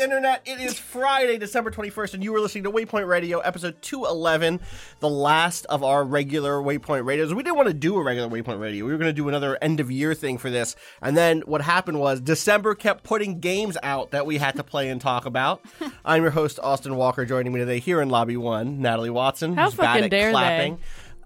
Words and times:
Internet? 0.00 0.42
It 0.46 0.60
is 0.60 0.78
Friday, 0.78 1.38
December 1.38 1.70
21st, 1.70 2.14
and 2.14 2.24
you 2.24 2.34
are 2.34 2.40
listening 2.40 2.64
to 2.64 2.70
Waypoint 2.70 3.06
Radio, 3.08 3.38
episode 3.40 3.80
211, 3.82 4.60
the 5.00 5.08
last 5.08 5.66
of 5.66 5.82
our 5.82 6.04
regular 6.04 6.58
Waypoint 6.60 7.04
Radios. 7.04 7.34
We 7.34 7.42
didn't 7.42 7.56
want 7.56 7.68
to 7.68 7.74
do 7.74 7.96
a 7.96 8.02
regular 8.02 8.28
Waypoint 8.28 8.60
Radio. 8.60 8.84
We 8.84 8.92
were 8.92 8.98
going 8.98 9.08
to 9.08 9.12
do 9.12 9.28
another 9.28 9.58
end 9.60 9.80
of 9.80 9.90
year 9.90 10.14
thing 10.14 10.38
for 10.38 10.50
this. 10.50 10.76
And 11.02 11.16
then 11.16 11.40
what 11.42 11.60
happened 11.62 11.98
was 11.98 12.20
December 12.20 12.74
kept 12.74 13.02
putting 13.04 13.40
games 13.40 13.76
out 13.82 14.12
that 14.12 14.26
we 14.26 14.38
had 14.38 14.54
to 14.56 14.62
play 14.64 14.88
and 14.88 15.00
talk 15.00 15.26
about. 15.26 15.64
I'm 16.04 16.22
your 16.22 16.30
host, 16.30 16.58
Austin 16.62 16.94
Walker, 16.96 17.24
joining 17.24 17.52
me 17.52 17.58
today 17.60 17.78
here 17.80 18.00
in 18.00 18.08
Lobby 18.08 18.36
1, 18.36 18.80
Natalie 18.80 19.10
Watson. 19.10 19.54
How 19.54 19.64
who's 19.64 19.74
bad 19.74 19.86
fucking 19.86 20.04
at 20.04 20.10
dare 20.10 20.32
they. 20.32 20.76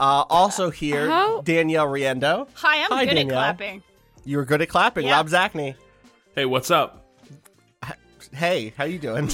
Uh, 0.00 0.24
also 0.30 0.70
here, 0.70 1.08
How- 1.08 1.42
Danielle 1.42 1.86
Riendeau. 1.86 2.48
Hi, 2.54 2.84
I'm 2.84 2.90
Hi, 2.90 3.04
good 3.04 3.14
Danielle. 3.14 3.38
at 3.38 3.58
clapping. 3.58 3.82
You 4.24 4.38
were 4.38 4.44
good 4.44 4.62
at 4.62 4.68
clapping. 4.68 5.06
Yeah. 5.06 5.16
Rob 5.16 5.28
Zacny. 5.28 5.74
Hey, 6.34 6.46
what's 6.46 6.70
up? 6.70 7.01
Hey, 8.32 8.72
how 8.76 8.84
you 8.84 8.98
doing? 8.98 9.30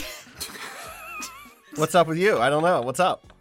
What's 1.77 1.95
up 1.95 2.09
with 2.09 2.19
you? 2.19 2.39
I 2.39 2.51
don't 2.51 2.63
know. 2.63 2.81
What's 2.83 3.01
up? 3.01 3.33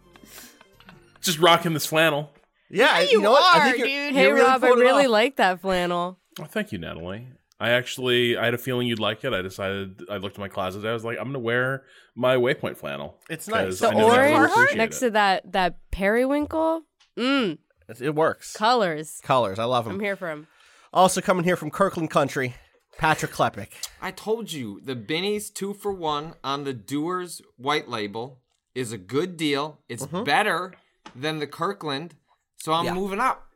Just 1.20 1.38
rocking 1.40 1.74
this 1.74 1.86
flannel. 1.86 2.30
Yeah, 2.70 2.88
I- 2.90 3.08
you 3.10 3.20
know 3.20 3.32
what? 3.32 3.42
I 3.56 3.58
are, 3.58 3.64
think 3.72 3.78
you're- 3.78 3.88
dude. 3.90 4.14
Hey 4.14 4.22
you're 4.24 4.34
really 4.34 4.46
Rob, 4.46 4.64
I 4.64 4.68
really 4.68 5.04
off. 5.06 5.10
like 5.10 5.36
that 5.36 5.60
flannel. 5.60 6.18
Oh, 6.40 6.44
thank 6.44 6.70
you, 6.70 6.78
Natalie. 6.78 7.26
I 7.58 7.70
actually 7.70 8.36
I 8.36 8.44
had 8.44 8.54
a 8.54 8.58
feeling 8.58 8.86
you'd 8.86 9.00
like 9.00 9.24
it. 9.24 9.32
I 9.32 9.42
decided 9.42 10.02
I 10.08 10.18
looked 10.18 10.36
at 10.36 10.40
my 10.40 10.48
closet. 10.48 10.84
I 10.84 10.92
was 10.92 11.04
like, 11.04 11.18
I'm 11.18 11.26
gonna 11.26 11.40
wear 11.40 11.82
my 12.14 12.36
Waypoint 12.36 12.76
flannel. 12.76 13.16
It's 13.28 13.48
nice. 13.48 13.80
The 13.80 13.88
I 13.88 13.94
know 13.94 14.10
that 14.10 14.30
you'll 14.30 14.38
orange 14.58 14.76
next 14.76 14.98
it. 14.98 15.06
to 15.06 15.10
that 15.12 15.52
that 15.52 15.76
periwinkle. 15.90 16.82
Mmm, 17.16 17.58
It- 17.88 18.00
It 18.02 18.14
works. 18.14 18.52
colors. 18.52 19.18
Colors, 19.24 19.58
I 19.58 19.64
love 19.64 19.86
them. 19.86 19.94
I'm 19.94 20.00
here 20.00 20.14
for 20.14 20.30
him. 20.30 20.46
Also 20.92 21.20
coming 21.20 21.42
here 21.44 21.56
from 21.56 21.70
Kirkland 21.70 22.10
Country, 22.10 22.54
Patrick 22.98 23.32
Klepek. 23.32 23.68
I 24.02 24.10
told 24.10 24.52
you 24.52 24.80
the 24.84 24.94
Binny's 24.94 25.48
two 25.50 25.72
for 25.72 25.92
one 25.92 26.34
on 26.44 26.64
the 26.64 26.74
Dewar's 26.74 27.40
white 27.56 27.88
label 27.88 28.40
is 28.74 28.92
a 28.92 28.98
good 28.98 29.36
deal. 29.36 29.78
It's 29.88 30.04
better 30.06 30.74
than 31.16 31.38
the 31.38 31.46
Kirkland, 31.46 32.14
so 32.56 32.72
I'm 32.72 32.84
Yeah. 32.86 32.94
moving 32.94 33.20
up. 33.20 33.46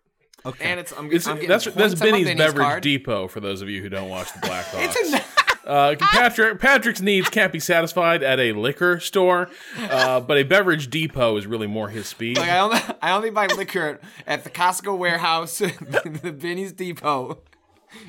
Okay. 0.47 0.65
And 0.71 0.81
it's 0.81 0.93
I'm, 0.93 1.06
It's- 1.06 1.27
I'm 1.27 1.34
getting 1.37 1.49
that's 1.50 1.65
points 1.65 1.77
that's 1.77 1.94
on 1.94 1.99
Binny's 2.09 2.27
Binny's 2.27 2.39
Beverage 2.39 2.65
card. 2.66 2.83
Depot 2.83 3.28
for 3.28 3.41
those 3.41 3.62
of 3.62 3.69
you 3.69 3.83
who 3.83 3.89
don't 3.89 4.09
watch 4.09 4.33
the 4.33 4.41
Blackhawks. 4.41 4.97
It's 5.03 5.12
in 5.12 5.21
uh, 5.65 5.95
Patrick 6.00 6.59
Patrick's 6.59 7.00
needs 7.00 7.28
can't 7.28 7.53
be 7.53 7.61
satisfied 7.61 8.25
at 8.25 8.41
a 8.41 8.50
liquor 8.53 8.99
store, 8.99 9.49
uh, 9.78 10.19
but 10.28 10.37
a 10.37 10.43
beverage 10.43 10.91
depot 10.91 11.37
is 11.37 11.47
really 11.47 11.69
more 11.69 11.89
his 11.89 12.09
speed. 12.09 12.37
Like 12.37 12.49
I 12.50 12.59
only 12.59 12.81
I 13.00 13.12
only 13.12 13.31
buy 13.31 13.47
liquor 13.47 14.00
at 14.27 14.43
the 14.43 14.50
Costco 14.50 14.99
warehouse, 14.99 15.59
the 15.59 16.34
Binny's 16.37 16.72
Depot, 16.72 17.39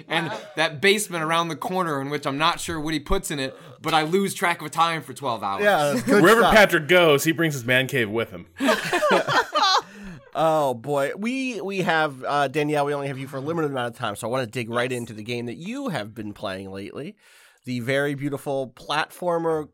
and 0.07 0.31
that 0.55 0.81
basement 0.81 1.23
around 1.23 1.47
the 1.49 1.55
corner 1.55 1.99
in 2.01 2.09
which 2.09 2.25
I'm 2.27 2.37
not 2.37 2.59
sure 2.59 2.79
what 2.79 2.93
he 2.93 2.99
puts 2.99 3.31
in 3.31 3.39
it, 3.39 3.55
but 3.81 3.93
I 3.93 4.03
lose 4.03 4.33
track 4.33 4.61
of 4.61 4.71
time 4.71 5.01
for 5.01 5.13
12 5.13 5.43
hours. 5.43 5.63
yeah, 5.63 5.91
that's 5.93 6.03
good 6.03 6.21
Wherever 6.21 6.41
stuff. 6.41 6.53
Patrick 6.53 6.87
goes, 6.87 7.23
he 7.23 7.31
brings 7.31 7.53
his 7.53 7.65
man 7.65 7.87
cave 7.87 8.09
with 8.09 8.31
him. 8.31 8.47
Oh 10.35 10.73
boy, 10.73 11.11
we 11.15 11.61
we 11.61 11.81
have 11.83 12.23
uh, 12.23 12.47
Danielle. 12.47 12.85
We 12.85 12.93
only 12.95 13.07
have 13.07 13.19
you 13.19 13.27
for 13.27 13.37
a 13.37 13.39
limited 13.39 13.69
amount 13.69 13.93
of 13.93 13.99
time, 13.99 14.15
so 14.15 14.27
I 14.27 14.31
want 14.31 14.43
to 14.45 14.49
dig 14.49 14.67
right 14.67 14.91
into 14.91 15.13
the 15.13 15.21
game 15.21 15.45
that 15.45 15.57
you 15.57 15.89
have 15.89 16.15
been 16.15 16.33
playing 16.33 16.71
lately. 16.71 17.15
The 17.65 17.81
very 17.81 18.15
beautiful 18.15 18.73
platformer. 18.75 19.69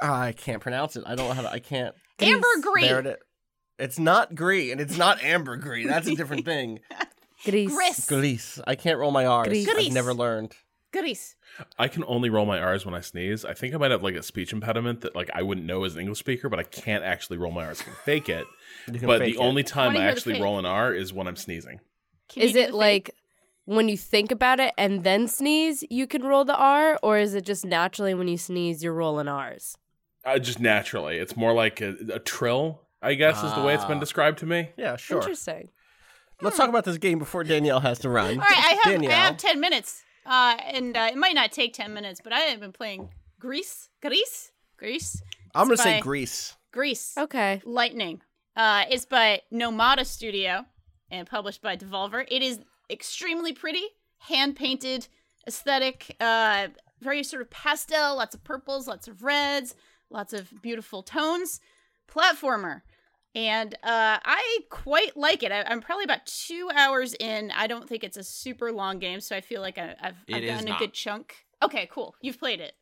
ah, 0.00 0.22
I 0.22 0.32
can't 0.32 0.62
pronounce 0.62 0.96
it. 0.96 1.04
I 1.06 1.14
don't 1.14 1.28
know 1.28 1.34
how 1.34 1.42
to. 1.42 1.50
I 1.52 1.58
can't. 1.58 1.94
Amber 2.20 2.46
Green. 2.62 2.86
There 2.86 3.00
it 3.00 3.06
is. 3.06 3.16
It's 3.78 3.98
not 3.98 4.34
green, 4.34 4.72
and 4.72 4.80
it's 4.80 4.96
not 4.96 5.22
ambergris. 5.22 5.86
That's 5.86 6.06
a 6.08 6.14
different 6.14 6.44
thing. 6.46 6.80
Grease. 7.44 7.70
Gris. 7.74 8.06
Grease. 8.08 8.60
I 8.66 8.74
can't 8.74 8.98
roll 8.98 9.10
my 9.10 9.26
R's. 9.26 9.48
Grease. 9.48 9.68
I've 9.68 9.92
never 9.92 10.14
learned. 10.14 10.54
Goodies. 10.92 11.36
I 11.78 11.88
can 11.88 12.04
only 12.06 12.28
roll 12.28 12.44
my 12.44 12.58
R's 12.58 12.84
when 12.84 12.94
I 12.94 13.00
sneeze. 13.00 13.44
I 13.46 13.54
think 13.54 13.74
I 13.74 13.78
might 13.78 13.90
have 13.90 14.02
like 14.02 14.14
a 14.14 14.22
speech 14.22 14.52
impediment 14.52 15.00
that 15.00 15.16
like 15.16 15.30
I 15.34 15.42
wouldn't 15.42 15.66
know 15.66 15.84
as 15.84 15.94
an 15.94 16.00
English 16.02 16.18
speaker, 16.18 16.48
but 16.50 16.58
I 16.58 16.64
can't 16.64 17.02
actually 17.02 17.38
roll 17.38 17.50
my 17.50 17.64
R's. 17.64 17.80
I 17.80 17.84
can 17.84 17.94
fake 18.04 18.28
it, 18.28 18.46
can 18.86 19.06
but 19.06 19.20
fake 19.20 19.34
the 19.36 19.40
it. 19.42 19.44
only 19.44 19.62
time 19.62 19.94
Wanna 19.94 20.04
I 20.06 20.10
actually 20.10 20.40
roll 20.40 20.58
an 20.58 20.66
R 20.66 20.92
is 20.94 21.12
when 21.12 21.26
I'm 21.26 21.36
sneezing. 21.36 21.80
Can 22.28 22.42
Is 22.42 22.54
it 22.56 22.74
like 22.74 23.10
when 23.64 23.88
you 23.88 23.96
think 23.96 24.30
about 24.30 24.60
it 24.60 24.74
and 24.76 25.02
then 25.02 25.28
sneeze, 25.28 25.82
you 25.88 26.06
can 26.06 26.22
roll 26.22 26.44
the 26.44 26.56
R, 26.56 26.98
or 27.02 27.16
is 27.18 27.34
it 27.34 27.44
just 27.46 27.64
naturally 27.64 28.12
when 28.12 28.28
you 28.28 28.36
sneeze, 28.36 28.82
you're 28.84 28.92
rolling 28.92 29.28
R's? 29.28 29.76
Uh, 30.26 30.38
just 30.38 30.60
naturally, 30.60 31.16
it's 31.16 31.36
more 31.36 31.54
like 31.54 31.80
a, 31.80 31.96
a 32.12 32.18
trill. 32.18 32.82
I 33.00 33.14
guess 33.14 33.42
is 33.42 33.52
the 33.54 33.62
way 33.62 33.74
it's 33.74 33.84
been 33.84 33.96
Ah. 33.96 34.00
described 34.00 34.38
to 34.38 34.46
me. 34.46 34.70
Yeah, 34.76 34.94
sure. 34.96 35.18
Interesting. 35.18 35.70
Let's 36.42 36.56
talk 36.56 36.68
about 36.68 36.84
this 36.84 36.98
game 36.98 37.18
before 37.18 37.44
Danielle 37.44 37.80
has 37.80 37.98
to 38.00 38.08
run. 38.08 38.34
All 38.34 38.36
right, 38.40 38.50
I 38.58 38.78
have 38.82 38.92
Danielle. 38.94 39.12
I 39.12 39.14
have 39.14 39.36
ten 39.36 39.60
minutes, 39.60 40.02
uh, 40.26 40.56
and 40.64 40.96
uh, 40.96 41.08
it 41.12 41.16
might 41.16 41.34
not 41.34 41.52
take 41.52 41.72
ten 41.74 41.94
minutes, 41.94 42.20
but 42.22 42.32
I 42.32 42.40
have 42.40 42.60
been 42.60 42.72
playing 42.72 43.10
Grease, 43.38 43.88
Grease, 44.00 44.50
Grease, 44.76 45.22
I'm 45.54 45.66
gonna 45.66 45.76
say 45.76 45.94
by- 45.96 46.00
Grease. 46.00 46.56
Grease. 46.72 47.14
Okay. 47.18 47.60
Lightning. 47.64 48.22
Uh, 48.56 48.84
it's 48.90 49.04
by 49.06 49.42
Nomada 49.52 50.04
Studio 50.06 50.64
and 51.10 51.26
published 51.26 51.60
by 51.62 51.76
Devolver. 51.76 52.24
It 52.30 52.42
is 52.42 52.60
extremely 52.90 53.52
pretty, 53.52 53.84
hand 54.18 54.56
painted, 54.56 55.08
aesthetic, 55.46 56.16
uh, 56.20 56.68
very 57.00 57.22
sort 57.22 57.42
of 57.42 57.50
pastel, 57.50 58.16
lots 58.16 58.34
of 58.34 58.42
purples, 58.44 58.86
lots 58.88 59.08
of 59.08 59.22
reds, 59.22 59.74
lots 60.10 60.32
of 60.32 60.50
beautiful 60.62 61.02
tones. 61.02 61.60
Platformer. 62.10 62.82
And 63.34 63.74
uh, 63.82 64.18
I 64.24 64.58
quite 64.68 65.16
like 65.16 65.42
it. 65.42 65.52
I, 65.52 65.62
I'm 65.62 65.80
probably 65.80 66.04
about 66.04 66.26
two 66.26 66.68
hours 66.74 67.14
in. 67.14 67.50
I 67.50 67.66
don't 67.66 67.88
think 67.88 68.04
it's 68.04 68.16
a 68.16 68.22
super 68.22 68.70
long 68.72 68.98
game, 68.98 69.20
so 69.20 69.34
I 69.34 69.40
feel 69.40 69.62
like 69.62 69.78
I, 69.78 69.94
I've, 70.00 70.16
It 70.28 70.34
I've 70.36 70.42
is 70.42 70.50
gotten 70.50 70.68
a 70.72 70.78
good 70.78 70.92
chunk. 70.92 71.36
Okay, 71.62 71.88
cool. 71.90 72.14
You've 72.20 72.38
played 72.38 72.60
it. 72.60 72.74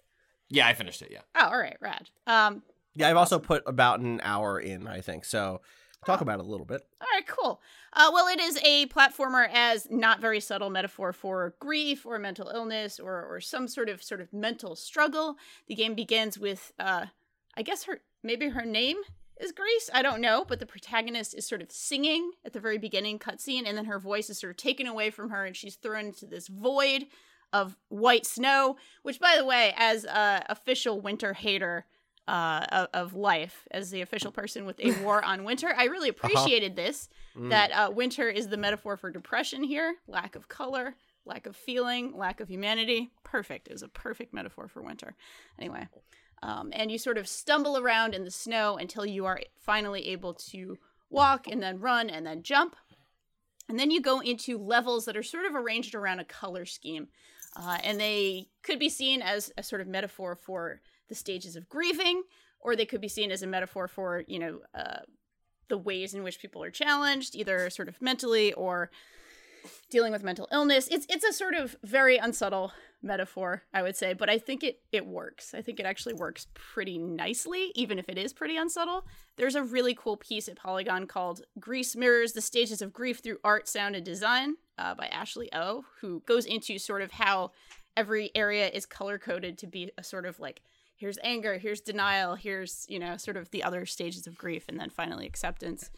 Yeah, 0.49 0.67
I 0.67 0.75
finished 0.75 1.03
it. 1.03 1.11
Yeah. 1.13 1.21
Oh, 1.37 1.51
all 1.53 1.59
right, 1.59 1.77
rad. 1.81 2.11
Um, 2.27 2.63
Yeah, 2.97 3.09
I've 3.09 3.17
also 3.17 3.39
put 3.39 3.63
about 3.67 4.01
an 4.01 4.21
hour 4.25 4.59
in. 4.59 4.89
I 4.89 5.01
think 5.01 5.25
so. 5.25 5.61
Talk 6.07 6.23
about 6.23 6.41
it 6.41 6.47
a 6.47 6.49
little 6.49 6.65
bit. 6.67 6.81
All 7.01 7.07
right, 7.15 7.27
cool. 7.27 7.61
Uh, 7.93 8.11
well, 8.13 8.27
it 8.27 8.41
is 8.41 8.59
a 8.65 8.87
platformer 8.87 9.47
as 9.53 9.87
not 9.91 10.19
very 10.21 10.41
subtle 10.41 10.71
metaphor 10.71 11.13
for 11.13 11.55
grief 11.61 12.07
or 12.07 12.19
mental 12.19 12.49
illness 12.49 12.99
or, 12.99 13.23
or 13.23 13.41
some 13.41 13.69
sort 13.69 13.91
of 13.91 14.03
sort 14.03 14.23
of 14.23 14.33
mental 14.33 14.75
struggle. 14.75 15.37
The 15.69 15.75
game 15.75 15.95
begins 15.95 16.39
with, 16.39 16.73
uh, 16.79 17.07
I 17.55 17.63
guess 17.63 17.85
her 17.85 18.01
maybe 18.23 18.49
her 18.49 18.65
name 18.65 18.97
is 19.41 19.53
Grace. 19.53 19.91
I 19.93 20.03
don't 20.03 20.21
know, 20.21 20.45
but 20.47 20.61
the 20.61 20.67
protagonist 20.67 21.35
is 21.35 21.47
sort 21.47 21.63
of 21.63 21.73
singing 21.73 22.33
at 22.45 22.53
the 22.53 22.61
very 22.61 22.79
beginning 22.79 23.19
cutscene, 23.19 23.67
and 23.67 23.77
then 23.77 23.87
her 23.87 23.99
voice 23.99 24.31
is 24.31 24.39
sort 24.39 24.51
of 24.51 24.57
taken 24.57 24.87
away 24.87 25.11
from 25.11 25.31
her, 25.31 25.45
and 25.45 25.57
she's 25.57 25.77
thrown 25.77 26.07
into 26.07 26.27
this 26.27 26.49
void 26.49 27.07
of 27.53 27.77
white 27.89 28.27
snow. 28.27 28.77
Which, 29.03 29.19
by 29.19 29.37
the 29.37 29.45
way, 29.45 29.75
as 29.77 30.05
a 30.05 30.45
official 30.49 31.01
winter 31.01 31.33
hater 31.33 31.87
uh, 32.29 32.87
of, 32.95 33.15
life, 33.15 33.67
as 33.71 33.91
the 33.91 34.03
official 34.03 34.31
person 34.31 34.65
with 34.65 34.79
a 34.81 34.93
war 35.03 35.25
on 35.25 35.45
winter, 35.45 35.73
I 35.77 35.85
really 35.85 36.09
appreciated 36.09 36.77
this. 36.77 37.09
That 37.49 37.73
uh, 37.73 37.91
winter 37.91 38.29
is 38.29 38.49
the 38.49 38.57
metaphor 38.57 38.97
for 38.97 39.11
depression 39.11 39.63
here, 39.63 39.97
lack 40.07 40.37
of 40.37 40.49
color, 40.49 40.95
lack 41.25 41.47
of 41.47 41.57
feeling, 41.57 42.17
lack 42.17 42.41
of 42.41 42.49
humanity. 42.49 43.11
Perfect. 43.25 43.69
It 43.69 43.73
was 43.73 43.83
a 43.83 43.89
perfect 43.89 44.33
metaphor 44.33 44.69
for 44.69 44.83
winter. 44.83 45.15
Anyway, 45.59 45.89
um, 46.43 46.71
and 46.73 46.91
you 46.91 46.99
sort 46.99 47.19
of 47.19 47.29
stumble 47.29 47.79
around 47.79 48.15
in 48.15 48.25
the 48.25 48.31
snow 48.31 48.77
until 48.77 49.05
you 49.05 49.27
are 49.27 49.41
finally 49.59 50.09
able 50.09 50.35
to 50.35 50.79
walk 51.11 51.47
and 51.47 51.63
then 51.63 51.81
run 51.81 52.09
and 52.09 52.27
then 52.27 52.43
jump. 52.43 52.77
And 53.69 53.79
then 53.79 53.91
you 53.91 54.01
go 54.01 54.21
into 54.21 54.59
levels 54.59 55.05
that 55.05 55.17
are 55.17 55.23
sort 55.23 55.45
of 55.45 55.55
arranged 55.55 55.95
around 55.95 56.21
a 56.21 56.25
color 56.25 56.65
scheme. 56.65 57.09
Uh, 57.57 57.79
and 57.85 58.01
they 58.01 58.49
could 58.63 58.79
be 58.79 58.89
seen 58.89 59.23
as 59.23 59.53
a 59.59 59.63
sort 59.63 59.81
of 59.81 59.89
metaphor 59.89 60.35
for 60.35 60.81
the 61.09 61.15
stages 61.15 61.57
of 61.57 61.69
grieving, 61.69 62.23
or 62.61 62.75
they 62.75 62.87
could 62.87 63.01
be 63.01 63.09
seen 63.09 63.31
as 63.31 63.43
a 63.43 63.47
metaphor 63.47 63.89
for, 63.89 64.25
you 64.27 64.39
know, 64.39 64.61
uh, 64.75 65.01
the 65.69 65.79
ways 65.79 66.15
in 66.15 66.23
which 66.23 66.41
people 66.41 66.63
are 66.63 66.71
challenged, 66.71 67.35
either 67.35 67.71
sort 67.71 67.89
of 67.89 68.01
mentally 68.01 68.53
or 68.55 68.91
dealing 69.91 70.13
with 70.13 70.23
mental 70.23 70.49
illness. 70.53 70.89
It's 70.91 71.07
it's 71.09 71.25
a 71.25 71.33
sort 71.33 71.55
of 71.55 71.77
very 71.83 72.17
unsubtle 72.17 72.73
metaphor, 73.03 73.63
I 73.73 73.83
would 73.83 73.97
say, 73.97 74.13
but 74.13 74.29
I 74.29 74.39
think 74.39 74.63
it 74.63 74.81
it 74.93 75.07
works. 75.07 75.55
I 75.55 75.63
think 75.63 75.81
it 75.81 75.87
actually 75.87 76.15
works 76.15 76.47
pretty 76.55 76.99
nicely, 76.99 77.73
even 77.75 77.99
if 77.99 78.09
it 78.09 78.19
is 78.19 78.33
pretty 78.33 78.57
unsubtle. 78.57 79.07
There's 79.37 79.55
a 79.55 79.63
really 79.63 79.95
cool 79.95 80.17
piece 80.17 80.49
at 80.49 80.57
Polygon 80.57 81.07
called 81.07 81.43
"Grease 81.59 81.97
Mirrors: 81.97 82.33
The 82.33 82.41
Stages 82.41 82.83
of 82.83 82.93
Grief 82.93 83.21
Through 83.21 83.39
Art, 83.45 83.69
Sound, 83.69 83.97
and 83.97 84.05
Design" 84.05 84.57
uh, 84.79 84.95
by 84.95 85.07
Ashley 85.07 85.49
O, 85.53 85.85
who 86.01 86.23
goes 86.27 86.45
into 86.45 86.79
sort 86.79 87.03
of 87.03 87.13
how 87.13 87.53
every 87.97 88.31
area 88.35 88.69
is 88.69 88.87
color 88.87 89.19
coded 89.19 89.59
to 89.59 89.67
be 89.67 89.91
a 89.99 90.05
sort 90.05 90.27
of 90.27 90.39
like 90.39 90.63
here's 90.97 91.19
anger, 91.23 91.59
here's 91.59 91.81
denial, 91.81 92.35
here's 92.35 92.85
you 92.89 92.99
know 92.99 93.17
sort 93.17 93.37
of 93.37 93.51
the 93.51 93.63
other 93.63 93.87
stages 93.87 94.27
of 94.27 94.37
grief, 94.37 94.67
and 94.69 94.79
then 94.79 94.91
finally 94.91 95.27
acceptance. 95.27 95.91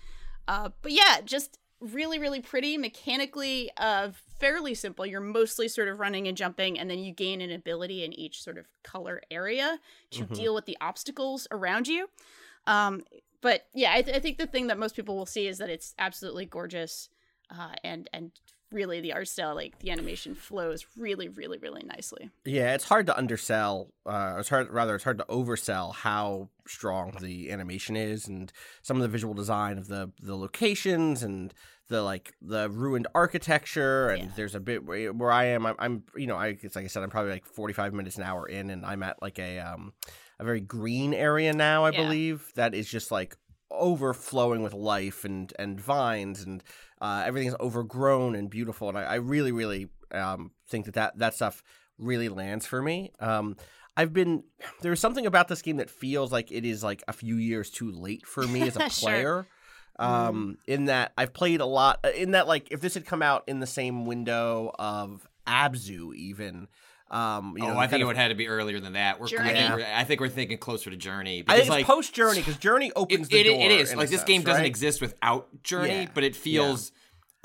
Uh, 0.49 0.71
but 0.83 0.93
yeah, 0.93 1.21
just 1.25 1.59
really 1.91 2.19
really 2.19 2.41
pretty 2.41 2.77
mechanically 2.79 3.71
uh 3.77 4.11
fairly 4.39 4.75
simple 4.75 5.05
you're 5.05 5.21
mostly 5.21 5.67
sort 5.69 5.89
of 5.89 5.99
running 5.99 6.29
and 6.29 6.37
jumping 6.37 6.79
and 6.79 6.89
then 6.89 6.99
you 7.01 7.13
gain 7.13 7.41
an 7.41 7.51
ability 7.51 8.05
in 8.05 8.13
each 8.13 8.43
sort 8.43 8.57
of 8.57 8.67
color 8.85 9.21
area 9.31 9.79
to 10.11 10.25
Mhm. 10.25 10.35
deal 10.35 10.55
with 10.55 10.65
the 10.67 10.77
obstacles 10.81 11.49
around 11.51 11.89
you 11.89 12.09
um 12.67 13.03
but 13.41 13.67
yeah 13.75 13.93
I, 13.93 14.03
th- 14.03 14.17
I 14.17 14.21
think 14.21 14.39
the 14.39 14.47
thing 14.47 14.69
that 14.69 14.79
most 14.79 14.95
people 14.95 15.17
will 15.17 15.27
see 15.27 15.47
is 15.49 15.59
that 15.59 15.71
it's 15.71 15.95
absolutely 15.99 16.47
gorgeous 16.47 17.09
uh 17.51 17.75
and 17.83 18.09
and 18.13 18.31
really 18.73 19.01
the 19.01 19.13
art 19.13 19.29
style 19.29 19.55
like 19.55 19.79
the 19.81 19.91
animation 19.91 20.35
flows 20.35 20.87
really 20.97 21.29
really 21.29 21.59
really 21.59 21.83
nicely 21.85 22.31
Yeah, 22.45 22.75
it's 22.75 22.85
hard 22.85 23.07
to 23.07 23.17
undersell. 23.17 23.93
Uh, 24.05 24.37
it's 24.39 24.49
hard, 24.49 24.69
rather, 24.71 24.95
it's 24.97 25.05
hard 25.05 25.19
to 25.19 25.25
oversell 25.27 25.95
how 25.95 26.49
strong 26.67 27.17
the 27.21 27.51
animation 27.53 27.95
is, 27.97 28.27
and 28.27 28.53
some 28.83 28.97
of 28.97 29.03
the 29.03 29.09
visual 29.09 29.35
design 29.35 29.79
of 29.79 29.87
the 29.89 30.11
the 30.21 30.37
locations 30.37 31.23
and 31.23 31.55
the 31.89 32.03
like 32.03 32.35
the 32.43 32.69
ruined 32.71 33.07
architecture. 33.15 34.09
And 34.11 34.23
Yeah. 34.25 34.29
there's 34.37 34.55
a 34.55 34.61
bit 34.61 34.85
where, 34.85 35.13
where 35.13 35.31
I 35.31 35.45
am. 35.47 35.67
I'm, 35.67 35.77
I'm, 35.79 36.05
you 36.17 36.27
know, 36.27 36.37
I 36.37 36.57
it's 36.61 36.75
like 36.77 36.85
I 36.85 36.89
said, 36.89 37.03
I'm 37.03 37.11
probably 37.11 37.33
like 37.33 37.47
45 37.47 37.93
minutes 37.95 38.17
an 38.17 38.25
hour 38.25 38.47
in, 38.49 38.71
and 38.71 38.85
I'm 38.85 39.03
at 39.03 39.21
like 39.23 39.39
a 39.39 39.59
um 39.61 39.93
a 40.41 40.45
very 40.45 40.61
green 40.61 41.15
area 41.15 41.53
now. 41.53 41.85
I 41.85 41.91
Yeah. 41.91 42.03
believe 42.03 42.51
that 42.57 42.75
is 42.75 42.89
just 42.89 43.11
like 43.13 43.37
overflowing 43.71 44.63
with 44.63 44.75
life 44.75 45.25
and 45.25 45.53
and 45.59 45.81
vines 45.81 46.43
and 46.43 46.63
uh, 47.03 47.23
everything's 47.27 47.57
overgrown 47.61 48.35
and 48.35 48.49
beautiful 48.49 48.89
and 48.89 48.97
I, 48.97 49.03
I 49.03 49.15
really 49.17 49.53
really 49.53 49.89
um, 50.13 50.53
think 50.69 50.87
that, 50.87 50.95
that 50.95 51.19
that 51.19 51.35
stuff 51.35 51.63
really 51.99 52.29
lands 52.31 52.65
for 52.67 52.81
me. 52.81 53.13
Um, 53.21 53.57
I've 53.97 54.13
been 54.13 54.45
there's 54.81 55.01
something 55.01 55.27
about 55.27 55.49
this 55.49 55.61
game 55.63 55.77
that 55.77 55.91
feels 55.91 56.33
like 56.33 56.51
it 56.51 56.65
is 56.65 56.83
like 56.83 57.03
a 57.09 57.13
few 57.13 57.37
years 57.37 57.69
too 57.71 57.91
late 57.91 58.27
for 58.27 58.47
me 58.47 58.63
as 58.63 58.77
a 58.77 58.81
Sure. 58.91 59.11
player. 59.11 59.47
Um, 59.99 60.57
in 60.67 60.87
that 60.87 61.13
I've 61.19 61.35
played 61.35 61.61
a 61.61 61.67
lot 61.67 62.05
in 62.17 62.31
that 62.31 62.49
like 62.49 62.69
if 62.71 62.81
this 62.81 62.95
had 62.95 63.05
come 63.05 63.23
out 63.23 63.45
in 63.47 63.61
the 63.61 63.67
same 63.67 64.07
window 64.07 64.73
of 64.79 65.27
Abzu 65.47 66.15
even 66.15 66.69
um, 67.13 67.55
you 67.57 67.63
know 67.65 67.75
oh, 67.75 67.79
I 67.79 67.87
think 67.87 68.01
it 68.01 68.03
of- 68.03 68.09
would 68.09 68.17
have 68.17 68.31
to 68.31 68.35
be 68.35 68.49
earlier 68.49 68.81
than 68.81 68.95
that. 68.95 69.21
We're, 69.21 69.27
I, 69.27 69.53
think 69.53 69.75
we're, 69.75 69.87
I 69.95 70.05
think 70.05 70.21
we're 70.21 70.29
thinking 70.29 70.59
closer 70.59 70.91
to 70.91 70.97
Journey. 70.97 71.41
I 71.41 71.43
Because, 71.43 71.59
think 71.61 71.71
like, 71.71 71.81
it's 71.83 71.87
post 71.91 72.15
Journey 72.15 72.39
because 72.41 72.57
Journey 72.57 72.91
opens 72.97 73.29
it, 73.29 73.31
the 73.31 73.41
it- 73.41 73.45
door. 73.45 73.61
it 73.61 73.71
is 73.71 73.95
like 73.95 74.09
this 74.09 74.21
sense, 74.21 74.29
game 74.29 74.43
doesn't 74.43 74.63
right? 74.63 74.67
exist 74.67 75.01
without 75.01 75.63
Journey, 75.63 75.89
Yeah, 76.03 76.09
but 76.15 76.25
it 76.25 76.35
feels 76.35 76.91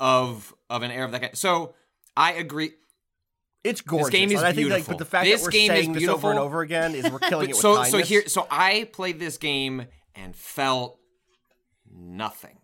of 0.00 0.54
of 0.70 0.82
an 0.82 0.90
era 0.90 1.04
of 1.04 1.12
that 1.12 1.20
kind. 1.20 1.36
So 1.36 1.74
I 2.16 2.32
agree. 2.32 2.70
It's 3.64 3.80
gorgeous. 3.82 4.06
This 4.10 4.20
game 4.20 4.30
is 4.32 4.42
I 4.42 4.52
think 4.52 4.70
like, 4.70 4.76
beautiful. 4.86 4.94
but 4.94 4.98
the 4.98 5.04
fact 5.04 5.24
This 5.26 5.40
that 5.40 5.46
we're 5.46 5.50
game 5.50 5.70
is 5.72 5.78
saying 5.80 5.92
this 5.92 6.08
over 6.08 6.30
and 6.30 6.38
over 6.38 6.60
again 6.62 6.94
is 6.94 7.10
we're 7.10 7.18
killing 7.18 7.50
it 7.50 7.54
with 7.54 7.60
so 7.60 7.74
kindness. 7.76 7.90
so 7.90 7.98
here 7.98 8.22
so 8.28 8.46
I 8.50 8.88
played 8.92 9.18
this 9.18 9.36
game 9.36 9.86
and 10.14 10.34
felt 10.34 10.98
nothing. 11.92 12.58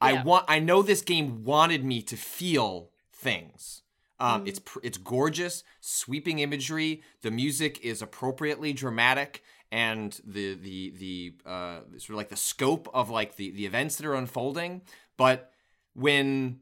I 0.00 0.22
want 0.22 0.44
I 0.48 0.60
know 0.60 0.82
this 0.82 1.02
game 1.02 1.44
wanted 1.44 1.84
me 1.84 2.02
to 2.02 2.16
feel 2.16 2.90
things. 3.12 3.82
Um, 4.20 4.46
It's 4.46 4.60
it's 4.82 4.98
gorgeous, 4.98 5.62
sweeping 5.80 6.40
imagery. 6.40 7.02
The 7.22 7.30
music 7.30 7.80
is 7.84 8.02
appropriately 8.02 8.72
dramatic, 8.72 9.42
and 9.70 10.18
the 10.24 10.54
the 10.54 10.90
the 10.98 11.34
uh, 11.48 11.80
sort 11.98 12.10
of 12.10 12.16
like 12.16 12.28
the 12.28 12.36
scope 12.36 12.88
of 12.92 13.10
like 13.10 13.36
the 13.36 13.50
the 13.52 13.64
events 13.66 13.96
that 13.96 14.06
are 14.06 14.14
unfolding. 14.14 14.82
But 15.16 15.52
when 15.94 16.60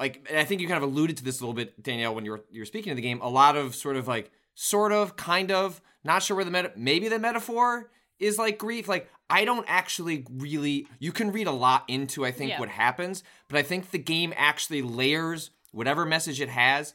like 0.00 0.28
I 0.32 0.44
think 0.44 0.60
you 0.60 0.68
kind 0.68 0.82
of 0.82 0.88
alluded 0.90 1.16
to 1.18 1.24
this 1.24 1.40
a 1.40 1.42
little 1.44 1.54
bit, 1.54 1.82
Danielle, 1.82 2.14
when 2.14 2.24
you 2.24 2.32
were 2.32 2.44
you 2.50 2.60
were 2.60 2.66
speaking 2.66 2.90
of 2.92 2.96
the 2.96 3.02
game. 3.02 3.20
A 3.20 3.28
lot 3.28 3.56
of 3.56 3.74
sort 3.74 3.96
of 3.96 4.06
like 4.08 4.30
sort 4.54 4.92
of, 4.92 5.16
kind 5.16 5.50
of, 5.50 5.80
not 6.04 6.22
sure 6.22 6.36
where 6.36 6.44
the 6.44 6.50
meta 6.50 6.72
maybe 6.76 7.08
the 7.08 7.18
metaphor 7.18 7.90
is 8.18 8.38
like 8.38 8.58
grief. 8.58 8.86
Like 8.88 9.08
I 9.30 9.44
don't 9.44 9.64
actually 9.68 10.26
really 10.30 10.86
you 10.98 11.10
can 11.12 11.32
read 11.32 11.46
a 11.46 11.52
lot 11.52 11.84
into 11.88 12.24
I 12.24 12.32
think 12.32 12.50
Yeah. 12.50 12.60
what 12.60 12.68
happens, 12.68 13.24
but 13.48 13.58
I 13.58 13.62
think 13.62 13.90
the 13.90 13.98
game 13.98 14.32
actually 14.36 14.82
layers 14.82 15.50
whatever 15.72 16.06
message 16.06 16.40
it 16.40 16.48
has 16.48 16.94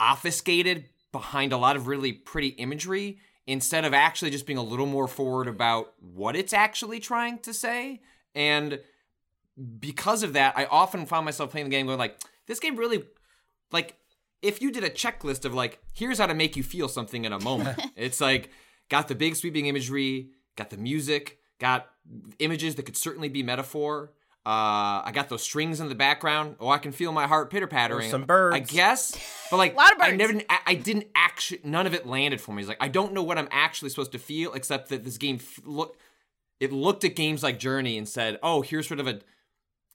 obfuscated 0.00 0.86
behind 1.12 1.52
a 1.52 1.56
lot 1.56 1.76
of 1.76 1.86
really 1.86 2.12
pretty 2.12 2.48
imagery 2.48 3.18
instead 3.46 3.84
of 3.84 3.94
actually 3.94 4.30
just 4.30 4.46
being 4.46 4.58
a 4.58 4.62
little 4.62 4.86
more 4.86 5.06
forward 5.06 5.46
about 5.46 5.94
what 6.00 6.34
it's 6.34 6.52
actually 6.52 6.98
trying 6.98 7.38
to 7.38 7.54
say. 7.54 8.00
And 8.34 8.80
because 9.78 10.22
of 10.22 10.32
that, 10.32 10.56
I 10.56 10.66
often 10.66 11.06
found 11.06 11.24
myself 11.24 11.50
playing 11.50 11.66
the 11.66 11.70
game 11.70 11.86
going 11.86 11.98
like, 11.98 12.18
this 12.46 12.60
game 12.60 12.76
really 12.76 13.04
like 13.72 13.96
if 14.42 14.60
you 14.60 14.70
did 14.70 14.84
a 14.84 14.90
checklist 14.90 15.44
of 15.44 15.54
like, 15.54 15.80
here's 15.92 16.18
how 16.18 16.26
to 16.26 16.34
make 16.34 16.56
you 16.56 16.62
feel 16.62 16.88
something 16.88 17.24
in 17.24 17.32
a 17.32 17.40
moment. 17.40 17.80
it's 17.96 18.20
like 18.20 18.50
got 18.88 19.08
the 19.08 19.14
big 19.14 19.36
sweeping 19.36 19.66
imagery, 19.66 20.30
got 20.56 20.70
the 20.70 20.76
music, 20.76 21.38
got 21.58 21.88
images 22.38 22.74
that 22.74 22.84
could 22.84 22.96
certainly 22.96 23.28
be 23.28 23.42
metaphor. 23.42 24.12
Uh, 24.46 25.02
I 25.04 25.10
got 25.12 25.28
those 25.28 25.42
strings 25.42 25.80
in 25.80 25.88
the 25.88 25.96
background. 25.96 26.54
Oh, 26.60 26.68
I 26.68 26.78
can 26.78 26.92
feel 26.92 27.10
my 27.10 27.26
heart 27.26 27.50
pitter 27.50 27.66
pattering. 27.66 28.08
some 28.08 28.26
birds. 28.26 28.54
I 28.54 28.60
guess, 28.60 29.18
but 29.50 29.56
like, 29.56 29.74
Lot 29.76 29.92
of 29.92 30.00
I 30.00 30.12
never, 30.12 30.40
I, 30.48 30.58
I 30.66 30.74
didn't 30.74 31.08
actually. 31.16 31.62
None 31.64 31.84
of 31.84 31.94
it 31.94 32.06
landed 32.06 32.40
for 32.40 32.52
me. 32.54 32.62
It's 32.62 32.68
like 32.68 32.78
I 32.80 32.86
don't 32.86 33.12
know 33.12 33.24
what 33.24 33.38
I'm 33.38 33.48
actually 33.50 33.90
supposed 33.90 34.12
to 34.12 34.20
feel, 34.20 34.52
except 34.54 34.90
that 34.90 35.02
this 35.04 35.18
game 35.18 35.36
f- 35.40 35.60
look. 35.64 35.98
It 36.60 36.72
looked 36.72 37.02
at 37.02 37.16
games 37.16 37.42
like 37.42 37.58
Journey 37.58 37.98
and 37.98 38.08
said, 38.08 38.38
"Oh, 38.40 38.62
here's 38.62 38.86
sort 38.86 39.00
of 39.00 39.08
a 39.08 39.20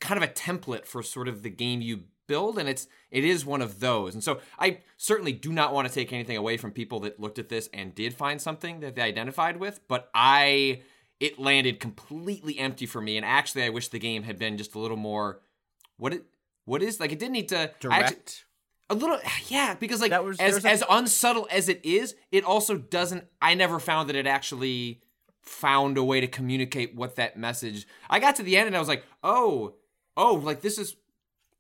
kind 0.02 0.22
of 0.22 0.30
a 0.30 0.34
template 0.34 0.86
for 0.86 1.02
sort 1.02 1.30
of 1.30 1.44
the 1.44 1.50
game 1.50 1.82
you 1.82 2.02
build 2.28 2.58
and 2.58 2.68
it's 2.68 2.88
it 3.10 3.26
is 3.26 3.46
one 3.46 3.62
of 3.62 3.82
those 3.82 4.14
and 4.14 4.24
so 4.24 4.40
i 4.58 4.78
certainly 4.96 5.34
do 5.34 5.52
not 5.52 5.74
want 5.74 5.86
to 5.86 5.94
take 5.94 6.14
anything 6.14 6.38
away 6.38 6.56
from 6.56 6.72
people 6.72 7.02
that 7.02 7.20
looked 7.20 7.38
at 7.38 7.50
this 7.50 7.68
and 7.74 7.94
did 7.94 8.14
find 8.14 8.42
something 8.42 8.80
that 8.80 8.96
they 8.96 9.02
identified 9.02 9.58
with 9.58 9.82
but 9.90 10.10
i 10.14 10.82
it 11.22 11.40
landed 11.40 11.80
completely 11.80 12.60
empty 12.60 12.86
for 12.86 13.00
me 13.00 13.16
and 13.16 13.26
actually 13.26 13.64
i 13.64 13.70
wish 13.70 13.88
the 13.90 14.00
game 14.00 14.24
had 14.24 14.38
been 14.38 14.58
just 14.58 14.76
a 14.76 14.80
little 14.80 14.98
more 14.98 15.40
what 15.98 16.14
it 16.14 16.26
what 16.66 16.82
is 16.84 17.00
like 17.00 17.12
it 17.14 17.20
didn't 17.20 17.32
need 17.34 17.48
to 17.50 17.72
direct. 17.80 18.04
actually- 18.12 18.26
a 18.90 18.96
little 18.96 19.20
yeah 19.48 19.74
because 19.76 20.02
like 20.02 20.10
That 20.10 20.26
was- 20.26 20.38
as 20.40 20.66
a- 20.66 20.68
as 20.68 20.84
unsubtle 20.90 21.48
as 21.50 21.70
it 21.70 21.80
is 21.86 22.14
it 22.32 22.44
also 22.44 22.76
doesn't 22.78 23.24
i 23.42 23.54
never 23.54 23.80
found 23.80 24.10
that 24.10 24.18
it 24.18 24.28
actually 24.28 25.02
found 25.44 25.98
a 25.98 26.04
way 26.04 26.20
to 26.20 26.28
communicate 26.28 26.94
what 26.96 27.16
that 27.16 27.38
message 27.38 27.88
i 28.10 28.20
got 28.20 28.36
to 28.36 28.44
the 28.44 28.58
end 28.58 28.68
and 28.68 28.76
i 28.76 28.80
was 28.80 28.90
like 28.90 29.06
oh 29.24 29.76
oh 30.18 30.34
like 30.36 30.60
this 30.62 30.78
is 30.78 30.98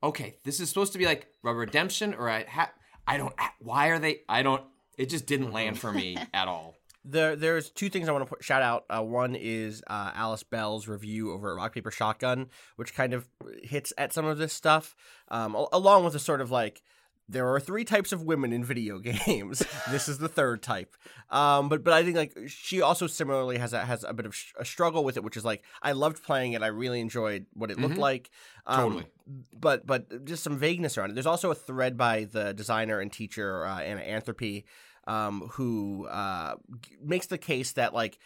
okay 0.03 0.35
this 0.43 0.59
is 0.59 0.67
supposed 0.67 0.91
to 0.91 0.99
be 0.99 1.05
like 1.05 1.27
a 1.45 1.53
redemption 1.53 2.13
or 2.13 2.29
i 2.29 2.43
ha- 2.43 2.71
i 3.07 3.15
don't 3.17 3.33
why 3.59 3.87
are 3.87 3.99
they 3.99 4.21
i 4.27 4.41
don't 4.43 4.63
it 4.97 5.09
just 5.09 5.25
didn't 5.25 5.51
land 5.53 5.79
for 5.79 5.91
me 5.93 6.17
at 6.33 6.47
all 6.49 6.75
There, 7.03 7.35
there's 7.35 7.71
two 7.71 7.89
things 7.89 8.07
I 8.07 8.11
want 8.11 8.29
to 8.29 8.35
shout 8.41 8.61
out. 8.61 8.85
Uh, 8.89 9.01
one 9.01 9.33
is 9.35 9.81
uh, 9.87 10.11
Alice 10.13 10.43
Bell's 10.43 10.87
review 10.87 11.31
over 11.33 11.51
at 11.51 11.57
Rock 11.57 11.73
Paper 11.73 11.89
Shotgun, 11.89 12.47
which 12.75 12.93
kind 12.93 13.13
of 13.13 13.27
hits 13.63 13.91
at 13.97 14.13
some 14.13 14.25
of 14.25 14.37
this 14.37 14.53
stuff, 14.53 14.95
um, 15.29 15.55
al- 15.55 15.69
along 15.73 16.03
with 16.05 16.13
a 16.13 16.19
sort 16.19 16.41
of 16.41 16.51
like 16.51 16.83
there 17.27 17.47
are 17.47 17.59
three 17.61 17.85
types 17.85 18.11
of 18.11 18.23
women 18.23 18.51
in 18.53 18.63
video 18.63 18.99
games. 19.25 19.63
this 19.89 20.07
is 20.09 20.19
the 20.19 20.27
third 20.27 20.61
type. 20.61 20.95
Um, 21.31 21.69
but 21.69 21.83
but 21.83 21.93
I 21.93 22.03
think 22.03 22.17
like 22.17 22.37
she 22.47 22.81
also 22.83 23.07
similarly 23.07 23.57
has 23.57 23.73
a 23.73 23.79
has 23.83 24.03
a 24.03 24.13
bit 24.13 24.27
of 24.27 24.35
sh- 24.35 24.51
a 24.59 24.65
struggle 24.65 25.03
with 25.03 25.17
it, 25.17 25.23
which 25.23 25.37
is 25.37 25.45
like 25.45 25.63
I 25.81 25.93
loved 25.93 26.21
playing 26.23 26.53
it. 26.53 26.61
I 26.61 26.67
really 26.67 26.99
enjoyed 26.99 27.47
what 27.53 27.71
it 27.71 27.79
looked 27.79 27.95
Mhm. 27.95 27.99
like. 27.99 28.29
Um, 28.67 28.77
Totally. 28.77 29.05
But 29.57 29.87
but 29.87 30.25
just 30.25 30.43
some 30.43 30.57
vagueness 30.57 30.97
around 30.99 31.11
it. 31.11 31.13
There's 31.13 31.25
also 31.25 31.49
a 31.49 31.55
thread 31.55 31.97
by 31.97 32.25
the 32.25 32.53
designer 32.53 32.99
and 32.99 33.11
teacher 33.11 33.65
uh, 33.65 33.79
Anna 33.79 34.01
Anthropy, 34.01 34.65
um, 35.07 35.49
who 35.53 36.07
uh, 36.07 36.55
g- 36.81 36.97
makes 37.03 37.27
the 37.27 37.37
case 37.37 37.73
that 37.73 37.93
like 37.93 38.17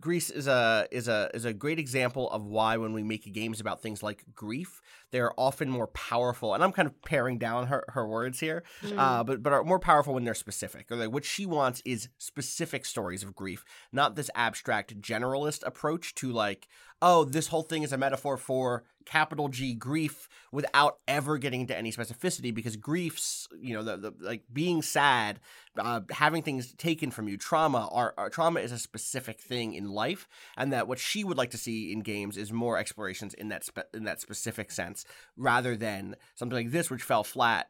Gris 0.00 0.30
is 0.30 0.46
a 0.46 0.86
is 0.90 1.08
a 1.08 1.30
is 1.34 1.44
a 1.44 1.52
great 1.52 1.78
example 1.78 2.30
of 2.30 2.44
why 2.44 2.76
when 2.76 2.92
we 2.92 3.02
make 3.02 3.32
games 3.32 3.60
about 3.60 3.80
things 3.80 4.02
like 4.02 4.24
grief, 4.34 4.80
they're 5.10 5.32
often 5.38 5.68
more 5.70 5.86
powerful. 5.88 6.54
And 6.54 6.62
I'm 6.62 6.72
kind 6.72 6.86
of 6.86 7.00
paring 7.02 7.38
down 7.38 7.68
her, 7.68 7.84
her 7.88 8.06
words 8.06 8.40
here, 8.40 8.62
uh, 8.96 9.24
but 9.24 9.42
but 9.42 9.52
are 9.52 9.64
more 9.64 9.78
powerful 9.78 10.14
when 10.14 10.24
they're 10.24 10.34
specific. 10.34 10.90
Or 10.90 10.96
like 10.96 11.12
what 11.12 11.24
she 11.24 11.46
wants 11.46 11.82
is 11.84 12.08
specific 12.18 12.84
stories 12.84 13.22
of 13.22 13.34
grief, 13.34 13.64
not 13.92 14.16
this 14.16 14.30
abstract 14.34 15.00
generalist 15.00 15.66
approach 15.66 16.14
to 16.16 16.30
like, 16.30 16.68
oh, 17.00 17.24
this 17.24 17.48
whole 17.48 17.62
thing 17.62 17.82
is 17.82 17.92
a 17.92 17.98
metaphor 17.98 18.36
for 18.36 18.84
capital 19.08 19.48
G 19.48 19.74
grief 19.74 20.28
without 20.52 20.98
ever 21.08 21.38
getting 21.38 21.62
into 21.62 21.76
any 21.76 21.90
specificity 21.90 22.54
because 22.54 22.76
griefs, 22.76 23.48
you 23.58 23.74
know, 23.74 23.82
the, 23.82 23.96
the 23.96 24.12
like 24.20 24.42
being 24.52 24.82
sad, 24.82 25.40
uh, 25.78 26.00
having 26.10 26.42
things 26.42 26.74
taken 26.74 27.10
from 27.10 27.26
you, 27.26 27.38
trauma, 27.38 27.88
are, 27.90 28.14
are 28.18 28.28
trauma 28.28 28.60
is 28.60 28.72
a 28.72 28.78
specific 28.78 29.40
thing 29.40 29.72
in 29.74 29.88
life, 29.88 30.28
and 30.56 30.72
that 30.72 30.88
what 30.88 30.98
she 30.98 31.24
would 31.24 31.38
like 31.38 31.50
to 31.52 31.58
see 31.58 31.90
in 31.90 32.00
games 32.00 32.36
is 32.36 32.52
more 32.52 32.76
explorations 32.76 33.32
in 33.34 33.48
that 33.48 33.64
spe- 33.64 33.94
in 33.94 34.04
that 34.04 34.20
specific 34.20 34.70
sense, 34.70 34.97
rather 35.36 35.76
than 35.76 36.16
something 36.34 36.56
like 36.56 36.70
this 36.70 36.90
which 36.90 37.02
fell 37.02 37.24
flat 37.24 37.68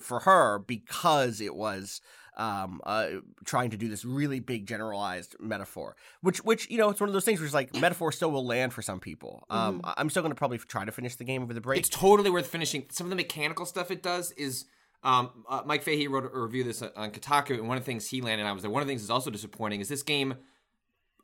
for 0.00 0.20
her 0.20 0.58
because 0.58 1.40
it 1.40 1.54
was 1.54 2.00
um, 2.36 2.80
uh, 2.84 3.08
trying 3.44 3.70
to 3.70 3.76
do 3.76 3.88
this 3.88 4.04
really 4.04 4.40
big 4.40 4.66
generalized 4.66 5.36
metaphor, 5.40 5.96
which 6.22 6.38
which 6.44 6.70
you 6.70 6.78
know 6.78 6.88
it's 6.88 7.00
one 7.00 7.08
of 7.08 7.12
those 7.12 7.24
things 7.24 7.38
where 7.40 7.44
it's 7.46 7.54
like 7.54 7.74
metaphor 7.76 8.12
still 8.12 8.30
will 8.30 8.46
land 8.46 8.72
for 8.72 8.82
some 8.82 9.00
people. 9.00 9.44
Um, 9.50 9.80
I- 9.84 9.94
I'm 9.98 10.08
still 10.08 10.22
going 10.22 10.30
to 10.32 10.38
probably 10.38 10.58
try 10.58 10.84
to 10.84 10.92
finish 10.92 11.16
the 11.16 11.24
game 11.24 11.42
over 11.42 11.52
the 11.52 11.60
break. 11.60 11.80
It's 11.80 11.88
totally 11.88 12.30
worth 12.30 12.46
finishing. 12.46 12.86
Some 12.90 13.06
of 13.06 13.10
the 13.10 13.16
mechanical 13.16 13.66
stuff 13.66 13.90
it 13.90 14.02
does 14.02 14.32
is. 14.32 14.66
Um, 15.02 15.30
uh, 15.48 15.62
Mike 15.64 15.82
Fahey 15.82 16.08
wrote 16.08 16.30
a 16.30 16.38
review 16.38 16.60
of 16.60 16.66
this 16.68 16.82
on 16.82 17.10
Kotaku, 17.10 17.54
and 17.58 17.66
one 17.68 17.78
of 17.78 17.82
the 17.82 17.86
things 17.86 18.06
he 18.08 18.20
landed 18.20 18.44
on 18.46 18.52
was 18.54 18.62
that 18.62 18.70
one 18.70 18.82
of 18.82 18.86
the 18.86 18.90
things 18.92 19.00
that's 19.02 19.10
also 19.10 19.30
disappointing 19.30 19.80
is 19.80 19.88
this 19.88 20.02
game 20.02 20.34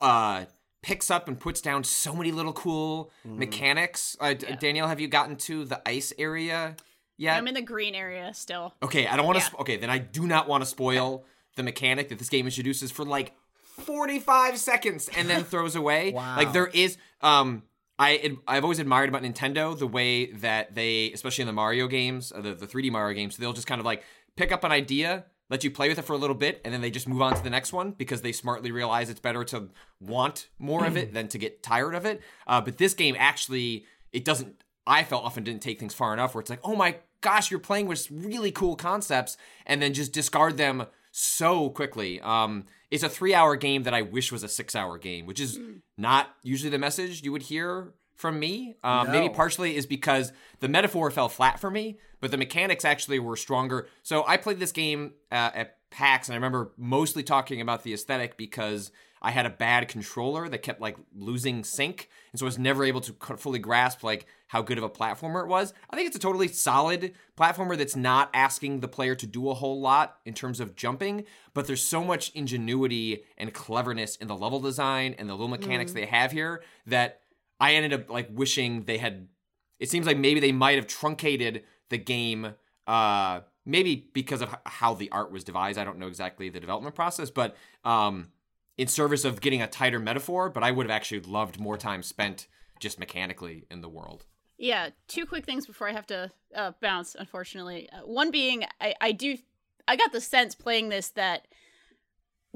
uh, 0.00 0.44
picks 0.86 1.10
up 1.10 1.26
and 1.26 1.40
puts 1.40 1.60
down 1.60 1.82
so 1.82 2.14
many 2.14 2.30
little 2.30 2.52
cool 2.52 3.10
mechanics. 3.24 4.16
Uh, 4.20 4.34
D- 4.34 4.46
Danielle, 4.60 4.86
have 4.86 5.00
you 5.00 5.08
gotten 5.08 5.34
to 5.34 5.64
the 5.64 5.82
ice 5.86 6.12
area 6.16 6.76
yet? 7.16 7.36
I'm 7.36 7.48
in 7.48 7.54
the 7.54 7.60
green 7.60 7.96
area 7.96 8.32
still. 8.34 8.72
Okay, 8.80 9.04
I 9.08 9.16
don't 9.16 9.26
want 9.26 9.36
to. 9.36 9.42
Yeah. 9.42 9.48
Sp- 9.50 9.60
okay, 9.62 9.76
then 9.78 9.90
I 9.90 9.98
do 9.98 10.28
not 10.28 10.46
want 10.46 10.62
to 10.62 10.66
spoil 10.66 11.24
the 11.56 11.64
mechanic 11.64 12.08
that 12.10 12.20
this 12.20 12.28
game 12.28 12.46
introduces 12.46 12.92
for 12.92 13.04
like 13.04 13.34
45 13.64 14.58
seconds 14.58 15.10
and 15.16 15.28
then 15.28 15.42
throws 15.52 15.74
away. 15.74 16.12
Wow. 16.12 16.36
Like 16.36 16.52
there 16.52 16.68
is 16.68 16.98
um 17.20 17.64
I 17.98 18.36
I've 18.46 18.62
always 18.62 18.78
admired 18.78 19.08
about 19.08 19.22
Nintendo 19.22 19.76
the 19.76 19.88
way 19.88 20.26
that 20.34 20.76
they 20.76 21.10
especially 21.12 21.42
in 21.42 21.46
the 21.48 21.52
Mario 21.52 21.88
games, 21.88 22.30
uh, 22.32 22.40
the 22.40 22.54
the 22.54 22.66
3D 22.68 22.92
Mario 22.92 23.16
games, 23.16 23.36
they'll 23.36 23.52
just 23.52 23.66
kind 23.66 23.80
of 23.80 23.84
like 23.84 24.04
pick 24.36 24.52
up 24.52 24.62
an 24.62 24.70
idea, 24.70 25.24
let 25.48 25.64
you 25.64 25.70
play 25.70 25.88
with 25.88 25.98
it 25.98 26.02
for 26.02 26.12
a 26.12 26.18
little 26.18 26.34
bit 26.34 26.60
and 26.64 26.74
then 26.74 26.80
they 26.80 26.90
just 26.90 27.08
move 27.08 27.22
on 27.22 27.34
to 27.34 27.42
the 27.42 27.50
next 27.50 27.72
one 27.72 27.92
because 27.92 28.22
they 28.22 28.32
smartly 28.32 28.72
realize 28.72 29.08
it's 29.08 29.20
better 29.20 29.44
to 29.44 29.68
want 30.00 30.48
more 30.58 30.84
of 30.84 30.96
it 30.96 31.12
than 31.14 31.28
to 31.28 31.38
get 31.38 31.62
tired 31.62 31.94
of 31.94 32.04
it. 32.04 32.20
Uh, 32.46 32.60
but 32.60 32.78
this 32.78 32.94
game 32.94 33.16
actually 33.18 33.86
it 34.12 34.24
doesn't 34.24 34.62
I 34.86 35.02
felt 35.02 35.24
often 35.24 35.42
didn't 35.42 35.62
take 35.62 35.80
things 35.80 35.94
far 35.94 36.12
enough 36.12 36.34
where 36.34 36.40
it's 36.40 36.50
like, 36.50 36.60
"Oh 36.62 36.76
my 36.76 36.96
gosh, 37.20 37.50
you're 37.50 37.58
playing 37.58 37.88
with 37.88 38.08
really 38.08 38.52
cool 38.52 38.76
concepts 38.76 39.36
and 39.66 39.82
then 39.82 39.92
just 39.94 40.12
discard 40.12 40.56
them 40.56 40.86
so 41.10 41.70
quickly. 41.70 42.20
Um, 42.20 42.66
it's 42.90 43.02
a 43.02 43.08
three 43.08 43.34
hour 43.34 43.56
game 43.56 43.82
that 43.84 43.94
I 43.94 44.02
wish 44.02 44.30
was 44.30 44.42
a 44.42 44.48
six 44.48 44.76
hour 44.76 44.98
game, 44.98 45.26
which 45.26 45.40
is 45.40 45.58
not 45.98 46.28
usually 46.42 46.70
the 46.70 46.78
message 46.78 47.22
you 47.24 47.32
would 47.32 47.42
hear 47.42 47.94
from 48.16 48.40
me. 48.40 48.76
Um, 48.82 49.10
Maybe 49.12 49.28
partially 49.32 49.76
is 49.76 49.86
because 49.86 50.32
the 50.60 50.68
metaphor 50.68 51.10
fell 51.10 51.28
flat 51.28 51.60
for 51.60 51.70
me, 51.70 51.98
but 52.20 52.30
the 52.30 52.36
mechanics 52.36 52.84
actually 52.84 53.18
were 53.18 53.36
stronger. 53.36 53.88
So 54.02 54.24
I 54.26 54.36
played 54.36 54.58
this 54.58 54.72
game 54.72 55.12
uh, 55.30 55.50
at 55.54 55.76
PAX, 55.90 56.28
and 56.28 56.34
I 56.34 56.36
remember 56.36 56.72
mostly 56.76 57.22
talking 57.22 57.60
about 57.60 57.82
the 57.82 57.94
aesthetic 57.94 58.36
because 58.36 58.90
I 59.22 59.30
had 59.30 59.46
a 59.46 59.50
bad 59.50 59.88
controller 59.88 60.48
that 60.48 60.58
kept 60.58 60.80
like 60.80 60.96
losing 61.14 61.64
sync, 61.64 62.08
and 62.32 62.38
so 62.38 62.46
I 62.46 62.48
was 62.48 62.58
never 62.58 62.84
able 62.84 63.00
to 63.02 63.12
fully 63.36 63.58
grasp 63.58 64.02
like 64.02 64.26
how 64.48 64.62
good 64.62 64.78
of 64.78 64.84
a 64.84 64.90
platformer 64.90 65.42
it 65.42 65.48
was. 65.48 65.72
I 65.90 65.96
think 65.96 66.06
it's 66.06 66.16
a 66.16 66.20
totally 66.20 66.48
solid 66.48 67.12
platformer 67.36 67.76
that's 67.76 67.96
not 67.96 68.30
asking 68.32 68.80
the 68.80 68.88
player 68.88 69.14
to 69.16 69.26
do 69.26 69.50
a 69.50 69.54
whole 69.54 69.80
lot 69.80 70.18
in 70.24 70.34
terms 70.34 70.60
of 70.60 70.76
jumping, 70.76 71.24
but 71.54 71.66
there's 71.66 71.82
so 71.82 72.04
much 72.04 72.30
ingenuity 72.34 73.24
and 73.36 73.52
cleverness 73.52 74.16
in 74.16 74.28
the 74.28 74.36
level 74.36 74.60
design 74.60 75.14
and 75.18 75.28
the 75.28 75.34
little 75.34 75.48
mechanics 75.48 75.92
they 75.92 76.06
have 76.06 76.30
here 76.30 76.62
that 76.86 77.20
I 77.60 77.74
ended 77.74 77.92
up 77.92 78.10
like 78.10 78.28
wishing 78.32 78.84
they 78.84 78.98
had. 78.98 79.28
It 79.78 79.90
seems 79.90 80.06
like 80.06 80.18
maybe 80.18 80.40
they 80.40 80.52
might 80.52 80.76
have 80.76 80.86
truncated 80.86 81.64
the 81.90 81.98
game. 81.98 82.54
Uh, 82.86 83.40
maybe 83.64 84.08
because 84.12 84.40
of 84.40 84.54
how 84.64 84.94
the 84.94 85.10
art 85.10 85.30
was 85.32 85.44
devised. 85.44 85.78
I 85.78 85.84
don't 85.84 85.98
know 85.98 86.06
exactly 86.06 86.48
the 86.48 86.60
development 86.60 86.94
process, 86.94 87.30
but 87.30 87.56
um, 87.84 88.28
in 88.78 88.86
service 88.86 89.24
of 89.24 89.40
getting 89.40 89.60
a 89.60 89.66
tighter 89.66 89.98
metaphor. 89.98 90.48
But 90.48 90.62
I 90.62 90.70
would 90.70 90.86
have 90.86 90.94
actually 90.94 91.20
loved 91.20 91.58
more 91.58 91.76
time 91.76 92.02
spent 92.02 92.46
just 92.78 92.98
mechanically 92.98 93.66
in 93.70 93.80
the 93.80 93.88
world. 93.88 94.26
Yeah, 94.58 94.90
two 95.08 95.26
quick 95.26 95.44
things 95.44 95.66
before 95.66 95.88
I 95.88 95.92
have 95.92 96.06
to 96.06 96.30
uh, 96.54 96.72
bounce. 96.80 97.14
Unfortunately, 97.18 97.88
uh, 97.90 98.00
one 98.06 98.30
being 98.30 98.64
I, 98.80 98.94
I 99.00 99.12
do 99.12 99.36
I 99.88 99.96
got 99.96 100.12
the 100.12 100.20
sense 100.20 100.54
playing 100.54 100.88
this 100.88 101.10
that 101.10 101.46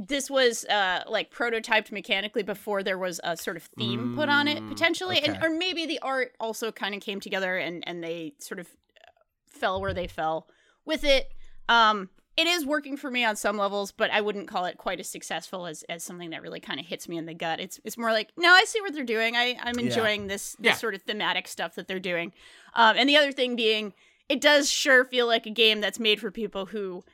this 0.08 0.30
was 0.30 0.64
uh, 0.66 1.02
like 1.08 1.30
prototyped 1.32 1.92
mechanically 1.92 2.42
before 2.42 2.82
there 2.82 2.98
was 2.98 3.20
a 3.22 3.36
sort 3.36 3.56
of 3.56 3.64
theme 3.64 4.14
put 4.14 4.28
on 4.28 4.48
it 4.48 4.66
potentially, 4.68 5.20
and 5.22 5.38
or 5.42 5.50
maybe 5.50 5.86
the 5.86 5.98
art 6.00 6.32
also 6.40 6.72
kind 6.72 6.94
of 6.94 7.00
came 7.02 7.20
together 7.20 7.56
and 7.56 7.82
and 7.86 8.02
they 8.02 8.32
sort 8.38 8.58
of 8.60 8.66
uh, 8.68 9.10
fell 9.46 9.80
where 9.80 9.92
they 9.94 10.06
fell 10.06 10.48
with 10.84 11.04
it. 11.04 11.30
Um, 11.68 12.08
it 12.36 12.46
is 12.46 12.64
working 12.64 12.96
for 12.96 13.10
me 13.10 13.24
on 13.24 13.36
some 13.36 13.58
levels, 13.58 13.92
but 13.92 14.10
I 14.10 14.20
wouldn't 14.22 14.48
call 14.48 14.64
it 14.64 14.78
quite 14.78 14.98
as 15.00 15.08
successful 15.08 15.66
as, 15.66 15.82
as 15.90 16.02
something 16.02 16.30
that 16.30 16.40
really 16.40 16.60
kind 16.60 16.80
of 16.80 16.86
hits 16.86 17.06
me 17.08 17.18
in 17.18 17.26
the 17.26 17.34
gut. 17.34 17.60
It's 17.60 17.78
it's 17.84 17.98
more 17.98 18.12
like, 18.12 18.30
no, 18.38 18.48
I 18.50 18.64
see 18.66 18.80
what 18.80 18.94
they're 18.94 19.04
doing. 19.04 19.36
I, 19.36 19.56
I'm 19.62 19.78
enjoying 19.78 20.28
this, 20.28 20.52
this 20.58 20.66
Yeah. 20.70 20.74
sort 20.76 20.94
of 20.94 21.02
thematic 21.02 21.46
stuff 21.48 21.74
that 21.74 21.86
they're 21.86 21.98
doing. 22.00 22.32
Um, 22.74 22.96
and 22.96 23.08
the 23.08 23.16
other 23.16 23.32
thing 23.32 23.56
being, 23.56 23.92
it 24.28 24.40
does 24.40 24.70
sure 24.70 25.04
feel 25.04 25.26
like 25.26 25.44
a 25.44 25.50
game 25.50 25.80
that's 25.82 25.98
made 25.98 26.20
for 26.20 26.30
people 26.30 26.66
who 26.66 27.04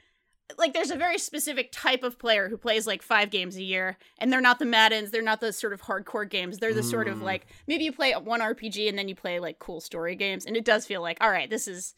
like 0.58 0.72
there's 0.74 0.90
a 0.90 0.96
very 0.96 1.18
specific 1.18 1.70
type 1.72 2.02
of 2.02 2.18
player 2.18 2.48
who 2.48 2.56
plays 2.56 2.86
like 2.86 3.02
five 3.02 3.30
games 3.30 3.56
a 3.56 3.62
year 3.62 3.96
and 4.18 4.32
they're 4.32 4.40
not 4.40 4.58
the 4.58 4.64
maddens 4.64 5.10
they're 5.10 5.20
not 5.22 5.40
the 5.40 5.52
sort 5.52 5.72
of 5.72 5.82
hardcore 5.82 6.28
games 6.28 6.58
they're 6.58 6.72
the 6.74 6.82
sort 6.82 7.08
of 7.08 7.20
like 7.20 7.46
maybe 7.66 7.82
you 7.84 7.92
play 7.92 8.12
one 8.12 8.40
rpg 8.40 8.88
and 8.88 8.96
then 8.96 9.08
you 9.08 9.14
play 9.14 9.40
like 9.40 9.58
cool 9.58 9.80
story 9.80 10.14
games 10.14 10.46
and 10.46 10.56
it 10.56 10.64
does 10.64 10.86
feel 10.86 11.02
like 11.02 11.18
all 11.20 11.30
right 11.30 11.50
this 11.50 11.66
is 11.66 11.94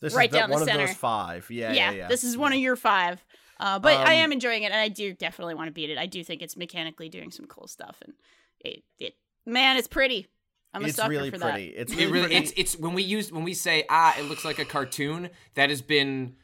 This 0.00 0.14
right 0.14 0.28
is 0.28 0.32
the, 0.32 0.38
down 0.38 0.50
the 0.50 0.54
one 0.54 0.62
of 0.62 0.68
center. 0.68 0.86
those 0.86 0.96
five. 0.96 1.50
Yeah, 1.50 1.72
yeah, 1.72 1.90
yeah, 1.90 1.96
yeah. 1.96 2.08
this 2.08 2.22
is 2.24 2.36
one 2.38 2.52
of 2.52 2.58
your 2.58 2.76
five. 2.76 3.24
Uh, 3.58 3.78
but 3.78 3.92
I 3.98 4.14
Um, 4.14 4.20
am 4.20 4.32
enjoying 4.32 4.62
it, 4.62 4.72
and 4.72 4.80
I 4.80 4.88
do 4.88 5.12
definitely 5.12 5.54
want 5.54 5.68
to 5.68 5.72
beat 5.72 5.90
it. 5.90 5.98
I 5.98 6.06
do 6.06 6.24
think 6.24 6.40
it's 6.40 6.56
mechanically 6.56 7.10
doing 7.10 7.30
some 7.30 7.44
cool 7.46 7.66
stuff, 7.66 7.98
and 8.02 8.14
it, 8.60 8.82
it 8.98 9.14
man, 9.44 9.76
it's 9.76 9.88
pretty. 9.88 10.28
I'm 10.72 10.82
a 10.84 10.86
it's 10.86 10.96
sucker 10.96 11.10
really 11.10 11.30
for 11.30 11.38
pretty. 11.38 11.72
that. 11.72 11.80
It's 11.82 11.92
It 11.92 11.96
really, 11.96 12.12
really, 12.12 12.26
pretty. 12.28 12.36
it's 12.44 12.52
it's 12.56 12.78
when 12.78 12.94
we 12.94 13.02
use 13.02 13.30
when 13.30 13.44
we 13.44 13.52
say 13.52 13.84
ah, 13.90 14.16
it 14.18 14.22
looks 14.24 14.44
like 14.46 14.58
a 14.58 14.64
cartoon. 14.64 15.28
That 15.56 15.68
has 15.68 15.82
been 15.82 16.36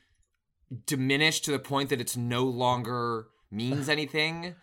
diminished 0.86 1.44
to 1.44 1.50
the 1.50 1.58
point 1.58 1.90
that 1.90 2.00
it's 2.00 2.16
no 2.16 2.44
longer 2.44 3.28
means 3.50 3.88
anything. 3.88 4.54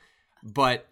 But 0.43 0.87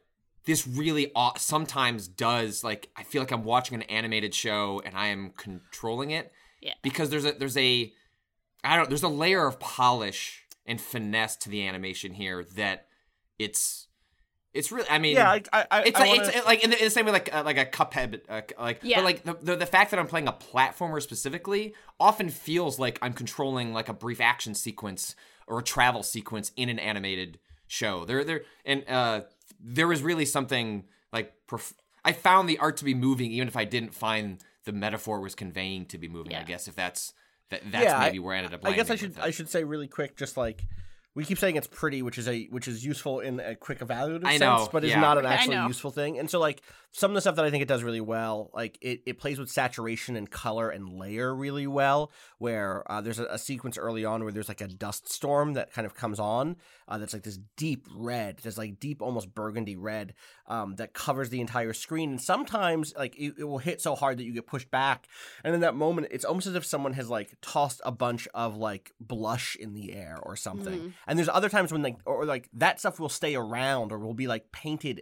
this 0.46 0.68
really 0.68 1.12
sometimes 1.38 2.08
does. 2.08 2.64
Like 2.64 2.90
I 2.96 3.04
feel 3.04 3.22
like 3.22 3.32
I'm 3.32 3.44
watching 3.44 3.76
an 3.76 3.84
animated 3.84 4.34
show 4.34 4.82
and 4.86 4.96
I 4.96 5.08
am 5.08 5.32
controlling 5.38 6.12
it. 6.12 6.32
Yeah. 6.62 6.74
Because 6.82 7.10
there's 7.10 7.26
a 7.26 7.34
there's 7.34 7.58
a 7.58 7.92
I 8.64 8.76
don't 8.76 8.90
there's 8.90 9.04
a 9.04 9.10
layer 9.10 9.46
of 9.46 9.60
polish 9.60 10.46
and 10.66 10.80
finesse 10.80 11.36
to 11.38 11.50
the 11.50 11.68
animation 11.68 12.14
here 12.14 12.44
that 12.56 12.88
it's 13.40 13.88
it's 14.54 14.72
really 14.72 14.88
I 14.90 14.98
mean 15.00 15.16
yeah, 15.16 15.30
I, 15.30 15.42
I, 15.54 15.66
I, 15.72 15.82
it's 15.84 15.98
I 16.00 16.02
like, 16.02 16.10
wanna- 16.20 16.32
it's 16.36 16.46
like 16.46 16.64
in 16.64 16.70
the, 16.72 16.78
in 16.80 16.84
the 16.86 16.90
same 16.92 17.06
way 17.06 17.12
like 17.12 17.34
uh, 17.34 17.44
like 17.46 17.58
a 17.58 17.66
cuphead 17.66 18.22
uh, 18.30 18.42
like 18.60 18.80
Yeah. 18.84 18.98
but 18.98 19.06
like 19.06 19.24
the, 19.24 19.34
the 19.42 19.56
the 19.58 19.66
fact 19.66 19.92
that 19.92 20.00
i'm 20.00 20.08
playing 20.08 20.28
a 20.28 20.34
platformer 20.34 21.02
specifically 21.02 21.74
often 22.00 22.30
feels 22.30 22.78
like 22.80 23.00
i'm 23.02 23.14
controlling 23.14 23.74
like 23.74 23.88
a 23.90 23.94
brief 23.94 24.20
action 24.20 24.54
sequence 24.54 25.16
or 25.48 25.60
a 25.60 25.64
travel 25.64 26.04
sequence 26.04 26.52
in 26.58 26.68
an 26.70 26.80
animated 26.80 27.40
show 27.68 28.04
there 28.06 28.24
there 28.24 28.42
and 28.66 28.84
uh 28.90 29.22
there 29.60 29.88
was 29.88 30.02
really 30.02 30.26
something 30.26 30.84
like 31.14 31.34
prof- 31.48 31.74
i 32.04 32.12
found 32.12 32.50
the 32.50 32.58
art 32.60 32.76
to 32.78 32.84
be 32.86 32.94
moving 32.94 33.32
even 33.32 33.48
if 33.48 33.56
i 33.56 33.64
didn't 33.64 33.94
find 33.94 34.40
the 34.66 34.72
metaphor 34.74 35.22
was 35.22 35.34
conveying 35.36 35.86
to 35.86 35.98
be 35.98 36.08
moving 36.10 36.36
i 36.36 36.44
guess 36.44 36.68
if 36.68 36.76
that's 36.76 37.14
that, 37.50 37.62
that's 37.72 37.86
yeah, 37.86 38.00
maybe 38.00 38.18
I, 38.18 38.22
where 38.22 38.36
i 38.36 38.38
ended 38.40 38.54
up 38.54 38.66
I 38.66 38.74
guess 38.74 38.90
I 38.90 38.96
should. 38.96 39.18
I 39.20 39.32
should 39.32 39.50
say 39.50 39.64
really 39.66 39.88
quick, 39.88 40.16
just 40.16 40.38
like 40.38 40.64
we 41.14 41.26
keep 41.26 41.38
saying 41.38 41.58
it's 41.58 41.68
pretty, 41.68 42.02
which 42.02 42.18
is 42.18 42.28
a 42.28 42.46
which 42.46 42.68
is 42.68 42.86
useful 42.86 43.20
in 43.20 43.40
a 43.40 43.56
quick 43.56 43.80
evaluative 43.80 44.26
I 44.26 44.38
sense, 44.38 44.42
know, 44.42 44.70
but 44.72 44.84
is 44.84 44.92
yeah. 44.92 45.02
not 45.02 45.18
an 45.18 45.26
actually 45.26 45.58
useful 45.68 45.92
thing. 45.92 46.18
And 46.18 46.30
so 46.30 46.40
like 46.40 46.62
some 46.92 47.12
of 47.12 47.16
the 47.16 47.22
stuff 47.22 47.36
that 47.36 47.44
I 47.44 47.50
think 47.50 47.62
it 47.62 47.68
does 47.68 47.84
really 47.84 48.00
well, 48.00 48.50
like 48.54 48.78
it, 48.82 49.02
it 49.06 49.20
plays 49.20 49.38
with 49.38 49.50
saturation 49.50 50.16
and 50.16 50.30
color 50.30 50.70
and 50.70 50.94
layer 50.94 51.36
really 51.36 51.68
well. 51.68 52.12
Where 52.38 52.90
uh, 52.90 53.02
there's 53.02 53.20
a, 53.20 53.26
a 53.26 53.38
sequence 53.38 53.78
early 53.78 54.06
on 54.06 54.24
where 54.24 54.32
there's 54.32 54.48
like 54.48 54.62
a 54.62 54.68
dust 54.68 55.12
storm 55.12 55.54
that 55.54 55.74
kind 55.74 55.86
of 55.86 55.96
comes 55.96 56.20
on, 56.20 56.56
uh, 56.88 56.98
that's 56.98 57.14
like 57.14 57.24
this 57.24 57.40
deep 57.58 57.88
red, 57.94 58.38
there's 58.38 58.58
like 58.58 58.80
deep 58.80 59.02
almost 59.02 59.36
burgundy 59.36 59.76
red 59.76 60.14
um, 60.52 60.76
that 60.76 60.94
covers 60.94 61.30
the 61.30 61.40
entire 61.42 61.74
screen. 61.74 62.10
And 62.12 62.22
sometimes 62.22 62.94
like 62.98 63.16
it, 63.18 63.36
it 63.40 63.44
will 63.46 63.58
hit 63.60 63.82
so 63.82 63.96
hard 63.96 64.18
that 64.18 64.24
you 64.26 64.34
get 64.34 64.46
pushed 64.46 64.70
back, 64.70 65.08
and 65.44 65.56
in 65.56 65.62
that 65.62 65.76
moment, 65.76 66.08
it's 66.12 66.26
almost 66.26 66.48
as 66.48 66.56
if 66.56 66.66
someone 66.66 66.94
has 66.94 67.10
like 67.10 67.36
tossed 67.42 67.82
a 67.86 67.92
bunch 67.92 68.28
of 68.34 68.58
like 68.58 68.92
blush 69.00 69.56
in 69.56 69.74
the 69.74 69.94
air 69.94 70.20
or 70.22 70.36
something. 70.36 70.74
Mm-hmm. 70.80 70.90
And 71.08 71.18
there's 71.18 71.30
other 71.30 71.50
times 71.50 71.72
when 71.72 71.82
like 71.82 71.98
or 72.06 72.26
like 72.26 72.50
that 72.54 72.80
stuff 72.80 73.00
will 73.00 73.10
stay 73.10 73.36
around 73.36 73.92
or 73.92 73.98
will 74.00 74.14
be 74.14 74.28
like 74.28 74.52
painted 74.52 75.02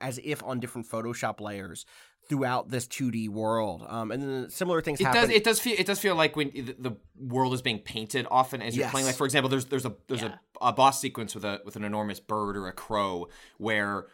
as 0.00 0.18
if 0.22 0.42
on 0.42 0.60
different 0.60 0.88
Photoshop 0.88 1.40
layers 1.40 1.86
throughout 2.28 2.68
this 2.70 2.86
2D 2.86 3.28
world. 3.28 3.84
Um, 3.88 4.12
and 4.12 4.22
then 4.22 4.50
similar 4.50 4.80
things 4.80 5.00
It 5.00 5.04
happen. 5.04 5.22
does. 5.22 5.30
It 5.30 5.42
does 5.44 5.58
feel. 5.58 5.74
It 5.76 5.86
does 5.86 5.98
feel 5.98 6.14
like 6.14 6.36
when 6.36 6.50
the, 6.78 6.96
world 7.18 7.52
is 7.52 7.60
being 7.60 7.80
painted 7.80 8.26
often 8.30 8.62
as 8.62 8.74
you're 8.74 8.84
Yes. 8.84 8.92
playing. 8.92 9.06
Like 9.06 9.16
for 9.16 9.26
example, 9.26 9.48
there's 9.50 9.66
there's 9.66 9.84
a 9.84 9.94
there's 10.08 10.22
Yeah. 10.22 10.36
a, 10.60 10.68
a 10.68 10.72
boss 10.72 11.00
sequence 11.00 11.34
with 11.34 11.44
a 11.44 11.60
with 11.64 11.76
an 11.76 11.84
enormous 11.84 12.18
bird 12.18 12.56
or 12.56 12.66
a 12.66 12.72
crow 12.72 13.28
where 13.58 14.06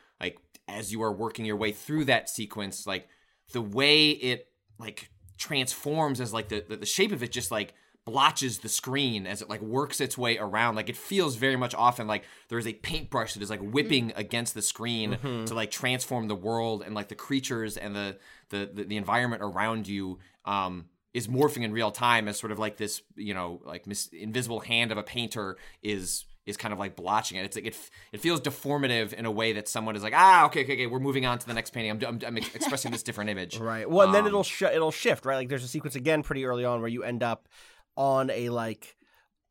as 0.68 0.92
you 0.92 1.02
are 1.02 1.12
working 1.12 1.44
your 1.44 1.56
way 1.56 1.72
through 1.72 2.04
that 2.06 2.28
sequence, 2.28 2.86
like 2.86 3.08
the 3.52 3.62
way 3.62 4.10
it 4.10 4.48
like 4.78 5.10
transforms 5.38 6.20
as 6.20 6.32
like 6.32 6.48
the, 6.48 6.64
the 6.68 6.76
the 6.76 6.86
shape 6.86 7.12
of 7.12 7.22
it 7.22 7.30
just 7.32 7.50
like 7.50 7.74
blotches 8.04 8.60
the 8.60 8.68
screen 8.68 9.26
as 9.26 9.42
it 9.42 9.48
like 9.50 9.60
works 9.60 10.00
its 10.00 10.16
way 10.16 10.38
around. 10.38 10.76
Like 10.76 10.88
it 10.88 10.96
feels 10.96 11.34
very 11.34 11.56
much 11.56 11.74
often 11.74 12.06
like 12.06 12.24
there's 12.48 12.66
a 12.66 12.72
paintbrush 12.72 13.34
that 13.34 13.42
is 13.42 13.50
like 13.50 13.60
whipping 13.60 14.12
against 14.14 14.54
the 14.54 14.62
screen 14.62 15.18
to 15.46 15.54
like 15.54 15.70
transform 15.72 16.28
the 16.28 16.36
world 16.36 16.82
and 16.86 16.94
like 16.94 17.08
the 17.08 17.16
creatures 17.16 17.76
and 17.76 17.94
the 17.96 18.16
the 18.50 18.70
the, 18.72 18.84
the 18.84 18.96
environment 18.96 19.42
around 19.42 19.88
you 19.88 20.18
um 20.44 20.86
is 21.14 21.26
morphing 21.28 21.62
in 21.62 21.72
real 21.72 21.90
time 21.90 22.28
as 22.28 22.38
sort 22.38 22.52
of 22.52 22.58
like 22.58 22.76
this 22.76 23.02
you 23.16 23.34
know 23.34 23.60
like 23.64 23.86
mis- 23.86 24.08
invisible 24.12 24.60
hand 24.60 24.92
of 24.92 24.98
a 24.98 25.02
painter 25.02 25.56
is 25.82 26.26
is 26.46 26.56
kind 26.56 26.72
of 26.72 26.78
like 26.78 26.94
blotching 26.96 27.38
it. 27.38 27.44
It's 27.44 27.56
like 27.56 27.66
it, 27.66 27.76
it 28.12 28.20
feels 28.20 28.40
deformative 28.40 29.12
in 29.12 29.26
a 29.26 29.30
way 29.30 29.52
that 29.54 29.68
someone 29.68 29.96
is 29.96 30.02
like, 30.02 30.14
ah, 30.14 30.46
okay, 30.46 30.62
okay, 30.62 30.74
okay, 30.74 30.86
we're 30.86 31.00
moving 31.00 31.26
on 31.26 31.38
to 31.38 31.46
the 31.46 31.54
next 31.54 31.70
painting. 31.70 31.90
I'm, 31.90 32.02
I'm, 32.04 32.20
I'm 32.26 32.36
expressing 32.54 32.92
this 32.92 33.02
different 33.02 33.30
image. 33.30 33.58
Right. 33.58 33.88
Well, 33.88 34.06
and 34.06 34.14
then 34.14 34.22
Um, 34.22 34.28
it'll 34.28 34.42
sh- 34.44 34.62
it'll 34.62 34.92
shift, 34.92 35.24
right? 35.26 35.36
Like 35.36 35.48
there's 35.48 35.64
a 35.64 35.68
sequence 35.68 35.96
again 35.96 36.22
pretty 36.22 36.44
early 36.44 36.64
on 36.64 36.80
where 36.80 36.88
you 36.88 37.02
end 37.02 37.22
up 37.22 37.48
on 37.96 38.30
a 38.30 38.48
like 38.50 38.96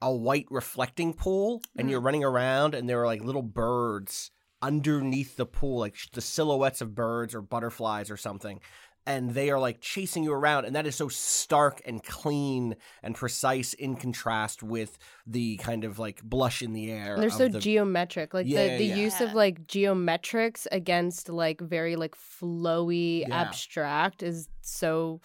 a 0.01 0.13
white 0.13 0.45
reflecting 0.51 1.13
pool 1.13 1.61
and 1.77 1.89
you're 1.89 2.01
running 2.01 2.23
around 2.23 2.75
and 2.75 2.87
there 2.87 3.01
are 3.01 3.05
like 3.07 3.23
little 3.23 3.41
birds 3.41 4.29
underneath 4.61 5.35
the 5.37 5.45
pool, 5.45 5.79
like 5.79 5.95
sh- 5.95 6.07
the 6.13 6.21
silhouettes 6.21 6.81
of 6.81 6.95
birds 6.95 7.35
or 7.35 7.41
butterflies 7.41 8.09
or 8.09 8.17
something. 8.17 8.59
And 9.07 9.35
they 9.35 9.51
are 9.51 9.59
like 9.59 9.81
chasing 9.81 10.23
you 10.23 10.33
around, 10.33 10.65
and 10.65 10.75
that 10.75 10.87
is 10.87 10.95
so 10.95 11.09
stark 11.09 11.79
and 11.85 12.03
clean 12.03 12.75
and 13.03 13.13
precise 13.13 13.73
in 13.75 13.95
contrast 13.97 14.63
with 14.63 14.97
the 15.27 15.57
kind 15.57 15.83
of 15.83 15.99
like 15.99 16.23
blush 16.23 16.63
in 16.63 16.73
the 16.73 16.91
air. 16.91 17.13
And 17.13 17.21
they're 17.21 17.29
so 17.29 17.47
the- 17.47 17.59
geometric. 17.59 18.33
Like 18.33 18.47
Yeah, 18.47 18.69
the, 18.69 18.77
the 18.79 18.85
yeah. 18.85 18.95
use 18.95 19.21
of 19.21 19.33
like 19.35 19.67
geometrics 19.67 20.65
against 20.71 21.29
like 21.29 21.61
very 21.61 21.95
like 21.95 22.15
flowy 22.15 23.21
Yeah. 23.27 23.41
abstract 23.41 24.23
is 24.23 24.47
so 24.61 25.21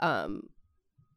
um 0.00 0.48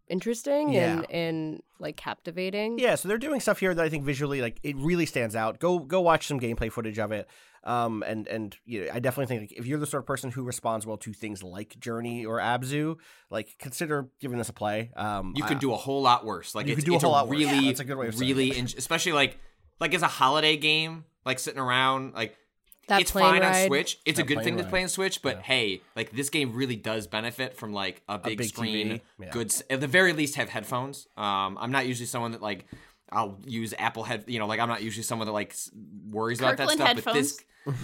interesting 0.08 0.72
Yeah. 0.72 0.98
and 1.00 1.12
and 1.12 1.62
like 1.79 1.98
captivating. 1.98 2.77
Yeah, 2.79 2.96
so 2.96 3.08
they're 3.08 3.17
doing 3.17 3.39
stuff 3.39 3.60
here 3.60 3.74
that 3.74 3.84
I 3.84 3.89
think 3.89 4.03
visually, 4.05 4.41
like 4.41 4.60
it 4.63 4.75
really 4.77 5.05
stands 5.05 5.36
out. 5.36 5.60
Go 5.60 5.79
go 5.79 6.01
watch 6.01 6.27
some 6.27 6.39
gameplay 6.39 6.72
footage 6.72 7.00
of 7.00 7.12
it. 7.12 7.27
Um, 7.65 8.03
and 8.05 8.27
and 8.27 8.55
you 8.65 8.82
know, 8.86 8.91
I 8.93 9.00
definitely 9.00 9.27
think 9.38 9.51
like, 9.51 9.60
if 9.60 9.65
you're 9.65 9.79
the 9.79 9.86
sort 9.88 10.03
of 10.03 10.08
person 10.08 10.32
who 10.32 10.43
responds 10.43 10.86
well 10.86 10.98
to 10.98 11.13
things 11.13 11.41
like 11.43 11.79
Journey 11.79 12.25
or 12.25 12.39
Abzu, 12.39 12.98
like 13.29 13.55
consider 13.58 14.10
giving 14.20 14.38
this 14.38 14.50
a 14.50 14.53
play. 14.53 14.91
Um, 14.98 15.34
you 15.36 15.43
I- 15.46 15.48
can 15.48 15.60
do 15.60 15.72
a 15.74 15.77
whole 15.77 16.01
lot 16.01 16.25
worse. 16.25 16.53
Like 16.55 16.67
You 16.67 16.74
it's, 16.74 16.82
could 16.82 16.86
do 16.86 16.91
a 16.93 16.96
it's 16.96 17.03
whole 17.03 17.13
lot 17.13 17.27
worse. 17.29 17.39
Yeah, 17.39 17.62
that's 17.62 17.79
a 17.79 17.86
good 17.86 17.98
way 17.98 18.08
of 18.08 18.15
saying 18.15 18.29
really, 18.32 18.50
it. 18.51 18.58
en- 18.58 18.65
especially 18.77 19.13
like 19.13 19.38
like 19.79 19.93
as 19.93 20.01
a 20.01 20.08
holiday 20.08 20.58
game, 20.58 21.05
like 21.25 21.39
sitting 21.39 21.60
around, 21.60 22.13
like 22.15 22.36
That 22.89 23.00
it's 23.01 23.12
plane 23.12 23.41
fine 23.41 23.43
on. 23.43 23.67
Switch. 23.67 23.98
It's 24.05 24.20
a 24.20 24.24
good 24.24 24.36
plane 24.36 24.43
thing 24.43 24.58
to 24.58 24.65
play 24.65 24.84
on 24.84 24.89
Switch, 24.89 25.22
but 25.22 25.39
hey, 25.41 25.82
like 25.96 26.12
this 26.12 26.29
game 26.29 26.53
really 26.53 26.75
does 26.75 27.08
benefit 27.08 27.55
from 27.55 27.72
like 27.72 28.01
a 28.10 28.17
big, 28.20 28.39
big 28.39 28.48
screen, 28.50 29.00
yeah. 29.20 29.29
good. 29.32 29.53
At 29.70 29.79
the 29.79 29.88
very 29.88 30.12
least, 30.12 30.36
have 30.36 30.50
headphones. 30.50 31.08
Um, 31.15 31.58
I'm 31.60 31.72
not 31.72 31.88
usually 31.88 32.08
someone 32.08 32.34
that 32.34 32.41
like 32.41 32.65
I'll 33.10 33.39
use 33.46 33.74
Apple 33.77 34.03
head. 34.03 34.25
You 34.27 34.39
know, 34.39 34.48
like 34.48 34.60
I'm 34.60 34.67
not 34.70 34.84
usually 34.84 35.03
someone 35.03 35.27
that 35.27 35.34
like 35.34 35.51
s- 35.51 35.72
worries 36.10 36.39
about 36.39 36.58
that 36.58 36.67
Kirkland 36.67 37.00
stuff. 37.00 37.05
But 37.05 37.13
this, 37.13 37.39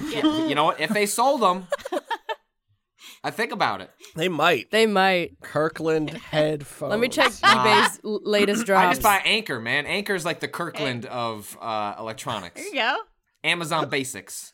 Yeah. 0.10 0.46
you 0.48 0.56
know, 0.56 0.66
what? 0.66 0.80
if 0.80 0.90
they 0.90 1.06
sold 1.06 1.42
them, 1.42 1.68
I 3.24 3.32
think 3.32 3.52
about 3.52 3.82
it. 3.82 3.92
they 4.16 4.30
might 4.30 4.72
They 4.72 4.86
might. 4.86 5.40
Kirkland 5.42 6.12
headphones. 6.12 6.92
Let 6.92 7.00
me 7.00 7.10
check 7.10 7.28
eBay's 7.32 8.00
l- 8.06 8.22
latest 8.24 8.66
drops. 8.66 8.86
I 8.86 8.90
just 8.92 9.02
buy 9.02 9.18
Anker, 9.26 9.60
man. 9.60 9.86
Anker's 9.86 10.24
like 10.26 10.40
the 10.40 10.48
Kirkland 10.48 11.06
of 11.06 11.58
uh, 11.62 11.96
electronics. 12.00 12.56
There 12.62 12.68
you 12.70 12.76
go. 12.76 12.98
Amazon 13.44 13.90
Basics. 13.90 14.52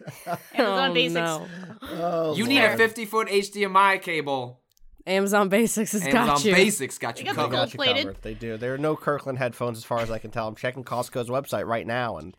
Amazon 0.54 0.92
oh, 0.92 0.94
Basics. 0.94 1.14
No. 1.16 1.48
Oh, 1.82 2.36
You 2.36 2.46
need 2.48 2.64
a 2.64 2.78
50 2.78 3.06
foot 3.06 3.28
HDMI 3.28 4.02
cable. 4.02 4.62
Amazon 5.08 5.50
Basics 5.50 5.92
has 5.92 6.02
Amazon 6.04 6.28
got 6.28 6.46
you. 6.46 6.52
Amazon 6.52 6.66
Basics 6.66 6.98
got 6.98 7.20
you 7.20 7.26
got 7.26 7.36
the 7.36 7.42
They 7.42 7.44
covered. 7.44 7.56
got 7.56 7.74
you 7.74 7.94
covered. 8.04 8.22
They 8.24 8.34
do. 8.34 8.58
There 8.58 8.74
are 8.74 8.78
no 8.80 8.96
Kirkland 8.96 9.38
headphones 9.38 9.78
as 9.78 9.84
far 9.84 10.00
as 10.00 10.10
I 10.10 10.18
can 10.18 10.32
tell. 10.32 10.48
I'm 10.48 10.56
checking 10.56 10.84
Costco's 10.84 11.30
website 11.30 11.68
right 11.68 11.86
now, 11.86 12.18
and 12.18 12.36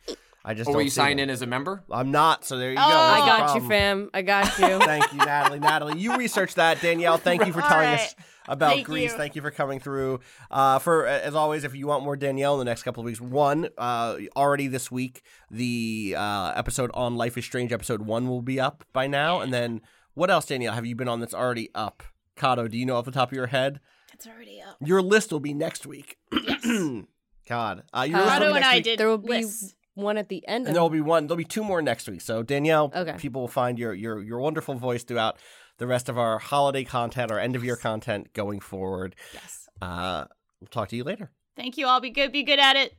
I 0.48 0.54
just 0.54 0.68
Or 0.68 0.72
don't 0.72 0.76
were 0.76 0.82
you 0.82 0.90
see 0.90 0.94
signed 0.94 1.18
them. 1.18 1.24
in 1.24 1.30
as 1.30 1.42
a 1.42 1.46
member? 1.46 1.82
I'm 1.90 2.12
not. 2.12 2.44
So 2.44 2.56
there 2.56 2.70
you 2.70 2.76
go. 2.76 2.82
Oh. 2.82 2.86
I 2.86 3.20
the 3.20 3.26
got 3.26 3.54
you, 3.60 3.68
fam. 3.68 4.10
I 4.14 4.22
got 4.22 4.58
you. 4.60 4.78
Thank 4.86 5.12
you, 5.12 5.18
Natalie. 5.18 5.58
Natalie, 5.58 5.98
you 5.98 6.16
researched 6.16 6.54
that. 6.56 6.80
Danielle, 6.80 7.18
thank 7.18 7.44
you 7.44 7.52
for 7.52 7.60
telling 7.62 7.86
right. 7.88 7.98
us 8.00 8.14
about 8.46 8.74
Thank 8.74 8.86
Gris. 8.86 9.10
you. 9.10 9.18
Thank 9.18 9.34
you 9.34 9.42
for 9.42 9.50
coming 9.50 9.80
through. 9.80 10.20
Uh, 10.48 10.78
for 10.78 11.04
as 11.04 11.34
always, 11.34 11.64
if 11.64 11.74
you 11.74 11.88
want 11.88 12.04
more 12.04 12.14
Danielle 12.16 12.54
in 12.54 12.58
the 12.60 12.64
next 12.64 12.84
couple 12.84 13.00
of 13.00 13.06
weeks, 13.06 13.20
one 13.20 13.68
uh, 13.76 14.18
already 14.36 14.68
this 14.68 14.88
week, 14.88 15.22
the 15.50 16.14
uh, 16.16 16.52
episode 16.54 16.92
on 16.94 17.16
Life 17.16 17.36
is 17.36 17.44
Strange, 17.44 17.72
episode 17.72 18.02
one, 18.02 18.28
will 18.28 18.40
be 18.42 18.60
up 18.60 18.84
by 18.92 19.08
now. 19.08 19.40
And 19.40 19.52
then 19.52 19.80
what 20.14 20.30
else, 20.30 20.46
Danielle? 20.46 20.74
Have 20.74 20.86
you 20.86 20.94
been 20.94 21.08
on 21.08 21.18
that's 21.18 21.34
already 21.34 21.70
up? 21.74 22.04
Kato, 22.36 22.68
do 22.68 22.78
you 22.78 22.86
know 22.86 22.96
off 22.96 23.04
the 23.04 23.10
top 23.10 23.32
of 23.32 23.36
your 23.36 23.48
head? 23.48 23.80
It's 24.12 24.26
already 24.28 24.60
up. 24.62 24.76
Your 24.80 25.02
list 25.02 25.32
will 25.32 25.40
be 25.40 25.52
next 25.54 25.86
week. 25.86 26.16
Yes. 26.32 26.64
God, 27.48 27.82
uh, 27.94 28.02
your 28.02 28.18
Uh, 28.18 28.24
list 28.24 28.26
will 28.26 28.30
Otto 28.30 28.38
be 28.40 28.44
and 28.46 28.54
next 28.54 28.66
I 28.66 28.74
week. 28.76 28.84
did 28.84 28.98
There 28.98 29.08
will 29.08 29.18
be 29.18 29.28
lists. 29.28 29.75
One 29.96 30.16
at 30.16 30.28
the 30.28 30.46
end. 30.46 30.66
And 30.66 30.68
Of- 30.68 30.74
there'll 30.74 30.90
be 30.90 31.00
one. 31.00 31.26
There'll 31.26 31.36
be 31.36 31.44
two 31.44 31.64
more 31.64 31.82
next 31.82 32.08
week. 32.08 32.20
So 32.20 32.42
Danielle, 32.44 32.92
Okay. 32.94 33.16
people 33.18 33.40
will 33.40 33.48
find 33.48 33.78
your 33.78 33.92
your 33.92 34.22
your 34.22 34.38
wonderful 34.38 34.74
voice 34.74 35.02
throughout 35.02 35.36
the 35.78 35.86
rest 35.86 36.08
of 36.08 36.16
our 36.16 36.38
holiday 36.38 36.84
content, 36.84 37.30
our 37.32 37.38
end 37.40 37.56
of 37.56 37.64
year 37.64 37.76
content 37.76 38.32
going 38.32 38.60
forward. 38.60 39.16
yes. 39.34 39.68
Uh, 39.82 40.24
we'll 40.60 40.68
talk 40.68 40.88
to 40.90 40.96
you 40.96 41.04
later. 41.04 41.30
Thank 41.56 41.76
you 41.76 41.86
all. 41.86 42.00
Be 42.00 42.10
good. 42.10 42.30
Be 42.32 42.44
good 42.44 42.58
at 42.60 42.76
it. 42.76 42.94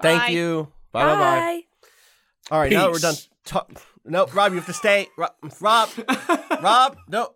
Thank 0.00 0.32
you. 0.32 0.68
Bye 0.92 1.04
bye 1.04 1.14
bye. 1.18 1.60
All 2.50 2.58
right, 2.60 2.70
now 2.72 2.82
that 2.82 2.92
we're 2.92 2.98
done. 2.98 3.14
Peace. 3.14 3.28
Ta- 3.44 3.66
no, 4.04 4.26
Rob, 4.26 4.52
you 4.52 4.56
have 4.58 4.66
to 4.66 4.72
stay. 4.72 5.08
Rob, 5.16 5.32
Rob, 5.60 5.88
Rob, 6.60 6.96
no. 7.08 7.34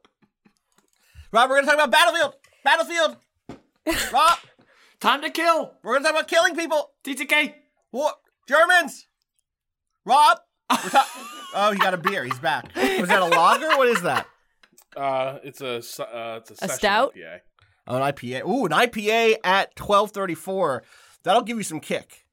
Rob, 1.33 1.49
we're 1.51 1.57
gonna 1.57 1.67
talk 1.67 1.75
about 1.77 1.91
Battlefield. 1.93 2.35
Battlefield. 2.65 3.17
Rob, 4.13 4.39
Time 4.99 5.21
to 5.23 5.31
kill! 5.31 5.75
we're 5.83 5.93
gonna 5.95 6.05
talk 6.05 6.13
about 6.15 6.29
killing 6.29 6.57
people. 6.57 6.91
TTK! 7.05 7.55
What? 7.91 8.19
Germans. 8.47 9.07
Rob. 10.05 10.39
Ta- 10.71 11.09
oh, 11.55 11.73
he 11.73 11.79
got 11.79 11.95
a 11.95 11.99
beer. 11.99 12.25
He's 12.25 12.39
back. 12.39 12.75
Was 12.77 13.09
that 13.09 13.23
a 13.23 13.27
lager? 13.27 13.69
What 13.77 13.89
is 13.89 14.03
that? 14.03 14.27
Uh, 14.97 15.39
it's 15.45 15.61
a 15.61 15.77
s- 15.77 16.01
uh, 16.01 16.39
it's 16.41 16.51
a, 16.53 16.57
session 16.57 16.77
stout? 16.77 17.15
IPA. 17.17 17.41
Oh, 17.89 17.97
an 17.97 18.03
IPA. 18.13 18.47
Ooh, 18.49 18.67
an 18.67 18.73
IPA 18.73 19.37
at 19.45 19.75
twelve 19.77 20.11
thirty 20.13 20.35
four. 20.35 20.83
That'll 21.23 21.43
give 21.43 21.57
you 21.57 21.63
some 21.63 21.81
kick. 21.81 22.25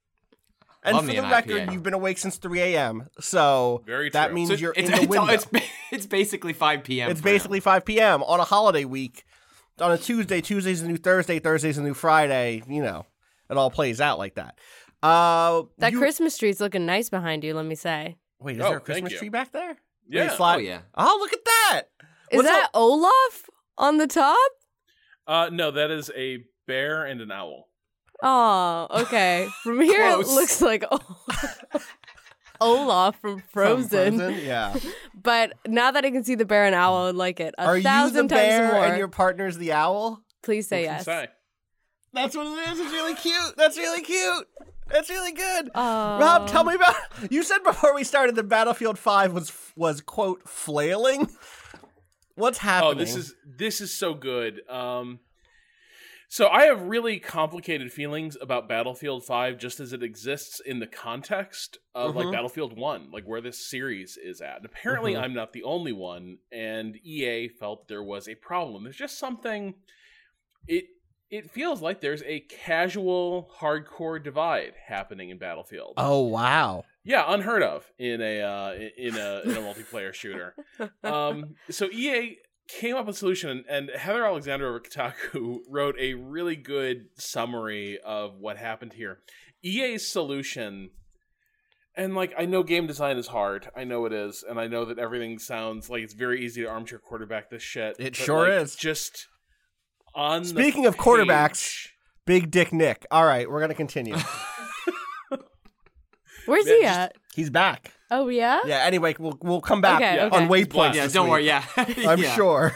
And 0.86 0.96
Love 0.96 1.06
for 1.06 1.12
the 1.12 1.18
an 1.20 1.30
record, 1.32 1.68
IPA. 1.70 1.74
you've 1.74 1.84
been 1.84 1.94
awake 1.94 2.18
since 2.18 2.38
three 2.38 2.60
a.m. 2.60 3.08
So 3.20 3.84
Very 3.86 4.10
that 4.10 4.34
means 4.34 4.50
So 4.50 4.56
you're 4.56 4.74
it's, 4.76 4.90
in 4.90 4.96
the 4.96 5.02
it's, 5.04 5.08
window. 5.10 5.34
it's, 5.34 5.48
it's 5.92 6.06
basically 6.06 6.52
5 6.54 6.84
p.m. 6.84 7.10
It's 7.10 7.22
for 7.22 7.28
him. 7.30 7.34
basically 7.36 7.60
5 7.62 7.86
p.m. 7.86 8.22
on 8.24 8.40
a 8.42 8.44
holiday 8.44 8.84
week. 8.86 9.24
On 9.80 9.92
a 9.92 9.98
Tuesday, 9.98 10.42
Tuesday's 10.42 10.82
a 10.82 10.88
new 10.88 10.98
Thursday, 10.98 11.40
Thursday's 11.40 11.78
a 11.78 11.82
new 11.82 11.94
Friday. 11.94 12.62
You 12.68 12.84
know, 12.84 13.06
it 13.50 13.56
all 13.58 13.72
plays 13.72 14.02
out 14.02 14.18
like 14.20 14.36
that. 14.36 14.58
Uh, 15.04 15.64
That 15.80 15.92
you- 15.92 16.00
Christmas 16.00 16.38
tree's 16.38 16.60
looking 16.62 16.86
nice 16.86 17.10
behind 17.10 17.44
you. 17.44 17.54
Let 17.54 17.66
me 17.66 17.76
say. 17.76 18.18
Wait, 18.40 18.58
is 18.58 18.64
Oh, 18.64 18.70
there 18.70 18.78
a 18.78 18.82
Christmas 18.82 19.14
tree 19.14 19.30
back 19.30 19.52
there? 19.52 19.70
Wait, 19.70 19.78
Yeah. 20.08 20.36
slide- 20.36 20.56
Oh, 20.56 20.60
yeah. 20.60 20.82
Oh, 20.96 21.18
look 21.20 21.34
at 21.34 21.44
that. 21.46 21.82
Is 22.32 22.38
What's 22.38 22.50
that 22.50 22.64
up? 22.66 22.72
Olaf 22.74 23.50
on 23.78 23.98
the 23.98 24.08
top? 24.08 24.52
Uh, 25.28 25.50
no, 25.52 25.72
that 25.72 25.92
is 25.92 26.10
a 26.16 26.46
bear 26.68 27.06
and 27.06 27.22
an 27.22 27.32
owl. 27.32 27.70
Oh, 28.22 28.88
okay. 29.02 29.48
From 29.64 29.82
here 29.82 30.02
it 30.10 30.28
looks 30.28 30.62
like 30.62 30.84
Olaf 32.62 33.20
from 33.20 33.40
From 33.40 33.48
Frozen. 33.50 34.20
Yeah. 34.46 34.76
But 35.24 35.54
now 35.66 35.92
that 35.92 36.04
I 36.04 36.12
can 36.12 36.26
see 36.26 36.36
the 36.36 36.44
bear 36.46 36.66
and 36.66 36.76
owl, 36.76 36.98
I 36.98 37.04
would 37.06 37.16
like 37.16 37.40
it 37.40 37.56
a 37.58 37.66
Are 37.66 37.78
you 37.78 37.84
the 37.84 37.88
thousand 37.90 38.28
bear 38.28 38.60
times 38.62 38.74
more. 38.74 38.86
and 38.86 38.98
your 38.98 39.08
partner's 39.08 39.58
the 39.58 39.72
owl? 39.72 40.22
Please 40.42 40.68
say 40.68 40.82
What 40.86 40.92
yes. 40.92 41.06
say? 41.06 41.28
That's 42.12 42.36
what 42.36 42.46
it 42.48 42.72
is. 42.72 42.80
It's 42.82 42.92
really 42.92 43.16
cute. 43.16 43.56
That's 43.56 43.78
really 43.78 44.02
cute. 44.02 44.48
That's 44.94 45.10
really 45.10 45.32
good. 45.34 45.72
Oh. 45.76 46.20
Rob, 46.20 46.48
tell 46.48 46.64
me 46.64 46.76
about. 46.76 46.96
You 47.32 47.42
said 47.44 47.64
before 47.64 47.96
we 47.96 48.04
started 48.04 48.36
that 48.36 48.44
Battlefield 48.50 48.98
Five 49.00 49.34
was 49.34 49.52
was 49.76 50.02
quote 50.02 50.48
flailing. 50.48 51.30
What's 52.36 52.60
happening? 52.60 52.92
Oh, 52.92 53.00
this 53.00 53.16
is 53.16 53.34
this 53.46 53.82
is 53.82 53.92
so 53.94 54.14
good. 54.14 54.62
Um, 54.70 55.20
so 56.30 56.48
I 56.48 56.64
have 56.66 56.82
really 56.84 57.20
complicated 57.20 57.92
feelings 57.92 58.36
about 58.42 58.68
Battlefield 58.70 59.24
Five, 59.26 59.58
just 59.58 59.80
as 59.80 59.94
it 59.94 60.04
exists 60.04 60.60
in 60.60 60.80
the 60.80 60.88
context 60.88 61.78
of 61.96 62.16
like 62.16 62.28
Mhm. 62.28 62.32
Battlefield 62.34 62.78
One, 62.78 63.10
like 63.12 63.24
where 63.26 63.42
this 63.42 63.70
series 63.70 64.18
is 64.18 64.42
at. 64.42 64.58
And 64.58 64.66
apparently, 64.66 65.14
Mhm. 65.14 65.22
I'm 65.24 65.34
not 65.34 65.54
the 65.54 65.64
only 65.64 65.92
one, 65.94 66.38
and 66.52 66.98
EA 67.04 67.48
felt 67.48 67.88
there 67.88 68.04
was 68.04 68.28
a 68.28 68.36
problem. 68.36 68.84
There's 68.84 68.98
just 68.98 69.18
something. 69.20 69.76
It 70.68 70.86
it 71.34 71.50
feels 71.50 71.82
like 71.82 72.00
there's 72.00 72.22
a 72.28 72.42
casual 72.42 73.50
hardcore 73.60 74.24
divide 74.24 74.74
happening 74.86 75.32
in 75.32 75.40
Battlefield. 75.40 75.96
Oh 75.98 76.22
wow. 76.22 76.86
Yeah, 77.04 77.24
unheard 77.28 77.64
of 77.64 77.92
in 77.98 78.22
a 78.22 78.42
uh, 78.42 78.74
in 78.96 79.16
a 79.16 79.42
in 79.44 79.52
a 79.52 79.62
multiplayer 79.62 80.14
shooter. 80.14 80.54
Um, 81.04 81.56
so 81.72 81.90
EA 81.90 82.38
came 82.68 82.96
up 82.96 83.08
with 83.08 83.16
a 83.16 83.18
solution, 83.18 83.66
and, 83.68 83.90
Heather 83.90 84.24
Alexandra 84.24 84.70
over 84.70 84.80
Kotaku 84.80 85.62
wrote 85.70 85.96
a 86.00 86.14
really 86.14 86.56
good 86.56 87.08
summary 87.18 87.98
of 88.06 88.36
what 88.40 88.58
happened 88.58 88.94
here. 88.94 89.20
EA's 89.64 90.08
solution, 90.08 90.92
and 91.98 92.14
like 92.14 92.34
I 92.38 92.46
know 92.46 92.62
game 92.62 92.86
design 92.86 93.18
is 93.18 93.28
hard, 93.28 93.70
I 93.76 93.86
know 93.86 94.06
it 94.06 94.14
is, 94.14 94.44
and 94.48 94.60
I 94.60 94.68
know 94.68 94.86
that 94.86 95.00
everything 95.00 95.40
sounds 95.40 95.90
like 95.90 96.04
it's 96.04 96.14
very 96.14 96.46
easy 96.46 96.62
to 96.62 96.70
armchair 96.70 97.00
quarterback 97.00 97.50
this 97.50 97.64
shit. 97.64 97.96
It 97.98 98.16
sure 98.16 98.48
like, 98.48 98.62
is. 98.62 98.76
Just 98.76 99.28
on 100.16 100.42
the 100.44 100.48
Speaking 100.50 100.86
of 100.86 100.98
quarterbacks, 100.98 101.88
Big 102.26 102.52
Dick 102.52 102.72
Nick. 102.74 103.06
All 103.12 103.26
right, 103.26 103.50
we're 103.50 103.60
gonna 103.62 103.74
continue. 103.74 104.16
Where's 106.46 106.68
Yeah, 106.68 106.74
he 106.76 106.82
just- 106.82 107.00
at? 107.00 107.16
He's 107.36 107.50
back. 107.50 107.94
Oh 108.12 108.28
yeah. 108.28 108.60
Yeah. 108.66 108.80
Anyway, 108.86 109.16
we'll 109.18 109.38
we'll 109.42 109.62
come 109.62 109.82
back 109.82 109.96
Okay, 110.02 110.16
Yeah. 110.16 110.26
okay. 110.26 110.36
on 110.36 110.42
He's 110.44 110.68
waypoints. 110.68 110.94
Yeah, 110.94 111.04
this 111.06 111.14
don't 111.14 111.26
week. 111.26 111.32
worry. 111.32 111.46
Yeah, 111.48 111.64
I'm 111.78 112.20
Yeah. 112.22 112.36
sure. 112.36 112.76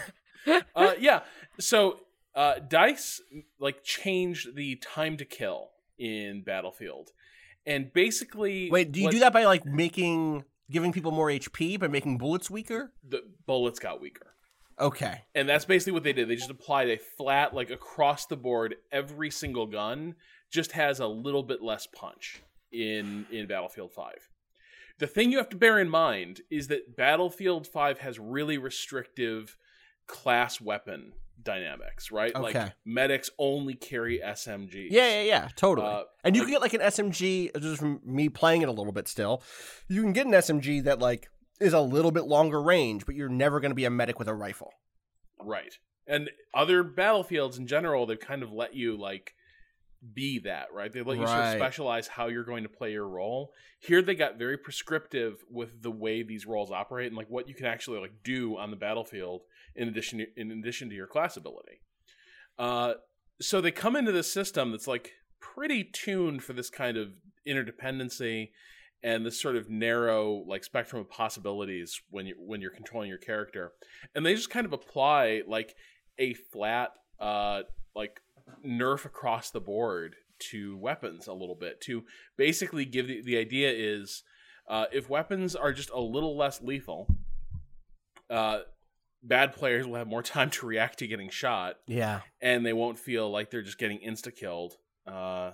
uh, 0.76 0.94
yeah. 1.00 1.20
So 1.60 2.00
uh, 2.34 2.56
Dice 2.68 3.22
like 3.60 3.84
changed 3.84 4.56
the 4.56 4.78
time 4.78 5.18
to 5.18 5.26
kill 5.26 5.70
in 6.00 6.42
Battlefield, 6.44 7.12
and 7.68 7.92
basically, 7.94 8.70
Wait, 8.72 8.92
do 8.92 9.00
you 9.00 9.06
what- 9.06 9.12
do 9.12 9.20
that 9.20 9.34
by 9.34 9.46
like 9.46 9.64
making 9.66 10.46
giving 10.72 10.92
people 10.92 11.12
more 11.12 11.28
HP 11.28 11.80
by 11.80 11.88
making 11.88 12.18
bullets 12.18 12.50
weaker? 12.50 12.94
The 13.08 13.22
bullets 13.46 13.78
got 13.80 14.02
weaker. 14.02 14.34
Okay. 14.80 15.22
And 15.34 15.50
that's 15.50 15.66
basically 15.66 15.94
what 15.94 16.04
they 16.04 16.14
did. 16.14 16.28
They 16.30 16.36
just 16.36 16.50
applied 16.52 16.90
a 16.90 16.98
flat, 16.98 17.54
like 17.54 17.70
across 17.72 18.26
the 18.26 18.38
board, 18.38 18.76
every 18.92 19.32
single 19.32 19.66
gun 19.66 20.16
just 20.52 20.74
has 20.74 21.00
a 21.00 21.08
little 21.08 21.44
bit 21.44 21.62
less 21.62 21.88
punch 21.88 22.42
in 22.72 23.26
in 23.32 23.48
Battlefield 23.48 23.92
5. 23.92 24.14
The 25.00 25.08
thing 25.08 25.32
you 25.32 25.38
have 25.38 25.50
to 25.50 25.58
bear 25.58 25.80
in 25.80 25.90
mind 25.90 26.42
is 26.50 26.68
that 26.70 26.96
Battlefield 26.96 27.68
5 27.68 28.00
has 28.00 28.18
really 28.20 28.58
restrictive 28.58 29.58
class 30.08 30.60
weapon 30.62 31.14
dynamics, 31.42 32.12
right? 32.12 32.34
Like 32.34 32.56
Okay. 32.56 32.72
medics 32.84 33.30
only 33.38 33.74
carry 33.76 34.20
SMGs. 34.20 34.88
Yeah, 34.90 35.08
yeah, 35.10 35.22
yeah, 35.22 35.50
totally. 35.56 35.88
Uh, 35.88 36.04
and 36.24 36.36
you 36.36 36.42
like- 36.42 36.48
can 36.48 36.54
get 36.56 36.62
like 36.62 36.74
an 36.74 36.82
SMG 36.82 37.52
just 37.60 37.80
from 37.80 38.02
me 38.04 38.28
playing 38.30 38.64
it 38.64 38.70
a 38.70 38.72
little 38.72 38.92
bit 38.94 39.08
still. 39.08 39.44
You 39.88 40.02
can 40.02 40.14
get 40.14 40.26
an 40.26 40.34
SMG 40.34 40.84
that 40.86 41.00
like 41.00 41.30
is 41.60 41.74
a 41.74 41.82
little 41.82 42.12
bit 42.12 42.26
longer 42.26 42.62
range, 42.62 43.06
but 43.06 43.16
you're 43.16 43.30
never 43.30 43.60
going 43.60 43.72
to 43.72 43.76
be 43.76 43.86
a 43.86 43.90
medic 43.90 44.20
with 44.20 44.28
a 44.28 44.34
rifle. 44.34 44.72
Right. 45.40 45.78
And 46.06 46.30
other 46.54 46.84
battlefields 46.84 47.58
in 47.58 47.68
general, 47.68 48.06
they've 48.06 48.20
kind 48.20 48.44
of 48.44 48.52
let 48.52 48.76
you 48.76 48.98
like 48.98 49.34
be 50.14 50.40
that, 50.40 50.68
right? 50.74 50.92
They 50.92 51.02
let 51.02 51.18
you 51.18 51.26
sort 51.26 51.40
of 51.40 51.56
specialize 51.56 52.08
how 52.08 52.28
you're 52.28 52.44
going 52.44 52.64
to 52.64 52.70
play 52.70 52.92
your 52.92 53.08
role. 53.08 53.52
Here 53.80 54.02
they 54.02 54.16
got 54.16 54.38
very 54.38 54.58
prescriptive 54.58 55.44
with 55.50 55.82
the 55.82 55.92
way 55.92 56.24
these 56.24 56.46
roles 56.46 56.72
operate 56.72 57.08
and 57.08 57.18
like 57.18 57.30
what 57.30 57.48
you 57.48 57.56
can 57.56 57.66
actually 57.66 58.00
like 58.00 58.24
do 58.24 58.58
on 58.58 58.72
the 58.72 58.78
battlefield 58.78 59.42
in 59.76 59.88
addition 59.88 60.20
to, 60.20 60.26
in 60.36 60.52
addition 60.52 60.90
to 60.90 60.96
your 60.96 61.08
class 61.08 61.36
ability. 61.36 61.82
Uh 62.58 62.94
so 63.40 63.62
they 63.62 63.72
come 63.72 63.96
into 63.96 64.12
this 64.12 64.32
system 64.32 64.72
that's 64.72 64.88
like 64.88 65.14
pretty 65.40 65.84
tuned 65.84 66.44
for 66.44 66.54
this 66.54 66.70
kind 66.70 66.98
of 66.98 67.10
interdependency 67.48 68.50
and 69.08 69.26
this 69.26 69.40
sort 69.40 69.56
of 69.56 69.70
narrow 69.70 70.44
like 70.48 70.64
spectrum 70.64 71.00
of 71.02 71.10
possibilities 71.10 72.02
when 72.10 72.26
you 72.28 72.36
when 72.38 72.60
you're 72.62 72.72
controlling 72.80 73.10
your 73.10 73.18
character 73.18 73.72
and 74.14 74.26
they 74.26 74.34
just 74.36 74.50
kind 74.50 74.66
of 74.66 74.74
apply 74.74 75.42
like 75.48 75.76
a 76.20 76.34
flat 76.34 76.90
uh 77.20 77.62
like 77.96 78.20
nerf 78.66 79.06
across 79.06 79.50
the 79.52 79.60
board 79.62 80.16
to 80.40 80.78
weapons 80.78 81.28
a 81.28 81.34
little 81.34 81.56
bit 81.56 81.80
to 81.82 82.04
basically 82.38 82.86
give 82.86 83.08
the, 83.08 83.22
the 83.22 83.38
idea 83.38 83.72
is 83.74 84.24
uh, 84.70 84.86
if 84.92 85.10
weapons 85.10 85.56
are 85.56 85.72
just 85.72 85.90
a 85.92 86.00
little 86.00 86.36
less 86.38 86.62
lethal 86.62 87.08
uh, 88.30 88.60
bad 89.24 89.54
players 89.54 89.88
will 89.88 89.96
have 89.96 90.08
more 90.08 90.24
time 90.36 90.50
to 90.50 90.66
react 90.66 91.00
to 91.00 91.08
getting 91.08 91.30
shot 91.30 91.76
Yeah. 91.88 92.22
and 92.42 92.66
they 92.66 92.74
won't 92.74 93.00
feel 93.00 93.30
like 93.32 93.50
they're 93.50 93.62
just 93.62 93.78
getting 93.80 94.00
insta 94.00 94.36
killed 94.36 94.74
uh, 95.08 95.52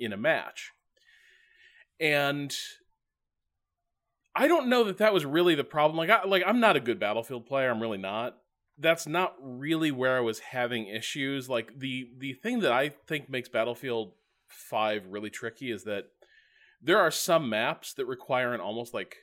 in 0.00 0.12
a 0.12 0.16
match. 0.16 0.72
And 2.00 2.54
I 4.38 4.48
don't 4.48 4.68
know 4.68 4.84
that 4.84 4.98
that 4.98 5.14
was 5.14 5.24
really 5.24 5.54
the 5.54 5.64
problem. 5.64 5.96
Like, 5.96 6.10
I, 6.10 6.24
like 6.26 6.42
I'm 6.46 6.60
not 6.60 6.76
a 6.76 6.80
good 6.80 6.98
Battlefield 7.00 7.46
player. 7.46 7.70
I'm 7.70 7.80
really 7.80 7.98
not. 7.98 8.36
That's 8.78 9.06
not 9.06 9.34
really 9.40 9.90
where 9.90 10.16
I 10.16 10.20
was 10.20 10.40
having 10.40 10.86
issues. 10.88 11.48
Like 11.48 11.78
the 11.78 12.10
the 12.18 12.34
thing 12.34 12.60
that 12.60 12.72
I 12.72 12.90
think 13.06 13.30
makes 13.30 13.48
Battlefield 13.48 14.12
Five 14.48 15.06
really 15.08 15.30
tricky 15.30 15.70
is 15.72 15.84
that 15.84 16.04
there 16.82 16.98
are 16.98 17.10
some 17.10 17.48
maps 17.48 17.94
that 17.94 18.06
require 18.06 18.52
an 18.54 18.60
almost 18.60 18.92
like 18.94 19.16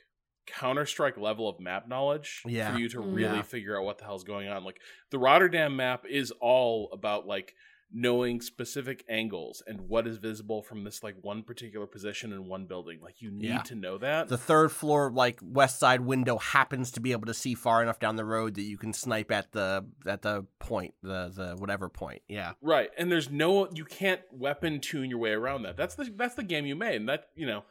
Counter 0.46 0.84
Strike 0.84 1.16
level 1.16 1.48
of 1.48 1.58
map 1.60 1.88
knowledge 1.88 2.42
Yeah. 2.46 2.72
for 2.72 2.78
you 2.78 2.88
to 2.90 2.98
Mm. 2.98 3.14
really 3.14 3.36
Yeah. 3.36 3.42
figure 3.42 3.78
out 3.78 3.84
what 3.84 3.98
the 3.98 4.04
hell's 4.04 4.24
going 4.24 4.48
on. 4.48 4.64
Like 4.64 4.80
the 5.10 5.18
Rotterdam 5.18 5.76
map 5.76 6.04
is 6.06 6.30
all 6.40 6.90
about 6.92 7.26
like 7.26 7.54
knowing 7.96 8.40
specific 8.40 9.04
angles 9.08 9.62
and 9.68 9.80
what 9.82 10.04
is 10.06 10.16
visible 10.18 10.62
from 10.62 10.82
this 10.82 11.04
like 11.04 11.14
one 11.22 11.44
particular 11.44 11.86
position 11.86 12.32
in 12.32 12.48
one 12.48 12.66
building. 12.66 12.98
Like 13.00 13.22
you 13.22 13.30
need 13.30 13.44
Yeah. 13.48 13.62
to 13.62 13.74
know 13.76 13.98
that. 13.98 14.26
The 14.26 14.36
third 14.36 14.72
floor, 14.72 15.12
like 15.12 15.38
west 15.40 15.78
side 15.78 16.00
window, 16.00 16.38
happens 16.38 16.90
to 16.90 17.00
be 17.00 17.12
able 17.12 17.26
to 17.26 17.34
see 17.34 17.54
far 17.54 17.82
enough 17.82 18.00
down 18.00 18.16
the 18.16 18.24
road 18.24 18.56
that 18.56 18.62
you 18.62 18.76
can 18.76 18.92
snipe 18.92 19.30
at 19.30 19.52
the 19.52 19.86
at 20.06 20.22
the 20.22 20.44
point, 20.58 20.94
the 21.02 21.30
the 21.32 21.54
whatever 21.56 21.88
point. 21.88 22.22
Yeah. 22.26 22.54
Right, 22.60 22.90
and 22.98 23.12
there's 23.12 23.30
no 23.30 23.68
you 23.72 23.84
can't 23.84 24.22
weapon 24.32 24.80
tune 24.80 25.08
your 25.08 25.20
way 25.20 25.30
around 25.30 25.62
that. 25.62 25.76
That's 25.76 25.94
the 25.94 26.12
that's 26.16 26.34
the 26.34 26.42
game 26.42 26.66
you 26.66 26.74
made, 26.74 26.96
and 26.96 27.08
that 27.08 27.28
you 27.36 27.46
know, 27.46 27.62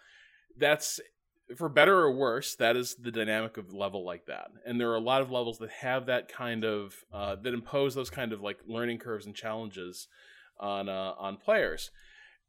that's 0.58 1.02
for 1.58 1.70
better 1.70 2.00
or 2.00 2.12
worse. 2.12 2.56
That 2.56 2.76
is 2.76 2.96
the 2.96 3.12
dynamic 3.12 3.58
of 3.58 3.74
level 3.74 4.06
like 4.06 4.26
that, 4.28 4.52
and 4.66 4.80
there 4.80 4.90
are 4.92 4.96
a 4.96 5.02
lot 5.02 5.22
of 5.22 5.32
levels 5.32 5.58
that 5.60 5.70
have 5.70 6.06
that 6.08 6.28
kind 6.28 6.64
of 6.64 6.96
uh, 7.12 7.36
that 7.36 7.54
impose 7.54 7.96
those 7.96 8.10
kind 8.10 8.34
of 8.34 8.42
like 8.42 8.60
learning 8.68 9.00
curves 9.00 9.26
and 9.26 9.36
challenges 9.36 10.08
on 10.60 10.90
uh, 10.90 11.14
on 11.18 11.38
players. 11.38 11.92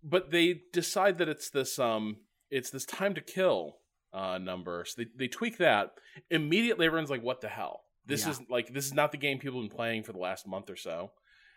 But 0.03 0.31
they 0.31 0.61
decide 0.73 1.19
that 1.19 1.29
it's 1.29 1.51
this 1.51 1.79
um 1.79 2.19
it's 2.51 2.71
this 2.71 2.85
time 2.85 3.15
to 3.15 3.21
kill 3.21 3.77
uh, 4.13 4.39
number, 4.39 4.85
so 4.87 5.03
they 5.03 5.09
they 5.17 5.29
tweak 5.29 5.59
that 5.59 5.95
immediately. 6.31 6.87
Everyone's 6.87 7.11
like, 7.11 7.23
"What 7.23 7.41
the 7.41 7.49
hell? 7.49 7.83
This 8.07 8.25
Yeah. 8.25 8.31
is 8.33 8.41
like 8.49 8.73
this 8.73 8.87
is 8.87 8.95
not 8.95 9.13
the 9.13 9.19
game 9.19 9.39
people 9.39 9.61
have 9.61 9.69
been 9.71 9.77
playing 9.77 10.03
for 10.05 10.13
the 10.13 10.19
last 10.19 10.47
month 10.47 10.71
or 10.71 10.77
so." 10.77 11.13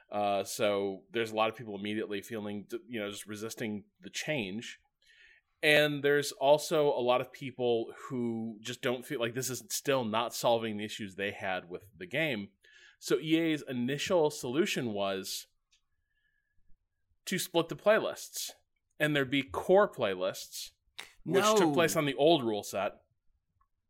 Uh, 0.10 0.44
so 0.46 1.02
there's 1.12 1.32
a 1.32 1.36
lot 1.36 1.50
of 1.50 1.56
people 1.56 1.76
immediately 1.78 2.22
feeling, 2.22 2.66
you 2.88 3.00
know, 3.00 3.10
just 3.10 3.28
resisting 3.28 3.84
the 4.02 4.10
change. 4.10 4.80
And 5.64 6.04
there's 6.04 6.32
also 6.34 6.88
a 6.90 7.02
lot 7.02 7.20
of 7.20 7.32
people 7.32 7.88
who 8.10 8.58
just 8.62 8.82
don't 8.82 9.06
feel 9.06 9.20
like 9.20 9.34
this 9.34 9.50
is 9.50 9.64
still 9.70 10.06
not 10.06 10.34
solving 10.34 10.78
the 10.78 10.86
issues 10.86 11.16
they 11.16 11.32
had 11.32 11.68
with 11.70 11.82
the 11.98 12.06
game. 12.06 12.50
So 13.00 13.18
EA's 13.20 13.64
initial 13.68 14.30
solution 14.30 14.94
was 14.94 15.48
to 17.26 17.40
split 17.40 17.70
the 17.70 17.76
playlists. 17.76 18.52
And 19.00 19.16
there'd 19.16 19.30
be 19.32 19.44
core 19.44 19.88
playlists, 19.92 20.72
which 21.24 21.44
No. 21.44 21.58
took 21.58 21.74
place 21.74 21.96
on 21.96 22.06
the 22.06 22.16
old 22.16 22.44
rule 22.44 22.64
set. 22.64 22.94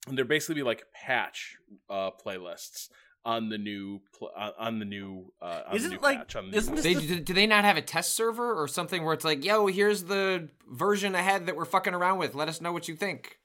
And 0.07 0.17
there'd 0.17 0.27
basically 0.27 0.55
be 0.55 0.63
like 0.63 0.83
patch 0.93 1.57
uh, 1.89 2.11
playlists 2.11 2.89
on 3.27 3.49
the 3.49 3.57
new 3.57 3.99
pl- 4.17 4.31
uh, 4.35 4.51
on 4.57 4.79
the 4.79 4.85
new 4.85 5.33
uh, 5.41 5.63
on 5.67 5.75
Isn't 5.75 5.89
the 5.89 5.95
it 5.97 5.99
new 5.99 6.07
like- 6.07 6.17
patch, 6.19 6.35
on 6.37 6.45
the 6.45 6.51
new 6.51 6.57
isn't 6.57 6.73
rule. 6.73 6.81
They, 6.83 6.93
This 6.93 7.05
do, 7.07 7.19
do 7.19 7.33
they 7.33 7.45
not 7.45 7.65
have 7.65 7.75
a 7.75 7.81
test 7.81 8.15
server 8.15 8.55
or 8.55 8.67
something 8.69 9.03
where 9.03 9.13
it's 9.13 9.25
like, 9.25 9.43
yo, 9.43 9.67
here's 9.67 10.05
the 10.05 10.49
version 10.71 11.13
ahead 11.13 11.45
that 11.45 11.55
we're 11.57 11.65
fucking 11.65 11.93
around 11.93 12.19
with. 12.19 12.33
Let 12.35 12.47
us 12.47 12.61
know 12.61 12.71
what 12.71 12.87
you 12.87 12.95
think. 12.95 13.37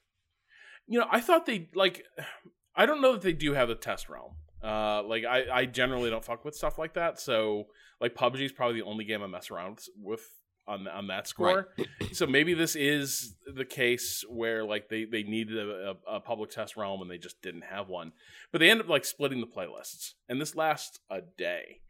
you 0.87 1.01
know, 1.01 1.07
I 1.11 1.21
thought 1.21 1.47
they 1.47 1.69
like. 1.75 2.05
I 2.75 2.87
don't 2.87 3.03
know 3.03 3.13
that 3.13 3.23
they 3.23 3.35
do 3.35 3.53
have 3.53 3.69
a 3.69 3.75
test 3.75 4.09
realm. 4.09 4.33
Uh, 4.63 5.03
like 5.03 5.25
I, 5.25 5.45
I 5.53 5.65
generally 5.67 6.09
don't 6.09 6.25
fuck 6.25 6.45
with 6.45 6.55
stuff 6.55 6.79
like 6.79 6.95
that. 6.95 7.21
So 7.21 7.67
like 8.01 8.15
PUBG 8.15 8.41
is 8.47 8.53
probably 8.53 8.81
the 8.81 8.87
only 8.87 9.05
game 9.05 9.23
I 9.23 9.27
mess 9.27 9.51
around 9.51 9.81
with 10.01 10.23
on 10.67 10.87
on 10.89 11.09
that 11.09 11.27
score. 11.27 11.69
so 12.13 12.27
maybe 12.27 12.55
this 12.55 12.77
is 12.77 13.35
the 13.53 13.65
case 13.65 14.25
where 14.29 14.65
like 14.65 14.89
they 14.89 15.05
they 15.05 15.23
needed 15.23 15.59
a, 15.59 15.97
a, 16.09 16.17
a 16.17 16.21
public 16.21 16.51
test 16.51 16.77
realm 16.77 17.03
and 17.03 17.11
they 17.11 17.19
just 17.19 17.41
didn't 17.43 17.65
have 17.65 17.89
one. 17.89 18.13
But 18.53 18.61
they 18.61 18.71
end 18.71 18.81
up 18.81 18.89
like 18.89 19.05
splitting 19.05 19.41
the 19.41 19.47
playlists, 19.47 20.13
and 20.29 20.41
this 20.41 20.55
lasts 20.55 21.01
a 21.11 21.21
day. 21.37 21.81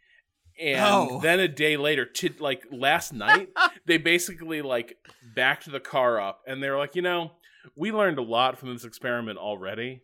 And 0.60 0.80
Oh. 0.84 1.20
then 1.22 1.40
a 1.40 1.48
day 1.48 1.76
later, 1.78 2.04
to 2.04 2.30
like 2.38 2.64
last 2.70 3.12
night, 3.14 3.48
they 3.86 3.96
basically 3.98 4.60
like 4.62 4.96
backed 5.34 5.70
the 5.70 5.80
car 5.80 6.20
up, 6.20 6.40
and 6.46 6.62
they 6.62 6.68
were 6.70 6.76
like, 6.78 6.94
you 6.94 7.02
know, 7.02 7.32
we 7.76 7.90
learned 7.92 8.18
a 8.18 8.22
lot 8.22 8.58
from 8.58 8.72
this 8.72 8.84
experiment 8.84 9.38
already, 9.38 10.02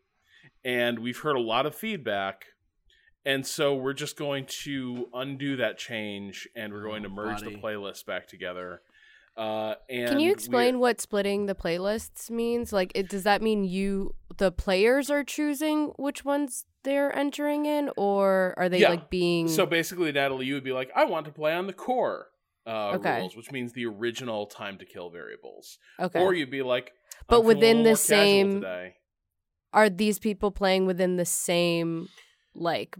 and 0.64 0.98
we've 1.00 1.18
heard 1.18 1.36
a 1.36 1.40
lot 1.40 1.66
of 1.66 1.74
feedback. 1.74 2.46
And 3.24 3.46
so 3.46 3.74
we're 3.74 3.92
just 3.94 4.16
going 4.16 4.46
to 4.64 5.08
undo 5.12 5.56
that 5.56 5.76
change, 5.78 6.48
and 6.56 6.72
we're 6.72 6.84
going 6.84 7.02
to 7.02 7.08
Oh, 7.08 7.12
merge 7.12 7.40
buddy. 7.42 7.56
the 7.56 7.60
playlists 7.60 8.04
back 8.06 8.26
together. 8.26 8.82
Uh, 9.36 9.74
and 9.88 10.08
Can 10.08 10.18
you 10.18 10.26
we're- 10.28 10.32
explain 10.32 10.78
what 10.80 11.00
splitting 11.00 11.46
the 11.46 11.54
playlists 11.54 12.30
means? 12.30 12.72
Like, 12.72 12.90
it, 12.94 13.08
does 13.08 13.22
that 13.24 13.40
mean 13.42 13.64
you, 13.64 14.14
the 14.36 14.50
players, 14.50 15.10
are 15.10 15.22
choosing 15.24 15.92
which 15.96 16.24
ones 16.24 16.64
they're 16.84 17.14
entering 17.16 17.66
in, 17.66 17.90
or 17.96 18.54
are 18.56 18.68
they 18.68 18.80
Yeah. 18.80 18.90
like 18.90 19.10
being? 19.10 19.46
So 19.48 19.66
basically, 19.66 20.10
Natalie, 20.10 20.46
you 20.46 20.54
would 20.54 20.64
be 20.64 20.72
like, 20.72 20.90
I 20.96 21.04
want 21.04 21.26
to 21.26 21.32
play 21.32 21.52
on 21.54 21.66
the 21.66 21.72
core 21.72 22.28
uh, 22.66 22.96
Okay. 22.96 23.20
rules, 23.20 23.34
which 23.36 23.50
means 23.50 23.72
the 23.72 23.86
original 23.86 24.46
time 24.46 24.76
to 24.78 24.84
kill 24.84 25.08
variables. 25.10 25.78
okay, 25.98 26.20
Or 26.20 26.34
you'd 26.34 26.50
be 26.50 26.62
like, 26.62 26.92
But 27.26 27.36
I'm 27.38 27.42
feeling 27.42 27.44
a 27.44 27.48
within 27.56 27.82
the 27.84 27.96
same- 27.96 28.54
today. 28.60 28.94
are 29.72 29.88
these 29.88 30.18
people 30.18 30.50
playing 30.50 30.84
within 30.86 31.16
the 31.16 31.24
same 31.24 32.08
like 32.60 32.96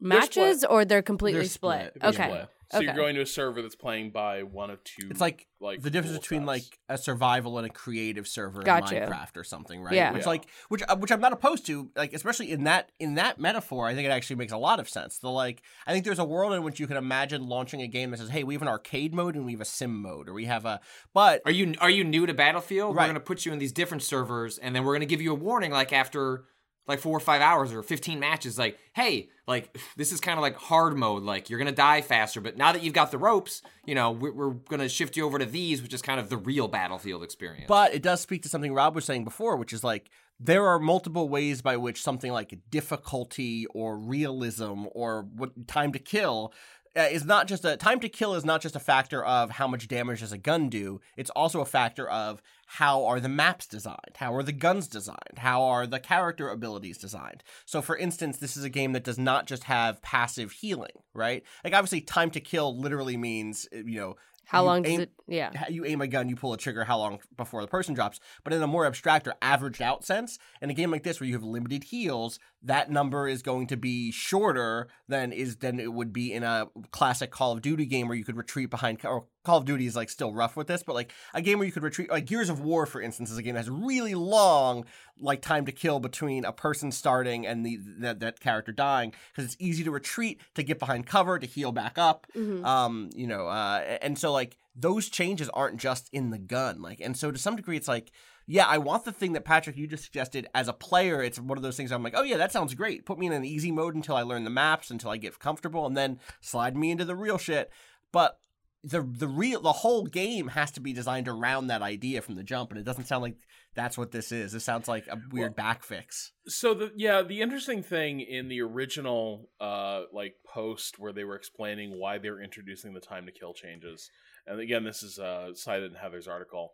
They're 0.00 0.22
split. 0.22 0.44
matches, 0.46 0.64
or 0.64 0.84
they're 0.84 1.02
completely 1.02 1.40
They're 1.40 1.48
split? 1.48 1.80
split. 1.88 2.00
They're 2.00 2.10
Okay, 2.10 2.24
split. 2.28 2.48
So 2.70 2.80
you're 2.80 2.90
Okay. 2.90 2.96
going 2.98 3.14
to 3.14 3.22
a 3.22 3.26
server 3.26 3.62
that's 3.62 3.74
playing 3.74 4.10
by 4.10 4.42
one 4.42 4.68
of 4.68 4.84
two. 4.84 5.08
It's 5.10 5.22
like, 5.22 5.46
like 5.58 5.80
the 5.80 5.88
difference 5.88 6.12
rule 6.12 6.20
between 6.20 6.40
sets. 6.42 6.46
like 6.46 6.78
a 6.90 6.98
survival 6.98 7.56
and 7.56 7.66
a 7.66 7.70
creative 7.70 8.28
server 8.28 8.60
Gotcha. 8.62 9.04
in 9.04 9.08
Minecraft 9.10 9.38
or 9.38 9.44
something, 9.44 9.80
right? 9.80 9.94
Yeah. 9.94 10.12
Which 10.12 10.24
Yeah. 10.24 10.28
like 10.28 10.46
which 10.68 10.82
uh, 10.86 10.94
which 10.96 11.10
I'm 11.10 11.20
not 11.22 11.32
opposed 11.32 11.64
to, 11.68 11.90
like 11.96 12.12
especially 12.12 12.50
in 12.52 12.64
that 12.64 12.92
in 13.00 13.14
that 13.14 13.40
metaphor, 13.40 13.86
I 13.88 13.94
think 13.94 14.04
it 14.04 14.10
actually 14.10 14.36
makes 14.36 14.52
a 14.52 14.58
lot 14.58 14.80
of 14.80 14.88
sense. 14.88 15.18
The 15.18 15.30
like 15.30 15.62
I 15.86 15.92
think 15.94 16.04
there's 16.04 16.18
a 16.18 16.26
world 16.26 16.52
in 16.52 16.62
which 16.62 16.78
you 16.78 16.86
can 16.86 16.98
imagine 16.98 17.48
launching 17.48 17.80
a 17.80 17.86
game 17.88 18.10
that 18.10 18.18
says, 18.18 18.28
"Hey, 18.28 18.44
we 18.44 18.52
have 18.52 18.60
an 18.60 18.68
arcade 18.68 19.14
mode 19.14 19.34
and 19.34 19.46
we 19.46 19.52
have 19.52 19.62
a 19.62 19.64
sim 19.64 20.02
mode, 20.02 20.28
or 20.28 20.34
we 20.34 20.44
have 20.44 20.66
a." 20.66 20.78
But 21.14 21.40
Are 21.46 21.50
you 21.50 21.72
are 21.80 21.88
you 21.90 22.04
new 22.04 22.26
to 22.26 22.34
Battlefield? 22.34 22.94
Right. 22.94 23.04
We're 23.04 23.14
gonna 23.14 23.20
put 23.20 23.46
you 23.46 23.52
in 23.54 23.58
these 23.58 23.72
different 23.72 24.02
servers, 24.02 24.58
and 24.58 24.76
then 24.76 24.84
we're 24.84 24.94
gonna 24.94 25.06
give 25.06 25.22
you 25.22 25.32
a 25.32 25.34
warning, 25.36 25.70
like 25.70 25.94
after 25.94 26.44
like 26.88 26.98
four 26.98 27.16
or 27.16 27.20
five 27.20 27.42
hours 27.42 27.72
or 27.72 27.82
fifteen 27.82 28.18
matches, 28.18 28.58
like, 28.58 28.78
hey, 28.94 29.28
like 29.46 29.78
this 29.96 30.10
is 30.10 30.20
kind 30.20 30.38
of 30.38 30.42
like 30.42 30.56
hard 30.56 30.96
mode, 30.96 31.22
like 31.22 31.50
you're 31.50 31.58
gonna 31.58 31.70
die 31.70 32.00
faster. 32.00 32.40
But 32.40 32.56
now 32.56 32.72
that 32.72 32.82
you've 32.82 32.94
got 32.94 33.10
the 33.10 33.18
ropes, 33.18 33.62
you 33.84 33.94
know, 33.94 34.10
we're, 34.10 34.32
we're 34.32 34.50
gonna 34.50 34.88
shift 34.88 35.16
you 35.16 35.24
over 35.24 35.38
to 35.38 35.46
these, 35.46 35.82
which 35.82 35.94
is 35.94 36.02
kind 36.02 36.18
of 36.18 36.30
the 36.30 36.38
real 36.38 36.66
Battlefield 36.66 37.22
experience. 37.22 37.66
But 37.68 37.94
it 37.94 38.02
does 38.02 38.20
speak 38.20 38.42
to 38.42 38.48
something 38.48 38.72
Rob 38.72 38.94
was 38.94 39.04
saying 39.04 39.24
before, 39.24 39.56
which 39.56 39.72
is 39.72 39.84
like 39.84 40.10
there 40.40 40.66
are 40.66 40.78
multiple 40.78 41.28
ways 41.28 41.62
by 41.62 41.76
which 41.76 42.02
something 42.02 42.32
like 42.32 42.58
difficulty 42.70 43.66
or 43.66 43.98
realism 43.98 44.86
or 44.92 45.22
what 45.34 45.66
time 45.66 45.92
to 45.92 45.98
kill 45.98 46.52
uh, 46.96 47.02
is 47.02 47.24
not 47.24 47.46
just 47.46 47.64
a 47.64 47.76
time 47.76 48.00
to 48.00 48.08
kill 48.08 48.34
is 48.34 48.44
not 48.44 48.60
just 48.60 48.74
a 48.74 48.80
factor 48.80 49.24
of 49.24 49.50
how 49.50 49.68
much 49.68 49.88
damage 49.88 50.20
does 50.20 50.32
a 50.32 50.38
gun 50.38 50.68
do. 50.68 51.00
It's 51.16 51.30
also 51.30 51.60
a 51.60 51.64
factor 51.64 52.08
of 52.08 52.42
how 52.72 53.04
are 53.06 53.18
the 53.20 53.28
maps 53.28 53.66
designed, 53.66 54.16
how 54.16 54.34
are 54.34 54.42
the 54.42 54.52
guns 54.52 54.86
designed, 54.88 55.38
how 55.38 55.62
are 55.62 55.86
the 55.86 55.98
character 55.98 56.48
abilities 56.50 56.98
designed. 56.98 57.42
So, 57.64 57.80
for 57.82 57.96
instance, 57.96 58.36
this 58.38 58.56
is 58.56 58.64
a 58.64 58.68
game 58.68 58.92
that 58.92 59.04
does 59.04 59.18
not 59.18 59.46
just 59.46 59.64
have 59.64 60.02
passive 60.02 60.52
healing, 60.52 60.92
right? 61.14 61.42
Like 61.64 61.74
obviously, 61.74 62.02
time 62.02 62.30
to 62.32 62.40
kill 62.40 62.78
literally 62.78 63.16
means 63.16 63.66
uh, 63.74 63.78
you 63.78 63.98
know 63.98 64.16
How 64.44 64.62
long 64.64 64.82
does 64.82 64.92
aim- 64.92 65.00
it? 65.00 65.12
Yeah. 65.26 65.50
you 65.68 65.84
aim 65.84 66.00
a 66.00 66.06
gun, 66.06 66.28
you 66.28 66.36
pull 66.36 66.54
a 66.54 66.58
trigger, 66.58 66.84
how 66.84 66.98
long 66.98 67.18
before 67.36 67.60
the 67.60 67.68
person 67.68 67.94
drops. 67.94 68.18
But 68.44 68.52
in 68.54 68.62
a 68.62 68.66
more 68.66 68.86
abstract 68.86 69.26
or 69.28 69.34
averaged 69.42 69.82
out 69.82 70.04
sense, 70.04 70.38
in 70.62 70.70
a 70.70 70.74
game 70.74 70.90
like 70.90 71.02
this 71.02 71.20
where 71.20 71.26
you 71.26 71.34
have 71.34 71.42
limited 71.42 71.84
heals, 71.84 72.38
that 72.62 72.90
number 72.90 73.28
is 73.28 73.42
going 73.42 73.66
to 73.68 73.76
be 73.76 74.10
shorter 74.10 74.88
than 75.06 75.32
is 75.32 75.56
than 75.56 75.78
it 75.78 75.92
would 75.92 76.12
be 76.12 76.32
in 76.32 76.42
a 76.44 76.68
classic 76.92 77.30
Call 77.30 77.52
of 77.52 77.60
Duty 77.62 77.86
game 77.86 78.08
where 78.08 78.16
you 78.16 78.24
could 78.24 78.36
retreat 78.36 78.70
behind. 78.70 79.04
Or 79.04 79.26
Call 79.44 79.58
of 79.58 79.64
Duty 79.64 79.86
is 79.86 79.96
like 79.96 80.10
still 80.10 80.32
rough 80.34 80.56
with 80.56 80.66
this, 80.66 80.82
but 80.82 80.94
like 80.94 81.12
a 81.32 81.40
game 81.40 81.58
where 81.58 81.66
you 81.66 81.72
could 81.72 81.82
retreat, 81.82 82.10
like 82.10 82.26
Gears 82.26 82.48
of 82.50 82.60
War, 82.60 82.84
for 82.86 83.00
instance, 83.00 83.30
is 83.30 83.38
a 83.38 83.42
game 83.42 83.54
that 83.54 83.60
has 83.60 83.70
really 83.70 84.14
long 84.14 84.84
like 85.20 85.40
time 85.42 85.64
to 85.66 85.72
kill 85.72 86.00
between 86.00 86.44
a 86.44 86.52
person 86.52 86.92
starting 86.92 87.46
and 87.46 87.64
the 87.64 87.78
that, 88.00 88.20
that 88.20 88.40
character 88.40 88.72
dying 88.72 89.12
because 89.32 89.44
it's 89.44 89.56
easy 89.58 89.82
to 89.84 89.90
retreat 89.90 90.40
to 90.54 90.62
get 90.62 90.78
behind 90.78 91.06
cover 91.06 91.38
to 91.38 91.46
heal 91.46 91.72
back 91.72 91.98
up 91.98 92.26
Mhm. 92.36 92.64
um 92.64 93.10
you 93.14 93.26
know 93.26 93.46
uh 93.48 93.98
and 94.02 94.16
so 94.18 94.32
like 94.32 94.56
those 94.76 95.08
changes 95.08 95.48
aren't 95.48 95.78
just 95.80 96.08
in 96.12 96.30
the 96.30 96.38
gun 96.38 96.80
like 96.82 97.00
and 97.00 97.16
so 97.16 97.32
to 97.32 97.38
some 97.38 97.56
degree 97.56 97.76
it's 97.76 97.88
like 97.88 98.12
yeah 98.46 98.64
i 98.66 98.78
want 98.78 99.04
the 99.04 99.10
thing 99.10 99.32
that 99.32 99.44
patrick 99.44 99.76
you 99.76 99.88
just 99.88 100.04
suggested 100.04 100.46
as 100.54 100.68
a 100.68 100.72
player 100.72 101.20
it's 101.20 101.40
one 101.40 101.58
of 101.58 101.64
those 101.64 101.76
things 101.76 101.90
i'm 101.90 102.04
like 102.04 102.14
oh 102.16 102.22
yeah 102.22 102.36
that 102.36 102.52
sounds 102.52 102.74
great 102.74 103.04
put 103.04 103.18
me 103.18 103.26
in 103.26 103.32
an 103.32 103.44
easy 103.44 103.72
mode 103.72 103.96
until 103.96 104.14
i 104.14 104.22
learn 104.22 104.44
the 104.44 104.50
maps 104.50 104.88
until 104.90 105.10
i 105.10 105.16
get 105.16 105.36
comfortable 105.40 105.84
and 105.84 105.96
then 105.96 106.20
slide 106.40 106.76
me 106.76 106.92
into 106.92 107.04
the 107.04 107.16
real 107.16 107.38
shit 107.38 107.72
but 108.12 108.38
the 108.84 109.02
the 109.02 109.28
real 109.28 109.60
the 109.60 109.72
whole 109.72 110.04
game 110.04 110.48
has 110.48 110.70
to 110.70 110.80
be 110.80 110.92
designed 110.92 111.28
around 111.28 111.66
that 111.66 111.82
idea 111.82 112.22
from 112.22 112.36
the 112.36 112.44
jump 112.44 112.70
and 112.70 112.78
it 112.78 112.84
doesn't 112.84 113.06
sound 113.06 113.22
like 113.22 113.36
that's 113.74 113.98
what 113.98 114.12
this 114.12 114.32
is 114.32 114.54
it 114.54 114.60
sounds 114.60 114.88
like 114.88 115.06
a 115.08 115.20
weird 115.32 115.54
back 115.56 115.82
fix 115.82 116.32
So 116.46 116.74
the 116.74 116.92
yeah, 116.96 117.22
the 117.22 117.40
interesting 117.42 117.82
thing 117.82 118.20
in 118.20 118.48
the 118.48 118.60
original 118.62 119.50
uh 119.60 120.02
like 120.12 120.36
post 120.46 120.98
where 120.98 121.12
they 121.12 121.24
were 121.24 121.36
explaining 121.36 121.98
why 121.98 122.18
they 122.18 122.30
were 122.30 122.42
introducing 122.42 122.94
the 122.94 123.00
time 123.00 123.26
to 123.26 123.32
kill 123.32 123.52
changes, 123.52 124.10
and 124.46 124.60
again 124.60 124.84
this 124.84 125.02
is 125.02 125.18
uh 125.18 125.54
cited 125.54 125.92
in 125.92 125.98
Heather's 125.98 126.28
article, 126.28 126.72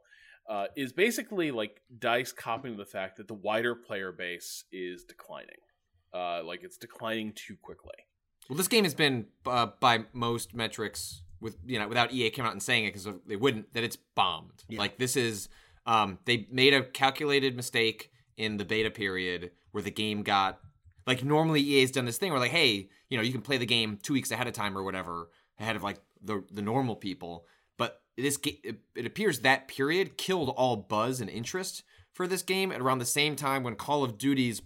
uh, 0.48 0.66
is 0.76 0.92
basically 0.92 1.50
like 1.50 1.80
Dice 1.98 2.32
copying 2.32 2.76
the 2.76 2.84
fact 2.84 3.16
that 3.16 3.28
the 3.28 3.34
wider 3.34 3.74
player 3.74 4.12
base 4.12 4.64
is 4.72 5.04
declining. 5.04 5.62
Uh 6.12 6.44
like 6.44 6.60
it's 6.62 6.76
declining 6.76 7.32
too 7.34 7.56
quickly. 7.60 7.96
Well, 8.48 8.58
this 8.58 8.68
game 8.68 8.84
has 8.84 8.94
been 8.94 9.26
uh, 9.46 9.68
by 9.80 10.04
most 10.12 10.54
metrics 10.54 11.22
with 11.44 11.58
you 11.66 11.78
know 11.78 11.86
without 11.86 12.10
EA 12.12 12.30
coming 12.30 12.48
out 12.48 12.52
and 12.52 12.62
saying 12.62 12.86
it 12.86 12.94
because 12.94 13.06
they 13.26 13.36
wouldn't 13.36 13.72
that 13.74 13.84
it's 13.84 13.96
bombed. 14.16 14.64
Yeah. 14.68 14.78
Like 14.78 14.96
this 14.96 15.14
is 15.14 15.50
um, 15.86 16.18
they 16.24 16.48
made 16.50 16.72
a 16.72 16.82
calculated 16.82 17.54
mistake 17.54 18.10
in 18.38 18.56
the 18.56 18.64
beta 18.64 18.90
period 18.90 19.52
where 19.70 19.82
the 19.82 19.90
game 19.90 20.22
got 20.22 20.58
like 21.06 21.22
normally 21.22 21.60
EA's 21.60 21.92
done 21.92 22.06
this 22.06 22.16
thing 22.16 22.32
where 22.32 22.40
like 22.40 22.50
hey 22.50 22.88
you 23.10 23.18
know 23.18 23.22
you 23.22 23.30
can 23.30 23.42
play 23.42 23.58
the 23.58 23.66
game 23.66 23.98
two 24.02 24.14
weeks 24.14 24.30
ahead 24.30 24.46
of 24.48 24.54
time 24.54 24.76
or 24.76 24.82
whatever 24.82 25.28
ahead 25.60 25.76
of 25.76 25.82
like 25.82 25.98
the 26.22 26.42
the 26.50 26.62
normal 26.62 26.96
people, 26.96 27.44
but 27.76 28.00
this 28.16 28.38
it, 28.44 28.78
it 28.96 29.04
appears 29.06 29.40
that 29.40 29.68
period 29.68 30.16
killed 30.16 30.48
all 30.56 30.76
buzz 30.76 31.20
and 31.20 31.28
interest 31.28 31.82
for 32.10 32.26
this 32.26 32.42
game 32.42 32.72
at 32.72 32.80
around 32.80 32.98
the 32.98 33.04
same 33.04 33.36
time 33.36 33.62
when 33.62 33.74
Call 33.74 34.02
of 34.02 34.16
Duty's 34.16 34.62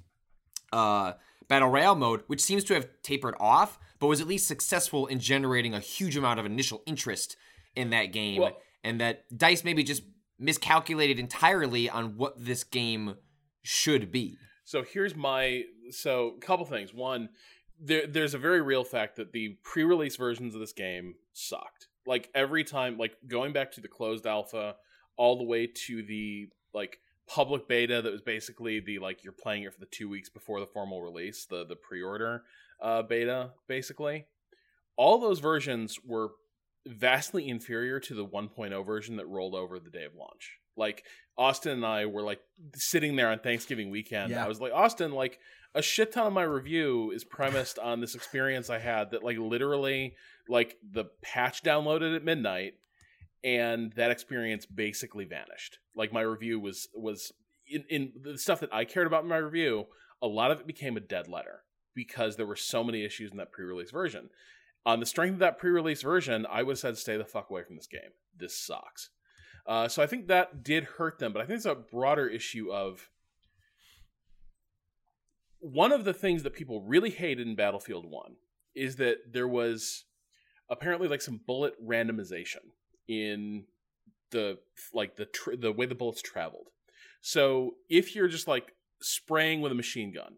uh, 0.72 1.14
battle 1.48 1.70
royale 1.70 1.96
mode, 1.96 2.22
which 2.26 2.42
seems 2.42 2.62
to 2.64 2.74
have 2.74 2.86
tapered 3.02 3.34
off, 3.40 3.78
but 3.98 4.06
was 4.06 4.20
at 4.20 4.26
least 4.26 4.46
successful 4.46 5.06
in 5.06 5.18
generating 5.18 5.74
a 5.74 5.80
huge 5.80 6.16
amount 6.16 6.40
of 6.40 6.46
initial 6.46 6.82
interest 6.86 7.36
in 7.74 7.90
that 7.90 8.06
game, 8.06 8.40
Well- 8.40 8.60
and 8.84 9.00
that 9.00 9.24
Dice 9.36 9.64
maybe 9.64 9.82
just 9.82 10.02
miscalculated 10.38 11.18
entirely 11.18 11.90
on 11.90 12.16
what 12.16 12.34
this 12.36 12.64
game 12.64 13.16
should 13.62 14.12
be. 14.12 14.38
So 14.64 14.82
here's 14.82 15.16
my 15.16 15.64
so 15.90 16.34
a 16.36 16.40
couple 16.40 16.64
things. 16.66 16.92
One, 16.94 17.30
there 17.80 18.06
there's 18.06 18.34
a 18.34 18.38
very 18.38 18.60
real 18.60 18.84
fact 18.84 19.16
that 19.16 19.32
the 19.32 19.58
pre-release 19.62 20.16
versions 20.16 20.54
of 20.54 20.60
this 20.60 20.72
game 20.72 21.14
sucked. 21.32 21.88
Like 22.06 22.30
every 22.34 22.64
time, 22.64 22.98
like 22.98 23.16
going 23.26 23.52
back 23.52 23.72
to 23.72 23.80
the 23.80 23.88
closed 23.88 24.26
alpha, 24.26 24.76
all 25.16 25.36
the 25.36 25.44
way 25.44 25.66
to 25.66 26.02
the 26.02 26.48
like 26.72 26.98
public 27.26 27.68
beta 27.68 28.00
that 28.00 28.12
was 28.12 28.22
basically 28.22 28.80
the 28.80 28.98
like 28.98 29.24
you're 29.24 29.32
playing 29.32 29.64
it 29.64 29.72
for 29.74 29.80
the 29.80 29.86
two 29.86 30.08
weeks 30.08 30.28
before 30.28 30.60
the 30.60 30.66
formal 30.66 31.02
release, 31.02 31.46
the 31.46 31.64
the 31.64 31.76
pre-order 31.76 32.44
uh, 32.80 33.02
beta, 33.02 33.50
basically. 33.66 34.26
All 34.96 35.18
those 35.18 35.38
versions 35.38 35.98
were 36.04 36.30
vastly 36.86 37.48
inferior 37.48 38.00
to 38.00 38.14
the 38.14 38.26
1.0 38.26 38.86
version 38.86 39.16
that 39.16 39.26
rolled 39.26 39.54
over 39.54 39.78
the 39.78 39.90
day 39.90 40.04
of 40.04 40.14
launch. 40.14 40.58
Like 40.76 41.04
Austin 41.36 41.72
and 41.72 41.86
I 41.86 42.06
were 42.06 42.22
like 42.22 42.40
sitting 42.74 43.16
there 43.16 43.30
on 43.30 43.40
Thanksgiving 43.40 43.90
weekend. 43.90 44.30
Yeah. 44.30 44.44
I 44.44 44.48
was 44.48 44.60
like, 44.60 44.72
Austin, 44.72 45.12
like 45.12 45.38
a 45.74 45.82
shit 45.82 46.12
ton 46.12 46.26
of 46.26 46.32
my 46.32 46.42
review 46.42 47.10
is 47.10 47.24
premised 47.24 47.78
on 47.78 48.00
this 48.00 48.14
experience 48.14 48.70
I 48.70 48.78
had 48.78 49.10
that 49.10 49.22
like 49.22 49.38
literally 49.38 50.14
like 50.48 50.76
the 50.88 51.06
patch 51.22 51.62
downloaded 51.62 52.16
at 52.16 52.24
midnight 52.24 52.74
and 53.44 53.92
that 53.94 54.10
experience 54.10 54.66
basically 54.66 55.24
vanished. 55.24 55.78
Like 55.94 56.12
my 56.12 56.22
review 56.22 56.58
was 56.60 56.88
was 56.94 57.32
in, 57.66 57.84
in 57.90 58.12
the 58.22 58.38
stuff 58.38 58.60
that 58.60 58.72
I 58.72 58.84
cared 58.84 59.06
about 59.06 59.24
in 59.24 59.28
my 59.28 59.36
review, 59.36 59.86
a 60.22 60.26
lot 60.26 60.50
of 60.50 60.60
it 60.60 60.66
became 60.66 60.96
a 60.96 61.00
dead 61.00 61.28
letter 61.28 61.64
because 61.94 62.36
there 62.36 62.46
were 62.46 62.56
so 62.56 62.84
many 62.84 63.04
issues 63.04 63.30
in 63.30 63.36
that 63.38 63.52
pre-release 63.52 63.90
version. 63.90 64.30
On 64.86 65.00
the 65.00 65.06
strength 65.06 65.34
of 65.34 65.38
that 65.40 65.58
pre-release 65.58 66.02
version, 66.02 66.46
I 66.50 66.62
would 66.62 66.72
have 66.72 66.78
said 66.78 66.96
stay 66.96 67.16
the 67.16 67.24
fuck 67.24 67.50
away 67.50 67.62
from 67.62 67.76
this 67.76 67.86
game. 67.86 68.12
This 68.36 68.56
sucks. 68.56 69.10
Uh, 69.66 69.88
so 69.88 70.02
I 70.02 70.06
think 70.06 70.28
that 70.28 70.62
did 70.62 70.84
hurt 70.84 71.18
them, 71.18 71.32
but 71.32 71.42
I 71.42 71.44
think 71.44 71.58
it's 71.58 71.66
a 71.66 71.74
broader 71.74 72.26
issue 72.26 72.72
of 72.72 73.10
one 75.60 75.92
of 75.92 76.04
the 76.04 76.14
things 76.14 76.42
that 76.42 76.54
people 76.54 76.82
really 76.82 77.10
hated 77.10 77.46
in 77.46 77.54
Battlefield 77.54 78.06
1 78.06 78.36
is 78.74 78.96
that 78.96 79.32
there 79.32 79.48
was 79.48 80.04
apparently 80.70 81.08
like 81.08 81.20
some 81.20 81.40
bullet 81.46 81.74
randomization 81.84 82.72
in 83.08 83.64
the 84.30 84.58
like 84.92 85.16
the 85.16 85.24
tr- 85.24 85.56
the 85.56 85.72
way 85.72 85.86
the 85.86 85.94
bullets 85.94 86.22
traveled. 86.22 86.68
So 87.20 87.76
if 87.88 88.14
you're 88.14 88.28
just 88.28 88.46
like 88.46 88.72
spraying 89.00 89.60
with 89.60 89.72
a 89.72 89.74
machine 89.74 90.12
gun, 90.12 90.36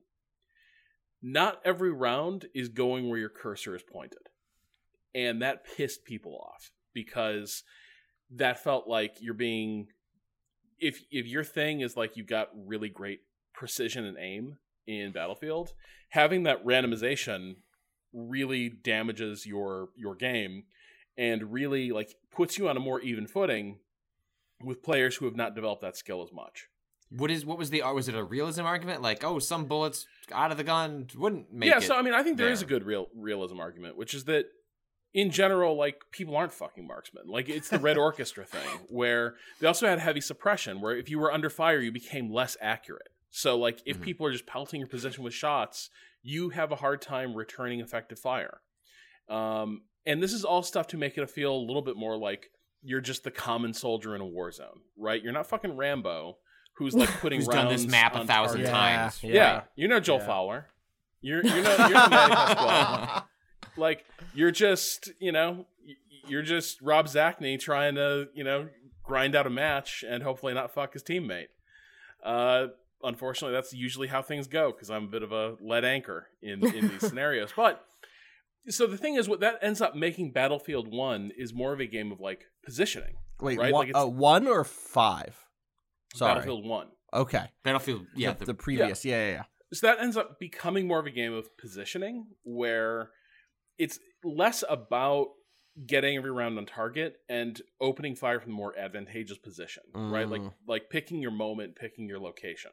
not 1.23 1.61
every 1.65 1.93
round 1.93 2.47
is 2.55 2.69
going 2.69 3.09
where 3.09 3.19
your 3.19 3.29
cursor 3.29 3.75
is 3.75 3.83
pointed. 3.83 4.29
And 5.15 5.43
that 5.43 5.65
pissed 5.65 6.05
people 6.05 6.37
off 6.37 6.71
because 6.95 7.65
that 8.31 8.63
felt 8.63 8.89
like 8.89 9.17
you're 9.21 9.35
being 9.35 9.89
if 10.79 11.03
if 11.11 11.27
your 11.27 11.45
thing 11.45 11.81
is 11.81 11.97
like 11.97 12.17
you've 12.17 12.27
got 12.27 12.49
really 12.55 12.89
great 12.89 13.21
precision 13.53 14.05
and 14.05 14.17
aim 14.19 14.57
in 14.87 15.13
Battlefield, 15.13 15.75
having 16.09 16.45
that 16.45 16.65
randomization 16.65 17.57
really 18.13 18.69
damages 18.69 19.47
your 19.47 19.91
your 19.95 20.15
game 20.15 20.65
and 21.19 21.53
really 21.53 21.91
like 21.91 22.15
puts 22.31 22.57
you 22.57 22.69
on 22.69 22.77
a 22.77 22.81
more 22.81 23.01
even 23.01 23.27
footing 23.27 23.79
with 24.63 24.83
players 24.83 25.17
who 25.17 25.27
have 25.27 25.37
not 25.37 25.55
developed 25.55 25.83
that 25.83 25.97
skill 25.97 26.23
as 26.23 26.33
much. 26.33 26.70
What 27.11 27.31
is 27.31 27.45
what 27.45 27.59
was 27.59 27.71
the 27.71 27.83
was 27.83 28.09
it 28.09 28.15
a 28.15 28.23
realism 28.23 28.65
argument 28.65 29.03
like 29.03 29.25
oh 29.25 29.41
some 29.41 29.65
bullets 29.65 30.07
out 30.33 30.53
of 30.53 30.57
the 30.57 30.65
gun 30.65 31.09
wouldn't 31.17 31.53
make 31.53 31.69
yeah, 31.69 31.81
so 31.81 31.97
I 31.97 32.03
mean, 32.03 32.15
I 32.15 32.23
think 32.23 32.37
there 32.39 32.51
is 32.51 32.63
a 32.63 32.67
good 32.67 32.85
real 32.85 33.09
realism 33.17 33.59
argument, 33.59 33.97
which 33.97 34.15
is 34.15 34.25
that 34.25 34.47
in 35.13 35.33
general, 35.33 35.77
like 35.77 36.03
people 36.13 36.37
aren't 36.37 36.53
fucking 36.53 36.87
marksmen. 36.87 37.25
Like 37.27 37.49
it's 37.49 37.69
the 37.69 37.81
Red 37.81 37.99
Orchestra 38.09 38.45
thing, 38.45 38.79
where 38.89 39.35
they 39.61 39.67
also 39.67 39.89
had 39.89 39.99
heavy 39.99 40.21
suppression, 40.21 40.81
where 40.81 40.97
if 40.97 41.11
you 41.11 41.19
were 41.19 41.33
under 41.33 41.51
fire, 41.51 41.81
you 41.81 41.91
became 41.91 42.33
less 42.33 42.57
accurate. 42.61 43.09
So, 43.31 43.59
like 43.59 43.81
if 43.85 43.99
Mhm. 43.99 44.03
people 44.03 44.27
are 44.27 44.33
just 44.33 44.47
pelting 44.47 44.79
your 44.81 44.89
position 44.89 45.25
with 45.25 45.35
shots, 45.35 45.91
you 46.23 46.51
have 46.51 46.71
a 46.71 46.77
hard 46.77 47.03
time 47.03 47.35
returning 47.35 47.81
effective 47.81 48.21
fire. 48.21 48.61
Um, 49.29 49.83
and 50.07 50.23
this 50.23 50.33
is 50.33 50.45
all 50.45 50.63
stuff 50.63 50.87
to 50.89 50.97
make 50.97 51.19
it 51.19 51.31
feel 51.31 51.55
a 51.55 51.59
little 51.67 51.83
bit 51.83 51.97
more 51.97 52.17
like 52.17 52.51
you're 52.83 53.01
just 53.01 53.25
the 53.25 53.31
common 53.31 53.73
soldier 53.75 54.15
in 54.15 54.21
a 54.21 54.27
war 54.27 54.51
zone, 54.53 54.81
right? 54.97 55.23
You're 55.23 55.33
not 55.33 55.47
fucking 55.47 55.77
Rambo, 55.77 56.39
who's 56.81 56.95
like 56.95 57.09
putting 57.21 57.39
Who's 57.39 57.47
done 57.49 57.69
this 57.69 57.83
rounds 57.83 57.91
map 57.93 58.17
a 58.17 58.25
thousand 58.27 58.63
target. 58.65 58.71
times. 58.73 59.21
Yeah. 59.23 59.33
Yeah, 59.35 59.61
you 59.77 59.87
know 59.87 59.97
no 59.97 60.01
Joel 60.01 60.19
Yeah. 60.19 60.27
Fowler. 60.27 60.67
You're 61.21 61.45
you're 61.45 61.57
you're 61.57 61.65
Pasquale. 62.09 63.23
Like 63.77 64.05
you're 64.35 64.51
just 64.51 65.11
you 65.21 65.31
know 65.31 65.67
you're 66.27 66.43
just 66.43 66.83
Rob 66.83 67.07
Zacny 67.07 67.59
trying 67.61 67.95
to 67.95 68.29
you 68.35 68.43
know 68.43 68.69
grind 69.05 69.37
out 69.37 69.47
a 69.47 69.51
match 69.51 70.05
and 70.07 70.23
hopefully 70.25 70.53
not 70.55 70.73
fuck 70.75 70.93
his 70.95 71.03
teammate. 71.05 71.47
Uh, 72.25 72.69
unfortunately, 73.03 73.55
that's 73.55 73.73
usually 73.73 74.09
how 74.09 74.23
things 74.23 74.49
go 74.49 74.73
because 74.73 74.91
I'm 74.91 75.05
a 75.05 75.09
bit 75.09 75.23
of 75.23 75.31
a 75.33 75.57
lead 75.61 75.85
anchor 75.85 76.27
in 76.43 76.67
in 76.75 76.89
these 76.89 77.01
scenarios. 77.09 77.51
But 77.55 77.85
so 78.69 78.87
the 78.87 78.99
thing 78.99 79.15
is, 79.15 79.29
what 79.29 79.41
that 79.41 79.59
ends 79.63 79.81
up 79.81 79.95
making 79.95 80.33
Battlefield 80.33 80.89
One 80.93 81.31
is 81.37 81.55
more 81.55 81.73
of 81.73 81.81
a 81.81 81.87
game 81.87 82.11
of 82.13 82.21
like 82.21 82.47
positioning. 82.65 83.15
Wait, 83.41 83.59
Right, 83.59 83.73
one, 83.73 83.81
like 83.83 83.89
it's- 83.91 84.05
uh, 84.05 84.09
one 84.09 84.47
or 84.49 84.65
five? 84.65 85.37
Sorry. 86.15 86.31
Battlefield 86.35 86.65
One. 86.67 86.89
Okay. 87.13 87.45
Battlefield, 87.65 88.07
yeah, 88.15 88.33
the, 88.33 88.41
the, 88.41 88.45
the 88.47 88.55
previous. 88.55 89.05
Yeah, 89.05 89.25
yeah, 89.27 89.31
yeah. 89.33 89.43
so 89.73 89.87
that 89.89 90.01
ends 90.01 90.17
up 90.17 90.39
becoming 90.39 90.87
more 90.87 90.99
of 91.01 91.07
a 91.07 91.11
game 91.11 91.33
of 91.33 91.57
positioning 91.59 92.27
where 92.45 93.11
it's 93.79 93.99
less 94.25 94.63
about 94.69 95.29
getting 95.87 96.17
every 96.17 96.31
round 96.31 96.59
on 96.59 96.67
target 96.67 97.17
and 97.29 97.61
opening 97.81 98.15
fire 98.15 98.39
from 98.41 98.51
the 98.51 98.57
more 98.57 98.77
advantageous 98.77 99.39
position 99.39 99.83
right 99.95 100.29
like 100.29 100.41
Mm. 100.43 100.53
like 100.67 100.91
picking 100.91 101.23
your 101.23 101.31
moment 101.31 101.77
picking 101.77 102.07
your 102.09 102.19
location 102.19 102.73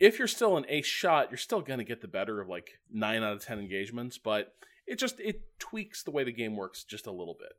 if 0.00 0.18
you're 0.18 0.26
still 0.26 0.56
an 0.56 0.64
ace 0.68 0.86
shot 0.86 1.30
you're 1.30 1.36
still 1.38 1.60
going 1.60 1.78
to 1.78 1.84
get 1.84 2.00
the 2.00 2.08
better 2.08 2.40
of 2.40 2.48
like 2.48 2.70
9 2.90 3.22
out 3.22 3.34
of 3.34 3.44
10 3.44 3.58
engagements 3.60 4.18
but 4.18 4.54
it 4.86 4.98
just 4.98 5.20
it 5.20 5.42
tweaks 5.60 6.02
the 6.02 6.10
way 6.10 6.24
the 6.24 6.32
game 6.32 6.56
works 6.56 6.82
just 6.84 7.06
a 7.06 7.12
little 7.12 7.36
bit 7.38 7.52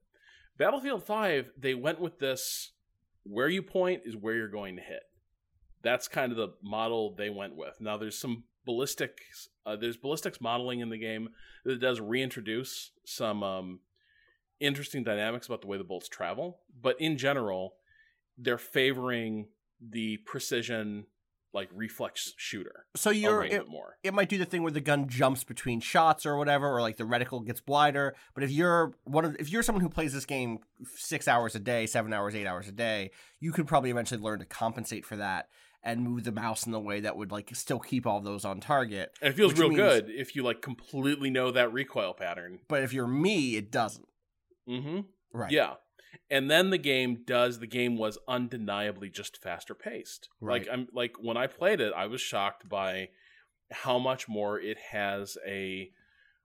battlefield 0.57 1.03
5 1.03 1.51
they 1.57 1.75
went 1.75 2.01
with 2.01 2.17
this 2.19 2.71
where 3.29 3.49
you 3.49 3.61
point 3.61 4.01
is 4.05 4.15
where 4.15 4.35
you're 4.35 4.47
going 4.47 4.75
to 4.75 4.81
hit 4.81 5.03
that's 5.83 6.07
kind 6.07 6.31
of 6.31 6.37
the 6.37 6.49
model 6.63 7.15
they 7.15 7.29
went 7.29 7.55
with. 7.55 7.79
Now 7.79 7.97
there's 7.97 8.17
some 8.17 8.43
ballistics 8.65 9.49
uh, 9.65 9.75
there's 9.75 9.97
ballistics 9.97 10.41
modeling 10.41 10.79
in 10.79 10.89
the 10.89 10.97
game 10.97 11.29
that 11.65 11.79
does 11.79 11.99
reintroduce 11.99 12.91
some 13.05 13.43
um, 13.43 13.79
interesting 14.59 15.03
dynamics 15.03 15.47
about 15.47 15.61
the 15.61 15.67
way 15.67 15.77
the 15.77 15.83
bolts 15.83 16.07
travel, 16.07 16.59
but 16.81 16.99
in 16.99 17.17
general, 17.17 17.75
they're 18.37 18.57
favoring 18.57 19.47
the 19.81 20.17
precision 20.25 21.05
like 21.58 21.70
reflex 21.76 22.34
shooter 22.38 22.86
So 22.96 23.10
you're 23.10 23.43
it, 23.43 23.67
more. 23.67 23.98
it 24.04 24.13
might 24.13 24.30
do 24.30 24.38
the 24.38 24.46
thing 24.46 24.63
where 24.63 24.72
the 24.72 24.80
gun 24.82 25.10
jumps 25.10 25.43
between 25.43 25.82
shots 25.82 26.26
or 26.26 26.38
whatever, 26.38 26.67
or 26.70 26.82
like 26.82 26.98
the 26.98 27.04
reticle 27.04 27.46
gets 27.46 27.62
wider. 27.67 28.15
But 28.34 28.43
if 28.46 28.52
you're 28.52 28.93
one 29.04 29.26
of 29.26 29.36
if 29.39 29.50
you're 29.52 29.63
someone 29.63 29.82
who 29.82 29.89
plays 29.89 30.13
this 30.13 30.26
game 30.26 30.60
six 30.96 31.28
hours 31.28 31.56
a 31.56 31.60
day, 31.60 31.86
seven 31.88 32.13
hours, 32.13 32.36
eight 32.36 32.48
hours 32.48 32.67
a 32.67 32.72
day, 32.72 33.12
you 33.39 33.52
could 33.52 33.67
probably 33.67 33.89
eventually 33.89 34.22
learn 34.22 34.39
to 34.39 34.46
compensate 34.46 35.06
for 35.06 35.17
that 35.17 35.50
and 35.84 36.02
move 36.02 36.24
the 36.24 36.32
mouse 36.32 36.65
in 36.65 36.72
the 36.72 36.80
way 36.80 37.00
that 37.02 37.15
would 37.17 37.32
like 37.32 37.50
still 37.56 37.80
keep 37.80 38.06
all 38.08 38.20
those 38.22 38.43
on 38.46 38.60
target. 38.60 39.12
And 39.22 39.34
it 39.34 39.38
feels 39.38 39.54
real 39.54 39.70
means- 39.70 39.80
good 39.82 40.10
if 40.10 40.36
you 40.36 40.43
like 40.43 40.62
completely 40.62 41.30
know 41.30 41.52
that 41.52 41.74
recoil 41.74 42.13
pattern. 42.13 42.60
But 42.67 42.84
if 42.84 42.93
you're 42.93 43.08
me, 43.08 43.56
it 43.56 43.72
doesn't. 43.72 44.08
Mm-hmm. 44.70 45.00
Right. 45.34 45.52
Yeah. 45.52 45.74
And 46.30 46.50
then 46.50 46.70
the 46.72 46.78
game 46.78 47.24
does 47.26 47.60
the 47.60 47.67
game 47.67 47.98
was 47.98 48.17
undeniably 48.28 49.10
just 49.10 49.41
faster 49.41 49.74
paced. 49.76 50.30
Right. 50.41 50.62
Like 50.62 50.70
I'm 50.72 50.88
like 50.93 51.15
when 51.22 51.38
I 51.38 51.48
played 51.48 51.80
it, 51.82 51.93
I 51.96 52.08
was 52.08 52.22
shocked 52.22 52.67
by 52.70 53.10
how 53.72 54.00
much 54.00 54.28
more 54.28 54.60
it 54.60 54.78
has 54.91 55.38
a 55.46 55.91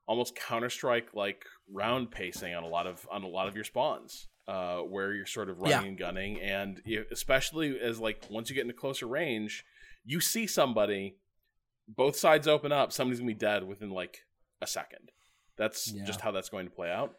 almost 0.06 0.34
Counter 0.36 0.70
Strike 0.70 1.14
like 1.14 1.44
round 1.70 2.10
pacing 2.10 2.54
on 2.54 2.62
a 2.64 2.68
lot 2.68 2.86
of 2.86 3.06
on 3.10 3.22
a 3.22 3.28
lot 3.28 3.48
of 3.48 3.54
your 3.54 3.64
spawns. 3.64 4.28
Uh, 4.48 4.78
where 4.78 5.14
you're 5.14 5.24
sort 5.24 5.48
of 5.48 5.60
running 5.60 5.80
Yeah. 5.82 5.88
and 5.88 5.98
gunning, 5.98 6.40
and 6.40 6.82
especially 7.12 7.78
as 7.78 8.00
like 8.00 8.26
once 8.28 8.50
you 8.50 8.56
get 8.56 8.62
into 8.62 8.74
closer 8.74 9.06
range, 9.06 9.64
you 10.04 10.18
see 10.20 10.48
somebody, 10.48 11.14
both 11.86 12.16
sides 12.16 12.48
open 12.48 12.72
up, 12.72 12.90
somebody's 12.90 13.20
gonna 13.20 13.28
be 13.30 13.34
dead 13.34 13.62
within 13.62 13.90
like 13.90 14.26
a 14.60 14.66
second. 14.66 15.12
That's 15.56 15.92
Yeah. 15.92 16.02
just 16.04 16.22
how 16.22 16.32
that's 16.32 16.48
going 16.48 16.66
to 16.66 16.72
play 16.74 16.90
out 16.90 17.14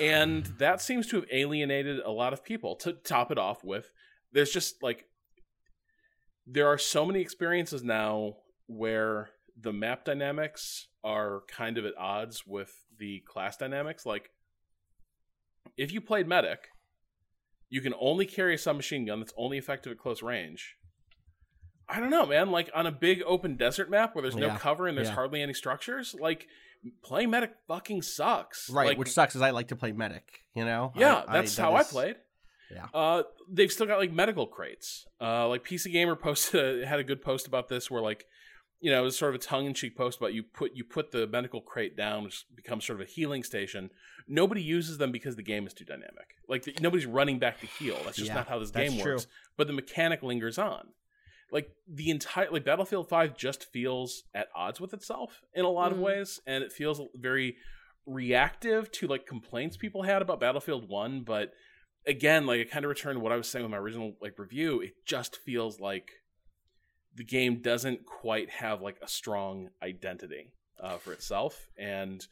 and 0.00 0.46
that 0.58 0.80
seems 0.80 1.06
to 1.08 1.16
have 1.16 1.26
alienated 1.32 2.00
a 2.00 2.10
lot 2.10 2.32
of 2.32 2.44
people 2.44 2.76
to 2.76 2.92
top 2.92 3.30
it 3.30 3.38
off 3.38 3.64
with 3.64 3.90
there's 4.32 4.50
just 4.52 4.82
like 4.82 5.06
there 6.46 6.66
are 6.66 6.78
so 6.78 7.06
many 7.06 7.20
experiences 7.20 7.82
now 7.82 8.34
where 8.66 9.30
the 9.60 9.72
map 9.72 10.04
dynamics 10.04 10.88
are 11.04 11.42
kind 11.48 11.78
of 11.78 11.84
at 11.84 11.96
odds 11.98 12.46
with 12.46 12.84
the 12.98 13.20
class 13.26 13.56
dynamics 13.56 14.04
like 14.06 14.30
if 15.76 15.92
you 15.92 16.00
played 16.00 16.26
medic 16.26 16.68
you 17.68 17.80
can 17.80 17.94
only 18.00 18.26
carry 18.26 18.54
a 18.54 18.58
submachine 18.58 19.06
gun 19.06 19.20
that's 19.20 19.32
only 19.36 19.56
effective 19.58 19.92
at 19.92 19.98
close 19.98 20.22
range 20.22 20.76
i 21.88 21.98
don't 22.00 22.10
know 22.10 22.26
man 22.26 22.50
like 22.50 22.70
on 22.74 22.86
a 22.86 22.92
big 22.92 23.22
open 23.26 23.56
desert 23.56 23.90
map 23.90 24.14
where 24.14 24.22
there's 24.22 24.36
no 24.36 24.48
Yeah. 24.48 24.58
cover 24.58 24.86
and 24.86 24.96
there's 24.96 25.08
Yeah. 25.08 25.14
hardly 25.14 25.40
any 25.42 25.54
structures 25.54 26.14
like 26.18 26.46
playing 27.02 27.30
medic 27.30 27.52
fucking 27.68 28.02
sucks 28.02 28.70
Right. 28.70 28.88
like, 28.88 28.98
which 28.98 29.10
sucks 29.10 29.34
is 29.36 29.42
I 29.42 29.50
like 29.50 29.68
to 29.68 29.76
play 29.76 29.92
medic. 29.92 30.40
You 30.54 30.64
know. 30.64 30.92
yeah, 30.96 31.22
I- 31.26 31.34
that's 31.34 31.56
that 31.56 31.62
how 31.62 31.74
I 31.76 31.82
played. 31.84 32.16
Yeah. 32.72 32.86
Uh, 32.94 33.22
they've 33.50 33.70
still 33.72 33.86
got 33.86 33.98
like 33.98 34.12
medical 34.12 34.46
crates. 34.46 35.06
Uh, 35.20 35.48
like 35.48 35.64
PC 35.64 35.90
Gamer 35.92 36.14
posted 36.26 36.84
had 36.86 37.00
a 37.00 37.04
good 37.04 37.20
post 37.22 37.46
about 37.48 37.68
this 37.68 37.90
where 37.90 38.00
like, 38.00 38.26
you 38.80 38.90
know, 38.90 39.00
it 39.00 39.04
was 39.04 39.18
sort 39.18 39.34
of 39.34 39.40
a 39.40 39.42
tongue 39.44 39.66
in 39.66 39.74
cheek 39.74 39.96
post 39.96 40.18
about 40.18 40.32
you 40.34 40.42
put 40.44 40.72
you 40.74 40.84
put 40.84 41.10
the 41.10 41.26
medical 41.26 41.60
crate 41.60 41.96
down, 41.96 42.22
which 42.24 42.44
becomes 42.54 42.84
sort 42.84 43.00
of 43.00 43.06
a 43.06 43.10
healing 43.10 43.42
station. 43.42 43.90
Nobody 44.28 44.62
uses 44.62 44.98
them 44.98 45.10
because 45.10 45.34
the 45.36 45.42
game 45.42 45.66
is 45.66 45.74
too 45.74 45.84
dynamic. 45.84 46.36
Like 46.48 46.62
the, 46.62 46.74
nobody's 46.80 47.06
running 47.06 47.38
back 47.40 47.58
to 47.60 47.66
heal. 47.66 47.98
That's 48.04 48.16
just 48.16 48.28
Yeah, 48.28 48.34
not 48.36 48.48
how 48.48 48.58
this 48.60 48.70
game 48.70 48.98
true. 49.00 49.14
works. 49.14 49.26
But 49.56 49.66
the 49.66 49.72
mechanic 49.72 50.22
lingers 50.22 50.56
on. 50.56 50.88
Like 51.52 51.70
the 51.88 52.10
entire 52.10 52.50
like 52.50 52.64
Battlefield 52.64 53.08
Five 53.08 53.36
just 53.36 53.64
feels 53.72 54.22
at 54.34 54.48
odds 54.54 54.80
with 54.80 54.92
itself 54.94 55.42
in 55.54 55.64
a 55.64 55.70
lot 55.70 55.92
of 55.92 55.98
Mm. 55.98 56.02
ways, 56.02 56.40
and 56.46 56.62
it 56.64 56.72
feels 56.72 57.00
very 57.14 57.56
reactive 58.06 58.90
to 58.92 59.06
like 59.06 59.26
complaints 59.26 59.76
people 59.76 60.02
had 60.02 60.22
about 60.22 60.40
Battlefield 60.40 60.88
One. 60.88 61.22
But 61.22 61.52
again, 62.06 62.46
like 62.46 62.60
I 62.60 62.64
kind 62.64 62.84
of 62.84 62.88
returned 62.88 63.16
to 63.16 63.20
what 63.20 63.32
I 63.32 63.36
was 63.36 63.48
saying 63.48 63.64
with 63.64 63.70
my 63.72 63.78
original 63.78 64.14
like 64.20 64.38
review. 64.38 64.80
It 64.80 64.92
just 65.06 65.36
feels 65.36 65.80
like 65.80 66.10
the 67.14 67.24
game 67.24 67.60
doesn't 67.60 68.06
quite 68.06 68.50
have 68.50 68.80
like 68.80 68.96
a 69.02 69.08
strong 69.08 69.68
identity 69.82 70.52
uh, 70.80 70.96
for 70.98 71.12
itself, 71.12 71.66
and 71.78 72.26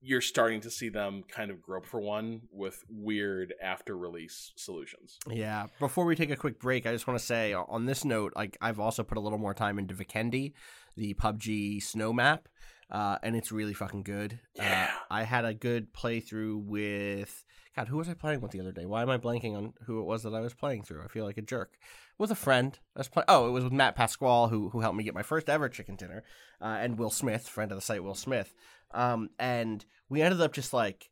you're 0.00 0.20
starting 0.20 0.60
to 0.60 0.70
see 0.70 0.88
them 0.88 1.24
kind 1.28 1.50
of 1.50 1.60
grope 1.60 1.86
for 1.86 2.00
one 2.00 2.42
with 2.52 2.84
weird 2.88 3.52
after 3.62 3.96
release 3.96 4.52
solutions. 4.56 5.18
Yeah. 5.28 5.66
Before 5.78 6.04
we 6.04 6.14
take 6.14 6.30
a 6.30 6.36
quick 6.36 6.60
break, 6.60 6.86
I 6.86 6.92
just 6.92 7.06
want 7.06 7.18
to 7.18 7.24
say 7.24 7.52
uh, 7.52 7.64
on 7.68 7.86
this 7.86 8.04
note, 8.04 8.32
like 8.36 8.56
I've 8.60 8.78
also 8.78 9.02
put 9.02 9.18
a 9.18 9.20
little 9.20 9.38
more 9.38 9.54
time 9.54 9.78
into 9.78 9.94
Vikendi, 9.94 10.52
the 10.96 11.14
PUBG 11.14 11.82
snow 11.82 12.12
map, 12.12 12.48
uh, 12.90 13.18
and 13.22 13.36
it's 13.36 13.52
really 13.52 13.74
fucking 13.74 14.02
good. 14.02 14.40
Yeah. 14.54 14.90
Uh, 14.92 15.14
I 15.14 15.22
had 15.24 15.44
a 15.44 15.54
good 15.54 15.92
playthrough 15.92 16.64
with 16.64 17.44
God. 17.74 17.88
Who 17.88 17.96
was 17.96 18.08
I 18.08 18.14
playing 18.14 18.40
with 18.40 18.52
the 18.52 18.60
other 18.60 18.72
day? 18.72 18.86
Why 18.86 19.02
am 19.02 19.10
I 19.10 19.18
blanking 19.18 19.56
on 19.56 19.74
who 19.86 20.00
it 20.00 20.04
was 20.04 20.22
that 20.22 20.34
I 20.34 20.40
was 20.40 20.54
playing 20.54 20.84
through? 20.84 21.02
I 21.02 21.08
feel 21.08 21.24
like 21.24 21.38
a 21.38 21.42
jerk. 21.42 21.76
With 22.18 22.30
a 22.30 22.36
friend. 22.36 22.78
I 22.96 23.00
was 23.00 23.10
Oh, 23.28 23.48
it 23.48 23.52
was 23.52 23.64
with 23.64 23.72
Matt 23.72 23.94
Pasquale, 23.94 24.50
who 24.50 24.70
who 24.70 24.80
helped 24.80 24.96
me 24.96 25.04
get 25.04 25.14
my 25.14 25.22
first 25.22 25.48
ever 25.48 25.68
chicken 25.68 25.96
dinner, 25.96 26.24
uh, 26.60 26.76
and 26.80 26.98
Will 26.98 27.10
Smith, 27.10 27.48
friend 27.48 27.70
of 27.70 27.78
the 27.78 27.82
site, 27.82 28.02
Will 28.02 28.14
Smith. 28.14 28.52
Um, 28.92 29.30
and 29.38 29.84
we 30.08 30.22
ended 30.22 30.40
up 30.40 30.52
just 30.52 30.72
like 30.72 31.10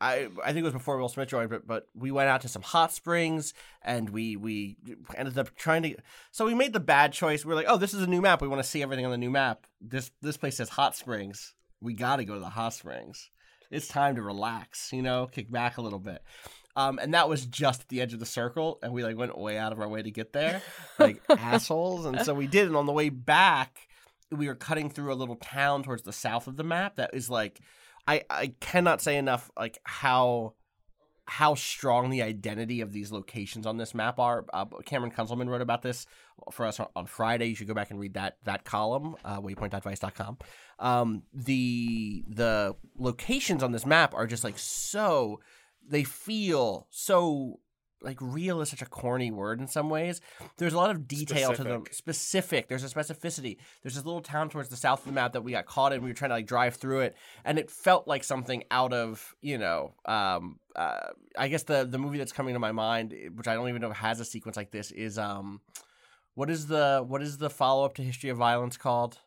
I 0.00 0.28
I 0.42 0.48
think 0.48 0.58
it 0.58 0.64
was 0.64 0.72
before 0.72 0.98
Will 0.98 1.08
Smith 1.08 1.28
joined, 1.28 1.50
but 1.50 1.66
but 1.66 1.88
we 1.94 2.10
went 2.10 2.28
out 2.28 2.42
to 2.42 2.48
some 2.48 2.62
hot 2.62 2.92
springs 2.92 3.54
and 3.82 4.10
we 4.10 4.36
we 4.36 4.76
ended 5.16 5.38
up 5.38 5.54
trying 5.56 5.82
to. 5.82 5.96
So 6.30 6.46
we 6.46 6.54
made 6.54 6.72
the 6.72 6.80
bad 6.80 7.12
choice. 7.12 7.44
We 7.44 7.52
are 7.52 7.56
like, 7.56 7.66
oh, 7.68 7.76
this 7.76 7.94
is 7.94 8.02
a 8.02 8.06
new 8.06 8.20
map. 8.20 8.42
We 8.42 8.48
want 8.48 8.62
to 8.62 8.68
see 8.68 8.82
everything 8.82 9.04
on 9.04 9.10
the 9.10 9.18
new 9.18 9.30
map. 9.30 9.66
This 9.80 10.10
this 10.20 10.36
place 10.36 10.56
says 10.56 10.68
hot 10.68 10.94
springs. 10.96 11.54
We 11.80 11.94
got 11.94 12.16
to 12.16 12.24
go 12.24 12.34
to 12.34 12.40
the 12.40 12.50
hot 12.50 12.74
springs. 12.74 13.30
It's 13.70 13.88
time 13.88 14.16
to 14.16 14.22
relax, 14.22 14.92
you 14.92 15.02
know, 15.02 15.26
kick 15.26 15.50
back 15.50 15.78
a 15.78 15.82
little 15.82 15.98
bit. 15.98 16.22
Um, 16.76 16.98
and 16.98 17.14
that 17.14 17.28
was 17.28 17.46
just 17.46 17.82
at 17.82 17.88
the 17.88 18.00
edge 18.00 18.12
of 18.14 18.20
the 18.20 18.26
circle, 18.26 18.78
and 18.82 18.92
we 18.92 19.04
like 19.04 19.16
went 19.16 19.36
way 19.38 19.58
out 19.58 19.72
of 19.72 19.80
our 19.80 19.88
way 19.88 20.02
to 20.02 20.10
get 20.10 20.32
there, 20.32 20.60
like 20.98 21.22
assholes. 21.28 22.04
And 22.04 22.20
so 22.22 22.34
we 22.34 22.46
did. 22.46 22.66
And 22.66 22.76
on 22.76 22.86
the 22.86 22.92
way 22.92 23.10
back, 23.10 23.78
we 24.30 24.48
were 24.48 24.54
cutting 24.54 24.90
through 24.90 25.12
a 25.12 25.14
little 25.14 25.36
town 25.36 25.82
towards 25.82 26.02
the 26.02 26.12
south 26.12 26.46
of 26.46 26.56
the 26.56 26.64
map 26.64 26.96
that 26.96 27.10
is 27.14 27.30
like 27.30 27.60
I 28.06 28.22
I 28.28 28.54
cannot 28.60 29.00
say 29.00 29.16
enough 29.16 29.50
like 29.56 29.78
how 29.84 30.54
how 31.26 31.54
strong 31.54 32.10
the 32.10 32.22
identity 32.22 32.80
of 32.82 32.92
these 32.92 33.10
locations 33.10 33.64
on 33.66 33.78
this 33.78 33.94
map 33.94 34.18
are. 34.18 34.44
Uh, 34.52 34.66
Cameron 34.84 35.10
Kunzelman 35.10 35.48
wrote 35.48 35.62
about 35.62 35.80
this 35.80 36.06
for 36.52 36.66
us 36.66 36.78
on, 36.78 36.88
on 36.94 37.06
Friday. 37.06 37.46
You 37.46 37.54
should 37.54 37.66
go 37.66 37.72
back 37.72 37.90
and 37.90 37.98
read 37.98 38.14
that 38.14 38.36
that 38.44 38.64
column, 38.64 39.16
uh, 39.24 39.40
waypoint.vice.com. 39.40 40.38
Um, 40.78 41.22
the 41.32 42.24
the 42.28 42.74
locations 42.98 43.62
on 43.62 43.72
this 43.72 43.86
map 43.86 44.14
are 44.14 44.26
just 44.26 44.44
like 44.44 44.58
so 44.58 45.40
they 45.88 46.04
feel 46.04 46.86
so 46.90 47.60
like 48.00 48.18
real 48.20 48.60
is 48.60 48.68
such 48.68 48.82
a 48.82 48.86
corny 48.86 49.30
word 49.30 49.60
in 49.60 49.66
some 49.66 49.88
ways. 49.88 50.20
There's 50.58 50.74
a 50.74 50.76
lot 50.76 50.90
of 50.90 51.08
detail 51.08 51.54
to 51.54 51.64
them. 51.64 51.84
Specific. 51.86 51.94
Specific. 51.94 52.68
There's 52.68 52.84
a 52.84 52.88
specificity. 52.88 53.56
There's 53.82 53.94
this 53.94 54.04
little 54.04 54.20
town 54.20 54.50
towards 54.50 54.68
the 54.68 54.76
south 54.76 55.00
of 55.00 55.06
the 55.06 55.12
map 55.12 55.32
that 55.32 55.42
we 55.42 55.52
got 55.52 55.64
caught 55.64 55.94
in. 55.94 56.02
We 56.02 56.10
were 56.10 56.14
trying 56.14 56.28
to 56.28 56.34
like 56.34 56.46
drive 56.46 56.74
through 56.74 57.00
it, 57.00 57.16
and 57.46 57.58
it 57.58 57.70
felt 57.70 58.06
like 58.06 58.22
something 58.22 58.64
out 58.70 58.92
of 58.92 59.34
you 59.40 59.56
know, 59.56 59.94
um, 60.04 60.58
uh, 60.76 61.08
I 61.38 61.48
guess 61.48 61.62
the 61.62 61.86
the 61.90 61.96
movie 61.98 62.18
that's 62.18 62.32
coming 62.32 62.52
to 62.52 62.60
my 62.60 62.72
mind, 62.72 63.14
which 63.36 63.48
I 63.48 63.54
don't 63.54 63.68
even 63.70 63.80
know 63.80 63.90
if 63.90 63.96
has 63.96 64.20
a 64.20 64.24
sequence 64.26 64.56
like 64.58 64.70
this, 64.70 64.90
is 64.90 65.16
um, 65.18 65.62
what 66.34 66.50
is 66.50 66.66
the 66.66 67.02
what 67.06 67.22
is 67.22 67.38
the 67.38 67.48
follow 67.48 67.86
up 67.86 67.94
to 67.94 68.02
History 68.02 68.28
of 68.28 68.36
Violence 68.36 68.76
called? 68.76 69.18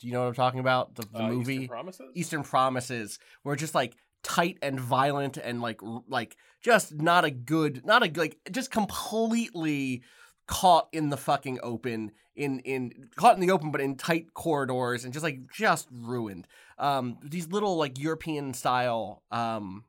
Do 0.00 0.06
you 0.06 0.12
know 0.12 0.20
what 0.22 0.28
I'm 0.28 0.34
talking 0.34 0.60
about? 0.60 0.96
The, 0.96 1.02
the 1.02 1.18
Uh, 1.18 1.20
Eastern 1.28 1.36
movie 1.38 1.68
Promises? 1.68 2.10
Eastern 2.14 2.42
Promises, 2.42 3.18
where 3.42 3.56
just 3.56 3.74
like 3.74 3.94
tight 4.24 4.58
and 4.62 4.80
violent 4.80 5.36
and 5.36 5.62
like 5.62 5.80
like 6.08 6.36
just 6.60 7.00
not 7.00 7.24
a 7.24 7.30
good, 7.30 7.86
not 7.86 8.02
a 8.02 8.10
like 8.18 8.38
just 8.50 8.72
completely 8.72 10.02
caught 10.46 10.88
in 10.92 11.10
the 11.10 11.16
fucking 11.16 11.60
open 11.62 12.10
in 12.34 12.58
in 12.60 13.08
caught 13.16 13.34
in 13.34 13.40
the 13.40 13.52
open 13.52 13.70
but 13.70 13.80
in 13.80 13.94
tight 13.96 14.34
corridors 14.34 15.04
and 15.04 15.12
just 15.12 15.22
like 15.22 15.50
just 15.52 15.86
ruined. 15.92 16.48
Um 16.78 17.18
these 17.22 17.48
little 17.48 17.76
like 17.76 17.98
european 17.98 18.52
style 18.54 19.22
um 19.30 19.84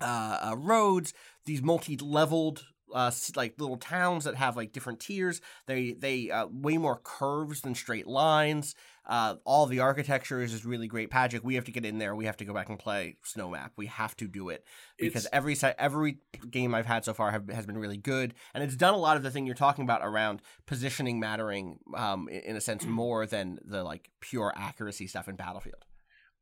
uh, 0.00 0.50
uh 0.50 0.56
roads 0.56 1.14
these 1.46 1.62
multi-leveled 1.62 2.64
uh 2.94 3.10
like 3.34 3.54
little 3.58 3.76
towns 3.76 4.24
that 4.24 4.36
have 4.36 4.56
like 4.56 4.72
different 4.72 5.00
tiers. 5.00 5.40
They 5.66 5.92
they 5.92 6.30
uh, 6.30 6.46
way 6.50 6.76
more 6.78 7.00
curves 7.02 7.62
than 7.62 7.74
straight 7.74 8.06
lines 8.06 8.74
uh, 9.06 9.34
all 9.44 9.66
the 9.66 9.80
architecture 9.80 10.40
is 10.40 10.52
just 10.52 10.64
really 10.64 10.86
great. 10.86 11.10
Patrick, 11.10 11.42
we 11.42 11.56
have 11.56 11.64
to 11.64 11.72
get 11.72 11.84
in 11.84 11.98
there. 11.98 12.14
We 12.14 12.26
have 12.26 12.36
to 12.36 12.44
go 12.44 12.54
back 12.54 12.68
and 12.68 12.78
play 12.78 13.16
Snow 13.24 13.50
Map. 13.50 13.72
We 13.76 13.86
have 13.86 14.16
to 14.18 14.28
do 14.28 14.48
it 14.48 14.64
because 14.98 15.26
It's- 15.26 15.36
every 15.36 15.56
every 15.78 16.18
game 16.50 16.74
I've 16.74 16.86
had 16.86 17.04
so 17.04 17.12
far 17.12 17.30
have, 17.32 17.48
has 17.48 17.66
been 17.66 17.78
really 17.78 17.96
good, 17.96 18.34
and 18.54 18.62
it's 18.62 18.76
done 18.76 18.94
a 18.94 18.98
lot 18.98 19.16
of 19.16 19.22
the 19.24 19.30
thing 19.30 19.44
you're 19.46 19.54
talking 19.56 19.82
about 19.84 20.00
around 20.04 20.40
positioning 20.66 21.18
mattering, 21.18 21.78
um, 21.96 22.28
in, 22.28 22.54
a 22.56 22.60
sense 22.60 22.84
more 22.86 23.26
than 23.26 23.58
the 23.64 23.82
like 23.82 24.10
pure 24.20 24.52
accuracy 24.56 25.06
stuff 25.06 25.26
in 25.28 25.34
Battlefield. 25.36 25.84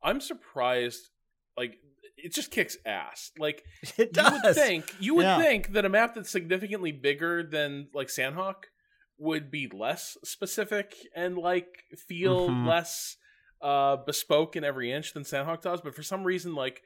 I'm 0.03 0.21
surprised. 0.21 1.09
Like 1.57 1.77
it 2.17 2.33
just 2.33 2.51
kicks 2.51 2.77
ass. 2.85 3.31
Like 3.37 3.63
It 3.97 4.15
you 4.15 4.23
would 4.23 4.41
does. 4.43 4.55
think 4.55 4.95
you 4.99 5.15
would 5.15 5.23
Yeah. 5.25 5.39
think 5.39 5.73
that 5.73 5.85
a 5.85 5.89
map 5.89 6.13
that's 6.15 6.29
significantly 6.29 6.91
bigger 6.91 7.41
than 7.43 7.87
like 7.93 8.07
Sanhok 8.09 8.65
would 9.21 9.51
be 9.51 9.67
less 9.71 10.17
specific 10.23 10.95
and 11.15 11.37
like 11.37 11.83
feel 12.07 12.49
Mhm. 12.49 12.65
less 12.67 13.17
uh 13.61 13.95
bespoke 13.97 14.55
in 14.55 14.63
every 14.63 14.91
inch 14.91 15.13
than 15.13 15.23
Sanhok 15.23 15.61
does, 15.61 15.79
but 15.81 15.93
for 15.95 16.01
some 16.03 16.23
reason 16.23 16.55
like 16.55 16.81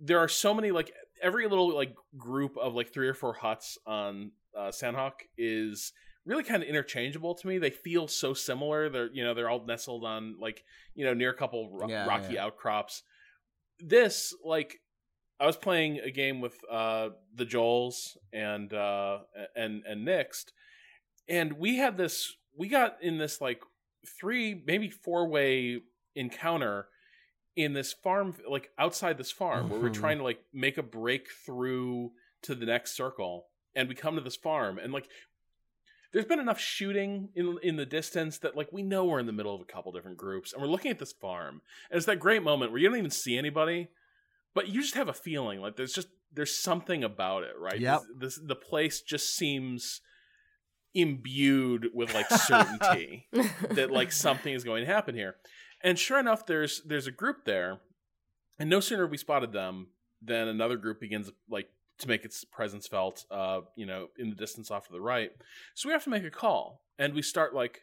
there 0.00 0.18
are 0.18 0.28
so 0.28 0.52
many 0.52 0.72
like 0.72 0.92
every 1.22 1.46
little 1.46 1.72
like 1.74 1.94
group 2.18 2.56
of 2.58 2.74
like 2.74 2.92
three 2.92 3.08
or 3.08 3.14
four 3.14 3.32
huts 3.34 3.78
on 3.86 4.32
uh, 4.56 4.70
Sanhok 4.72 5.12
is 5.38 5.92
really 6.26 6.42
kind 6.42 6.62
of 6.62 6.68
interchangeable 6.68 7.34
to 7.36 7.46
me. 7.46 7.58
They 7.58 7.70
feel 7.70 8.08
so 8.08 8.34
similar. 8.34 8.88
They're 8.88 9.10
you 9.12 9.22
know 9.22 9.34
they're 9.34 9.48
all 9.48 9.64
nestled 9.64 10.04
on 10.04 10.34
like 10.40 10.64
you 10.94 11.04
know 11.04 11.14
near 11.14 11.30
a 11.30 11.34
couple 11.36 11.70
ro- 11.70 11.88
Yeah, 11.88 12.06
rocky 12.08 12.34
yeah. 12.34 12.44
outcrops. 12.44 13.02
This 13.78 14.34
like 14.44 14.80
I 15.38 15.46
was 15.46 15.56
playing 15.56 15.98
a 16.00 16.10
game 16.10 16.40
with 16.40 16.56
uh 16.70 17.10
the 17.34 17.46
Joels 17.46 18.16
and 18.32 18.72
uh 18.72 19.18
and 19.54 19.82
and 19.86 20.06
Nixed, 20.06 20.46
and 21.28 21.54
we 21.54 21.76
had 21.76 21.96
this 21.96 22.32
we 22.56 22.68
got 22.68 22.96
in 23.02 23.18
this 23.18 23.40
like 23.40 23.62
three 24.20 24.62
maybe 24.66 24.90
four 24.90 25.26
way 25.28 25.80
encounter 26.14 26.86
in 27.56 27.72
this 27.72 27.92
farm 27.92 28.34
like 28.48 28.70
outside 28.78 29.16
this 29.18 29.30
farm 29.30 29.68
where 29.70 29.80
we're 29.80 29.90
Mhm. 29.90 29.94
trying 29.94 30.18
to 30.18 30.24
like 30.24 30.40
make 30.52 30.76
a 30.78 30.82
break 30.82 31.28
through 31.46 32.12
to 32.42 32.54
the 32.54 32.66
next 32.66 32.92
circle 32.96 33.46
and 33.74 33.88
we 33.88 33.94
come 33.94 34.14
to 34.16 34.20
this 34.20 34.36
farm 34.36 34.78
and 34.78 34.92
like 34.92 35.08
there's 36.12 36.26
been 36.26 36.38
enough 36.40 36.60
shooting 36.60 37.30
in 37.34 37.58
in 37.62 37.76
the 37.76 37.86
distance 37.86 38.38
that 38.38 38.56
like 38.56 38.70
we 38.72 38.82
know 38.82 39.04
we're 39.04 39.18
in 39.18 39.26
the 39.26 39.32
middle 39.32 39.54
of 39.54 39.60
a 39.60 39.64
couple 39.64 39.90
different 39.92 40.16
groups 40.18 40.52
and 40.52 40.60
we're 40.62 40.68
looking 40.68 40.90
at 40.90 40.98
this 40.98 41.12
farm 41.12 41.62
and 41.90 41.96
it's 41.96 42.06
that 42.06 42.20
great 42.20 42.42
moment 42.42 42.70
where 42.70 42.80
you 42.80 42.88
don't 42.88 42.98
even 42.98 43.10
see 43.10 43.36
anybody 43.38 43.88
but 44.54 44.68
you 44.68 44.80
just 44.82 44.94
have 44.94 45.08
a 45.08 45.12
feeling 45.14 45.60
like 45.60 45.76
there's 45.76 45.92
just 45.92 46.08
there's 46.32 46.56
something 46.56 47.02
about 47.04 47.42
it 47.44 47.54
right 47.58 47.80
Yeah. 47.80 47.98
this, 48.18 48.36
this 48.36 48.40
the 48.46 48.56
place 48.56 49.00
just 49.00 49.34
seems 49.34 50.00
imbued 50.94 51.88
with 51.92 52.14
like 52.14 52.30
certainty 52.30 53.26
that 53.32 53.90
like 53.90 54.12
something 54.12 54.54
is 54.54 54.64
going 54.64 54.84
to 54.84 54.92
happen 54.92 55.14
here. 55.14 55.36
And 55.82 55.98
sure 55.98 56.18
enough, 56.18 56.46
there's 56.46 56.82
there's 56.84 57.06
a 57.06 57.12
group 57.12 57.44
there, 57.44 57.80
and 58.58 58.70
no 58.70 58.80
sooner 58.80 59.02
have 59.02 59.10
we 59.10 59.18
spotted 59.18 59.52
them 59.52 59.88
than 60.22 60.48
another 60.48 60.76
group 60.76 61.00
begins 61.00 61.30
like 61.48 61.68
to 61.98 62.08
make 62.08 62.24
its 62.24 62.44
presence 62.44 62.86
felt. 62.86 63.24
Uh, 63.30 63.60
you 63.76 63.86
know, 63.86 64.08
in 64.18 64.30
the 64.30 64.36
distance 64.36 64.70
off 64.70 64.86
to 64.86 64.92
the 64.92 65.00
right. 65.00 65.30
So 65.74 65.88
we 65.88 65.92
have 65.92 66.04
to 66.04 66.10
make 66.10 66.24
a 66.24 66.30
call, 66.30 66.80
and 66.98 67.14
we 67.14 67.22
start 67.22 67.54
like, 67.54 67.82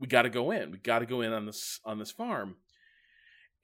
we 0.00 0.06
got 0.06 0.22
to 0.22 0.30
go 0.30 0.50
in. 0.50 0.70
We 0.70 0.78
got 0.78 1.00
to 1.00 1.06
go 1.06 1.20
in 1.20 1.32
on 1.32 1.46
this 1.46 1.80
on 1.84 1.98
this 1.98 2.10
farm. 2.10 2.56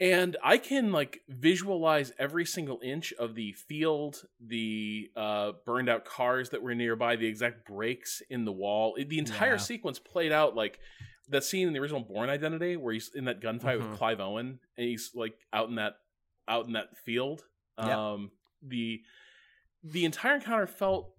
And 0.01 0.37
I 0.43 0.59
can 0.59 0.91
like 0.91 1.21
visualize 1.29 2.13
every 2.19 2.45
single 2.45 2.81
inch 2.83 3.13
of 3.13 3.35
the 3.37 3.53
field, 3.53 4.25
the 4.45 5.11
uh, 5.15 5.53
burned 5.65 5.89
out 5.89 6.05
cars 6.05 6.51
that 6.51 6.63
were 6.63 6.75
nearby, 6.75 7.15
the 7.17 7.27
exact 7.27 7.65
breaks 7.67 8.21
in 8.29 8.45
the 8.45 8.53
wall. 8.53 8.97
The 8.99 9.19
entire 9.19 9.53
Yeah. 9.53 9.57
sequence 9.59 9.99
played 10.01 10.33
out 10.33 10.57
like 10.57 10.81
that 11.29 11.45
scene 11.45 11.69
in 11.69 11.73
the 11.73 11.79
original 11.81 12.01
Bourne 12.01 12.29
Identity 12.29 12.77
where 12.77 12.93
he's 12.93 13.11
in 13.15 13.25
that 13.27 13.41
gunfight 13.41 13.79
Mhm. 13.81 13.91
with 13.91 13.99
Clive 13.99 14.21
Owen 14.21 14.59
and 14.77 14.87
he's 14.89 15.13
like 15.15 15.39
out 15.53 15.69
in 15.69 15.77
that 15.77 15.95
out 16.49 16.67
in 16.67 16.73
that 16.73 16.97
field. 16.99 17.45
Yep. 17.79 17.89
Um, 17.89 18.33
the 18.63 19.03
the 19.83 20.05
entire 20.05 20.35
encounter 20.37 20.67
felt 20.67 21.15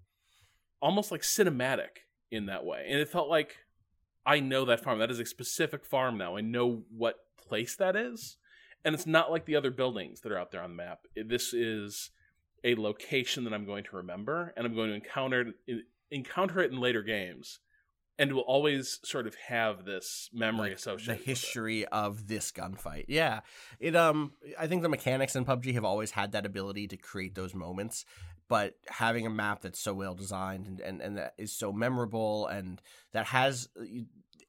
almost 0.82 1.12
like 1.12 1.22
cinematic 1.22 2.00
in 2.30 2.48
that 2.48 2.66
way, 2.66 2.86
and 2.90 3.00
it 3.00 3.08
felt 3.08 3.30
like 3.30 3.58
I 4.26 4.40
know 4.42 4.66
that 4.66 4.82
farm. 4.84 5.00
That 5.00 5.12
is 5.12 5.20
a 5.20 5.26
specific 5.26 5.86
farm 5.86 6.18
now. 6.18 6.36
I 6.36 6.42
know 6.42 6.84
what 6.90 7.16
place 7.38 7.76
that 7.78 7.96
is, 7.96 8.38
and 8.86 8.94
it's 8.94 9.08
not 9.08 9.32
like 9.32 9.46
the 9.46 9.56
other 9.56 9.72
buildings 9.72 10.22
that 10.22 10.32
are 10.32 10.38
out 10.38 10.52
there 10.52 10.62
on 10.62 10.70
the 10.70 10.76
map. 10.76 11.00
This 11.16 11.54
is 11.54 12.12
a 12.64 12.76
location 12.76 13.44
that 13.44 13.54
I'm 13.54 13.66
going 13.66 13.84
to 13.86 13.98
remember, 13.98 14.54
and 14.56 14.66
I'm 14.66 14.76
going 14.76 14.90
to 14.90 14.96
encounter 14.96 15.54
it, 15.68 15.86
encounter 16.12 16.62
it 16.62 16.72
in 16.72 16.80
later 16.80 17.02
games, 17.02 17.60
and 18.18 18.32
will 18.32 18.42
always 18.42 19.00
sort 19.04 19.28
of 19.28 19.36
have 19.48 19.86
this 19.86 20.30
memory 20.32 20.70
like, 20.70 20.78
associated. 20.78 21.08
the 21.08 21.20
with 21.20 21.22
it. 21.22 21.30
history 21.30 21.86
of 21.88 22.28
this 22.28 22.52
gunfight. 22.52 23.06
Yeah, 23.08 23.42
it 23.80 23.96
um, 23.96 24.34
I 24.58 24.68
think 24.68 24.84
the 24.84 24.90
mechanics 24.90 25.36
in 25.36 25.46
PUBG 25.46 25.74
have 25.74 25.84
always 25.84 26.12
had 26.12 26.32
that 26.34 26.46
ability 26.46 26.88
to 26.90 26.98
create 26.98 27.36
those 27.36 27.56
moments. 27.56 28.06
But 28.48 28.76
having 28.88 29.26
a 29.26 29.32
map 29.32 29.62
that's 29.62 29.80
so 29.80 29.96
well 29.96 30.14
designed 30.14 30.68
and, 30.68 30.80
and, 30.80 31.02
and 31.02 31.18
that 31.18 31.34
is 31.40 31.52
so 31.52 31.74
memorable 31.74 32.46
and 32.46 32.80
that 33.12 33.26
has 33.26 33.70
uh, 33.76 33.84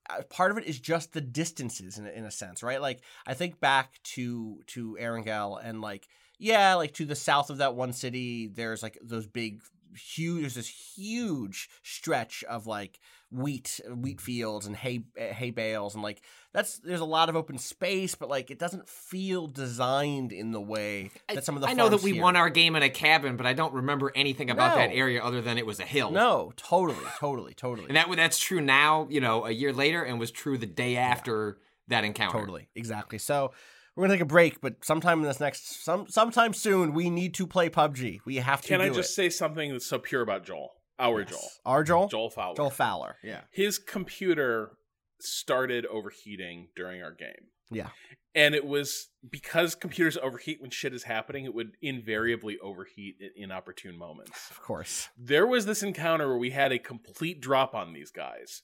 Uh, 0.08 0.22
part 0.30 0.50
of 0.50 0.58
it 0.58 0.64
is 0.64 0.78
just 0.78 1.12
the 1.12 1.20
distances 1.20 1.98
in 1.98 2.06
in 2.06 2.24
a 2.24 2.30
sense, 2.30 2.62
right? 2.62 2.80
Like 2.80 3.00
I 3.26 3.34
think 3.34 3.60
back 3.60 4.00
to 4.14 4.62
to 4.68 4.96
Erangel 5.00 5.60
and 5.62 5.80
like 5.80 6.08
yeah, 6.38 6.74
like 6.74 6.92
to 6.94 7.06
the 7.06 7.16
south 7.16 7.50
of 7.50 7.58
that 7.58 7.74
one 7.74 7.92
city, 7.92 8.48
there's 8.48 8.82
like 8.82 8.98
those 9.02 9.26
big 9.26 9.62
huge 9.96 10.40
there's 10.42 10.54
this 10.54 10.96
huge 10.96 11.68
stretch 11.82 12.44
of 12.44 12.66
like 12.66 13.00
wheat 13.30 13.80
wheat 13.96 14.20
fields 14.20 14.66
and 14.66 14.76
hay 14.76 15.04
eh, 15.16 15.32
hay 15.32 15.50
bales 15.50 15.94
and 15.94 16.02
like 16.02 16.22
that's 16.56 16.78
there's 16.78 17.00
a 17.00 17.04
lot 17.04 17.28
of 17.28 17.36
open 17.36 17.58
space 17.58 18.14
but 18.14 18.28
like 18.28 18.50
it 18.50 18.58
doesn't 18.58 18.88
feel 18.88 19.46
designed 19.46 20.32
in 20.32 20.50
the 20.52 20.60
way 20.60 21.10
that 21.32 21.44
some 21.44 21.54
of 21.54 21.60
the 21.62 21.68
I 21.68 21.74
know 21.74 21.88
that 21.90 22.02
we 22.02 22.12
here- 22.14 22.22
won 22.22 22.34
our 22.34 22.50
game 22.50 22.74
in 22.74 22.82
a 22.82 22.90
cabin, 22.90 23.36
but 23.36 23.46
I 23.46 23.52
don't 23.52 23.74
remember 23.74 24.10
anything 24.14 24.50
about 24.50 24.76
that 24.76 24.90
area 24.90 25.22
other 25.22 25.40
than 25.42 25.58
it 25.58 25.66
was 25.66 25.78
a 25.78 25.84
hill. 25.84 26.10
no 26.10 26.52
totally 26.56 26.96
totally 27.18 27.54
totally 27.54 27.88
And 27.88 27.96
that 27.96 28.08
that's 28.16 28.38
true 28.38 28.60
now, 28.60 29.06
you 29.10 29.20
know, 29.20 29.44
a 29.44 29.50
year 29.50 29.72
later, 29.72 30.02
and 30.02 30.18
was 30.18 30.30
true 30.30 30.56
the 30.58 30.66
day 30.66 30.96
after 30.96 31.58
that 31.88 32.02
encounter. 32.04 32.38
Totally, 32.38 32.68
exactly. 32.74 33.18
So 33.18 33.52
we're 33.94 34.04
gonna 34.04 34.14
take 34.14 34.22
a 34.22 34.26
break, 34.26 34.60
but 34.60 34.84
sometime 34.84 35.20
in 35.20 35.24
this 35.26 35.40
next 35.40 35.84
some 35.84 36.08
sometime 36.08 36.52
soon, 36.52 36.94
we 36.94 37.10
need 37.10 37.34
to 37.34 37.46
play 37.46 37.68
PUBG. 37.70 38.20
We 38.24 38.36
have 38.36 38.60
to. 38.62 38.68
Can 38.68 38.80
I 38.80 38.88
just 38.88 39.10
it. 39.10 39.14
say 39.14 39.30
something 39.30 39.72
that's 39.72 39.86
so 39.86 39.98
pure 39.98 40.22
about 40.22 40.44
Joel? 40.44 40.72
Our 40.98 41.20
Yes. 41.20 41.30
Joel. 41.30 41.48
Our 41.66 41.84
Joel, 41.84 42.08
Joel 42.08 42.30
Fowler. 42.30 42.56
Joel 42.56 42.70
Fowler. 42.70 43.16
Yeah, 43.22 43.40
His 43.50 43.78
computer 43.78 44.72
started 45.20 45.86
overheating 45.86 46.68
during 46.76 47.02
our 47.02 47.12
game. 47.12 47.50
yeah. 47.70 47.88
And 48.34 48.54
it 48.54 48.66
was 48.66 49.08
because 49.30 49.74
computers 49.74 50.18
overheat 50.18 50.60
when 50.60 50.68
shit 50.70 50.92
is 50.92 51.04
happening, 51.04 51.46
it 51.46 51.54
would 51.54 51.72
invariably 51.80 52.58
overheat 52.62 53.16
at 53.24 53.30
inopportune 53.34 53.96
moments. 53.96 54.50
Of 54.50 54.60
course. 54.60 55.08
There 55.16 55.46
was 55.46 55.64
this 55.64 55.82
encounter 55.82 56.28
where 56.28 56.36
we 56.36 56.50
had 56.50 56.70
a 56.70 56.78
complete 56.78 57.40
drop 57.40 57.74
on 57.74 57.94
these 57.94 58.10
guys. 58.10 58.60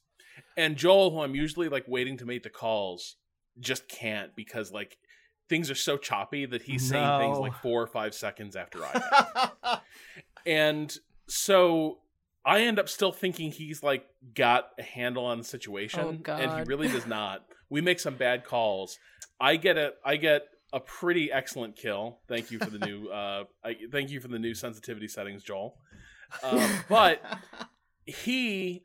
And 0.59 0.77
Joel, 0.77 1.11
who 1.11 1.23
I'm 1.23 1.35
usually 1.35 1.71
like 1.71 1.85
waiting 1.89 2.19
to 2.19 2.27
make 2.27 2.43
the 2.43 2.51
calls, 2.51 3.17
just 3.61 3.89
can't 3.89 4.37
because 4.37 4.73
like 4.73 4.99
things 5.49 5.71
are 5.71 5.75
so 5.75 5.97
choppy 5.97 6.45
that 6.45 6.61
he's 6.63 6.87
saying 6.87 7.19
things 7.21 7.39
like 7.39 7.55
four 7.63 7.81
or 7.83 7.87
five 7.87 8.15
seconds 8.15 8.57
after 8.57 8.81
I 8.85 9.49
am. 9.65 9.79
and 10.45 10.95
so 11.29 11.99
I 12.45 12.63
end 12.63 12.79
up 12.79 12.89
still 12.89 13.13
thinking 13.13 13.51
he's 13.53 13.83
like 13.83 14.05
got 14.35 14.69
a 14.79 14.83
handle 14.83 15.25
on 15.25 15.39
the 15.39 15.45
situation, 15.45 16.23
Oh, 16.27 16.33
and 16.33 16.53
he 16.53 16.63
really 16.65 16.89
does 16.89 17.07
not. 17.07 17.45
We 17.71 17.81
make 17.81 18.01
some 18.01 18.17
bad 18.17 18.45
calls. 18.45 18.99
I 19.41 19.57
get 19.57 19.77
a 19.79 19.93
I 20.05 20.17
get 20.17 20.43
a 20.73 20.81
pretty 20.81 21.31
excellent 21.31 21.77
kill. 21.77 22.19
Thank 22.29 22.51
you 22.51 22.59
for 22.59 22.71
the 22.71 22.79
new. 22.79 23.09
Uh, 23.13 23.45
I, 23.65 23.77
thank 23.91 24.11
you 24.11 24.21
for 24.21 24.29
the 24.29 24.39
new 24.39 24.55
sensitivity 24.55 25.07
settings, 25.07 25.43
Joel. 25.43 25.77
Uh, 26.43 26.81
but 26.89 27.23
he 28.07 28.83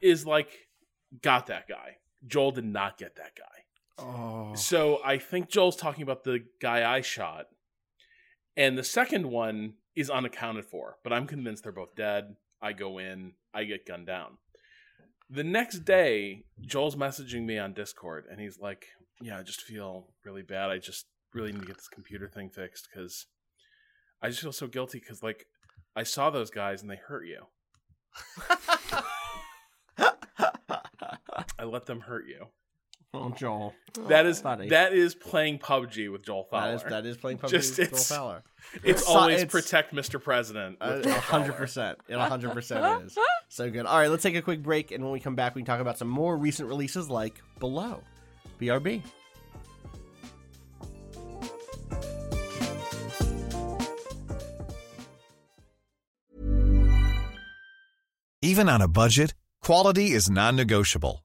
is 0.00 0.24
like 0.26 0.48
got 1.22 1.46
that 1.48 1.68
guy. 1.68 1.96
Joel 2.26 2.52
did 2.52 2.64
not 2.64 2.98
get 2.98 3.16
that 3.16 3.32
guy. 3.36 4.04
Oh. 4.04 4.54
So 4.54 5.00
I 5.04 5.18
think 5.18 5.48
Joel's 5.50 5.76
talking 5.76 6.02
about 6.02 6.24
the 6.24 6.44
guy 6.60 6.90
I 6.90 7.02
shot, 7.02 7.46
and 8.56 8.76
the 8.78 8.84
second 8.84 9.30
one 9.30 9.74
is 9.94 10.08
unaccounted 10.10 10.64
for. 10.64 10.96
But 11.04 11.12
I'm 11.12 11.26
convinced 11.26 11.64
they're 11.64 11.72
both 11.72 11.94
dead. 11.94 12.36
I 12.62 12.72
go 12.72 12.98
in, 12.98 13.32
I 13.54 13.64
get 13.64 13.86
gunned 13.86 14.06
down. 14.06 14.38
The 15.28 15.44
next 15.44 15.80
day, 15.80 16.44
Joel's 16.60 16.96
messaging 16.96 17.44
me 17.46 17.58
on 17.58 17.72
Discord, 17.72 18.26
and 18.30 18.40
he's 18.40 18.58
like, 18.58 18.86
"Yeah, 19.20 19.38
I 19.38 19.42
just 19.42 19.62
feel 19.62 20.08
really 20.24 20.42
bad. 20.42 20.70
I 20.70 20.78
just 20.78 21.06
really 21.34 21.52
need 21.52 21.60
to 21.60 21.66
get 21.66 21.76
this 21.76 21.88
computer 21.88 22.28
thing 22.28 22.50
fixed 22.50 22.88
because 22.92 23.26
I 24.20 24.28
just 24.28 24.40
feel 24.40 24.52
so 24.52 24.66
guilty 24.66 24.98
because 24.98 25.22
like 25.22 25.46
I 25.94 26.02
saw 26.02 26.30
those 26.30 26.50
guys 26.50 26.82
and 26.82 26.90
they 26.90 26.96
hurt 26.96 27.26
you. 27.26 27.46
I 31.58 31.64
let 31.64 31.86
them 31.86 32.00
hurt 32.00 32.26
you. 32.26 32.46
Oh, 33.12 33.30
Joel. 33.30 33.74
That 34.08 34.24
is 34.26 34.40
buddy. 34.40 34.68
that 34.68 34.92
is 34.92 35.16
playing 35.16 35.58
PUBG 35.58 36.12
with 36.12 36.22
Joel 36.24 36.44
Fowler. 36.44 36.76
That 36.78 36.84
is 36.86 36.90
that 36.90 37.06
is 37.06 37.16
playing 37.16 37.38
PUBG 37.38 37.48
Just 37.50 37.70
with 37.70 37.76
Joel 37.78 37.86
it's- 37.88 38.08
Fowler. 38.08 38.42
it's 38.84 39.04
So- 39.06 39.12
always 39.18 39.42
it's- 39.42 39.50
protect 39.50 39.92
Mr. 39.92 40.22
President. 40.22 40.76
Uh, 40.80 40.92
with 40.96 41.04
Joel 41.04 41.14
A 41.16 41.20
hundred 41.20 41.54
percent. 41.56 41.98
It 42.08 42.14
a 42.14 42.20
hundred 42.24 42.52
percent 42.52 43.04
is. 43.06 43.18
So 43.48 43.68
good. 43.68 43.84
All 43.86 43.98
right, 43.98 44.08
let's 44.08 44.22
take 44.22 44.36
a 44.36 44.42
quick 44.42 44.62
break, 44.62 44.92
and 44.92 45.02
when 45.02 45.12
we 45.12 45.18
come 45.18 45.34
back, 45.34 45.56
we 45.56 45.62
can 45.62 45.66
talk 45.66 45.80
about 45.80 45.98
some 45.98 46.08
more 46.08 46.36
recent 46.36 46.68
releases 46.68 47.10
like 47.10 47.42
Below, 47.58 48.02
BRB. 48.60 49.02
Even 58.42 58.68
on 58.68 58.80
a 58.80 58.88
budget, 58.88 59.34
quality 59.62 60.10
is 60.12 60.30
non-negotiable. 60.30 61.24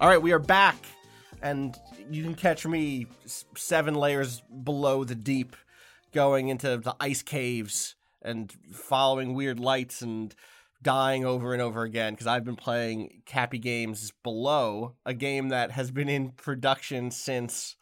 All 0.00 0.08
right, 0.08 0.22
we 0.22 0.30
are 0.30 0.38
back, 0.38 0.76
and 1.42 1.76
you 2.08 2.22
can 2.22 2.36
catch 2.36 2.64
me 2.64 3.06
seven 3.56 3.94
layers 3.94 4.42
below 4.62 5.02
the 5.02 5.16
deep, 5.16 5.56
going 6.12 6.48
into 6.48 6.76
the 6.76 6.94
ice 7.00 7.22
caves 7.22 7.96
and 8.22 8.52
following 8.72 9.34
weird 9.34 9.58
lights 9.58 10.00
and 10.00 10.36
dying 10.82 11.24
over 11.24 11.52
and 11.52 11.60
over 11.60 11.82
again 11.82 12.12
because 12.12 12.28
I've 12.28 12.44
been 12.44 12.54
playing 12.54 13.22
Capy 13.26 13.58
Games 13.58 14.12
Below, 14.22 14.94
a 15.04 15.14
game 15.14 15.48
that 15.48 15.72
has 15.72 15.90
been 15.90 16.08
in 16.08 16.30
production 16.30 17.10
since 17.10 17.74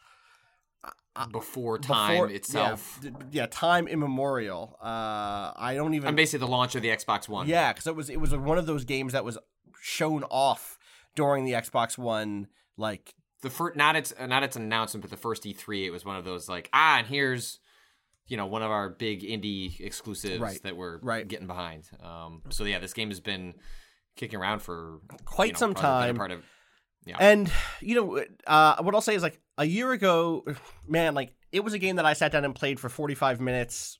Before 1.31 1.79
time 1.79 2.13
before- 2.15 2.31
itself. 2.31 2.99
Yeah, 3.03 3.11
yeah, 3.31 3.47
time 3.51 3.87
immemorial. 3.89 4.79
Uh, 4.81 5.53
I 5.55 5.75
don't 5.75 5.93
even. 5.93 6.09
I'm 6.09 6.17
basically 6.17 6.47
the 6.47 6.51
launch 6.51 6.75
of 6.75 6.81
the 6.81 6.89
Xbox 6.89 7.29
One. 7.29 7.47
Yeah, 7.47 7.75
because 7.75 7.87
it 7.87 7.95
was 7.95 8.09
it 8.09 8.21
was 8.21 8.35
one 8.35 8.57
of 8.57 8.65
those 8.65 8.87
games 8.87 9.13
that 9.13 9.25
was 9.25 9.37
shown 9.83 10.25
off 10.25 10.76
during 11.17 11.45
the 11.45 11.53
Xbox 11.53 11.99
One 11.99 12.47
like 12.77 13.15
the 13.43 13.51
first 13.51 13.77
not 13.77 13.97
its 13.97 14.15
not 14.21 14.45
its 14.45 14.55
announcement, 14.57 15.03
but 15.03 15.11
the 15.11 15.17
first 15.17 15.43
E3, 15.43 15.87
it 15.87 15.91
was 15.91 16.05
one 16.05 16.17
of 16.17 16.25
those 16.25 16.49
like 16.49 16.69
ah, 16.73 16.99
and 16.99 17.07
here's 17.07 17.59
you 18.29 18.37
know 18.37 18.47
one 18.47 18.63
of 18.63 18.71
our 18.71 18.89
big 18.89 19.23
indie 19.23 19.81
exclusives 19.81 20.41
Right, 20.41 20.63
that 20.63 20.77
we're 20.77 20.99
right. 20.99 21.27
getting 21.27 21.47
behind. 21.47 21.89
Um, 22.03 22.43
so 22.51 22.65
yeah, 22.65 22.79
this 22.79 22.93
game 22.93 23.09
has 23.09 23.21
been 23.21 23.55
kicking 24.17 24.39
around 24.39 24.61
for 24.61 25.01
Quite 25.25 25.49
you 25.49 25.53
know, 25.55 25.59
some 25.59 25.75
probably 25.75 25.89
the 25.89 26.01
better 26.01 26.07
time. 26.13 26.17
Part 26.17 26.31
of 26.31 26.45
yeah, 27.05 27.17
And 27.21 27.53
you 27.81 27.95
know, 27.95 28.25
uh, 28.47 28.83
what 28.83 28.95
I'll 28.95 29.01
say 29.01 29.15
is 29.15 29.23
like 29.23 29.41
a 29.59 29.65
year 29.65 29.93
ago, 29.93 30.45
man, 30.89 31.15
like 31.15 31.33
it 31.53 31.61
was 31.61 31.73
a 31.73 31.79
game 31.79 31.97
that 31.97 32.05
I 32.05 32.15
sat 32.15 32.33
down 32.33 32.45
and 32.45 32.55
played 32.55 32.81
for 32.81 32.89
45 32.89 33.41
minutes 33.41 33.99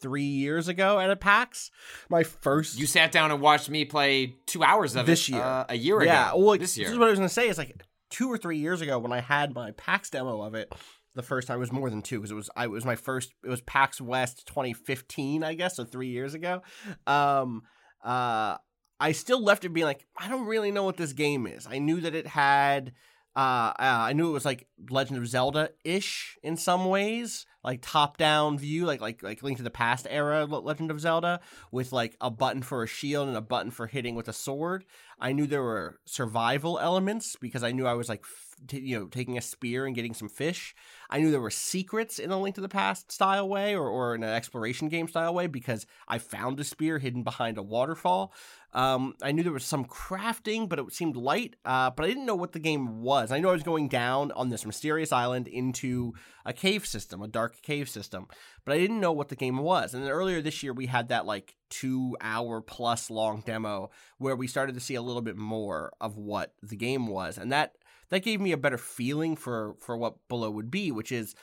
three 0.00 0.22
years 0.24 0.68
ago 0.68 0.98
at 0.98 1.10
a 1.10 1.16
PAX. 1.16 1.70
My 2.08 2.22
first 2.22 2.78
you 2.78 2.86
sat 2.86 3.12
down 3.12 3.30
and 3.30 3.40
watched 3.40 3.70
me 3.70 3.84
play 3.84 4.36
two 4.46 4.62
hours 4.62 4.96
of 4.96 5.06
this 5.06 5.28
it 5.28 5.32
year, 5.32 5.42
uh, 5.42 5.64
a 5.68 5.76
year 5.76 6.02
yeah, 6.02 6.30
ago. 6.30 6.38
Yeah, 6.38 6.44
well, 6.44 6.58
this 6.58 6.76
year, 6.76 6.86
this 6.86 6.92
is 6.92 6.98
what 6.98 7.08
I 7.08 7.10
was 7.10 7.18
gonna 7.18 7.28
say. 7.28 7.48
It's 7.48 7.58
like 7.58 7.82
two 8.10 8.30
or 8.30 8.36
three 8.36 8.58
years 8.58 8.80
ago 8.80 8.98
when 8.98 9.12
I 9.12 9.20
had 9.20 9.54
my 9.54 9.70
PAX 9.72 10.10
demo 10.10 10.42
of 10.42 10.54
it. 10.54 10.72
The 11.14 11.22
first 11.22 11.48
time 11.48 11.56
it 11.56 11.60
was 11.60 11.72
more 11.72 11.90
than 11.90 12.02
two 12.02 12.18
because 12.18 12.30
it 12.30 12.34
was 12.34 12.50
I 12.54 12.64
it 12.64 12.70
was 12.70 12.84
my 12.84 12.96
first. 12.96 13.32
It 13.44 13.48
was 13.48 13.60
PAX 13.62 14.00
West 14.00 14.46
2015, 14.46 15.42
I 15.42 15.54
guess, 15.54 15.76
so 15.76 15.84
three 15.84 16.08
years 16.08 16.34
ago. 16.34 16.62
Um, 17.06 17.62
uh, 18.04 18.56
I 19.00 19.12
still 19.12 19.42
left 19.42 19.64
it 19.64 19.70
being 19.70 19.86
like 19.86 20.06
I 20.16 20.28
don't 20.28 20.46
really 20.46 20.70
know 20.70 20.84
what 20.84 20.96
this 20.96 21.12
game 21.12 21.46
is. 21.46 21.66
I 21.68 21.78
knew 21.78 22.00
that 22.02 22.14
it 22.14 22.26
had. 22.26 22.92
Uh, 23.34 23.72
uh, 23.72 23.74
I 23.78 24.12
knew 24.12 24.28
it 24.28 24.32
was 24.32 24.44
like 24.44 24.66
Legend 24.90 25.18
of 25.18 25.26
Zelda 25.26 25.70
ish 25.84 26.36
in 26.42 26.56
some 26.56 26.84
ways, 26.84 27.46
like 27.62 27.80
top 27.82 28.16
down 28.16 28.58
view, 28.58 28.86
like 28.86 29.00
like 29.00 29.22
like 29.22 29.42
Link 29.42 29.58
to 29.58 29.62
the 29.62 29.70
Past 29.70 30.06
era 30.10 30.44
Legend 30.44 30.90
of 30.90 31.00
Zelda, 31.00 31.40
with 31.70 31.92
like 31.92 32.16
a 32.20 32.30
button 32.30 32.62
for 32.62 32.82
a 32.82 32.86
shield 32.86 33.28
and 33.28 33.36
a 33.36 33.42
button 33.42 33.70
for 33.70 33.86
hitting 33.86 34.14
with 34.14 34.28
a 34.28 34.32
sword. 34.32 34.84
I 35.18 35.32
knew 35.32 35.46
there 35.46 35.62
were 35.62 36.00
survival 36.04 36.78
elements 36.78 37.36
because 37.36 37.62
I 37.62 37.72
knew 37.72 37.86
I 37.86 37.94
was 37.94 38.08
like, 38.08 38.24
t- 38.66 38.80
you 38.80 38.98
know, 38.98 39.06
taking 39.06 39.38
a 39.38 39.40
spear 39.40 39.86
and 39.86 39.94
getting 39.94 40.14
some 40.14 40.28
fish. 40.28 40.74
I 41.08 41.18
knew 41.18 41.30
there 41.30 41.40
were 41.40 41.50
secrets 41.50 42.18
in 42.18 42.30
a 42.30 42.40
Link 42.40 42.54
to 42.54 42.60
the 42.60 42.68
Past 42.68 43.10
style 43.10 43.48
way 43.48 43.74
or, 43.74 43.88
or 43.88 44.14
in 44.14 44.22
an 44.22 44.30
exploration 44.30 44.88
game 44.88 45.08
style 45.08 45.34
way 45.34 45.46
because 45.46 45.86
I 46.08 46.18
found 46.18 46.60
a 46.60 46.64
spear 46.64 46.98
hidden 46.98 47.22
behind 47.22 47.58
a 47.58 47.62
waterfall. 47.62 48.32
Um, 48.72 49.14
I 49.20 49.32
knew 49.32 49.42
there 49.42 49.52
was 49.52 49.64
some 49.64 49.84
crafting, 49.84 50.68
but 50.68 50.78
it 50.78 50.92
seemed 50.92 51.16
light. 51.16 51.56
Uh, 51.64 51.90
but 51.90 52.04
I 52.04 52.08
didn't 52.08 52.26
know 52.26 52.36
what 52.36 52.52
the 52.52 52.60
game 52.60 53.02
was. 53.02 53.32
I 53.32 53.38
knew 53.38 53.48
I 53.48 53.52
was 53.52 53.62
going 53.62 53.88
down 53.88 54.30
on 54.32 54.48
this 54.48 54.64
mysterious 54.64 55.12
island 55.12 55.48
into 55.48 56.12
a 56.44 56.52
cave 56.52 56.86
system, 56.86 57.22
a 57.22 57.28
dark 57.28 57.60
cave 57.62 57.88
system, 57.88 58.26
but 58.64 58.74
I 58.74 58.78
didn't 58.78 59.00
know 59.00 59.12
what 59.12 59.28
the 59.28 59.36
game 59.36 59.58
was. 59.58 59.92
And 59.92 60.04
then 60.04 60.10
earlier 60.10 60.40
this 60.40 60.62
year, 60.62 60.72
we 60.72 60.86
had 60.86 61.08
that 61.08 61.26
like 61.26 61.56
two 61.68 62.16
hour 62.20 62.60
plus 62.60 63.10
long 63.10 63.42
demo 63.44 63.90
where 64.18 64.36
we 64.36 64.46
started 64.46 64.74
to 64.74 64.80
see 64.80 64.94
a 64.94 65.02
little 65.02 65.22
bit 65.22 65.36
more 65.36 65.92
of 66.00 66.16
what 66.16 66.54
the 66.62 66.76
game 66.76 67.06
was, 67.06 67.38
and 67.38 67.50
that 67.52 67.74
that 68.10 68.22
gave 68.22 68.40
me 68.40 68.52
a 68.52 68.56
better 68.56 68.78
feeling 68.78 69.36
for 69.36 69.74
for 69.80 69.96
what 69.96 70.28
Below 70.28 70.50
would 70.50 70.70
be, 70.70 70.90
which 70.90 71.12
is 71.12 71.34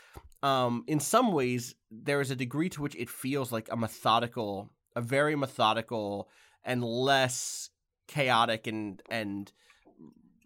um, 0.44 0.84
in 0.88 1.00
some 1.00 1.32
ways 1.32 1.76
there 1.90 2.22
is 2.22 2.32
a 2.32 2.36
degree 2.36 2.70
to 2.70 2.82
which 2.82 2.96
it 2.96 3.10
feels 3.10 3.52
like 3.52 3.68
a 3.72 3.78
methodical, 3.78 4.70
a 4.96 5.02
very 5.02 5.36
methodical 5.36 6.30
and 6.64 6.84
less 6.84 7.70
chaotic 8.08 8.68
and 8.68 9.02
and 9.10 9.52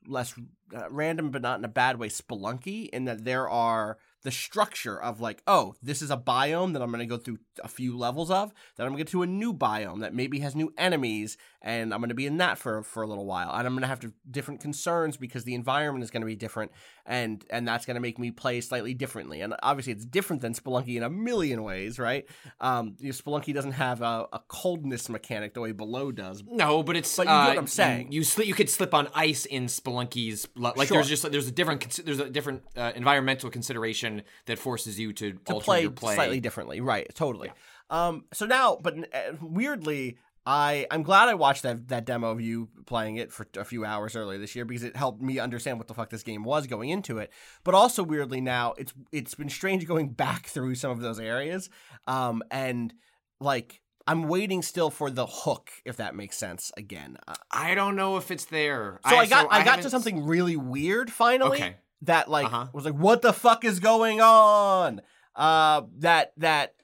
less 0.07 0.34
uh, 0.76 0.89
random, 0.89 1.32
but 1.32 1.41
not 1.41 1.59
in 1.59 1.65
a 1.65 1.69
bad 1.69 1.97
way, 1.97 2.09
spelunky. 2.09 2.89
In 2.89 3.05
that 3.05 3.26
there 3.26 3.49
are 3.49 3.97
the 4.24 4.32
structure 4.32 5.01
of 5.01 5.19
like, 5.19 5.41
oh, 5.47 5.76
this 5.82 6.01
is 6.01 6.11
a 6.11 6.17
biome 6.17 6.74
that 6.74 6.82
I'm 6.82 6.89
going 6.91 6.99
to 6.99 7.05
go 7.05 7.17
through 7.17 7.39
a 7.63 7.67
few 7.67 7.97
levels 7.97 8.30
of. 8.30 8.53
Then 8.78 8.86
I'm 8.86 8.93
going 8.93 8.99
to 8.99 9.03
get 9.05 9.11
to 9.11 9.24
a 9.24 9.28
new 9.28 9.53
biome 9.53 10.01
that 10.01 10.13
maybe 10.13 10.39
has 10.39 10.55
new 10.55 10.74
enemies, 10.78 11.38
and 11.61 11.93
I'm 11.93 11.99
going 11.99 12.09
to 12.09 12.15
be 12.15 12.26
in 12.28 12.38
that 12.38 12.57
for 12.57 12.84
for 12.84 13.03
a 13.03 13.07
little 13.07 13.26
while. 13.26 13.51
And 13.51 13.65
I'm 13.65 13.74
going 13.74 13.82
to 13.82 13.88
have 13.88 13.99
to 14.01 14.13
different 14.30 14.61
concerns 14.61 15.17
because 15.17 15.43
the 15.43 15.55
environment 15.55 16.03
is 16.03 16.11
going 16.11 16.22
to 16.22 16.28
be 16.28 16.36
different, 16.36 16.72
and 17.05 17.43
and 17.49 17.67
that's 17.67 17.86
going 17.86 17.95
to 17.95 18.01
make 18.01 18.19
me 18.19 18.32
play 18.32 18.61
slightly 18.61 18.93
differently. 18.93 19.41
And 19.41 19.55
obviously, 19.63 19.93
it's 19.93 20.05
different 20.05 20.41
than 20.41 20.53
Spelunky 20.53 20.97
in 20.97 21.03
a 21.03 21.09
million 21.09 21.63
ways, 21.63 21.97
right? 21.99 22.26
Um, 22.59 22.95
you 22.99 23.07
know, 23.07 23.13
Spelunky 23.13 23.53
doesn't 23.53 23.74
have 23.74 24.01
a, 24.01 24.28
a 24.34 24.41
coldness 24.47 25.09
mechanic 25.09 25.53
the 25.53 25.61
way 25.61 25.72
Below 25.72 26.11
does. 26.11 26.43
No, 26.47 26.84
but 26.84 26.95
it's 26.95 27.15
But 27.15 27.28
you 27.28 27.34
uh, 27.34 27.47
what 27.47 27.57
I'm 27.57 27.67
saying. 27.67 28.11
You, 28.11 28.19
you 28.19 28.24
slip, 28.24 28.47
you 28.47 28.53
could 28.53 28.69
slip 28.69 28.93
on 28.93 29.07
ice 29.15 29.45
in 29.45 29.65
Spelunky's. 29.65 30.47
Like 30.55 30.88
Sure. 30.88 30.97
there's 30.97 31.09
just 31.09 31.32
there's 31.32 31.47
a 31.47 31.51
different 31.51 31.99
there's 32.05 32.19
a 32.19 32.30
different 32.30 32.63
uh, 32.78 32.91
environmental 32.95 33.49
consideration 33.49 34.11
that 34.45 34.59
forces 34.59 34.99
you 34.99 35.14
to, 35.14 35.34
to 35.34 35.53
alter 35.53 35.66
play, 35.66 35.82
your 35.82 35.91
play 35.91 36.16
slightly 36.16 36.39
differently. 36.39 36.82
Right, 36.82 37.09
totally. 37.16 37.51
Um, 37.89 38.26
so 38.34 38.45
now, 38.45 38.78
but 38.82 38.97
uh, 38.97 39.34
weirdly, 39.41 40.18
I 40.45 40.88
I'm 40.89 41.03
glad 41.03 41.30
I 41.30 41.36
watched 41.36 41.64
that 41.64 41.89
that 41.89 42.05
demo 42.05 42.32
of 42.32 42.41
you 42.41 42.70
playing 42.86 43.18
it 43.18 43.32
for 43.32 43.45
a 43.57 43.66
few 43.66 43.86
hours 43.86 44.16
earlier 44.16 44.39
this 44.39 44.55
year 44.55 44.66
because 44.66 44.84
it 44.84 44.95
helped 44.95 45.22
me 45.22 45.38
understand 45.38 45.78
what 45.78 45.88
the 45.88 45.93
fuck 45.93 46.09
this 46.09 46.24
game 46.24 46.43
was 46.43 46.66
going 46.68 46.89
into 46.89 47.20
it. 47.20 47.32
But 47.64 47.76
also 47.76 48.01
weirdly 48.01 48.41
now, 48.41 48.74
it's 48.78 48.93
it's 49.12 49.36
been 49.36 49.49
strange 49.49 49.86
going 49.86 50.09
back 50.14 50.47
through 50.47 50.76
some 50.76 50.91
of 50.91 51.01
those 51.01 51.20
areas, 51.20 51.70
um, 52.07 52.41
and 52.49 52.93
like. 53.39 53.82
I'm 54.07 54.28
waiting 54.28 54.64
still 54.64 54.89
for 54.89 55.12
the 55.12 55.28
hook, 55.28 55.70
if 55.86 55.97
that 55.97 56.16
makes 56.16 56.36
sense. 56.36 56.72
Again, 56.76 57.18
uh, 57.28 57.36
I 57.51 57.76
don't 57.76 57.95
know 57.95 58.18
if 58.18 58.32
it's 58.32 58.45
there. 58.45 58.99
so 59.07 59.16
I, 59.16 59.28
got 59.28 59.47
I, 59.51 59.64
got 59.64 59.84
to 59.84 59.91
something 59.91 60.26
really 60.26 60.57
weird 60.57 61.12
finally. 61.12 61.57
Okay. 61.59 61.76
That 62.04 62.30
like 62.30 62.47
Uh-huh. 62.47 62.68
was 62.74 62.86
like, 62.86 62.95
what 62.95 63.22
the 63.22 63.34
fuck 63.34 63.64
is 63.64 63.80
going 63.80 64.22
on? 64.22 65.02
Uh, 65.36 65.84
that 65.99 66.34
that 66.38 66.76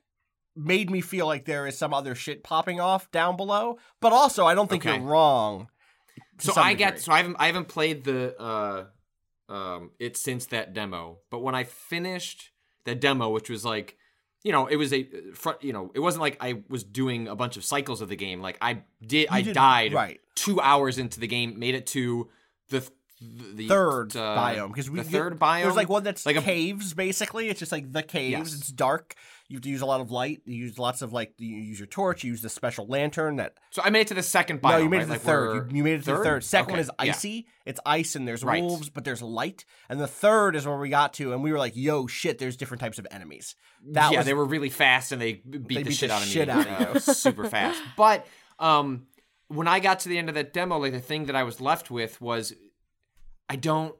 made 0.55 0.89
me 0.89 1.01
feel 1.01 1.25
like 1.25 1.45
there 1.45 1.67
is 1.67 1.77
some 1.77 1.93
other 1.93 2.15
shit 2.15 2.43
popping 2.43 2.79
off 2.79 3.11
down 3.11 3.35
below. 3.37 3.77
But 3.99 4.13
also, 4.13 4.45
I 4.45 4.53
don't 4.55 4.69
think 4.69 4.85
Okay. 4.85 4.97
you're 4.97 5.05
wrong. 5.05 5.69
So 6.39 6.53
I 6.55 6.73
get 6.75 7.01
so 7.01 7.11
I 7.11 7.17
haven't 7.17 7.35
I 7.39 7.47
haven't 7.47 7.67
played 7.67 8.03
the 8.03 8.39
uh 8.39 8.85
um 9.49 9.91
it 9.99 10.17
since 10.17 10.45
that 10.47 10.73
demo, 10.73 11.19
but 11.31 11.39
when 11.39 11.55
I 11.55 11.63
finished 11.63 12.51
the 12.85 12.93
demo, 12.95 13.29
which 13.29 13.49
was 13.49 13.65
like 13.65 13.97
you 14.43 14.51
know, 14.51 14.67
it 14.67 14.75
was 14.77 14.93
a 14.93 15.03
front. 15.33 15.63
You 15.63 15.73
know, 15.73 15.91
it 15.95 15.99
wasn't 15.99 16.21
like 16.21 16.37
I 16.39 16.61
was 16.69 16.83
doing 16.83 17.27
a 17.27 17.35
bunch 17.35 17.57
of 17.57 17.65
cycles 17.65 18.01
of 18.01 18.07
the 18.07 18.15
game. 18.15 18.39
Like 18.39 18.57
I 18.61 18.83
did, 19.05 19.27
I 19.29 19.41
did- 19.41 19.55
died 19.55 19.93
right. 19.93 20.21
two 20.35 20.61
hours 20.61 20.97
into 20.99 21.19
the 21.19 21.27
game, 21.27 21.57
made 21.59 21.75
it 21.75 21.87
to 21.87 22.29
the 22.69 22.79
th- 22.81 22.91
the 23.21 23.67
third 23.67 24.15
uh, 24.15 24.37
biome 24.37 24.67
because 24.67 24.89
we 24.89 24.99
the 24.99 25.03
get- 25.03 25.11
third 25.11 25.39
biome. 25.39 25.63
There's 25.63 25.75
like 25.75 25.89
one 25.89 26.03
that's 26.03 26.25
Like 26.25 26.35
a- 26.35 26.41
caves 26.41 26.93
basically. 26.93 27.49
It's 27.49 27.59
just 27.59 27.71
like 27.71 27.91
the 27.91 28.03
caves. 28.03 28.31
Yes. 28.31 28.53
It's 28.53 28.71
dark. 28.71 29.15
You 29.49 29.55
have 29.55 29.63
to 29.63 29.69
use 29.69 29.79
a 29.81 29.85
lot 29.85 30.01
of 30.01 30.11
light. 30.11 30.41
You 30.45 30.55
use 30.55 30.77
lots 30.77 31.01
of 31.01 31.13
like 31.13 31.33
you 31.37 31.55
use 31.55 31.79
your 31.79 31.87
torch. 31.87 32.23
You 32.23 32.31
use 32.31 32.41
the 32.41 32.49
special 32.49 32.85
lantern 32.85 33.37
that. 33.37 33.53
So 33.71 33.81
I 33.83 33.89
made 33.91 34.01
it 34.01 34.07
to 34.09 34.13
the 34.13 34.21
second 34.23 34.61
biome. 34.61 34.71
no, 34.71 34.77
you 34.79 34.89
made 34.89 34.97
right? 34.97 35.03
it 35.03 35.05
to 35.05 35.11
Like 35.13 35.21
the 35.21 35.25
third. 35.25 35.71
You, 35.71 35.77
you 35.77 35.83
made 35.83 35.93
it 36.01 36.03
to 36.03 36.11
the 36.17 36.23
third. 36.23 36.43
Second 36.43 36.71
one 36.71 36.79
Okay, 36.79 36.81
is 36.81 36.89
yeah. 37.05 37.11
icy. 37.11 37.47
It's 37.65 37.79
ice 37.85 38.15
and 38.15 38.27
there's 38.27 38.43
Right. 38.43 38.61
wolves, 38.61 38.89
but 38.89 39.03
there's 39.05 39.21
light. 39.21 39.63
And 39.89 39.99
the 40.01 40.07
third 40.07 40.55
is 40.57 40.67
where 40.67 40.77
we 40.77 40.89
got 40.89 41.13
to, 41.15 41.31
and 41.33 41.41
we 41.43 41.51
were 41.53 41.57
like, 41.59 41.75
"Yo, 41.75 42.07
shit! 42.07 42.39
There's 42.39 42.57
different 42.57 42.81
types 42.81 42.99
of 42.99 43.07
enemies." 43.09 43.55
That 43.91 44.11
yeah, 44.11 44.19
was 44.19 44.25
they 44.25 44.33
were 44.33 44.45
really 44.45 44.69
fast 44.69 45.11
and 45.13 45.21
they 45.21 45.33
beat, 45.33 45.67
They 45.69 45.83
the 45.83 45.89
beat 45.89 45.93
shit 45.97 46.09
the 46.09 46.15
out 46.15 46.21
of 46.23 46.27
shit 46.27 46.47
me. 46.49 46.53
out 46.53 46.67
of 46.67 46.95
uh, 46.97 46.99
super 47.13 47.45
fast. 47.49 47.81
But 47.95 48.27
um, 48.59 49.07
when 49.47 49.67
I 49.69 49.79
got 49.79 50.01
to 50.01 50.09
the 50.09 50.17
end 50.17 50.27
of 50.27 50.35
that 50.35 50.51
demo, 50.51 50.77
like 50.77 50.91
the 50.91 50.99
thing 50.99 51.27
that 51.27 51.35
I 51.37 51.43
was 51.43 51.61
left 51.61 51.89
with 51.89 52.19
was, 52.19 52.53
I 53.49 53.55
don't, 53.55 53.95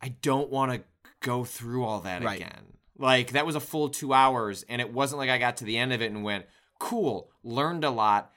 I 0.00 0.08
don't 0.22 0.50
want 0.50 0.72
to 0.72 0.82
go 1.20 1.44
through 1.44 1.84
all 1.84 2.00
that 2.00 2.22
Right. 2.22 2.36
again. 2.40 2.64
Like 2.98 3.32
that 3.32 3.44
was 3.44 3.54
a 3.56 3.60
full 3.60 3.88
two 3.90 4.12
hours, 4.14 4.64
and 4.68 4.80
it 4.80 4.92
wasn't 4.92 5.18
like 5.18 5.28
I 5.30 5.36
got 5.38 5.58
to 5.58 5.64
the 5.64 5.76
end 5.76 5.92
of 5.92 6.00
it 6.00 6.10
and 6.10 6.24
went, 6.24 6.46
"Cool, 6.78 7.30
learned 7.42 7.84
a 7.84 7.90
lot." 7.90 8.30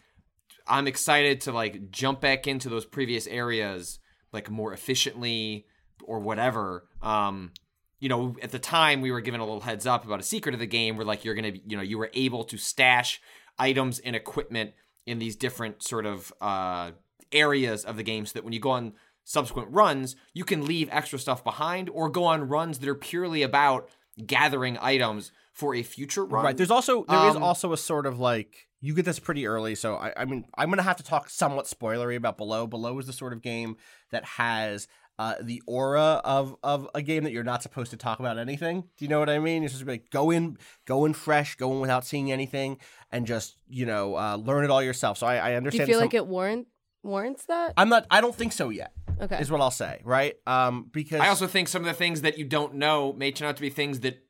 I'm 0.68 0.86
excited 0.86 1.42
to 1.42 1.52
like 1.54 1.92
jump 1.92 2.20
back 2.20 2.46
into 2.46 2.68
those 2.68 2.86
previous 2.86 3.26
areas 3.28 4.00
like 4.34 4.50
more 4.50 4.74
efficiently 4.74 5.66
or 6.04 6.20
whatever. 6.20 6.88
Um, 7.02 7.54
you 8.00 8.10
know, 8.10 8.36
at 8.42 8.52
the 8.52 8.60
time 8.60 9.00
we 9.02 9.12
were 9.12 9.22
given 9.22 9.40
a 9.40 9.46
little 9.46 9.62
heads 9.62 9.88
up 9.88 10.06
about 10.06 10.20
a 10.20 10.24
secret 10.24 10.54
of 10.54 10.60
the 10.60 10.68
game 10.68 10.98
where 10.98 11.06
like 11.06 11.24
you're 11.24 11.36
gonna 11.36 11.54
be, 11.54 11.64
you 11.66 11.78
know, 11.78 11.84
you 11.84 11.98
were 11.98 12.12
able 12.14 12.44
to 12.44 12.58
stash 12.58 13.22
items 13.58 14.00
and 14.00 14.14
equipment 14.16 14.74
in 15.06 15.20
these 15.20 15.38
different 15.38 15.84
sort 15.84 16.06
of 16.06 16.34
uh, 16.42 16.92
areas 17.32 17.86
of 17.86 17.96
the 17.96 18.04
game 18.04 18.26
so 18.26 18.34
that 18.34 18.44
when 18.44 18.52
you 18.54 18.60
go 18.60 18.72
on 18.72 18.94
subsequent 19.24 19.70
runs, 19.72 20.16
you 20.34 20.44
can 20.44 20.66
leave 20.66 20.90
extra 20.92 21.20
stuff 21.20 21.44
behind 21.44 21.90
or 21.90 22.10
go 22.10 22.24
on 22.26 22.48
runs 22.48 22.80
that 22.80 22.90
are 22.90 22.96
purely 22.96 23.42
about 23.44 23.90
gathering 24.26 24.78
items 24.82 25.32
for 25.54 25.76
a 25.76 25.84
future 25.84 26.26
run. 26.26 26.44
Right. 26.46 26.58
There's 26.58 26.72
also 26.72 27.06
there 27.08 27.28
is 27.30 27.36
Um, 27.36 27.44
also 27.44 27.74
a 27.74 27.78
sort 27.78 28.06
of 28.06 28.20
like 28.20 28.68
you 28.82 28.94
get 28.94 29.06
this 29.06 29.20
pretty 29.20 29.46
early, 29.46 29.76
so 29.76 29.96
I, 29.96 30.14
I 30.18 30.26
mean 30.26 30.46
I'm 30.58 30.70
gonna 30.70 30.82
have 30.84 30.98
to 30.98 31.04
talk 31.04 31.30
somewhat 31.30 31.66
spoilery 31.66 32.16
about 32.16 32.38
Below. 32.38 32.66
Below 32.68 32.98
is 33.00 33.08
the 33.08 33.14
sort 33.14 33.34
of 33.34 33.42
game 33.42 33.76
that 34.12 34.24
has 34.26 34.88
uh, 35.18 35.36
the 35.42 35.62
aura 35.68 36.22
of 36.24 36.56
of 36.64 36.88
a 36.96 37.02
game 37.02 37.26
that 37.26 37.32
you're 37.34 37.44
not 37.44 37.62
supposed 37.62 37.92
to 37.92 37.98
talk 37.98 38.20
about 38.22 38.38
anything. 38.38 38.82
Do 38.98 39.04
you 39.06 39.10
know 39.10 39.20
what 39.20 39.30
I 39.30 39.38
mean? 39.40 39.62
You're 39.62 39.70
supposed 39.70 39.82
to 39.82 39.86
be 39.86 39.92
like 39.92 40.10
go 40.12 40.32
in, 40.32 40.58
go 40.86 41.04
in 41.04 41.14
fresh, 41.14 41.56
go 41.56 41.74
in 41.74 41.82
without 41.82 42.06
seeing 42.06 42.32
anything, 42.32 42.78
and 43.12 43.28
just 43.28 43.58
you 43.68 43.86
know 43.86 44.16
uh, 44.16 44.38
learn 44.38 44.64
it 44.64 44.70
all 44.72 44.82
yourself. 44.82 45.18
So 45.18 45.28
I, 45.28 45.46
I 45.48 45.52
Do 45.52 45.58
understand. 45.58 45.88
you 45.90 45.94
feel 45.94 46.00
some- 46.00 46.06
like 46.08 46.14
it 46.14 46.26
warrant 46.28 46.68
warrants 47.04 47.46
that? 47.48 47.74
I'm 47.76 47.90
not. 47.90 48.06
I 48.10 48.22
don't 48.22 48.36
think 48.36 48.54
so 48.54 48.70
yet. 48.70 48.94
Okay. 49.20 49.40
Is 49.40 49.52
what 49.52 49.62
I'll 49.62 49.72
say. 49.72 50.02
Right. 50.04 50.36
Um. 50.48 50.90
Because 50.92 51.22
I 51.22 51.28
also 51.28 51.48
think 51.48 51.68
some 51.68 51.82
of 51.82 51.88
the 51.88 51.94
things 51.94 52.22
that 52.22 52.38
you 52.38 52.46
don't 52.46 52.76
know 52.76 53.14
may 53.14 53.32
turn 53.32 53.48
out 53.48 53.56
to 53.58 53.62
be 53.62 53.70
things 53.70 54.02
that 54.02 54.24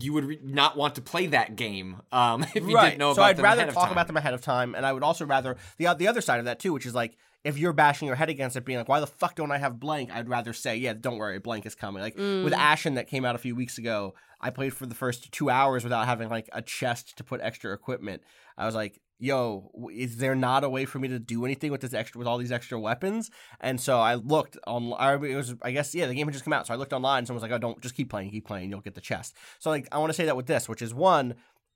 you 0.00 0.12
would 0.12 0.24
re- 0.24 0.40
not 0.42 0.76
want 0.76 0.94
to 0.96 1.00
play 1.00 1.26
that 1.28 1.56
game 1.56 2.02
um, 2.12 2.42
if 2.54 2.56
you 2.56 2.74
right. 2.74 2.90
didn't 2.90 2.98
know 2.98 3.14
so 3.14 3.22
about 3.22 3.30
I'd 3.30 3.36
them 3.36 3.44
rather 3.44 3.58
ahead 3.60 3.68
of 3.68 3.74
talk 3.74 3.84
time. 3.84 3.92
about 3.92 4.06
them 4.06 4.16
ahead 4.16 4.34
of 4.34 4.40
time, 4.40 4.74
and 4.74 4.84
I 4.84 4.92
would 4.92 5.02
also 5.02 5.24
rather 5.24 5.56
the 5.78 5.92
the 5.94 6.08
other 6.08 6.20
side 6.20 6.38
of 6.38 6.44
that 6.44 6.58
too, 6.60 6.72
which 6.72 6.86
is 6.86 6.94
like 6.94 7.16
if 7.44 7.56
you're 7.56 7.72
bashing 7.72 8.06
your 8.06 8.16
head 8.16 8.28
against 8.28 8.56
it, 8.56 8.64
being 8.64 8.78
like, 8.78 8.88
"Why 8.88 9.00
the 9.00 9.06
fuck 9.06 9.34
don't 9.34 9.50
I 9.50 9.58
have 9.58 9.80
blank?" 9.80 10.10
I'd 10.12 10.28
rather 10.28 10.52
say, 10.52 10.76
"Yeah, 10.76 10.92
don't 10.92 11.18
worry, 11.18 11.38
blank 11.38 11.66
is 11.66 11.74
coming." 11.74 12.02
Like 12.02 12.16
with 12.16 12.52
Ashen 12.52 12.94
that 12.94 13.08
came 13.08 13.24
out 13.24 13.34
a 13.34 13.38
few 13.38 13.54
weeks 13.54 13.78
ago, 13.78 14.14
I 14.40 14.50
played 14.50 14.74
for 14.74 14.86
the 14.86 14.94
first 14.94 15.32
two 15.32 15.48
hours 15.48 15.84
without 15.84 16.06
having 16.06 16.28
like 16.28 16.48
a 16.52 16.62
chest 16.62 17.16
to 17.18 17.24
put 17.24 17.40
extra 17.40 17.72
equipment. 17.72 18.22
I 18.56 18.66
was 18.66 18.74
like, 18.74 19.00
"Yo, 19.18 19.70
is 19.92 20.18
there 20.18 20.34
not 20.34 20.64
a 20.64 20.68
way 20.68 20.84
for 20.84 20.98
me 20.98 21.08
to 21.08 21.18
do 21.18 21.44
anything 21.44 21.70
with 21.70 21.80
this 21.80 21.94
extra 21.94 22.18
with 22.18 22.28
all 22.28 22.38
these 22.38 22.52
extra 22.52 22.78
weapons?" 22.78 23.30
And 23.60 23.80
so 23.80 23.98
I 23.98 24.14
looked 24.14 24.56
on. 24.66 24.92
I 24.98 25.14
it 25.14 25.34
was 25.34 25.54
I 25.62 25.70
guess 25.72 25.94
yeah, 25.94 26.06
the 26.06 26.14
game 26.14 26.26
had 26.26 26.32
just 26.32 26.44
come 26.44 26.52
out, 26.52 26.66
so 26.66 26.74
I 26.74 26.76
looked 26.76 26.92
online. 26.92 27.18
and 27.18 27.26
Someone 27.26 27.42
was 27.42 27.50
like, 27.50 27.56
"Oh, 27.56 27.58
don't 27.58 27.80
just 27.80 27.94
keep 27.94 28.10
playing, 28.10 28.30
keep 28.30 28.46
playing, 28.46 28.70
you'll 28.70 28.80
get 28.80 28.94
the 28.94 29.00
chest." 29.00 29.36
So 29.58 29.70
like 29.70 29.88
I 29.92 29.98
want 29.98 30.10
to 30.10 30.14
say 30.14 30.26
that 30.26 30.36
with 30.36 30.46
this, 30.46 30.68
which 30.68 30.82
is 30.82 30.94
one. 30.94 31.34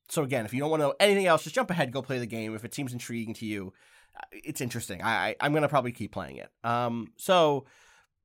So 0.09 0.23
again, 0.23 0.45
if 0.45 0.53
you 0.53 0.61
don't 0.61 0.71
want 0.71 0.81
to 0.81 0.89
know 0.89 0.95
anything 1.01 1.27
else, 1.27 1.43
just 1.45 1.55
jump 1.55 1.71
ahead, 1.71 1.93
go 1.93 2.03
play 2.03 2.19
the 2.19 2.27
game. 2.27 2.55
If 2.55 2.65
it 2.65 2.75
seems 2.75 2.93
intriguing 2.93 3.35
to 3.35 3.47
you, 3.47 3.73
uh, 4.17 4.21
it's 4.33 4.61
interesting. 4.61 5.03
I, 5.03 5.29
I 5.29 5.37
I'm 5.41 5.55
gonna 5.55 5.69
probably 5.69 5.93
keep 5.93 6.13
playing 6.13 6.37
it. 6.37 6.51
Um, 6.65 7.13
so 7.17 7.65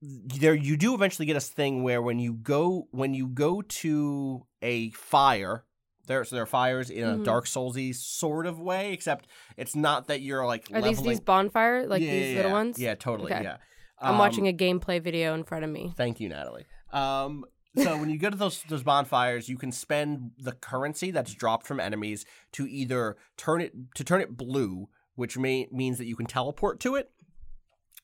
there 0.02 0.54
you 0.54 0.78
do 0.78 0.94
eventually 0.94 1.26
get 1.26 1.36
a 1.36 1.42
thing 1.42 1.82
where 1.84 2.02
when 2.02 2.20
you 2.20 2.34
go 2.34 2.88
when 2.92 3.14
you 3.14 3.28
go 3.28 3.62
to 3.62 4.46
a 4.62 4.92
fire. 4.92 5.64
There, 6.08 6.24
so 6.26 6.36
there 6.36 6.44
are 6.44 6.48
fires 6.48 6.90
in 6.90 7.04
a 7.08 7.14
Mhm. 7.18 7.24
Dark 7.26 7.46
Soulsy 7.46 7.94
sort 7.94 8.46
of 8.46 8.60
way, 8.60 8.92
except 8.94 9.28
it's 9.58 9.76
not 9.76 10.08
that 10.08 10.22
you're 10.22 10.46
like 10.46 10.68
Are 10.74 10.82
these 10.82 10.98
leveling. 10.98 11.10
these 11.10 11.20
bonfire 11.20 11.86
like 11.86 12.02
Yeah, 12.02 12.12
these 12.12 12.30
yeah, 12.32 12.36
little 12.38 12.52
yeah. 12.52 12.58
ones? 12.58 12.80
Yeah, 12.80 12.96
totally. 12.96 13.32
Okay. 13.34 13.44
Yeah, 13.44 13.58
I'm 14.00 14.14
Um, 14.14 14.18
watching 14.20 14.48
a 14.48 14.54
gameplay 14.54 15.02
video 15.02 15.34
in 15.36 15.44
front 15.44 15.64
of 15.66 15.70
me. 15.70 15.94
Thank 15.96 16.20
you, 16.20 16.30
Natalie. 16.30 16.66
Um, 16.92 17.46
so 17.76 17.98
when 17.98 18.10
you 18.10 18.18
go 18.18 18.30
to 18.30 18.38
those 18.38 18.64
those 18.64 18.84
bonfires, 18.84 19.50
you 19.50 19.58
can 19.58 19.72
spend 19.72 20.32
the 20.40 20.54
currency 20.54 21.12
that's 21.12 21.34
dropped 21.34 21.68
from 21.68 21.80
enemies 21.80 22.26
to 22.54 22.66
either 22.68 23.18
turn 23.36 23.62
it 23.62 23.74
to 23.96 24.04
turn 24.04 24.22
it 24.22 24.36
blue, 24.38 24.88
which 25.16 25.38
may, 25.38 25.68
means 25.72 25.98
that 25.98 26.06
you 26.06 26.16
can 26.16 26.26
teleport 26.26 26.80
to 26.82 26.96
it, 26.96 27.12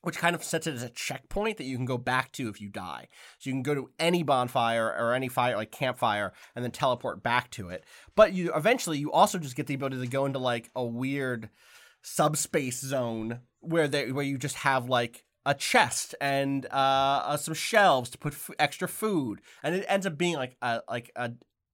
which 0.04 0.18
kind 0.18 0.34
of 0.34 0.44
sets 0.44 0.66
it 0.66 0.74
as 0.74 0.82
a 0.82 0.90
checkpoint 0.90 1.56
that 1.58 1.64
you 1.64 1.76
can 1.76 1.86
go 1.86 1.98
back 1.98 2.32
to 2.32 2.48
if 2.48 2.60
you 2.60 2.68
die. 2.68 3.08
So 3.38 3.50
you 3.50 3.54
can 3.54 3.62
go 3.62 3.74
to 3.74 3.90
any 3.98 4.22
bonfire 4.22 4.86
or 4.86 5.14
any 5.14 5.28
fire 5.28 5.56
like 5.56 5.70
campfire 5.70 6.32
and 6.54 6.64
then 6.64 6.70
teleport 6.70 7.22
back 7.22 7.50
to 7.52 7.68
it. 7.68 7.84
But 8.14 8.32
you 8.32 8.52
eventually 8.54 8.98
you 8.98 9.12
also 9.12 9.38
just 9.38 9.56
get 9.56 9.66
the 9.66 9.74
ability 9.74 10.00
to 10.00 10.06
go 10.06 10.26
into 10.26 10.38
like 10.38 10.70
a 10.74 10.84
weird 10.84 11.50
subspace 12.02 12.80
zone 12.80 13.40
where 13.60 13.88
they 13.88 14.12
where 14.12 14.24
you 14.24 14.36
just 14.36 14.56
have 14.56 14.88
like 14.88 15.24
a 15.46 15.54
chest 15.54 16.14
and 16.20 16.66
uh, 16.66 17.22
uh 17.24 17.36
some 17.36 17.54
shelves 17.54 18.10
to 18.10 18.18
put 18.18 18.34
f- 18.34 18.50
extra 18.58 18.88
food 18.88 19.40
and 19.62 19.74
it 19.74 19.84
ends 19.88 20.06
up 20.06 20.18
being 20.18 20.36
like 20.36 20.56
a 20.62 20.82
like 20.88 21.10
a 21.16 21.32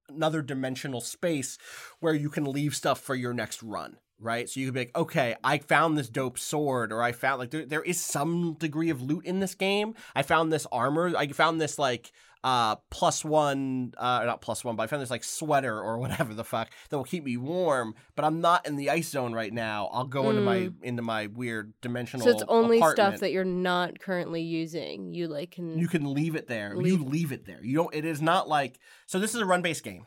another 0.09 0.43
dimensional 0.43 1.01
space 1.01 1.59
where 2.01 2.15
you 2.15 2.29
can 2.29 2.45
leave 2.45 2.75
stuff 2.75 3.01
for 3.01 3.15
your 3.15 3.33
next 3.33 3.63
run 3.63 3.97
right? 4.21 4.49
So 4.49 4.61
you 4.61 4.67
could 4.67 4.75
be 4.75 4.81
like 4.81 4.97
okay 4.97 5.35
i 5.43 5.59
found 5.59 5.97
this 5.97 6.09
dope 6.09 6.39
sword 6.39 6.93
or 6.93 7.03
i 7.03 7.13
found 7.13 7.39
like 7.41 7.51
there, 7.51 7.65
there 7.67 7.83
is 7.83 8.01
some 8.01 8.55
degree 8.55 8.91
of 8.91 9.01
loot 9.03 9.25
in 9.25 9.41
this 9.41 9.55
game. 9.55 9.95
I 10.15 10.23
found 10.23 10.53
this 10.53 10.67
armor 10.71 11.13
i 11.17 11.27
found 11.29 11.61
this 11.61 11.79
like 11.79 12.13
uh 12.43 12.77
plus 12.91 13.23
one 13.23 13.93
uh 13.99 14.23
not 14.25 14.41
plus 14.41 14.65
one 14.65 14.75
but 14.75 14.83
i 14.83 14.87
found 14.87 15.03
this 15.03 15.11
like 15.11 15.23
sweater 15.23 15.79
or 15.79 15.99
whatever 15.99 16.33
the 16.33 16.43
fuck 16.43 16.71
that 16.89 16.97
will 16.97 17.05
keep 17.05 17.23
me 17.23 17.37
warm 17.37 17.95
but 18.17 18.25
i'm 18.25 18.41
not 18.41 18.67
in 18.67 18.77
the 18.77 18.89
ice 18.89 19.09
zone 19.11 19.35
right 19.35 19.53
now. 19.53 19.91
I'll 19.93 20.07
go 20.07 20.31
into 20.31 20.41
my 20.43 20.71
into 20.83 21.03
my 21.03 21.27
weird 21.27 21.75
dimensional 21.83 22.25
So 22.27 22.33
it's 22.33 22.43
only 22.49 22.79
apartment. 22.79 22.97
stuff 23.15 23.21
that 23.21 23.33
you're 23.33 23.45
not 23.45 23.99
currently 24.01 24.41
using. 24.43 25.13
You 25.13 25.29
like 25.29 25.51
can 25.53 25.79
you 25.79 25.87
can 25.89 26.15
leave 26.15 26.35
it 26.35 26.47
there. 26.49 26.73
You 26.75 26.81
Leave- 26.81 27.03
leave 27.03 27.33
it 27.33 27.45
there. 27.45 27.61
You 27.63 27.77
don't 27.77 27.95
it 27.95 28.05
is 28.07 28.23
not 28.23 28.49
like 28.49 28.79
so 29.07 29.19
this 29.19 29.35
is 29.35 29.41
a 29.43 29.47
run 29.47 29.61
based 29.63 29.85
game 29.85 30.07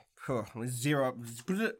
zero 0.67 1.15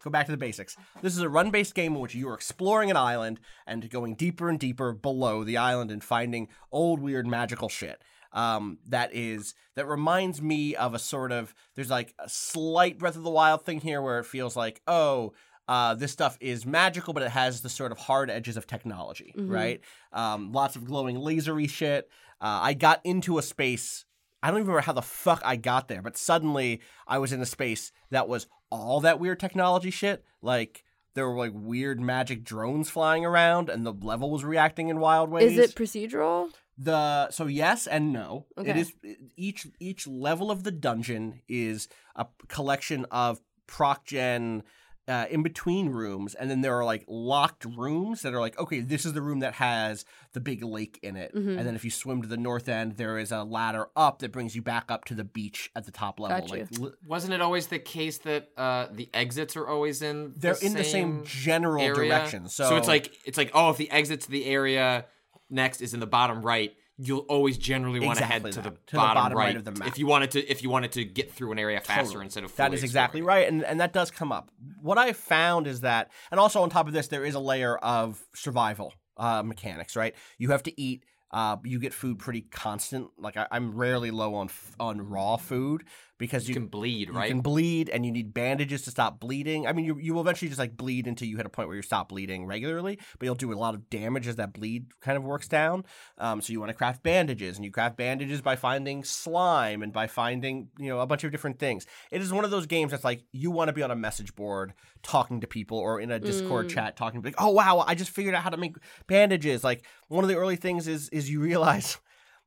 go 0.04 0.10
back 0.10 0.26
to 0.26 0.32
the 0.32 0.38
basics 0.38 0.76
this 1.02 1.14
is 1.14 1.20
a 1.20 1.30
run 1.30 1.52
based 1.52 1.74
game 1.76 1.96
in 1.96 2.02
which 2.02 2.16
you 2.16 2.28
are 2.30 2.34
exploring 2.34 2.90
an 2.92 2.98
island 2.98 3.40
and 3.66 3.90
going 3.90 4.16
deeper 4.16 4.50
and 4.50 4.60
deeper 4.60 4.92
below 4.92 5.44
the 5.44 5.58
island 5.58 5.92
and 5.92 6.04
finding 6.04 6.48
old 6.72 7.00
weird 7.00 7.26
magical 7.28 7.70
shit 7.70 8.02
um, 8.34 8.80
that 8.88 9.14
is 9.14 9.54
that 9.76 9.88
reminds 9.88 10.42
me 10.42 10.76
of 10.76 10.94
a 10.94 11.00
sort 11.00 11.32
of 11.32 11.54
there's 11.76 11.92
like 11.92 12.14
a 12.20 12.28
slight 12.28 12.98
breath 12.98 13.16
of 13.16 13.24
the 13.24 13.30
wild 13.30 13.64
thing 13.64 13.80
here 13.80 14.02
where 14.02 14.20
it 14.20 14.26
feels 14.26 14.56
like 14.56 14.82
oh 14.88 15.34
uh, 15.68 15.94
this 15.96 16.12
stuff 16.12 16.38
is 16.42 16.66
magical, 16.66 17.14
but 17.14 17.24
it 17.24 17.30
has 17.30 17.62
the 17.62 17.70
sort 17.70 17.94
of 17.94 17.98
hard 17.98 18.30
edges 18.30 18.58
of 18.58 18.68
technology, 18.68 19.34
right? 19.38 19.82
Um, 20.12 20.52
lots 20.52 20.76
of 20.76 20.84
glowing 20.84 21.16
lasery 21.16 21.70
shit. 21.70 22.10
Uh, 22.42 22.60
I 22.62 22.74
got 22.74 23.00
into 23.06 23.38
a 23.38 23.42
space. 23.42 24.04
I 24.44 24.48
don't 24.52 24.58
even 24.60 24.68
remember 24.68 24.86
how 24.86 24.94
the 24.94 25.02
fuck 25.02 25.42
I 25.46 25.56
got 25.56 25.88
there, 25.88 26.02
but 26.02 26.18
suddenly 26.18 26.82
I 27.08 27.18
was 27.18 27.32
in 27.32 27.42
a 27.42 27.46
space 27.46 27.92
that 28.12 28.28
was 28.28 28.46
all 28.70 29.00
that 29.00 29.20
weird 29.20 29.40
technology 29.40 29.90
shit. 29.90 30.24
Like 30.42 30.84
there 31.16 31.28
were 31.30 31.38
like 31.38 31.54
weird 31.56 32.02
magic 32.02 32.44
drones 32.44 32.90
flying 32.90 33.26
around, 33.26 33.70
and 33.70 33.86
the 33.86 33.94
level 33.94 34.30
was 34.30 34.44
reacting 34.44 34.90
in 34.90 35.00
wild 35.00 35.30
ways. 35.32 35.58
Is 35.58 35.70
it 35.72 35.76
procedural? 35.76 36.50
The 36.78 37.30
so 37.30 37.46
yes 37.48 37.88
and 37.88 38.12
no. 38.12 38.48
It 38.58 38.62
Okay. 38.62 38.80
is 38.82 38.94
each 39.38 39.68
each 39.80 40.08
level 40.08 40.52
of 40.52 40.64
the 40.64 40.72
dungeon 40.72 41.42
is 41.48 41.88
a 42.16 42.26
collection 42.50 43.06
of 43.12 43.40
proc 43.68 44.06
gen 44.06 44.64
uh, 45.08 45.26
in 45.30 45.44
between 45.44 45.90
rooms, 45.90 46.34
and 46.34 46.50
then 46.50 46.62
there 46.62 46.74
are 46.78 46.86
like 46.86 47.04
locked 47.08 47.66
rooms 47.66 48.22
that 48.22 48.34
are 48.34 48.40
like, 48.40 48.58
okay, 48.58 48.80
this 48.80 49.06
is 49.06 49.12
the 49.14 49.22
room 49.22 49.40
that 49.40 49.54
has 49.56 50.06
the 50.32 50.40
big 50.40 50.64
lake 50.64 50.98
in 51.04 51.18
it, 51.18 51.36
Mhm. 51.36 51.58
and 51.58 51.68
then 51.68 51.76
if 51.76 51.84
you 51.84 51.92
swim 51.92 52.22
to 52.22 52.28
the 52.28 52.38
north 52.38 52.70
end, 52.70 52.96
there 52.96 53.18
is 53.18 53.32
a 53.32 53.44
ladder 53.44 53.88
up 53.98 54.20
that 54.20 54.32
brings 54.32 54.56
you 54.56 54.62
back 54.62 54.90
up 54.90 55.04
to 55.06 55.14
the 55.14 55.24
beach 55.26 55.70
at 55.76 55.86
the 55.86 55.92
top 55.92 56.20
level. 56.22 56.40
Got 56.48 56.50
you. 56.58 56.68
Like 56.72 56.80
li- 56.80 56.98
Wasn't 57.06 57.34
it 57.34 57.42
always 57.42 57.68
the 57.68 57.80
case 57.80 58.20
that 58.20 58.50
uh, 58.58 58.88
the 58.92 59.10
exits 59.14 59.58
are 59.58 59.68
always 59.68 60.02
in? 60.02 60.34
they're 60.38 60.56
in 60.62 60.74
the 60.74 60.84
same 60.86 61.24
general 61.26 61.84
area? 61.84 61.96
direction. 62.10 62.48
So, 62.48 62.78
it's 62.78 62.88
like 62.88 63.12
it's 63.26 63.38
like 63.38 63.52
oh, 63.54 63.72
if 63.72 63.78
the 63.78 63.92
exit 63.92 64.22
to 64.22 64.32
the 64.32 64.46
area 64.46 65.06
next 65.50 65.82
is 65.82 65.94
in 65.94 66.00
the 66.00 66.08
bottom 66.08 66.42
right, 66.42 66.74
you'll 66.98 67.20
always 67.22 67.58
generally 67.58 68.00
want 68.00 68.20
to 68.20 68.26
head 68.26 68.44
to 68.44 68.62
the, 68.62 68.70
to 68.70 68.72
the 68.92 68.98
bottom, 68.98 69.16
bottom 69.24 69.38
right 69.38 69.46
right, 69.48 69.56
of 69.56 69.66
the 69.66 69.72
map. 69.72 69.88
if 69.88 69.98
you 69.98 70.06
wanted 70.06 70.32
to 70.32 70.40
if 70.46 70.62
you 70.62 70.70
wanted 70.70 70.92
to 70.92 71.04
get 71.04 71.32
through 71.32 71.52
an 71.52 71.60
area 71.60 71.80
faster 71.80 72.04
Totally. 72.04 72.26
instead 72.26 72.44
of 72.44 72.56
That 72.56 72.74
is 72.74 72.84
exactly 72.84 73.22
right, 73.22 73.48
and 73.48 73.64
and 73.64 73.80
that 73.80 73.94
does 73.94 74.12
come 74.12 74.32
up. 74.32 74.52
What 74.82 74.98
I 74.98 75.14
found 75.14 75.68
is 75.68 75.82
that, 75.82 76.12
and 76.32 76.40
also 76.40 76.62
on 76.62 76.70
top 76.70 76.88
of 76.88 76.94
this, 76.94 77.08
there 77.08 77.26
is 77.26 77.36
a 77.36 77.40
layer 77.40 77.78
of 77.78 78.24
survival 78.36 78.94
uh, 79.18 79.44
mechanics. 79.44 79.96
Right, 79.96 80.16
you 80.38 80.52
have 80.52 80.64
to 80.64 80.82
eat. 80.82 81.04
Uh, 81.32 81.58
you 81.64 81.80
get 81.80 81.96
food 81.96 82.20
pretty 82.20 82.42
constant. 82.42 83.08
Like 83.18 83.38
I, 83.38 83.48
I'm 83.50 83.76
rarely 83.76 84.12
low 84.12 84.36
on 84.36 84.48
f- 84.50 84.76
on 84.80 85.02
raw 85.02 85.38
food 85.38 85.84
because 86.24 86.48
You 86.48 86.54
you, 86.54 86.62
can 86.62 86.68
bleed, 86.68 87.10
right? 87.10 87.28
you 87.28 87.34
can 87.36 87.42
bleed, 87.42 87.90
and 87.90 88.06
you 88.06 88.12
need 88.14 88.34
bandages 88.34 88.84
to 88.84 88.92
stop 88.92 89.20
bleeding. 89.20 89.68
I 89.68 89.74
mean, 89.74 89.84
you 89.84 89.98
you 90.00 90.14
will 90.14 90.22
eventually 90.22 90.48
just 90.48 90.58
like 90.60 90.78
bleed 90.78 91.06
until 91.06 91.28
you 91.28 91.36
hit 91.36 91.46
a 91.46 91.50
point 91.50 91.68
where 91.68 91.76
you 91.76 91.82
stop 91.84 92.08
bleeding 92.10 92.46
regularly, 92.46 92.98
but 93.20 93.26
you'll 93.26 93.36
do 93.36 93.52
a 93.52 93.56
lot 93.56 93.74
of 93.76 93.90
damage 93.90 94.26
as 94.28 94.38
that 94.38 94.54
bleed 94.54 94.86
kind 95.02 95.18
of 95.18 95.24
works 95.26 95.50
down. 95.50 95.84
Um, 96.18 96.42
so 96.42 96.54
you 96.54 96.60
want 96.62 96.70
to 96.70 96.74
craft 96.74 97.04
bandages, 97.04 97.58
and 97.58 97.66
you 97.66 97.72
craft 97.72 97.98
bandages 97.98 98.42
by 98.42 98.56
finding 98.56 99.04
slime 99.04 99.84
and 99.84 99.92
by 99.92 100.08
finding 100.08 100.70
you 100.80 100.88
know 100.88 101.02
a 101.02 101.06
bunch 101.08 101.26
of 101.26 101.32
different 101.32 101.60
things. 101.60 101.86
It 102.10 102.22
is 102.22 102.32
one 102.32 102.46
of 102.46 102.52
those 102.52 102.68
games 102.68 102.92
that's 102.92 103.04
like 103.04 103.24
you 103.34 103.52
want 103.52 103.68
to 103.68 103.74
be 103.74 103.84
on 103.84 103.92
a 103.92 103.96
message 103.96 104.34
board 104.36 104.74
talking 105.02 105.42
to 105.42 105.48
people 105.48 105.78
or 105.78 106.00
in 106.00 106.10
a 106.12 106.20
Discord 106.20 106.68
Mm. 106.68 106.70
chat 106.70 106.96
talking 106.96 107.22
like, 107.22 107.36
oh 107.38 107.50
wow, 107.50 107.84
I 107.86 107.96
just 107.96 108.12
figured 108.12 108.34
out 108.34 108.44
how 108.44 108.50
to 108.52 108.58
make 108.58 108.78
bandages. 109.08 109.64
Like 109.64 109.84
one 110.08 110.24
of 110.24 110.30
the 110.30 110.36
early 110.36 110.56
things 110.56 110.88
is 110.88 111.10
is 111.10 111.30
you 111.30 111.42
realize 111.42 111.98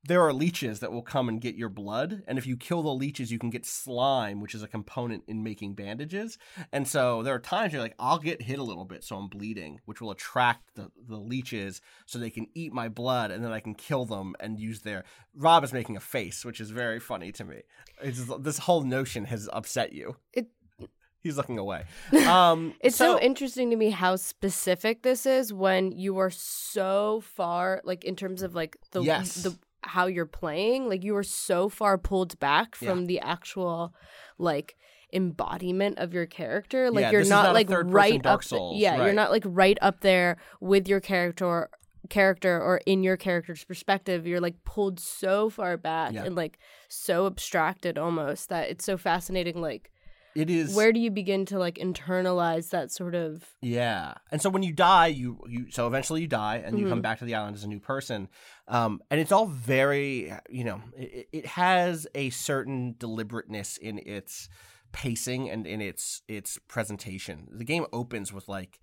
there 0.09 0.23
are 0.23 0.33
leeches 0.33 0.81
that 0.81 0.93
will 0.93 1.03
come 1.03 1.29
and 1.29 1.41
get 1.41 1.55
your 1.55 1.69
blood 1.69 2.23
and 2.27 2.39
if 2.39 2.47
you 2.47 2.57
kill 2.57 2.83
the 2.83 2.95
leeches 2.95 3.31
you 3.33 3.39
can 3.39 3.51
get 3.51 3.67
slime 3.67 4.41
which 4.41 4.55
is 4.55 4.63
a 4.63 4.69
component 4.69 5.23
in 5.27 5.43
making 5.43 5.75
bandages. 5.75 6.39
And 6.73 6.87
so 6.87 7.23
there 7.23 7.35
are 7.35 7.39
times 7.41 7.73
you're 7.73 7.83
like 7.83 7.95
i'll 7.99 8.19
get 8.19 8.43
hit 8.43 8.59
a 8.59 8.63
little 8.63 8.85
bit 8.85 9.05
so 9.05 9.17
i'm 9.17 9.29
bleeding 9.29 9.81
which 9.85 10.01
will 10.01 10.11
attract 10.11 10.75
the, 10.75 10.91
the 11.09 11.17
leeches 11.17 11.81
so 12.07 12.19
they 12.19 12.31
can 12.31 12.47
eat 12.55 12.73
my 12.73 12.89
blood 12.89 13.31
and 13.31 13.45
then 13.45 13.53
i 13.53 13.61
can 13.61 13.75
kill 13.75 14.05
them 14.05 14.35
and 14.41 14.59
use 14.59 14.81
their 14.81 15.05
rob 15.35 15.65
is 15.65 15.73
making 15.73 15.97
a 15.97 16.01
face 16.01 16.45
which 16.45 16.61
is 16.61 16.71
very 16.71 17.01
funny 17.01 17.33
to 17.33 17.45
me. 17.45 17.63
It's, 18.03 18.25
this 18.41 18.59
whole 18.59 18.83
notion 18.85 19.25
has 19.27 19.49
upset 19.53 19.93
you. 19.93 20.17
It- 20.33 20.51
he's 21.23 21.37
looking 21.37 21.59
away. 21.59 21.85
Um 22.27 22.75
It's 22.81 22.97
so, 22.97 23.19
interesting 23.21 23.71
to 23.71 23.77
me 23.77 23.91
how 23.91 24.15
specific 24.17 25.03
this 25.03 25.27
is 25.27 25.53
when 25.53 25.91
you 25.93 26.19
are 26.19 26.31
so 26.31 27.23
far, 27.39 27.81
like 27.85 28.05
in 28.05 28.15
terms 28.17 28.43
of 28.43 28.55
like 28.55 28.77
the 28.93 29.03
Yes. 29.03 29.35
the 29.43 29.57
how 29.87 30.07
you're 30.07 30.27
playing, 30.27 30.89
like 30.89 31.03
you 31.05 31.17
are 31.17 31.23
so 31.23 31.69
far 31.69 31.97
pulled 31.99 32.39
back 32.39 32.77
Yeah. 32.81 32.89
from 32.91 33.07
the 33.07 33.21
actual 33.21 33.95
like 34.39 34.77
embodiment 35.13 35.99
of 35.99 36.13
your 36.13 36.27
character. 36.27 36.91
Like 36.91 37.03
Yeah, 37.03 37.11
you're 37.13 37.25
not, 37.25 37.45
not 37.45 37.55
like 37.55 37.69
right 37.71 38.25
up. 38.27 38.45
Souls, 38.45 38.77
yeah, 38.79 39.05
you're 39.05 39.13
not 39.15 39.31
like 39.31 39.45
right 39.47 39.79
up 39.81 40.01
there 40.01 40.37
with 40.61 40.89
your 40.89 41.01
character 41.01 41.69
character 42.09 42.61
or 42.63 42.81
in 42.87 43.03
your 43.03 43.17
character's 43.17 43.65
perspective 43.65 44.29
you're 44.29 44.39
like 44.41 44.63
pulled 44.65 45.01
so 45.01 45.51
far 45.51 45.77
back 45.77 46.13
Yeah. 46.13 46.23
and 46.23 46.37
like 46.37 46.57
so 46.89 47.27
abstracted 47.27 47.99
almost 47.99 48.49
that 48.49 48.71
it's 48.71 48.85
so 48.85 48.97
fascinating 48.97 49.61
like 49.61 49.91
it 50.37 50.51
is 50.51 50.77
where 50.77 50.93
do 50.93 51.01
you 51.01 51.11
begin 51.11 51.45
to 51.47 51.59
like 51.59 51.77
internalize 51.77 52.71
that 52.71 52.93
sort 52.93 53.15
of 53.15 53.43
Yeah, 53.63 54.15
and 54.31 54.41
so 54.41 54.51
when 54.51 54.63
you 54.63 54.73
die, 54.73 55.09
you 55.09 55.39
you 55.49 55.71
so 55.71 55.87
eventually 55.87 56.21
you 56.21 56.29
die, 56.29 56.57
and 56.65 56.79
you 56.79 56.87
come 56.87 56.99
Mhm. 57.01 57.03
back 57.03 57.19
to 57.21 57.25
the 57.25 57.35
island 57.35 57.57
as 57.57 57.65
a 57.65 57.69
new 57.69 57.81
person, 57.81 58.29
um, 58.69 59.01
and 59.11 59.19
it's 59.21 59.33
all 59.33 59.47
very 59.47 60.33
you 60.49 60.65
know 60.65 60.81
it, 60.97 61.29
it 61.33 61.47
has 61.47 62.07
a 62.15 62.31
certain 62.31 62.95
deliberateness 62.99 63.77
in 63.79 63.99
its 64.07 64.49
pacing 64.93 65.51
and 65.51 65.67
in 65.67 65.81
its 65.81 66.23
its 66.29 66.59
presentation. 66.69 67.49
The 67.51 67.65
game 67.65 67.87
opens 67.93 68.33
with 68.33 68.49
like 68.49 68.79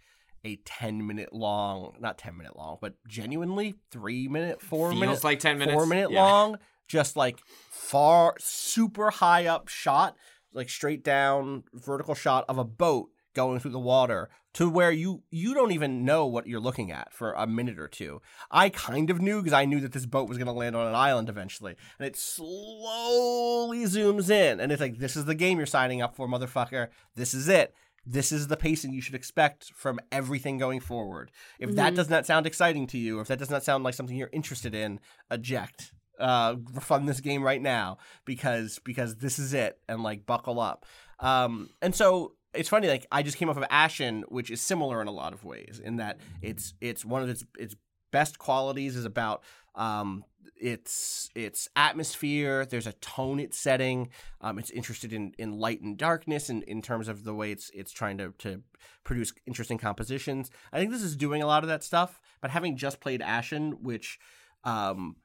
a 0.45 0.57
10 0.65 1.07
minute 1.07 1.31
long 1.31 1.95
not 1.99 2.17
10 2.17 2.35
minute 2.35 2.57
long 2.57 2.77
but 2.81 2.95
genuinely 3.07 3.75
3 3.91 4.27
minute 4.27 4.61
4 4.61 4.89
Feels 4.89 4.99
minute 4.99 5.23
like 5.23 5.39
10 5.39 5.57
minutes. 5.57 5.73
4 5.73 5.85
minute 5.85 6.11
Yeah. 6.11 6.21
long 6.21 6.57
just 6.89 7.15
like 7.15 7.39
far 7.71 8.35
super 8.39 9.09
high 9.09 9.45
up 9.47 9.69
shot 9.69 10.17
like 10.53 10.69
straight 10.69 11.03
down 11.03 11.63
vertical 11.73 12.15
shot 12.15 12.45
of 12.47 12.57
a 12.57 12.63
boat 12.63 13.09
going 13.33 13.59
through 13.59 13.71
the 13.71 13.79
water 13.79 14.29
to 14.53 14.69
where 14.69 14.91
you 14.91 15.23
you 15.31 15.55
don't 15.55 15.71
even 15.71 16.05
know 16.05 16.27
what 16.27 16.45
you're 16.45 16.59
looking 16.59 16.91
at 16.91 17.11
for 17.11 17.33
a 17.33 17.47
minute 17.47 17.79
or 17.79 17.87
two. 17.87 18.21
I 18.51 18.69
kind 18.69 19.09
of 19.09 19.19
knew 19.19 19.39
because 19.41 19.53
I 19.53 19.65
knew 19.65 19.79
that 19.79 19.91
this 19.91 20.05
boat 20.05 20.29
was 20.29 20.37
going 20.37 20.45
to 20.45 20.53
land 20.53 20.75
on 20.75 20.87
an 20.87 20.93
island 20.95 21.29
eventually, 21.29 21.75
and 21.97 22.05
it 22.07 22.15
slowly 22.15 23.83
zooms 23.85 24.29
in, 24.29 24.59
and 24.59 24.71
it's 24.71 24.81
like 24.81 24.97
this 24.99 25.15
is 25.15 25.25
the 25.25 25.35
game 25.35 25.57
you're 25.57 25.65
signing 25.65 26.01
up 26.01 26.15
for, 26.15 26.27
motherfucker. 26.27 26.89
This 27.15 27.33
is 27.33 27.47
it. 27.49 27.73
This 28.05 28.31
is 28.31 28.47
the 28.47 28.57
pacing 28.57 28.93
you 28.93 29.01
should 29.01 29.15
expect 29.15 29.71
from 29.75 29.99
everything 30.11 30.57
going 30.57 30.81
forward. 30.81 31.31
If 31.57 31.73
that 31.75 31.93
Mhm. 31.93 31.95
does 31.95 32.09
not 32.09 32.25
sound 32.25 32.45
exciting 32.45 32.85
to 32.87 32.97
you, 32.97 33.17
or 33.17 33.21
if 33.21 33.29
that 33.29 33.39
does 33.39 33.49
not 33.49 33.63
sound 33.63 33.83
like 33.83 33.93
something 33.93 34.15
you're 34.17 34.29
interested 34.33 34.75
in, 34.75 34.99
eject 35.31 35.93
uh 36.19 36.55
from 36.79 37.05
this 37.05 37.19
game 37.19 37.43
right 37.43 37.61
now 37.61 37.97
because 38.25 38.79
because 38.83 39.15
this 39.15 39.39
is 39.39 39.53
it 39.53 39.79
and 39.87 40.03
like 40.03 40.25
buckle 40.25 40.59
up. 40.59 40.85
Um 41.19 41.69
and 41.81 41.95
so 41.95 42.33
it's 42.53 42.69
funny 42.69 42.87
like 42.87 43.05
i 43.11 43.23
just 43.23 43.37
came 43.37 43.49
off 43.49 43.57
of 43.57 43.65
ashen 43.69 44.23
which 44.27 44.51
is 44.51 44.61
similar 44.61 45.01
in 45.01 45.07
a 45.07 45.11
lot 45.11 45.33
of 45.33 45.43
ways 45.43 45.81
in 45.83 45.97
that 45.97 46.19
it's 46.41 46.73
it's 46.81 47.03
one 47.03 47.23
of 47.23 47.29
its 47.29 47.43
its 47.57 47.75
best 48.11 48.37
qualities 48.37 48.95
is 48.95 49.05
about 49.05 49.43
um 49.75 50.23
its 50.55 51.29
its 51.35 51.67
atmosphere 51.75 52.65
there's 52.65 52.85
a 52.87 52.93
tone 52.93 53.39
it's 53.39 53.57
setting 53.57 54.09
um 54.41 54.59
it's 54.59 54.69
interested 54.69 55.11
in 55.11 55.33
in 55.37 55.57
light 55.57 55.81
and 55.81 55.97
darkness 55.97 56.47
and 56.47 56.63
in 56.63 56.81
terms 56.81 57.07
of 57.07 57.23
the 57.23 57.33
way 57.33 57.51
it's 57.51 57.71
it's 57.73 57.91
trying 57.91 58.17
to 58.17 58.33
to 58.37 58.61
produce 59.03 59.33
interesting 59.45 59.77
compositions. 59.77 60.49
I 60.71 60.79
think 60.79 60.91
this 60.91 61.01
is 61.01 61.15
doing 61.15 61.41
a 61.41 61.47
lot 61.47 61.63
of 61.63 61.69
that 61.69 61.83
stuff 61.83 62.21
but 62.39 62.51
having 62.51 62.77
just 62.77 62.99
played 62.99 63.21
ashen 63.21 63.83
which 63.83 64.19
um 64.63 65.15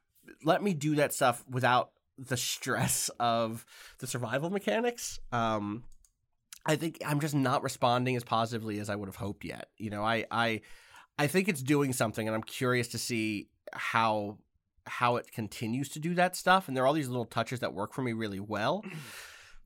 let 0.43 0.63
me 0.63 0.73
do 0.73 0.95
that 0.95 1.13
stuff 1.13 1.43
without 1.49 1.91
the 2.17 2.37
stress 2.37 3.09
of 3.19 3.65
the 3.99 4.07
survival 4.07 4.49
mechanics. 4.49 5.19
Um, 5.31 5.83
I 6.65 6.75
think 6.75 6.97
I'm 7.05 7.19
just 7.19 7.35
not 7.35 7.63
responding 7.63 8.15
as 8.15 8.23
positively 8.23 8.79
as 8.79 8.89
I 8.89 8.95
would 8.95 9.07
have 9.07 9.15
hoped 9.15 9.45
yet. 9.45 9.69
You 9.77 9.89
know, 9.89 10.03
I 10.03 10.25
I 10.29 10.61
I 11.17 11.27
think 11.27 11.47
it's 11.47 11.61
doing 11.61 11.93
something, 11.93 12.27
and 12.27 12.35
I'm 12.35 12.43
curious 12.43 12.89
to 12.89 12.97
see 12.97 13.49
how 13.73 14.37
how 14.85 15.17
it 15.17 15.31
continues 15.31 15.89
to 15.89 15.99
do 15.99 16.15
that 16.15 16.35
stuff. 16.35 16.67
And 16.67 16.75
there 16.75 16.83
are 16.83 16.87
all 16.87 16.93
these 16.93 17.07
little 17.07 17.25
touches 17.25 17.59
that 17.61 17.73
work 17.73 17.93
for 17.93 18.01
me 18.01 18.13
really 18.13 18.39
well. 18.39 18.83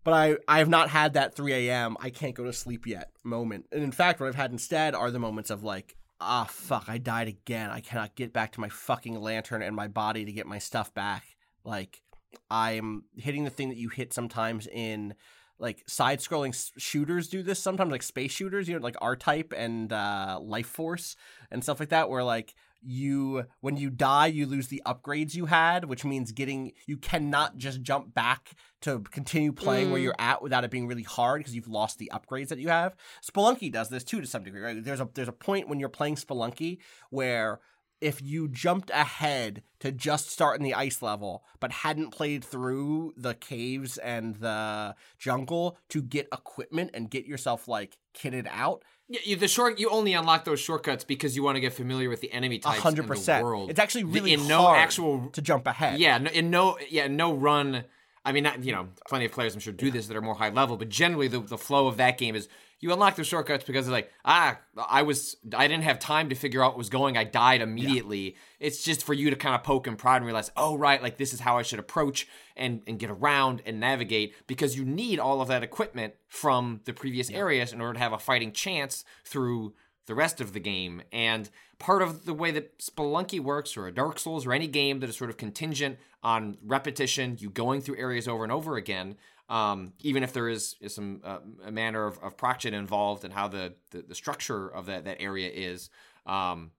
But 0.04 0.14
I, 0.14 0.38
I 0.50 0.60
have 0.60 0.68
not 0.68 0.90
had 0.90 1.14
that 1.14 1.34
3 1.34 1.54
a.m. 1.54 1.96
I 2.00 2.10
can't 2.10 2.36
go 2.36 2.44
to 2.44 2.52
sleep 2.52 2.86
yet 2.86 3.12
moment. 3.24 3.68
And 3.72 3.84
in 3.84 3.94
fact, 3.94 4.20
what 4.20 4.28
I've 4.28 4.36
had 4.36 4.52
instead 4.52 4.96
are 4.96 5.10
the 5.10 5.20
moments 5.20 5.50
of 5.50 5.64
like, 5.64 5.96
ah, 6.24 6.48
fuck, 6.50 6.86
I 6.88 6.98
died 6.98 7.28
again. 7.28 7.70
I 7.70 7.80
cannot 7.80 8.16
get 8.16 8.34
back 8.34 8.54
to 8.54 8.60
my 8.60 8.70
fucking 8.70 9.20
lantern 9.20 9.62
and 9.62 9.76
my 9.76 9.88
body 9.88 10.26
to 10.26 10.32
get 10.32 10.48
my 10.48 10.60
stuff 10.60 10.94
back. 10.94 11.24
Like, 11.64 12.02
I'm 12.50 13.04
hitting 13.16 13.44
the 13.44 13.50
thing 13.50 13.70
that 13.70 13.78
you 13.78 13.90
hit 13.90 14.14
sometimes 14.14 14.68
in 14.68 15.14
like 15.60 15.84
side 15.88 16.20
scrolling 16.20 16.72
shooters 16.78 17.28
do 17.28 17.44
this 17.44 17.60
sometimes, 17.60 17.92
like 17.92 18.04
space 18.04 18.32
shooters, 18.32 18.68
you 18.68 18.76
know, 18.76 18.84
like 18.84 18.98
R 19.02 19.16
Type 19.16 19.54
and 19.56 19.94
uh, 19.94 20.40
Life 20.42 20.68
Force 20.68 21.16
and 21.52 21.64
stuff 21.64 21.80
like 21.80 21.90
that, 21.90 22.10
where 22.10 22.24
like 22.24 22.56
you 22.86 23.46
when 23.62 23.78
you 23.78 23.90
die 23.90 24.28
you 24.28 24.46
lose 24.46 24.68
the 24.68 24.82
upgrades 24.86 25.34
you 25.36 25.46
had 25.46 25.86
which 25.86 26.04
means 26.04 26.32
getting 26.32 26.72
you 26.86 26.98
cannot 26.98 27.58
just 27.58 27.82
jump 27.82 28.14
back 28.14 28.52
to 28.82 29.00
continue 29.12 29.52
playing 29.52 29.92
where 29.92 30.00
Mm. 30.00 30.04
you're 30.04 30.16
at 30.20 30.42
without 30.42 30.64
it 30.64 30.72
being 30.72 30.88
really 30.88 31.04
hard 31.04 31.40
because 31.40 31.56
you've 31.56 31.68
lost 31.68 31.98
the 31.98 32.12
upgrades 32.14 32.50
that 32.50 32.60
you 32.60 32.70
have 32.70 32.96
spelunky 33.26 33.72
does 33.72 33.90
this 33.90 34.04
too 34.04 34.20
to 34.22 34.28
some 34.28 34.44
degree 34.44 34.62
right 34.62 34.84
there's 34.84 35.00
a 35.02 35.10
there's 35.14 35.28
a 35.28 35.34
point 35.34 35.68
when 35.70 35.80
you're 35.80 35.90
playing 35.90 36.16
spelunky 36.16 36.80
where 37.10 37.60
if 38.02 38.22
you 38.22 38.50
jumped 38.50 38.90
ahead 38.90 39.64
to 39.80 39.90
just 39.90 40.30
start 40.30 40.58
in 40.58 40.64
the 40.64 40.74
ice 40.74 41.02
level 41.02 41.42
but 41.62 41.72
hadn't 41.72 42.10
played 42.12 42.44
through 42.44 43.14
the 43.16 43.34
caves 43.34 43.98
and 43.98 44.36
the 44.38 44.94
jungle 45.18 45.78
to 45.88 46.02
get 46.02 46.28
equipment 46.34 46.92
and 46.94 47.10
get 47.10 47.26
yourself 47.26 47.66
like 47.70 47.98
kitted 48.14 48.46
out 48.52 48.84
Yeah, 49.14 49.20
you, 49.26 49.36
the 49.36 49.48
short 49.48 49.78
you 49.80 49.92
only 49.92 50.14
unlock 50.14 50.44
those 50.44 50.60
shortcuts 50.60 51.04
because 51.04 51.36
you 51.36 51.44
want 51.44 51.56
to 51.56 51.60
get 51.60 51.74
familiar 51.74 52.10
with 52.10 52.20
the 52.20 52.32
enemy 52.32 52.58
types 52.58 52.80
hundred 52.80 53.04
in 53.04 53.24
the 53.24 53.40
world. 53.44 53.70
it's 53.70 53.80
actually 53.80 54.06
really 54.06 54.34
in 54.34 54.48
no 54.48 54.64
hard 54.64 54.80
actual 54.80 55.30
to 55.34 55.42
jump 55.42 55.68
ahead 55.68 56.00
Yeah, 56.00 56.18
no, 56.18 56.32
in 56.32 56.50
no 56.50 56.80
yeah, 56.90 57.08
no 57.08 57.32
run. 57.32 57.84
I 58.26 58.32
mean, 58.32 58.44
not, 58.44 58.64
you 58.64 58.72
know, 58.72 58.88
plenty 59.08 59.26
of 59.26 59.32
players 59.32 59.54
I'm 59.54 59.60
sure 59.60 59.72
do 59.72 59.92
this 59.92 60.08
that 60.08 60.18
are 60.18 60.22
more 60.22 60.34
high 60.34 60.50
level, 60.50 60.78
but 60.78 60.90
generally 60.90 61.28
the 61.28 61.42
the 61.42 61.60
flow 61.60 61.86
of 61.86 61.98
that 61.98 62.18
game 62.18 62.36
is 62.36 62.48
you 62.80 62.92
unlock 62.92 63.16
the 63.16 63.24
shortcuts 63.24 63.64
because 63.64 63.88
it's 63.88 63.92
like 63.92 64.12
ah 64.26 64.58
I 64.90 65.04
was 65.04 65.38
I 65.56 65.68
didn't 65.68 65.84
have 65.84 66.00
time 66.00 66.30
to 66.30 66.36
figure 66.36 66.64
out 66.64 66.72
what 66.72 66.78
was 66.78 66.90
going. 66.90 67.18
I 67.18 67.24
died 67.24 67.62
immediately. 67.62 68.36
It's 68.60 68.84
just 68.84 69.04
for 69.04 69.14
you 69.14 69.30
to 69.30 69.36
kind 69.36 69.56
of 69.56 69.64
poke 69.64 69.88
and 69.88 69.98
prod 69.98 70.18
and 70.18 70.26
realize 70.26 70.52
oh 70.58 70.78
right 70.78 71.02
like 71.02 71.18
this 71.18 71.34
is 71.34 71.40
how 71.40 71.58
I 71.58 71.62
should 71.62 71.80
approach 71.80 72.28
and 72.56 72.82
and 72.88 73.00
get 73.00 73.10
around 73.10 73.62
and 73.66 73.80
navigate 73.80 74.36
because 74.48 74.78
you 74.78 74.86
need 74.86 75.20
all 75.20 75.42
of 75.42 75.48
that 75.48 75.64
equipment 75.64 76.14
from 76.28 76.82
the 76.86 76.94
previous 76.94 77.30
areas 77.30 77.74
in 77.74 77.82
order 77.82 77.94
to 77.94 78.00
have 78.00 78.14
a 78.14 78.20
fighting 78.20 78.52
chance 78.52 79.06
through 79.24 79.74
the 80.06 80.16
rest 80.16 80.42
of 80.42 80.54
the 80.54 80.60
game. 80.60 81.02
And 81.12 81.50
part 81.80 82.02
of 82.02 82.26
the 82.26 82.34
way 82.34 82.52
that 82.52 82.80
Spelunky 82.80 83.40
works, 83.40 83.78
or 83.78 83.88
a 83.88 83.94
Dark 83.94 84.20
Souls, 84.20 84.46
or 84.46 84.54
any 84.54 84.68
game 84.68 85.00
that 85.00 85.10
is 85.10 85.18
sort 85.18 85.30
of 85.30 85.38
contingent 85.38 85.98
on 86.22 86.58
repetition, 86.64 87.38
you 87.40 87.50
going 87.50 87.82
through 87.82 87.98
areas 87.98 88.28
over 88.28 88.44
and 88.44 88.52
over 88.52 88.78
again, 88.78 89.16
um, 89.50 89.94
even 90.02 90.24
if 90.24 90.34
there 90.34 90.48
is, 90.50 90.76
is 90.82 90.96
some 90.96 91.22
uh, 91.24 91.40
a 91.66 91.72
manner 91.72 92.06
of, 92.06 92.18
of 92.20 92.38
proction 92.38 92.74
involved 92.74 93.24
and 93.26 93.34
how 93.34 93.48
the, 93.48 93.74
the, 93.92 94.02
the 94.02 94.16
structure 94.16 94.68
of 94.68 94.86
that, 94.88 95.06
that 95.06 95.18
area 95.20 95.50
is. 95.54 95.90
Um, 96.26 96.72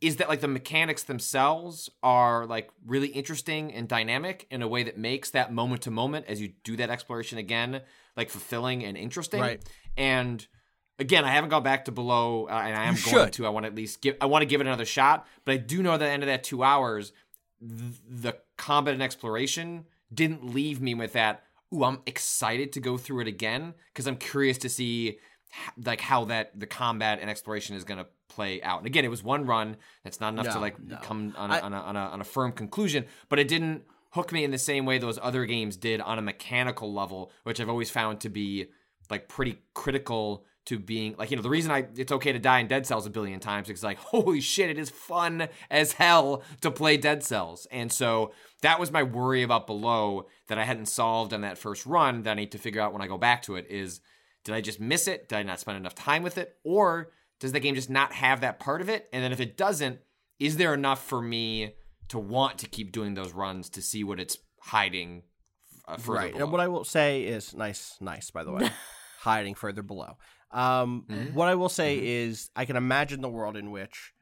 is 0.00 0.16
that 0.16 0.28
like 0.30 0.40
the 0.40 0.48
mechanics 0.48 1.02
themselves 1.02 1.90
are 2.02 2.46
like 2.46 2.70
really 2.86 3.08
interesting 3.08 3.72
and 3.74 3.86
dynamic 3.86 4.46
in 4.50 4.62
a 4.62 4.68
way 4.68 4.82
that 4.82 4.96
makes 4.96 5.30
that 5.30 5.52
moment 5.52 5.82
to 5.82 5.90
moment 5.90 6.24
as 6.26 6.40
you 6.40 6.52
do 6.64 6.74
that 6.76 6.88
exploration 6.88 7.36
again 7.38 7.82
like 8.16 8.30
fulfilling 8.30 8.82
and 8.82 8.96
interesting 8.96 9.40
Right. 9.40 9.62
and 9.98 10.46
again 10.98 11.26
i 11.26 11.30
haven't 11.30 11.50
gone 11.50 11.62
back 11.62 11.84
to 11.84 11.92
below 11.92 12.46
uh, 12.46 12.62
and 12.64 12.74
i 12.78 12.84
am 12.84 12.96
You 12.96 13.12
going 13.12 13.24
should. 13.26 13.32
to 13.34 13.46
i 13.46 13.50
want 13.50 13.64
to 13.64 13.68
at 13.68 13.74
least 13.74 14.00
give 14.00 14.16
i 14.22 14.26
want 14.26 14.40
to 14.40 14.46
give 14.46 14.62
it 14.62 14.66
another 14.66 14.86
shot 14.86 15.26
but 15.44 15.52
i 15.52 15.56
do 15.58 15.82
know 15.82 15.90
that 15.98 16.04
at 16.04 16.06
the 16.08 16.12
end 16.12 16.22
of 16.22 16.28
that 16.28 16.44
two 16.44 16.62
hours 16.62 17.12
th- 17.60 18.00
the 18.08 18.36
combat 18.56 18.94
and 18.94 19.02
exploration 19.02 19.84
didn't 20.12 20.54
leave 20.54 20.80
me 20.80 20.94
with 20.94 21.12
that 21.12 21.44
ooh 21.74 21.84
i'm 21.84 22.00
excited 22.06 22.72
to 22.72 22.80
go 22.80 22.96
through 22.96 23.20
it 23.20 23.28
again 23.28 23.74
because 23.92 24.06
i'm 24.06 24.16
curious 24.16 24.58
to 24.58 24.68
see 24.68 25.18
like 25.84 26.00
how 26.00 26.24
that 26.26 26.58
the 26.58 26.66
combat 26.66 27.18
and 27.20 27.28
exploration 27.28 27.74
is 27.76 27.84
going 27.84 27.98
to 27.98 28.06
play 28.28 28.62
out 28.62 28.78
and 28.78 28.86
again 28.86 29.04
it 29.04 29.08
was 29.08 29.22
one 29.22 29.44
run 29.44 29.76
that's 30.04 30.20
not 30.20 30.32
enough 30.32 30.46
to 30.52 30.60
like 30.60 30.78
no. 30.80 30.96
come 30.98 31.34
on 31.36 31.50
a, 31.50 31.54
I- 31.54 31.60
on, 31.60 31.72
a, 31.72 31.80
on, 31.80 31.96
a, 31.96 32.00
on 32.00 32.20
a 32.20 32.24
firm 32.24 32.52
conclusion 32.52 33.04
but 33.28 33.38
it 33.38 33.48
didn't 33.48 33.82
hook 34.12 34.32
me 34.32 34.44
in 34.44 34.50
the 34.52 34.58
same 34.58 34.86
way 34.86 34.98
those 34.98 35.18
other 35.20 35.46
games 35.46 35.76
did 35.76 36.00
on 36.00 36.18
a 36.18 36.22
mechanical 36.22 36.92
level 36.92 37.32
which 37.42 37.60
i've 37.60 37.68
always 37.68 37.90
found 37.90 38.20
to 38.20 38.28
be 38.28 38.66
like 39.10 39.28
pretty 39.28 39.58
critical 39.74 40.44
to 40.66 40.78
being 40.78 41.14
like 41.18 41.30
you 41.30 41.36
know 41.36 41.42
the 41.42 41.50
reason 41.50 41.70
I 41.70 41.86
it's 41.96 42.12
okay 42.12 42.32
to 42.32 42.38
die 42.38 42.60
in 42.60 42.66
Dead 42.66 42.86
Cells 42.86 43.06
a 43.06 43.10
billion 43.10 43.40
times 43.40 43.66
because 43.66 43.82
like 43.82 43.98
holy 43.98 44.40
shit 44.40 44.70
it 44.70 44.78
is 44.78 44.90
fun 44.90 45.48
as 45.70 45.92
hell 45.92 46.42
to 46.60 46.70
play 46.70 46.96
Dead 46.96 47.22
Cells 47.22 47.66
and 47.70 47.90
so 47.90 48.32
that 48.62 48.78
was 48.78 48.92
my 48.92 49.02
worry 49.02 49.42
about 49.42 49.66
below 49.66 50.26
that 50.48 50.58
I 50.58 50.64
hadn't 50.64 50.86
solved 50.86 51.32
on 51.32 51.40
that 51.40 51.58
first 51.58 51.86
run 51.86 52.22
that 52.22 52.32
I 52.32 52.34
need 52.34 52.52
to 52.52 52.58
figure 52.58 52.80
out 52.80 52.92
when 52.92 53.02
I 53.02 53.06
go 53.06 53.18
back 53.18 53.42
to 53.42 53.56
it 53.56 53.66
is 53.70 54.00
did 54.44 54.54
I 54.54 54.60
just 54.60 54.80
miss 54.80 55.08
it 55.08 55.28
did 55.28 55.36
I 55.36 55.42
not 55.42 55.60
spend 55.60 55.78
enough 55.78 55.94
time 55.94 56.22
with 56.22 56.38
it 56.38 56.56
or 56.64 57.10
does 57.40 57.52
the 57.52 57.60
game 57.60 57.74
just 57.74 57.90
not 57.90 58.12
have 58.12 58.42
that 58.42 58.60
part 58.60 58.80
of 58.80 58.88
it 58.88 59.08
and 59.12 59.24
then 59.24 59.32
if 59.32 59.40
it 59.40 59.56
doesn't 59.56 60.00
is 60.38 60.56
there 60.56 60.74
enough 60.74 61.04
for 61.04 61.20
me 61.20 61.74
to 62.08 62.18
want 62.18 62.58
to 62.58 62.68
keep 62.68 62.92
doing 62.92 63.14
those 63.14 63.32
runs 63.32 63.70
to 63.70 63.82
see 63.82 64.02
what 64.02 64.18
it's 64.18 64.36
hiding 64.60 65.22
uh, 65.86 65.96
further 65.96 66.18
right. 66.18 66.32
below? 66.32 66.44
And 66.44 66.52
what 66.52 66.60
I 66.60 66.68
will 66.68 66.84
say 66.84 67.22
is 67.22 67.54
nice, 67.54 67.96
nice. 68.00 68.30
By 68.30 68.42
the 68.42 68.52
way, 68.52 68.70
hiding 69.20 69.54
further 69.54 69.82
below. 69.82 70.16
Um, 70.50 71.04
Mhm. 71.08 71.32
What 71.34 71.48
I 71.48 71.54
will 71.54 71.68
say 71.68 71.98
is, 72.22 72.50
I 72.56 72.64
can 72.64 72.76
imagine 72.76 73.20
the 73.20 73.28
world 73.28 73.56
in 73.56 73.70
which 73.70 74.12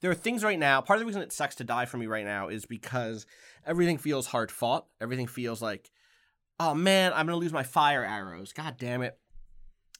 there 0.00 0.10
are 0.10 0.14
things 0.14 0.44
right 0.44 0.58
now. 0.58 0.80
Part 0.80 0.98
of 0.98 1.00
the 1.00 1.06
reason 1.06 1.22
it 1.22 1.32
sucks 1.32 1.54
to 1.56 1.64
die 1.64 1.86
for 1.86 1.96
me 1.96 2.06
right 2.06 2.24
now 2.24 2.48
is 2.48 2.66
because 2.66 3.26
everything 3.66 3.98
feels 3.98 4.26
hard 4.28 4.50
fought. 4.52 4.86
Everything 5.00 5.26
feels 5.26 5.60
like, 5.62 5.90
oh 6.60 6.74
man, 6.74 7.12
I'm 7.14 7.26
gonna 7.26 7.38
lose 7.38 7.52
my 7.52 7.62
fire 7.62 8.04
arrows. 8.04 8.52
God 8.52 8.76
damn 8.78 9.02
it! 9.02 9.18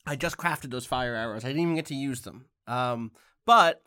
I 0.06 0.14
just 0.16 0.36
crafted 0.36 0.70
those 0.70 0.86
fire 0.86 1.14
arrows. 1.14 1.44
I 1.44 1.48
didn't 1.48 1.62
even 1.62 1.74
get 1.74 1.86
to 1.86 1.94
use 1.94 2.20
them. 2.22 2.46
Um, 2.66 3.12
but 3.46 3.82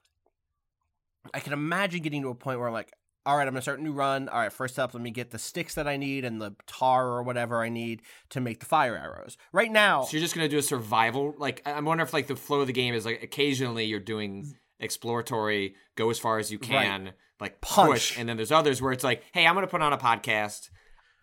I 1.34 1.40
can 1.40 1.54
imagine 1.54 2.02
getting 2.02 2.24
to 2.24 2.30
a 2.30 2.36
point 2.36 2.58
where 2.60 2.68
I'm 2.68 2.74
like, 2.74 2.92
all 3.26 3.38
right, 3.38 3.48
I'm 3.48 3.54
gonna 3.54 3.62
start 3.62 3.80
a 3.80 3.84
new 3.84 3.94
run. 3.94 4.30
All 4.30 4.40
right, 4.40 4.52
first 4.52 4.80
up, 4.80 4.94
let 4.94 5.04
me 5.04 5.12
get 5.12 5.32
the 5.32 5.38
sticks 5.38 5.76
that 5.76 5.88
I 5.88 5.98
need 5.98 6.26
and 6.26 6.42
the 6.42 6.56
tar 6.66 7.08
or 7.08 7.24
whatever 7.24 7.62
I 7.62 7.70
need 7.70 8.02
to 8.30 8.42
make 8.42 8.60
the 8.60 8.66
fire 8.66 8.98
arrows. 8.98 9.38
Right 9.52 9.72
now, 9.72 10.04
So 10.04 10.18
you're 10.18 10.22
just 10.22 10.34
gonna 10.34 10.50
do 10.50 10.58
a 10.58 10.64
survival? 10.64 11.36
Like 11.38 11.62
I'm 11.66 11.86
wondering 11.86 12.08
if 12.08 12.14
like 12.14 12.28
the 12.28 12.36
flow 12.36 12.62
of 12.62 12.68
the 12.68 12.74
game 12.74 12.94
is 12.94 13.06
like 13.06 13.22
occasionally 13.22 13.86
you're 13.86 14.00
doing 14.00 14.46
mm. 14.46 14.54
exploratory, 14.80 15.76
go 15.96 16.10
as 16.10 16.18
far 16.18 16.40
as 16.40 16.52
you 16.52 16.58
can, 16.58 17.12
like 17.40 17.62
Punch. 17.62 17.92
push, 17.92 18.18
and 18.18 18.28
then 18.28 18.38
there's 18.38 18.52
others 18.52 18.82
where 18.82 18.92
it's 18.92 19.04
like, 19.04 19.24
hey, 19.34 19.46
I'm 19.46 19.54
gonna 19.54 19.68
put 19.68 19.82
on 19.82 19.94
a 19.94 19.98
podcast. 19.98 20.70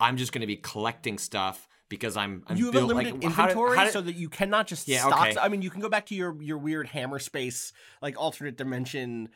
I'm 0.00 0.16
just 0.16 0.32
gonna 0.32 0.46
be 0.46 0.56
collecting 0.56 1.18
stuff 1.18 1.66
because 1.88 2.16
I'm. 2.16 2.44
I'm 2.46 2.56
you 2.56 2.66
have 2.66 2.74
built, 2.74 2.84
a 2.84 2.94
limited 2.94 3.24
like, 3.24 3.32
how 3.32 3.46
did- 3.46 3.52
inventory 3.52 3.76
how 3.76 3.84
did- 3.84 3.92
so 3.92 4.00
that 4.02 4.14
you 4.14 4.28
cannot 4.28 4.66
just 4.66 4.86
Yeah, 4.86 5.00
stock. 5.00 5.28
okay. 5.28 5.36
I 5.40 5.48
mean, 5.48 5.62
you 5.62 5.70
can 5.70 5.80
go 5.80 5.88
back 5.88 6.06
to 6.06 6.14
your 6.14 6.40
your 6.42 6.58
weird 6.58 6.86
hammer 6.88 7.18
space, 7.18 7.72
like 8.02 8.18
alternate 8.20 8.56
dimension 8.56 9.30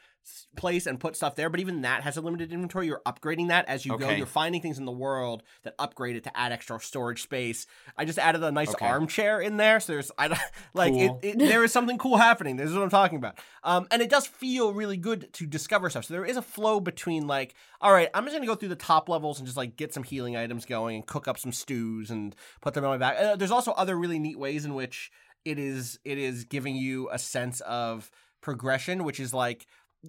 place, 0.56 0.86
and 0.86 1.00
put 1.00 1.16
stuff 1.16 1.34
there. 1.34 1.50
But 1.50 1.60
even 1.60 1.82
that 1.82 2.02
has 2.02 2.16
a 2.16 2.20
limited 2.20 2.52
inventory. 2.52 2.86
You're 2.86 3.02
upgrading 3.06 3.48
that 3.48 3.68
as 3.68 3.84
you 3.86 3.98
go. 3.98 4.10
You're 4.10 4.26
finding 4.26 4.60
things 4.60 4.78
in 4.78 4.84
the 4.84 4.92
world 4.92 5.42
that 5.64 5.74
upgrade 5.78 6.16
it 6.16 6.24
to 6.24 6.36
add 6.36 6.52
extra 6.52 6.78
storage 6.80 7.22
space. 7.22 7.66
I 7.96 8.04
just 8.04 8.18
added 8.18 8.42
a 8.42 8.52
nice 8.52 8.70
Okay. 8.70 8.86
armchair 8.86 9.40
in 9.40 9.56
there, 9.56 9.80
so 9.80 9.92
there's 9.92 10.10
I 10.18 10.28
like 10.74 10.92
Cool. 10.92 11.20
it, 11.22 11.34
it. 11.34 11.38
There 11.52 11.64
is 11.64 11.72
something 11.72 11.98
cool 11.98 12.16
happening. 12.16 12.56
This 12.56 12.68
is 12.70 12.74
what 12.74 12.82
I'm 12.82 12.90
talking 12.90 13.18
about. 13.18 13.38
Um, 13.64 13.86
and 13.90 14.00
it 14.02 14.08
does 14.10 14.26
feel 14.26 14.72
really 14.72 14.96
good 14.96 15.32
to 15.34 15.46
discover 15.46 15.90
stuff. 15.90 16.04
So 16.06 16.14
there 16.14 16.24
is 16.24 16.36
a 16.36 16.42
flow 16.42 16.80
between 16.80 17.26
like, 17.26 17.54
all 17.80 17.92
right, 17.92 18.08
I'm 18.14 18.24
just 18.24 18.34
gonna 18.36 18.46
go 18.46 18.54
through 18.54 18.68
the 18.70 18.76
top 18.76 19.08
levels 19.08 19.38
and 19.38 19.46
just 19.46 19.56
like 19.56 19.76
get 19.76 19.92
some 19.92 20.02
healing 20.02 20.36
items 20.36 20.64
going 20.66 20.96
and 20.96 21.06
cook 21.06 21.28
up 21.28 21.38
some 21.38 21.52
stews 21.52 22.10
and 22.10 22.34
put 22.60 22.74
them 22.74 22.84
on 22.84 22.90
my 22.90 22.96
back. 22.98 23.16
Uh, 23.18 23.36
there's 23.36 23.50
also 23.50 23.72
other 23.72 23.98
really 23.98 24.18
neat 24.18 24.38
ways 24.38 24.64
in 24.64 24.74
which 24.74 25.10
it 25.44 25.58
is 25.58 25.98
it 26.04 26.18
is 26.18 26.44
giving 26.44 26.76
you 26.76 27.08
a 27.10 27.18
sense 27.18 27.60
of 27.62 28.10
progression, 28.40 29.04
which 29.04 29.20
is 29.20 29.32
like 29.32 29.66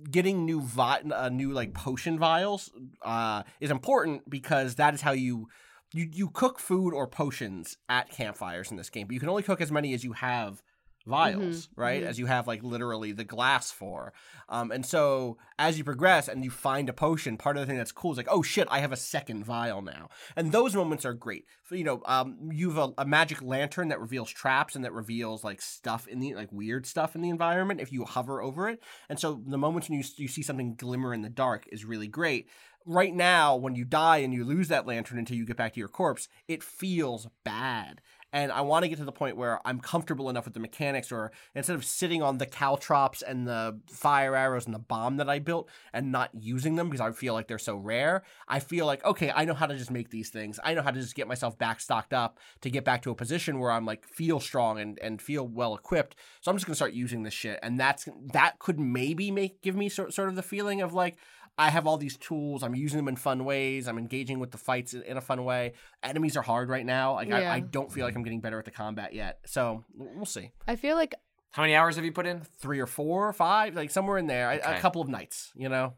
getting 0.10 0.46
new 0.46 0.62
vi- 0.62 1.04
uh, 1.14 1.30
new 1.30 1.52
like 1.52 1.74
potion 1.74 2.18
vials 2.18 2.72
uh, 3.04 3.44
is 3.60 3.72
important 3.72 4.30
because 4.30 4.76
that 4.76 4.94
is 4.94 5.02
how 5.02 5.12
you 5.12 5.48
you 5.94 6.10
you 6.12 6.30
cook 6.30 6.60
food 6.60 6.94
or 6.94 7.08
potions 7.08 7.78
at 7.88 8.10
campfires 8.10 8.72
in 8.72 8.78
this 8.78 8.90
game, 8.90 9.08
but 9.08 9.14
you 9.14 9.20
can 9.20 9.30
only 9.30 9.44
cook 9.44 9.62
as 9.62 9.72
many 9.72 9.94
as 9.94 10.04
you 10.04 10.14
have 10.14 10.62
vials, 11.06 11.70
right? 11.76 12.04
mhm. 12.04 12.08
As 12.08 12.20
you 12.20 12.26
have 12.28 12.48
like 12.48 12.64
literally 12.64 13.12
the 13.12 13.24
glass 13.24 13.72
for. 13.72 14.14
Um, 14.50 14.72
and 14.72 14.86
so 14.86 15.38
as 15.58 15.78
you 15.78 15.84
progress 15.84 16.28
and 16.28 16.44
you 16.44 16.52
find 16.52 16.90
a 16.90 16.94
potion, 16.94 17.38
part 17.38 17.58
of 17.58 17.62
the 17.62 17.68
thing 17.68 17.78
that's 17.78 17.92
cool 17.92 18.12
is 18.12 18.18
like, 18.18 18.28
oh 18.30 18.42
shit, 18.42 18.68
I 18.72 18.80
have 18.80 18.92
a 18.92 18.98
second 18.98 19.46
vial 19.46 19.82
now. 19.82 20.10
And 20.36 20.52
those 20.52 20.76
moments 20.76 21.06
are 21.06 21.14
great. 21.14 21.46
So, 21.68 21.76
you 21.76 21.84
know, 21.84 22.02
um, 22.06 22.50
you 22.52 22.70
have 22.72 22.78
a, 22.78 23.02
a 23.02 23.06
magic 23.06 23.42
lantern 23.42 23.88
that 23.90 24.00
reveals 24.02 24.30
traps 24.30 24.76
and 24.76 24.84
that 24.86 24.94
reveals 24.94 25.44
like 25.44 25.62
stuff 25.62 26.08
in 26.08 26.20
the 26.20 26.36
like 26.36 26.52
weird 26.52 26.86
stuff 26.86 27.16
in 27.16 27.22
the 27.22 27.30
environment 27.30 27.82
if 27.82 27.92
you 27.92 28.06
hover 28.06 28.42
over 28.42 28.70
it. 28.70 28.82
And 29.10 29.20
so 29.20 29.42
the 29.46 29.58
moments 29.58 29.90
when 29.90 29.98
you 30.00 30.06
you 30.18 30.28
see 30.28 30.44
something 30.44 30.76
glimmer 30.76 31.14
in 31.14 31.22
the 31.22 31.30
dark 31.30 31.68
is 31.72 31.86
really 31.86 32.08
great. 32.08 32.48
Right 32.86 33.16
now, 33.16 33.56
when 33.56 33.76
you 33.76 33.86
die 33.86 34.18
and 34.18 34.34
you 34.34 34.44
lose 34.44 34.68
that 34.68 34.86
lantern 34.86 35.18
until 35.18 35.38
you 35.38 35.46
get 35.46 35.56
back 35.56 35.74
to 35.74 35.80
your 35.80 35.88
corpse, 35.88 36.28
it 36.50 36.62
feels 36.62 37.28
bad. 37.46 38.02
And 38.34 38.52
I 38.52 38.62
want 38.62 38.84
to 38.84 38.90
get 38.90 38.98
to 38.98 39.06
the 39.06 39.12
point 39.12 39.38
where 39.38 39.66
I'm 39.66 39.80
comfortable 39.80 40.30
enough 40.30 40.46
with 40.46 40.56
the 40.56 40.60
mechanics, 40.60 41.12
or 41.12 41.32
instead 41.54 41.76
of 41.76 41.86
sitting 41.86 42.22
on 42.24 42.40
the 42.40 42.48
caltrops 42.48 43.22
and 43.22 43.48
the 43.48 43.80
fire 43.88 44.36
arrows 44.36 44.66
and 44.66 44.74
the 44.74 44.80
bomb 44.80 45.18
that 45.18 45.30
I 45.30 45.38
built 45.38 45.70
and 45.94 46.12
not 46.12 46.32
using 46.34 46.76
them 46.76 46.90
because 46.90 47.00
I 47.00 47.12
feel 47.12 47.36
like 47.36 47.48
they're 47.48 47.60
so 47.60 47.76
rare, 47.76 48.24
I 48.48 48.60
feel 48.60 48.88
like, 48.88 49.06
okay, 49.06 49.32
I 49.34 49.46
know 49.46 49.54
how 49.54 49.68
to 49.68 49.78
just 49.78 49.92
make 49.92 50.10
these 50.10 50.30
things. 50.30 50.60
I 50.64 50.74
know 50.74 50.82
how 50.82 50.92
to 50.92 51.00
just 51.00 51.16
get 51.16 51.28
myself 51.28 51.58
back 51.58 51.80
stocked 51.80 52.14
up 52.14 52.40
to 52.62 52.72
get 52.72 52.84
back 52.84 53.04
to 53.04 53.12
a 53.12 53.16
position 53.16 53.60
where 53.60 53.72
I'm 53.72 53.86
like 53.86 54.06
feel 54.06 54.40
strong 54.40 54.80
and, 54.80 54.98
and 55.00 55.22
feel 55.22 55.48
well 55.48 55.76
equipped. 55.76 56.16
So 56.42 56.50
I'm 56.50 56.58
just 56.58 56.66
gonna 56.66 56.76
start 56.76 56.94
using 56.94 57.22
this 57.22 57.36
shit. 57.36 57.60
And 57.62 57.80
that's 57.80 58.10
that 58.34 58.58
could 58.58 58.80
maybe 58.80 59.30
make 59.30 59.62
give 59.62 59.76
me 59.76 59.90
sort, 59.90 60.14
sort 60.14 60.30
of 60.30 60.36
the 60.36 60.42
feeling 60.42 60.82
of 60.82 60.94
like, 60.94 61.18
I 61.58 61.70
have 61.70 61.86
all 61.86 61.98
these 61.98 62.18
tools. 62.18 62.64
I'm 62.64 62.74
using 62.76 62.98
them 62.98 63.08
in 63.08 63.16
fun 63.16 63.46
ways. 63.46 63.88
I'm 63.88 63.98
engaging 64.00 64.40
with 64.40 64.52
the 64.52 64.58
fights 64.58 64.94
in 64.94 65.04
in 65.04 65.18
a 65.18 65.22
fun 65.22 65.44
way. 65.46 65.74
Enemies 66.02 66.36
are 66.36 66.42
hard 66.42 66.70
right 66.70 66.86
now. 66.86 67.14
Like 67.14 67.32
I, 67.32 67.42
Yeah. 67.42 67.54
I 67.54 67.60
don't 67.60 67.92
feel 67.92 68.06
like 68.06 68.16
I'm 68.16 68.24
getting 68.24 68.42
better 68.42 68.58
at 68.60 68.66
the 68.66 68.72
combat 68.72 69.14
yet. 69.14 69.40
So 69.46 69.84
we'll 69.96 70.26
see. 70.26 70.52
I 70.68 70.76
feel 70.76 70.96
like 70.96 71.14
How 71.52 71.62
many 71.62 71.76
hours 71.76 71.96
have 71.98 72.06
you 72.06 72.12
put 72.12 72.26
in? 72.26 72.42
Three 72.60 72.80
or 72.80 72.88
four 72.88 73.28
or 73.28 73.34
five, 73.34 73.76
like 73.76 73.92
somewhere 73.92 74.18
in 74.18 74.26
there. 74.28 74.50
I- 74.50 74.56
A 74.56 74.58
Okay. 74.72 74.80
couple 74.80 75.02
of 75.02 75.08
nights, 75.10 75.52
you 75.56 75.70
know. 75.70 75.94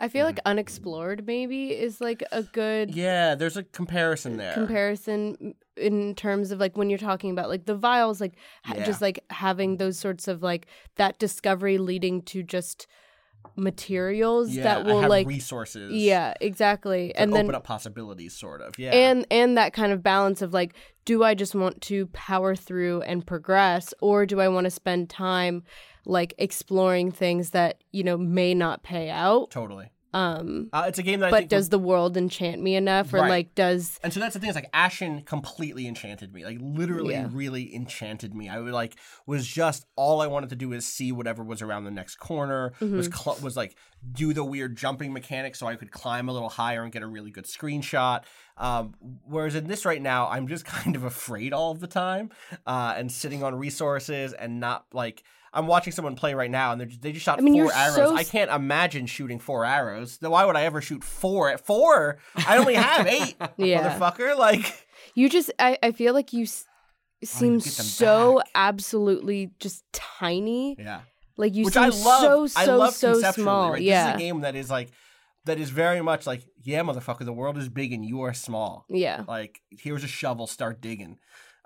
I 0.00 0.06
feel 0.08 0.24
like 0.26 0.36
mm-hmm. 0.36 0.48
unexplored 0.52 1.26
maybe 1.26 1.70
is 1.72 2.00
like 2.00 2.22
a 2.30 2.42
good 2.44 2.94
Yeah, 2.94 3.34
there's 3.34 3.56
a 3.56 3.64
comparison 3.64 4.36
there. 4.36 4.52
comparison 4.52 5.54
in 5.76 6.14
terms 6.14 6.50
of 6.52 6.60
like 6.60 6.76
when 6.76 6.88
you're 6.90 6.98
talking 7.00 7.30
about 7.32 7.48
like 7.48 7.64
the 7.64 7.74
vials 7.74 8.20
like 8.20 8.34
ha- 8.64 8.74
Yeah. 8.76 8.84
just 8.84 9.00
like 9.02 9.24
having 9.30 9.78
those 9.78 9.98
sorts 9.98 10.28
of 10.28 10.40
like 10.42 10.66
that 10.96 11.18
discovery 11.18 11.78
leading 11.78 12.22
to 12.22 12.42
just 12.44 12.86
materials 13.56 14.50
yeah, 14.54 14.62
that 14.62 14.84
will 14.84 15.00
have 15.00 15.10
like 15.10 15.26
resources. 15.26 15.92
yeah 15.92 16.32
exactly 16.40 17.14
and 17.16 17.32
open 17.32 17.46
then 17.46 17.54
up 17.54 17.64
possibilities, 17.64 18.32
sort 18.32 18.60
of. 18.60 18.78
Yeah, 18.78 18.90
and 18.90 19.26
and 19.30 19.58
that 19.58 19.72
kind 19.72 19.92
of 19.92 20.02
balance 20.02 20.42
of 20.42 20.52
like 20.52 20.74
do 21.04 21.24
i 21.24 21.34
just 21.34 21.54
want 21.54 21.80
to 21.82 22.06
power 22.08 22.54
through 22.54 23.02
and 23.02 23.26
progress 23.26 23.92
or 24.00 24.26
do 24.26 24.40
i 24.40 24.48
want 24.48 24.64
to 24.64 24.70
spend 24.70 25.10
time 25.10 25.64
like 26.04 26.34
exploring 26.38 27.10
things 27.10 27.50
that 27.50 27.82
you 27.90 28.04
know 28.04 28.16
may 28.16 28.54
not 28.54 28.82
pay 28.82 29.10
out 29.10 29.50
totally. 29.50 29.90
Um, 30.14 30.68
Uh, 30.72 30.84
it's 30.88 30.98
a 30.98 31.02
game 31.02 31.20
that 31.20 31.26
I 31.26 31.30
but 31.30 31.48
does 31.48 31.68
the 31.68 31.78
world 31.78 32.16
enchant 32.16 32.62
me 32.62 32.76
enough, 32.76 33.12
or 33.12 33.18
Right. 33.18 33.28
like 33.30 33.54
does 33.54 33.98
And 34.02 34.12
so 34.12 34.20
that's 34.20 34.34
the 34.34 34.40
thing 34.40 34.48
is 34.50 34.54
like 34.54 34.70
Ashen 34.72 35.22
completely 35.22 35.86
enchanted 35.86 36.32
me. 36.32 36.44
Like 36.44 36.58
literally 36.60 37.14
Yeah. 37.14 37.28
really 37.30 37.74
enchanted 37.74 38.34
me. 38.34 38.48
I 38.48 38.58
would 38.60 38.72
like 38.72 38.96
was 39.26 39.46
just 39.46 39.84
all 39.96 40.20
I 40.20 40.26
wanted 40.26 40.50
to 40.50 40.56
do 40.56 40.72
is 40.72 40.86
see 40.86 41.12
whatever 41.12 41.42
was 41.44 41.60
around 41.62 41.84
the 41.84 41.90
next 41.90 42.16
corner. 42.16 42.72
Mm-hmm. 42.80 42.96
Was 42.96 43.06
cl- 43.14 43.38
was 43.42 43.56
like 43.56 43.76
do 44.12 44.32
the 44.32 44.44
weird 44.44 44.76
jumping 44.76 45.12
mechanic 45.12 45.56
so 45.56 45.66
I 45.66 45.74
could 45.76 45.90
climb 45.90 46.28
a 46.28 46.32
little 46.32 46.48
higher 46.48 46.82
and 46.84 46.92
get 46.92 47.02
a 47.02 47.06
really 47.06 47.30
good 47.30 47.44
screenshot. 47.46 48.22
Um, 48.56 48.94
whereas 49.26 49.54
in 49.54 49.66
this 49.66 49.84
right 49.84 50.00
now, 50.00 50.28
I'm 50.28 50.48
just 50.48 50.64
kind 50.76 50.96
of 50.96 51.04
afraid 51.04 51.52
all 51.52 51.72
of 51.72 51.80
the 51.80 51.86
time 51.86 52.30
uh, 52.66 52.94
and 52.96 53.10
sitting 53.12 53.42
on 53.42 53.54
resources 53.56 54.32
and 54.32 54.58
not 54.60 54.86
like 54.92 55.22
I'm 55.52 55.66
watching 55.66 55.92
someone 55.92 56.14
play 56.14 56.34
right 56.34 56.50
now 56.50 56.72
and 56.72 56.88
just, 56.88 57.00
they 57.02 57.12
just 57.12 57.24
shot 57.24 57.38
I 57.38 57.42
mean, 57.42 57.54
4 57.62 57.72
arrows. 57.72 57.94
so 57.96 58.14
I 58.16 58.24
can't 58.24 58.50
imagine 58.50 59.06
shooting 59.06 59.38
four 59.38 59.64
arrows. 59.64 60.18
Then 60.18 60.30
why 60.30 60.44
would 60.44 60.56
I 60.56 60.64
ever 60.64 60.80
shoot 60.80 61.02
four 61.02 61.50
at 61.50 61.64
four? 61.64 62.18
I 62.46 62.58
only 62.58 62.74
have 62.74 63.06
eight, 63.18 63.36
Yeah. 63.56 63.98
motherfucker. 63.98 64.36
Like. 64.36 64.86
you 65.14 65.28
just? 65.28 65.50
I, 65.58 65.78
I 65.82 65.92
feel 65.92 66.12
like 66.14 66.32
you 66.32 66.44
s- 66.44 66.64
seem 67.24 67.60
so 67.60 68.36
back. 68.38 68.48
absolutely 68.54 69.50
just 69.58 69.84
tiny. 69.92 70.76
Yeah. 70.78 71.00
Like 71.36 71.54
you 71.54 71.64
Which 71.64 71.74
seem 71.74 71.84
I 71.84 71.88
love. 71.88 72.50
so 72.50 72.60
I 72.60 72.64
love 72.66 72.94
so 72.94 73.14
small. 73.32 73.72
Right? 73.72 73.82
Yeah, 73.82 74.04
This 74.06 74.10
is 74.10 74.14
a 74.16 74.18
game 74.18 74.40
that 74.42 74.54
is 74.56 74.70
like 74.70 74.90
that 75.44 75.58
is 75.58 75.70
very 75.70 76.02
much 76.02 76.26
like, 76.26 76.42
yeah, 76.62 76.82
motherfucker, 76.82 77.24
the 77.24 77.32
world 77.32 77.56
is 77.56 77.68
big 77.70 77.92
and 77.92 78.04
you 78.04 78.20
are 78.22 78.34
small. 78.34 78.84
yeah. 78.90 79.24
Like, 79.26 79.62
here's 79.70 80.04
a 80.04 80.08
shovel, 80.08 80.46
start 80.46 80.80
digging. 80.82 81.18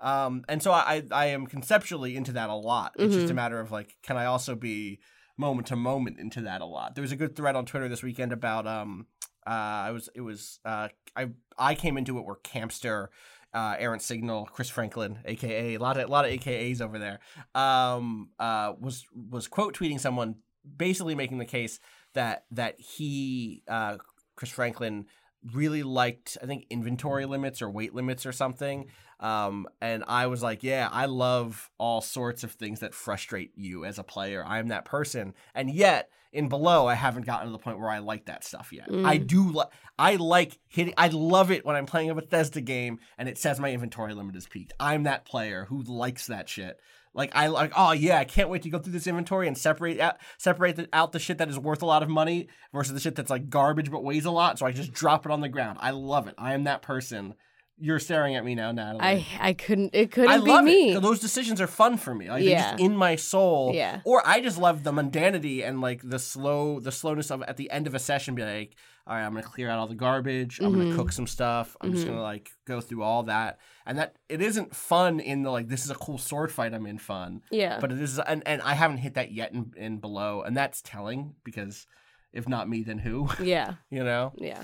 Um, 0.03 0.43
and 0.49 0.61
so 0.61 0.71
I, 0.71 1.01
I 1.11 1.27
am 1.27 1.47
conceptually 1.47 2.15
into 2.15 2.33
that 2.33 2.49
a 2.49 2.55
lot. 2.55 2.93
It's 2.95 3.11
Mm-hmm. 3.13 3.21
just 3.21 3.31
a 3.31 3.33
matter 3.33 3.59
of 3.59 3.71
like, 3.71 3.95
can 4.03 4.17
I 4.17 4.25
also 4.25 4.53
be 4.53 4.99
moment 5.37 5.67
to 5.67 5.75
moment 5.75 6.19
into 6.19 6.41
that 6.41 6.61
a 6.61 6.65
lot? 6.65 6.93
There 6.95 7.01
was 7.01 7.11
a 7.11 7.15
good 7.15 7.35
thread 7.35 7.55
on 7.55 7.65
Twitter 7.65 7.87
this 7.87 8.03
weekend 8.03 8.31
about 8.33 8.67
um, 8.67 9.07
uh, 9.47 9.49
I 9.87 9.91
was 9.91 10.09
it 10.13 10.21
was 10.21 10.59
uh, 10.65 10.89
I 11.15 11.29
I 11.57 11.73
came 11.75 11.97
into 11.97 12.17
it 12.19 12.25
where 12.25 12.35
Campster. 12.35 13.07
Uh, 13.55 13.75
Errant 13.77 14.01
Signal, 14.01 14.45
Chris 14.51 14.67
Franklin, 14.67 15.19
aka 15.25 15.75
a 15.75 15.79
lot 15.79 15.95
of 15.97 16.09
a 16.09 16.11
lot 16.11 16.25
of 16.25 16.31
AKAs 16.31 16.81
over 16.81 16.97
there, 16.97 17.19
um, 17.53 18.29
uh, 18.39 18.73
was 18.81 19.05
was 19.13 19.47
quote 19.47 19.75
tweeting 19.77 19.99
someone, 19.99 20.37
basically 20.75 21.13
making 21.13 21.37
the 21.37 21.45
case 21.45 21.79
that 22.15 22.45
that 22.49 22.79
he, 22.79 23.61
uh, 23.67 23.97
Chris 24.35 24.49
Franklin, 24.49 25.05
really 25.51 25.83
liked 25.83 26.37
I 26.41 26.45
think 26.45 26.65
inventory 26.69 27.25
limits 27.25 27.61
or 27.61 27.69
weight 27.69 27.93
limits 27.93 28.25
or 28.25 28.31
something. 28.31 28.87
Um, 29.19 29.67
and 29.81 30.03
I 30.07 30.27
was 30.27 30.43
like, 30.43 30.63
yeah, 30.63 30.89
I 30.91 31.05
love 31.05 31.69
all 31.77 32.01
sorts 32.01 32.43
of 32.43 32.51
things 32.51 32.81
that 32.81 32.93
frustrate 32.93 33.51
you 33.55 33.85
as 33.85 33.97
a 33.97 34.03
player. 34.03 34.43
I'm 34.45 34.67
that 34.67 34.85
person, 34.85 35.33
and 35.55 35.69
yet 35.69 36.09
in 36.33 36.49
below, 36.49 36.87
I 36.87 36.95
haven't 36.95 37.25
gotten 37.25 37.47
to 37.47 37.51
the 37.51 37.59
point 37.59 37.79
where 37.79 37.89
I 37.89 37.99
like 37.99 38.25
that 38.25 38.43
stuff 38.43 38.73
yet. 38.73 38.89
I 38.91 39.17
do. 39.17 39.51
Li- 39.51 39.65
I 39.99 40.15
like 40.15 40.57
hitting. 40.67 40.95
I 40.97 41.07
love 41.09 41.51
it 41.51 41.63
when 41.63 41.75
I'm 41.75 41.85
playing 41.85 42.09
a 42.09 42.15
Bethesda 42.15 42.59
game 42.59 42.99
and 43.17 43.29
it 43.29 43.37
says 43.37 43.59
my 43.59 43.71
inventory 43.71 44.13
limit 44.15 44.35
is 44.35 44.47
peaked. 44.47 44.73
I'm 44.79 45.03
that 45.03 45.25
player 45.25 45.65
who 45.69 45.83
likes 45.83 46.27
that 46.27 46.49
shit. 46.49 46.79
Like 47.15 47.31
I 47.35 47.47
like, 47.47 47.71
oh 47.75 47.91
yeah, 47.91 48.17
I 48.17 48.23
can't 48.25 48.49
wait 48.49 48.63
to 48.63 48.69
go 48.69 48.79
through 48.79 48.93
this 48.93 49.05
inventory 49.07 49.47
and 49.47 49.57
separate 49.57 49.99
out 49.99 50.17
separate 50.37 50.75
the, 50.75 50.89
out 50.93 51.11
the 51.11 51.19
shit 51.19 51.37
that 51.37 51.49
is 51.49 51.59
worth 51.59 51.81
a 51.81 51.85
lot 51.85 52.01
of 52.03 52.09
money 52.09 52.47
versus 52.73 52.93
the 52.93 52.99
shit 52.99 53.15
that's 53.15 53.29
like 53.29 53.49
garbage 53.49 53.91
but 53.91 54.03
weighs 54.03 54.25
a 54.25 54.31
lot. 54.31 54.57
So 54.59 54.65
I 54.65 54.71
just 54.71 54.91
drop 54.93 55.25
it 55.25 55.31
on 55.31 55.41
the 55.41 55.49
ground. 55.49 55.77
I 55.81 55.91
love 55.91 56.27
it. 56.27 56.35
I 56.37 56.53
am 56.53 56.63
that 56.63 56.81
person. 56.81 57.35
You're 57.79 57.99
staring 57.99 58.35
at 58.35 58.45
me 58.45 58.55
now, 58.55 58.71
Natalie. 58.71 59.01
I 59.03 59.25
I 59.39 59.53
couldn't. 59.53 59.91
It 59.93 60.11
couldn't 60.11 60.31
I 60.31 60.37
be 60.39 60.49
love 60.51 60.63
me. 60.63 60.91
it. 60.93 61.01
Those 61.01 61.19
decisions 61.19 61.59
are 61.61 61.67
fun 61.67 61.97
for 61.97 62.15
me. 62.15 62.29
Like 62.29 62.43
Yeah. 62.43 62.71
just 62.71 62.81
in 62.83 62.95
my 62.95 63.15
soul. 63.15 63.71
Yeah. 63.73 64.01
Or 64.05 64.21
I 64.25 64.41
just 64.41 64.57
love 64.57 64.83
the 64.83 64.91
mundanity 64.91 65.67
and 65.67 65.81
like 65.81 66.01
the 66.03 66.19
slow 66.19 66.79
the 66.79 66.91
slowness 66.91 67.29
of 67.31 67.43
at 67.43 67.57
the 67.57 67.69
end 67.71 67.85
of 67.87 67.93
a 67.93 67.99
session 67.99 68.35
be 68.35 68.43
like, 68.43 68.75
all 69.05 69.15
right, 69.15 69.23
I'm 69.25 69.33
gonna 69.33 69.43
clear 69.43 69.69
out 69.69 69.79
all 69.79 69.87
the 69.87 69.95
garbage. 69.95 70.59
I'm 70.59 70.71
Mm-hmm. 70.71 70.81
gonna 70.83 70.95
cook 70.95 71.11
some 71.11 71.27
stuff. 71.27 71.75
I'm 71.81 71.93
just 71.93 72.05
gonna 72.07 72.21
like 72.21 72.51
go 72.65 72.79
through 72.81 73.03
all 73.03 73.23
that. 73.23 73.59
And 73.85 73.97
that 73.97 74.15
it 74.29 74.41
isn't 74.41 74.75
fun 74.75 75.19
in 75.19 75.43
the 75.43 75.51
like 75.51 75.67
this 75.67 75.83
is 75.83 75.91
a 75.91 75.95
cool 75.95 76.17
sword 76.17 76.51
fight 76.51 76.73
I'm 76.73 76.85
in 76.85 76.97
fun. 76.97 77.41
Yeah. 77.51 77.79
But 77.81 77.91
it 77.91 77.99
is 78.01 78.17
and, 78.19 78.41
and 78.45 78.61
I 78.61 78.73
haven't 78.75 78.97
hit 78.99 79.15
that 79.15 79.31
yet 79.31 79.51
in, 79.53 79.73
in 79.75 79.97
below. 79.97 80.41
And 80.41 80.55
that's 80.55 80.81
telling 80.81 81.35
because 81.43 81.85
if 82.31 82.47
not 82.47 82.69
me, 82.69 82.83
then 82.83 82.97
who? 82.99 83.29
yeah. 83.43 83.73
you 83.89 84.03
know? 84.03 84.31
Yeah. 84.37 84.63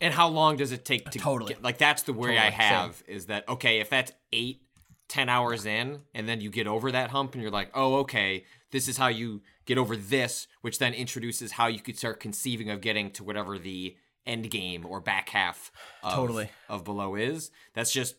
And 0.00 0.12
how 0.12 0.28
long 0.28 0.58
does 0.58 0.72
it 0.72 0.84
take 0.84 1.10
to 1.10 1.18
Totally. 1.18 1.54
get 1.54 1.62
like 1.62 1.78
that's 1.78 2.02
the 2.02 2.12
worry 2.12 2.38
I 2.38 2.50
Totally, 2.50 2.50
same. 2.52 2.68
have 2.68 3.02
is 3.08 3.26
that 3.26 3.48
okay, 3.48 3.80
if 3.80 3.88
that's 3.88 4.12
eight, 4.32 4.60
ten 5.08 5.28
hours 5.30 5.64
in, 5.64 6.00
and 6.14 6.28
then 6.28 6.40
you 6.42 6.50
get 6.50 6.66
over 6.66 6.92
that 6.92 7.08
hump 7.10 7.32
and 7.32 7.40
you're 7.42 7.50
like, 7.50 7.70
oh, 7.74 7.96
okay, 8.00 8.44
this 8.72 8.88
is 8.88 8.98
how 8.98 9.08
you 9.08 9.40
get 9.66 9.78
over 9.78 9.96
this, 9.96 10.46
which 10.62 10.78
then 10.78 10.94
introduces 10.94 11.52
how 11.52 11.66
you 11.66 11.80
could 11.80 11.98
start 11.98 12.20
conceiving 12.20 12.70
of 12.70 12.80
getting 12.80 13.10
to 13.12 13.24
whatever 13.24 13.58
the 13.58 13.96
end 14.24 14.50
game 14.50 14.84
or 14.86 15.00
back 15.00 15.28
half 15.28 15.70
of, 16.02 16.14
Totally. 16.14 16.48
of 16.68 16.84
below 16.84 17.14
is. 17.14 17.50
That's 17.74 17.92
just 17.92 18.16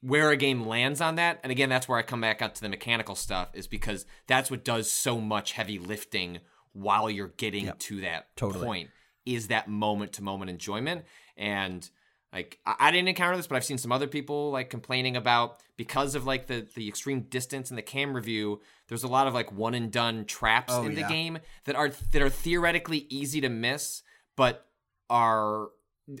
where 0.00 0.30
a 0.30 0.36
game 0.36 0.66
lands 0.66 1.00
on 1.00 1.14
that. 1.16 1.40
And 1.42 1.50
again, 1.52 1.68
that's 1.68 1.88
where 1.88 1.98
I 1.98 2.02
come 2.02 2.20
back 2.20 2.42
up 2.42 2.54
to 2.54 2.60
the 2.60 2.68
mechanical 2.68 3.14
stuff, 3.14 3.48
is 3.54 3.66
because 3.66 4.06
that's 4.26 4.50
what 4.50 4.64
does 4.64 4.90
so 4.90 5.20
much 5.20 5.52
heavy 5.52 5.78
lifting 5.78 6.40
while 6.72 7.08
you're 7.08 7.28
getting 7.28 7.72
to 7.78 8.00
that 8.00 8.36
Totally. 8.36 8.66
point 8.66 8.90
is 9.24 9.48
that 9.48 9.68
moment 9.68 10.12
to 10.14 10.22
moment 10.22 10.50
enjoyment. 10.50 11.04
And 11.36 11.88
like 12.34 12.58
I, 12.66 12.74
I 12.80 12.90
didn't 12.90 13.08
encounter 13.08 13.36
this, 13.36 13.46
but 13.46 13.56
I've 13.56 13.64
seen 13.64 13.78
some 13.78 13.92
other 13.92 14.08
people 14.08 14.50
like 14.50 14.68
complaining 14.68 15.16
about 15.16 15.60
because 15.76 16.14
of 16.14 16.26
like 16.26 16.48
the 16.48 16.66
the 16.74 16.88
extreme 16.88 17.22
distance 17.22 17.70
and 17.70 17.78
the 17.78 17.82
camera 17.82 18.20
view. 18.20 18.60
There's 18.88 19.04
a 19.04 19.08
lot 19.08 19.26
of 19.26 19.34
like 19.34 19.52
one 19.52 19.74
and 19.74 19.90
done 19.90 20.24
traps 20.24 20.72
Oh, 20.74 20.84
in 20.84 20.94
the 20.94 21.04
game 21.04 21.38
that 21.64 21.76
are 21.76 21.90
that 22.12 22.20
are 22.20 22.28
theoretically 22.28 23.06
easy 23.08 23.40
to 23.40 23.48
miss, 23.48 24.02
but 24.36 24.66
are 25.08 25.68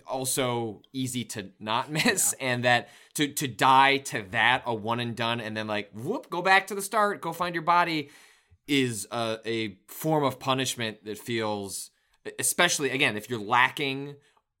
also 0.06 0.80
easy 0.92 1.24
to 1.24 1.50
not 1.58 1.90
miss 2.04 2.32
and 2.34 2.64
that 2.64 2.88
to 3.14 3.28
to 3.28 3.48
die 3.48 3.98
to 3.98 4.22
that 4.30 4.62
a 4.64 4.74
one 4.74 5.00
and 5.00 5.14
done 5.14 5.40
and 5.40 5.56
then 5.56 5.66
like 5.66 5.90
whoop 5.92 6.30
go 6.30 6.40
back 6.40 6.66
to 6.66 6.74
the 6.74 6.80
start 6.80 7.20
go 7.20 7.32
find 7.32 7.54
your 7.54 7.62
body 7.62 8.08
is 8.66 9.06
a, 9.10 9.38
a 9.44 9.76
form 9.88 10.24
of 10.24 10.38
punishment 10.38 11.04
that 11.04 11.18
feels 11.18 11.90
especially 12.38 12.88
again 12.88 13.14
if 13.14 13.28
you're 13.28 13.38
lacking 13.38 14.14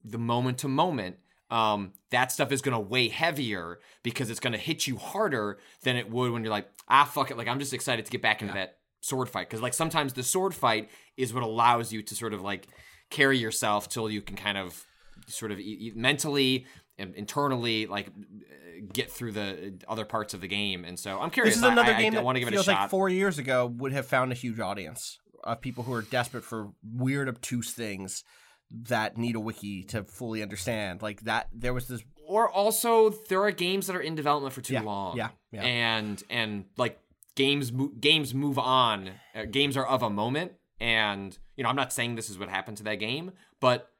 the 0.04 0.18
moment 0.18 0.58
to 0.58 0.68
moment 0.68 1.16
um, 1.54 1.92
that 2.10 2.32
stuff 2.32 2.50
is 2.52 2.62
going 2.62 2.74
to 2.74 2.80
weigh 2.80 3.08
heavier 3.08 3.78
because 4.02 4.30
it's 4.30 4.40
going 4.40 4.52
to 4.52 4.58
hit 4.58 4.86
you 4.86 4.96
harder 4.96 5.58
than 5.82 5.96
it 5.96 6.10
would 6.10 6.32
when 6.32 6.42
you're 6.42 6.50
like 6.50 6.68
ah 6.88 7.04
fuck 7.04 7.30
it 7.30 7.38
like 7.38 7.48
i'm 7.48 7.58
just 7.58 7.72
excited 7.72 8.04
to 8.04 8.10
get 8.10 8.20
back 8.20 8.42
into 8.42 8.54
that 8.54 8.78
sword 9.04 9.28
fight. 9.28 9.48
Because 9.48 9.60
like 9.60 9.74
sometimes 9.74 10.14
the 10.14 10.22
sword 10.22 10.54
fight 10.54 10.88
is 11.16 11.34
what 11.34 11.42
allows 11.42 11.92
you 11.92 12.02
to 12.02 12.14
sort 12.14 12.32
of 12.32 12.40
like 12.40 12.66
carry 13.10 13.38
yourself 13.38 13.88
till 13.88 14.10
you 14.10 14.22
can 14.22 14.36
kind 14.36 14.56
of 14.56 14.84
sort 15.26 15.52
of 15.52 15.60
e- 15.60 15.92
mentally 15.94 16.66
and 16.98 17.14
internally 17.14 17.86
like 17.86 18.08
get 18.92 19.10
through 19.10 19.32
the 19.32 19.74
other 19.88 20.04
parts 20.04 20.32
of 20.32 20.40
the 20.40 20.48
game. 20.48 20.84
And 20.84 20.98
so 20.98 21.20
i'm 21.20 21.30
curious. 21.30 21.54
This 21.54 21.62
is 21.62 21.70
another 21.70 21.92
I, 21.92 22.00
game 22.00 22.12
I, 22.14 22.16
that 22.16 22.24
want 22.24 22.36
to 22.36 22.40
give 22.40 22.48
it 22.48 22.58
a 22.58 22.62
shot 22.62 22.80
like 22.80 22.90
four 22.90 23.08
years 23.08 23.38
ago 23.38 23.66
would 23.66 23.92
have 23.92 24.06
found 24.06 24.32
a 24.32 24.34
huge 24.34 24.58
audience 24.58 25.18
of 25.44 25.60
people 25.60 25.84
who 25.84 25.92
are 25.92 26.02
desperate 26.02 26.42
for 26.42 26.70
weird, 26.82 27.28
obtuse 27.28 27.72
things 27.72 28.24
that 28.88 29.16
need 29.16 29.36
a 29.36 29.40
wiki 29.40 29.82
to 29.84 30.04
fully 30.04 30.42
understand. 30.42 31.02
Like 31.02 31.22
that, 31.22 31.48
there 31.52 31.72
was 31.74 31.86
this. 31.88 32.02
or 32.26 32.48
also 32.50 33.10
there 33.28 33.42
are 33.42 33.50
games 33.50 33.86
that 33.86 33.96
are 33.96 34.00
in 34.00 34.14
development 34.14 34.52
for 34.54 34.60
too 34.60 34.74
Yeah, 34.74 34.82
long. 34.82 35.16
yeah, 35.16 35.28
yeah. 35.52 35.62
And 35.62 36.22
and 36.30 36.64
like 36.76 36.98
games 37.36 37.72
mo- 37.72 37.92
games 38.00 38.34
move 38.34 38.58
on. 38.58 39.10
Uh, 39.34 39.44
games 39.44 39.76
are 39.76 39.86
of 39.86 40.02
a 40.02 40.10
moment, 40.10 40.52
and 40.80 41.36
you 41.56 41.62
know 41.64 41.70
I'm 41.70 41.76
not 41.76 41.92
saying 41.92 42.14
this 42.16 42.30
is 42.30 42.38
what 42.38 42.48
happened 42.48 42.76
to 42.78 42.82
that 42.84 42.96
game, 42.96 43.32
but 43.60 43.90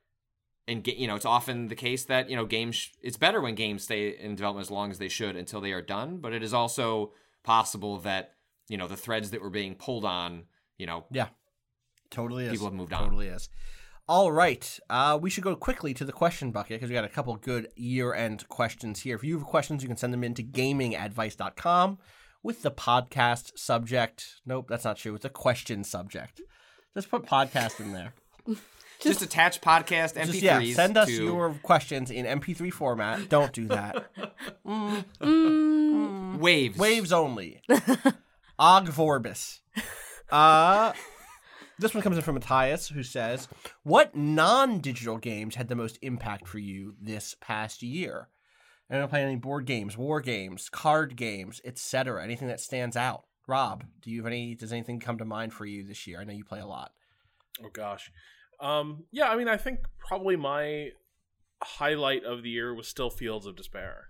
and 0.66 0.86
you 0.86 1.06
know 1.06 1.14
it's 1.14 1.26
often 1.26 1.68
the 1.68 1.74
case 1.76 2.04
that 2.06 2.28
you 2.30 2.36
know 2.36 2.44
games 2.46 2.74
sh- 2.76 2.88
it's 3.02 3.16
better 3.16 3.40
when 3.40 3.54
games 3.54 3.82
stay 3.84 4.08
in 4.10 4.34
development 4.34 4.66
as 4.66 4.70
long 4.70 4.90
as 4.90 4.98
they 4.98 5.08
should 5.08 5.36
until 5.36 5.60
they 5.60 5.72
are 5.72 5.82
done. 5.82 6.18
But 6.18 6.32
it 6.32 6.42
is 6.42 6.54
also 6.54 7.12
possible 7.42 7.98
that 7.98 8.32
you 8.68 8.76
know 8.78 8.88
the 8.88 8.96
threads 8.96 9.30
that 9.30 9.40
were 9.42 9.50
being 9.50 9.74
pulled 9.74 10.04
on, 10.06 10.44
you 10.78 10.86
know, 10.86 11.04
Yeah, 11.10 11.28
totally 12.10 12.46
is. 12.46 12.52
People 12.52 12.66
have 12.68 12.74
moved 12.74 12.92
on. 12.94 13.04
Totally 13.04 13.28
is. 13.28 13.48
All 14.06 14.30
right, 14.30 14.78
uh, 14.90 15.18
we 15.20 15.30
should 15.30 15.44
go 15.44 15.56
quickly 15.56 15.94
to 15.94 16.04
the 16.04 16.12
question 16.12 16.50
bucket 16.50 16.76
because 16.76 16.90
we 16.90 16.94
got 16.94 17.04
a 17.04 17.08
couple 17.08 17.34
good 17.36 17.68
year-end 17.74 18.46
questions 18.48 19.00
here. 19.00 19.16
If 19.16 19.24
you 19.24 19.38
have 19.38 19.46
questions, 19.46 19.82
you 19.82 19.88
can 19.88 19.96
send 19.96 20.12
them 20.12 20.22
in 20.22 20.34
to 20.34 20.42
gamingadvice.com 20.42 21.98
with 22.42 22.60
the 22.60 22.70
podcast 22.70 23.58
subject. 23.58 24.42
Nope, 24.44 24.66
that's 24.68 24.84
not 24.84 24.98
true. 24.98 25.14
It's 25.14 25.24
a 25.24 25.30
question 25.30 25.84
subject. 25.84 26.42
Just 26.92 27.10
put 27.10 27.24
podcast 27.24 27.80
in 27.80 27.92
there. 27.92 28.12
just, 29.00 29.22
attach 29.22 29.62
podcast 29.62 30.16
MP3s. 30.16 30.26
Just 30.26 30.42
yeah, 30.42 30.74
send 30.74 30.98
us 30.98 31.08
to 31.08 31.24
your 31.24 31.54
questions 31.62 32.10
in 32.10 32.26
MP3 32.26 32.70
format. 32.70 33.30
Don't 33.30 33.54
do 33.54 33.68
that. 33.68 34.04
waves. 36.38 36.76
Waves 36.76 37.10
only. 37.10 37.62
Ogg 38.58 38.88
Vorbis. 38.88 39.60
Uh, 40.30 40.92
this 41.84 41.94
one 41.94 42.02
comes 42.02 42.16
in 42.16 42.22
from 42.22 42.36
Matthias, 42.36 42.88
who 42.88 43.02
says, 43.02 43.46
"What 43.82 44.16
non-digital 44.16 45.18
games 45.18 45.56
had 45.56 45.68
the 45.68 45.76
most 45.76 45.98
impact 46.00 46.48
for 46.48 46.58
you 46.58 46.94
this 46.98 47.36
past 47.42 47.82
year? 47.82 48.30
I 48.90 48.96
don't 48.96 49.10
play 49.10 49.22
any 49.22 49.36
board 49.36 49.66
games, 49.66 49.98
war 49.98 50.22
games, 50.22 50.70
card 50.70 51.14
games, 51.14 51.60
etc. 51.62 52.24
Anything 52.24 52.48
that 52.48 52.60
stands 52.60 52.96
out." 52.96 53.26
Rob, 53.46 53.84
do 54.00 54.10
you 54.10 54.20
have 54.20 54.26
any? 54.26 54.54
Does 54.54 54.72
anything 54.72 54.98
come 54.98 55.18
to 55.18 55.26
mind 55.26 55.52
for 55.52 55.66
you 55.66 55.86
this 55.86 56.06
year? 56.06 56.20
I 56.20 56.24
know 56.24 56.32
you 56.32 56.44
play 56.44 56.60
a 56.60 56.66
lot. 56.66 56.92
Oh 57.62 57.68
gosh. 57.70 58.10
Um, 58.60 59.04
yeah, 59.12 59.28
I 59.28 59.36
mean, 59.36 59.48
I 59.48 59.58
think 59.58 59.80
probably 59.98 60.36
my 60.36 60.92
highlight 61.62 62.24
of 62.24 62.42
the 62.42 62.48
year 62.48 62.74
was 62.74 62.88
still 62.88 63.10
Fields 63.10 63.44
of 63.44 63.56
Despair. 63.56 64.06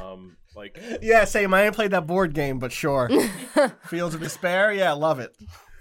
Um, 0.00 0.36
like 0.54 0.80
Yeah, 1.02 1.24
same. 1.24 1.52
I 1.52 1.64
ain't 1.64 1.74
played 1.74 1.90
that 1.90 2.06
board 2.06 2.32
game, 2.32 2.60
but 2.60 2.70
sure. 2.70 3.10
Fields 3.86 4.14
of 4.14 4.20
Despair. 4.20 4.72
Yeah, 4.72 4.92
love 4.92 5.18
it. 5.18 5.36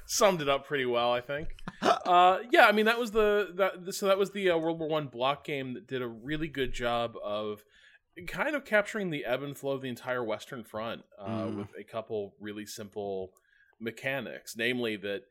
Summed 0.07 0.41
it 0.41 0.49
up 0.49 0.65
pretty 0.65 0.85
well, 0.85 1.11
I 1.11 1.21
think. 1.21 1.49
Uh, 1.81 2.39
yeah, 2.51 2.65
I 2.65 2.71
mean 2.71 2.85
that 2.85 2.99
was 2.99 3.11
the 3.11 3.49
that 3.55 3.93
so 3.93 4.07
that 4.07 4.17
was 4.17 4.31
the 4.31 4.49
uh, 4.51 4.57
World 4.57 4.79
War 4.79 4.87
One 4.89 5.07
block 5.07 5.43
game 5.43 5.73
that 5.73 5.87
did 5.87 6.01
a 6.01 6.07
really 6.07 6.47
good 6.47 6.73
job 6.73 7.15
of 7.23 7.63
kind 8.27 8.55
of 8.55 8.63
capturing 8.65 9.09
the 9.09 9.25
ebb 9.25 9.43
and 9.43 9.57
flow 9.57 9.73
of 9.73 9.81
the 9.81 9.89
entire 9.89 10.23
Western 10.23 10.63
Front 10.63 11.01
uh, 11.19 11.47
with 11.55 11.67
a 11.79 11.83
couple 11.83 12.33
really 12.39 12.65
simple 12.65 13.31
mechanics, 13.79 14.55
namely 14.57 14.95
that 14.97 15.21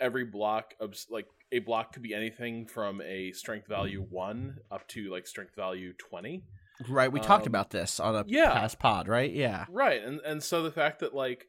every 0.00 0.24
block 0.24 0.74
of 0.80 0.94
like 1.10 1.26
a 1.52 1.60
block 1.60 1.92
could 1.92 2.02
be 2.02 2.14
anything 2.14 2.66
from 2.66 3.00
a 3.00 3.32
strength 3.32 3.68
value 3.68 4.04
one 4.10 4.56
up 4.70 4.86
to 4.88 5.10
like 5.10 5.26
strength 5.26 5.54
value 5.56 5.92
twenty. 5.94 6.42
Right, 6.88 7.10
we 7.12 7.20
talked 7.20 7.46
Um, 7.46 7.52
about 7.52 7.70
this 7.70 8.00
on 8.00 8.16
a 8.16 8.24
yeah. 8.26 8.52
past 8.52 8.80
pod, 8.80 9.06
right? 9.06 9.32
Yeah. 9.32 9.66
Right, 9.70 10.02
and 10.02 10.20
and 10.20 10.42
so 10.42 10.62
the 10.62 10.72
fact 10.72 10.98
that 11.00 11.14
like 11.14 11.46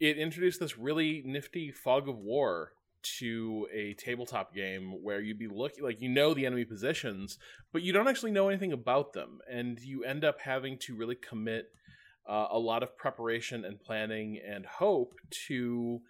it 0.00 0.18
introduced 0.18 0.60
this 0.60 0.78
really 0.78 1.22
nifty 1.24 1.70
fog 1.70 2.08
of 2.08 2.18
war 2.18 2.72
to 3.18 3.68
a 3.72 3.94
tabletop 3.94 4.54
game 4.54 5.02
where 5.02 5.20
you'd 5.20 5.38
be 5.38 5.48
looking 5.48 5.84
like 5.84 6.00
you 6.00 6.08
know 6.08 6.34
the 6.34 6.46
enemy 6.46 6.64
positions, 6.64 7.38
but 7.72 7.82
you 7.82 7.92
don't 7.92 8.08
actually 8.08 8.32
know 8.32 8.48
anything 8.48 8.72
about 8.72 9.12
them, 9.12 9.38
and 9.50 9.80
you 9.80 10.04
end 10.04 10.24
up 10.24 10.40
having 10.40 10.78
to 10.78 10.96
really 10.96 11.14
commit 11.14 11.66
uh, 12.28 12.48
a 12.50 12.58
lot 12.58 12.82
of 12.82 12.96
preparation 12.96 13.64
and 13.64 13.80
planning 13.80 14.40
and 14.46 14.66
hope 14.66 15.14
to 15.46 16.00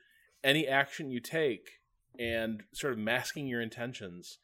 any 0.42 0.66
action 0.66 1.10
you 1.10 1.20
take, 1.20 1.68
and 2.18 2.62
sort 2.72 2.92
of 2.92 2.98
masking 2.98 3.46
your 3.46 3.60
intentions 3.60 4.38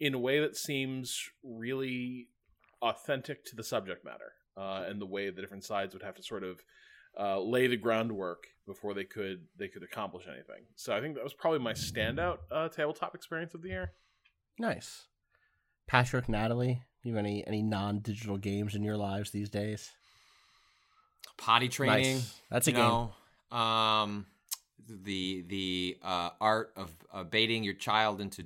in 0.00 0.14
a 0.14 0.18
way 0.18 0.40
that 0.40 0.56
seems 0.56 1.30
really 1.42 2.28
authentic 2.80 3.44
to 3.44 3.56
the 3.56 3.64
subject 3.64 4.04
matter 4.04 4.32
uh, 4.56 4.84
and 4.88 5.00
the 5.00 5.06
way 5.06 5.30
the 5.30 5.40
different 5.40 5.64
sides 5.64 5.92
would 5.92 6.02
have 6.02 6.14
to 6.14 6.22
sort 6.22 6.44
of 6.44 6.62
uh, 7.18 7.40
lay 7.40 7.66
the 7.66 7.76
groundwork 7.76 8.46
before 8.68 8.94
they 8.94 9.02
could 9.04 9.40
they 9.58 9.66
could 9.66 9.82
accomplish 9.82 10.26
anything. 10.28 10.62
So 10.76 10.94
I 10.96 11.00
think 11.00 11.16
that 11.16 11.24
was 11.24 11.34
probably 11.34 11.58
my 11.58 11.72
standout 11.72 12.38
uh, 12.52 12.68
tabletop 12.68 13.16
experience 13.16 13.54
of 13.54 13.62
the 13.62 13.70
year. 13.70 13.90
Nice. 14.60 15.06
Patrick, 15.88 16.28
Natalie, 16.28 16.82
you 17.02 17.14
have 17.14 17.18
any 17.24 17.44
any 17.46 17.62
non 17.62 17.98
digital 17.98 18.36
games 18.36 18.74
in 18.76 18.82
your 18.84 18.96
lives 18.96 19.30
these 19.32 19.48
days? 19.50 19.90
Potty 21.36 21.68
training. 21.68 22.16
Nice. 22.16 22.40
That's 22.50 22.66
a 22.68 22.70
you 22.70 22.76
game. 22.76 23.08
know, 23.50 23.56
Um, 23.56 24.26
the 24.88 25.42
the 25.48 25.98
uh, 26.02 26.30
art 26.40 26.72
of 26.76 26.94
uh, 27.12 27.24
baiting 27.24 27.64
your 27.64 27.74
child 27.74 28.20
into 28.20 28.44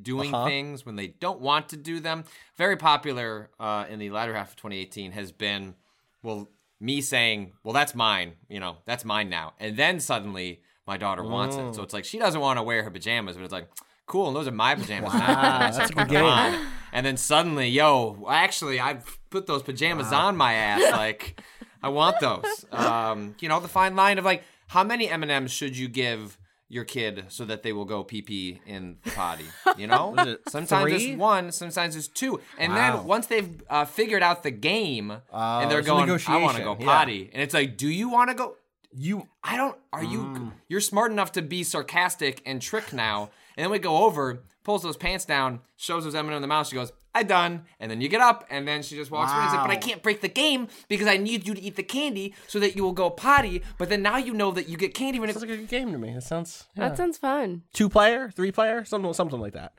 doing 0.00 0.34
Uh-huh. 0.34 0.46
things 0.46 0.84
when 0.84 0.96
they 0.96 1.06
don't 1.08 1.40
want 1.40 1.68
to 1.70 1.76
do 1.76 2.00
them. 2.00 2.24
Very 2.56 2.76
popular 2.76 3.50
uh, 3.58 3.86
in 3.88 3.98
the 3.98 4.10
latter 4.10 4.34
half 4.34 4.50
of 4.50 4.56
2018 4.56 5.12
has 5.12 5.32
been, 5.32 5.74
well, 6.22 6.48
me 6.80 7.00
saying, 7.00 7.52
well, 7.62 7.72
that's 7.72 7.94
mine. 7.94 8.34
You 8.48 8.60
know, 8.60 8.76
that's 8.84 9.04
mine 9.04 9.28
now. 9.28 9.54
And 9.58 9.76
then 9.76 10.00
suddenly 10.00 10.60
my 10.86 10.96
daughter 10.96 11.22
wants 11.22 11.56
it. 11.56 11.74
So 11.74 11.82
it's 11.82 11.94
like 11.94 12.04
she 12.04 12.18
doesn't 12.18 12.40
want 12.40 12.58
to 12.58 12.62
wear 12.62 12.82
her 12.82 12.90
pajamas, 12.90 13.36
but 13.36 13.44
it's 13.44 13.52
like, 13.52 13.68
cool, 14.06 14.28
and 14.28 14.36
those 14.36 14.46
are 14.46 14.52
my 14.52 14.74
pajamas. 14.74 15.12
Wow, 15.12 15.20
that's 15.76 15.90
a 15.90 15.94
good 15.94 16.08
game. 16.08 16.24
on. 16.24 16.66
And 16.92 17.04
then 17.04 17.16
suddenly, 17.16 17.68
yo, 17.68 18.26
actually, 18.30 18.80
I 18.80 19.00
put 19.30 19.46
those 19.46 19.62
pajamas 19.62 20.12
on 20.12 20.36
my 20.36 20.54
ass. 20.54 20.92
Like, 20.92 21.42
I 21.82 21.88
want 21.88 22.20
those. 22.20 22.64
Um, 22.72 23.34
you 23.40 23.48
know, 23.48 23.60
the 23.60 23.68
fine 23.68 23.96
line 23.96 24.18
of 24.18 24.24
like, 24.24 24.42
how 24.68 24.84
many 24.84 25.08
M 25.08 25.22
and 25.22 25.30
M's 25.30 25.52
should 25.52 25.76
you 25.76 25.88
give 25.88 26.38
your 26.68 26.84
kid 26.84 27.26
so 27.28 27.44
that 27.44 27.62
they 27.62 27.72
will 27.72 27.84
go 27.84 28.02
pee 28.04 28.22
pee 28.22 28.60
in 28.66 28.96
the 29.04 29.10
potty? 29.10 29.44
You 29.78 29.86
know, 29.86 30.14
it 30.18 30.40
sometimes 30.48 30.90
three? 30.90 31.10
it's 31.12 31.18
one, 31.18 31.52
sometimes 31.52 31.96
it's 31.96 32.08
two, 32.08 32.40
and 32.58 32.72
Wow. 32.72 32.96
then 32.96 33.06
once 33.06 33.26
they've 33.26 33.62
uh, 33.68 33.84
figured 33.84 34.22
out 34.22 34.42
the 34.42 34.50
game 34.50 35.10
Oh, 35.10 35.58
and 35.60 35.70
they're 35.70 35.82
going, 35.82 36.08
I 36.08 36.12
want 36.38 36.56
to 36.56 36.62
go 36.62 36.72
negotiation, 36.72 36.80
yeah. 36.80 36.86
potty, 36.86 37.30
and 37.32 37.42
it's 37.42 37.52
like, 37.54 37.76
do 37.76 37.88
you 37.88 38.08
want 38.08 38.30
to 38.30 38.34
go? 38.34 38.56
You 38.92 39.28
I 39.44 39.56
don't. 39.56 39.76
Are 39.92 40.02
you? 40.04 40.18
Mm. 40.20 40.52
You're 40.68 40.80
smart 40.80 41.12
enough 41.12 41.32
to 41.32 41.42
be 41.42 41.62
sarcastic 41.62 42.40
and 42.46 42.62
trick 42.62 42.92
now. 42.94 43.30
And 43.56 43.64
then 43.64 43.70
we 43.70 43.78
go 43.78 44.04
over, 44.04 44.42
pulls 44.64 44.82
those 44.82 44.96
pants 44.96 45.24
down, 45.26 45.60
shows 45.76 46.04
those 46.04 46.14
M&M 46.14 46.32
in 46.34 46.40
the 46.40 46.48
mouth. 46.48 46.66
She 46.68 46.74
goes, 46.76 46.92
"I 47.18 47.22
done." 47.22 47.64
And 47.80 47.90
then 47.90 48.00
you 48.00 48.08
get 48.08 48.20
up, 48.20 48.44
and 48.50 48.66
then 48.68 48.82
she 48.82 48.94
just 48.96 49.10
walks 49.10 49.32
away 49.32 49.42
and 49.42 49.50
says, 49.50 49.60
"But 49.62 49.70
I 49.70 49.76
can't 49.76 50.02
break 50.02 50.20
the 50.20 50.28
game 50.28 50.68
because 50.88 51.06
I 51.06 51.16
need 51.16 51.46
you 51.46 51.54
to 51.54 51.60
eat 51.60 51.76
the 51.76 51.82
candy 51.82 52.34
so 52.46 52.58
that 52.60 52.76
you 52.76 52.82
will 52.84 52.92
go 52.92 53.08
potty. 53.10 53.62
But 53.78 53.88
then 53.88 54.02
now 54.02 54.16
you 54.18 54.34
know 54.34 54.50
that 54.52 54.68
you 54.68 54.76
get 54.76 54.94
candy 54.94 55.18
when 55.20 55.28
it's 55.30 55.38
sounds 55.38 55.48
like 55.50 55.58
a 55.58 55.60
good 55.62 55.68
game 55.68 55.92
to 55.92 55.98
me. 55.98 56.12
That 56.14 56.22
sounds 56.22 56.64
yeah. 56.76 56.88
That 56.88 56.96
sounds 56.96 57.18
fun. 57.18 57.62
two 57.72 57.88
player, 57.88 58.30
three 58.30 58.52
player, 58.52 58.84
something 58.84 59.12
something 59.14 59.40
like 59.40 59.54
that. 59.54 59.72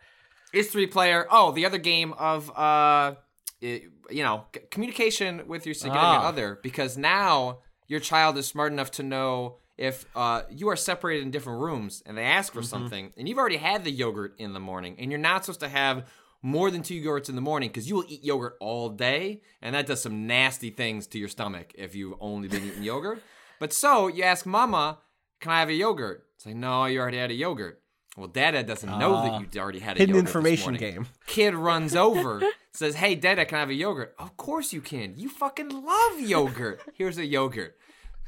It's 0.53 0.69
three 0.71 0.87
player. 0.87 1.27
Oh, 1.29 1.51
the 1.51 1.65
other 1.65 1.77
game 1.77 2.13
of 2.13 2.49
uh, 2.57 3.15
it, 3.61 3.83
you 4.09 4.23
know, 4.23 4.45
c- 4.55 4.61
communication 4.71 5.47
with 5.47 5.65
your 5.65 5.75
significant 5.75 6.21
Ah. 6.23 6.27
other 6.27 6.59
because 6.63 6.97
now 6.97 7.59
your 7.87 7.99
child 7.99 8.37
is 8.37 8.47
smart 8.47 8.71
enough 8.71 8.91
to 8.91 9.03
know 9.03 9.57
if 9.77 10.05
uh, 10.15 10.41
you 10.49 10.69
are 10.69 10.75
separated 10.75 11.23
in 11.23 11.31
different 11.31 11.59
rooms 11.61 12.01
and 12.05 12.17
they 12.17 12.23
ask 12.23 12.51
Mm-hmm. 12.51 12.59
for 12.61 12.65
something 12.65 13.13
and 13.17 13.27
you've 13.27 13.37
already 13.37 13.57
had 13.57 13.83
the 13.83 13.91
yogurt 13.91 14.33
in 14.39 14.53
the 14.53 14.59
morning 14.59 14.95
and 14.99 15.11
you're 15.11 15.19
not 15.19 15.45
supposed 15.45 15.59
to 15.59 15.69
have 15.69 16.07
more 16.47 16.71
than 16.71 16.81
two 16.81 16.95
yogurts 16.99 17.27
in 17.29 17.35
the 17.35 17.41
morning 17.41 17.69
because 17.69 17.89
you 17.89 17.95
will 17.95 18.05
eat 18.07 18.23
yogurt 18.23 18.55
all 18.61 18.87
day 18.89 19.41
and 19.61 19.75
that 19.75 19.85
does 19.85 20.01
some 20.01 20.25
nasty 20.27 20.69
things 20.69 21.05
to 21.07 21.19
your 21.19 21.27
stomach 21.27 21.73
if 21.75 21.93
you've 21.95 22.15
only 22.21 22.47
been 22.47 22.63
eating 22.65 22.83
yogurt. 22.83 23.21
But 23.59 23.73
so 23.73 24.07
you 24.07 24.23
ask 24.23 24.45
mama, 24.45 24.99
"Can 25.41 25.51
I 25.51 25.59
have 25.59 25.69
a 25.69 25.73
yogurt?" 25.73 26.25
It's 26.35 26.45
like, 26.45 26.55
"No, 26.55 26.85
you 26.85 26.99
already 27.01 27.17
had 27.17 27.31
a 27.31 27.33
yogurt." 27.33 27.81
Well, 28.15 28.27
Dada 28.27 28.63
doesn't 28.63 28.97
know 28.97 29.15
Ah. 29.15 29.23
that 29.39 29.53
you 29.55 29.61
already 29.61 29.79
had 29.79 29.97
a 29.97 29.99
Hidden 29.99 30.15
yogurt 30.15 30.27
information 30.29 30.73
game. 30.75 31.07
Kid 31.27 31.53
runs 31.53 31.95
over, 31.95 32.41
says, 32.71 32.95
"Hey, 32.95 33.13
Dada, 33.15 33.45
can 33.45 33.57
I 33.57 33.59
have 33.59 33.69
a 33.69 33.73
yogurt?" 33.73 34.15
Of 34.17 34.37
course 34.37 34.71
you 34.73 34.81
can. 34.81 35.13
You 35.17 35.29
fucking 35.29 35.69
love 35.69 36.19
yogurt. 36.21 36.81
Here's 36.95 37.17
a 37.17 37.25
yogurt. 37.25 37.75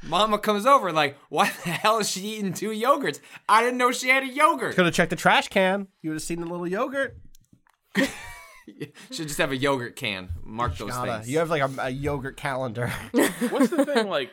Mama 0.02 0.38
comes 0.38 0.64
over 0.66 0.92
like, 0.92 1.16
"Why 1.28 1.46
the 1.64 1.70
hell 1.70 1.98
is 1.98 2.10
she 2.10 2.20
eating 2.20 2.52
two 2.52 2.70
yogurts? 2.70 3.18
I 3.48 3.62
didn't 3.62 3.78
know 3.78 3.92
she 3.92 4.08
had 4.08 4.22
a 4.22 4.28
yogurt." 4.28 4.74
Could 4.76 4.84
have 4.86 4.94
checked 4.94 5.10
the 5.10 5.16
trash 5.16 5.48
can. 5.48 5.88
You 6.02 6.10
would 6.10 6.16
have 6.16 6.22
seen 6.22 6.40
the 6.40 6.46
little 6.46 6.66
yogurt. 6.68 7.16
Should 9.10 9.26
just 9.28 9.38
have 9.38 9.50
a 9.52 9.56
yogurt 9.56 9.96
can. 9.96 10.30
Mark 10.44 10.76
those 10.76 10.90
Gotta- 10.90 11.12
things. 11.14 11.30
You 11.30 11.38
have 11.38 11.50
like 11.50 11.62
a, 11.62 11.70
a 11.82 11.90
yogurt 11.90 12.36
calendar. 12.36 12.88
What's 13.50 13.70
the 13.70 13.84
thing 13.84 14.08
like? 14.08 14.32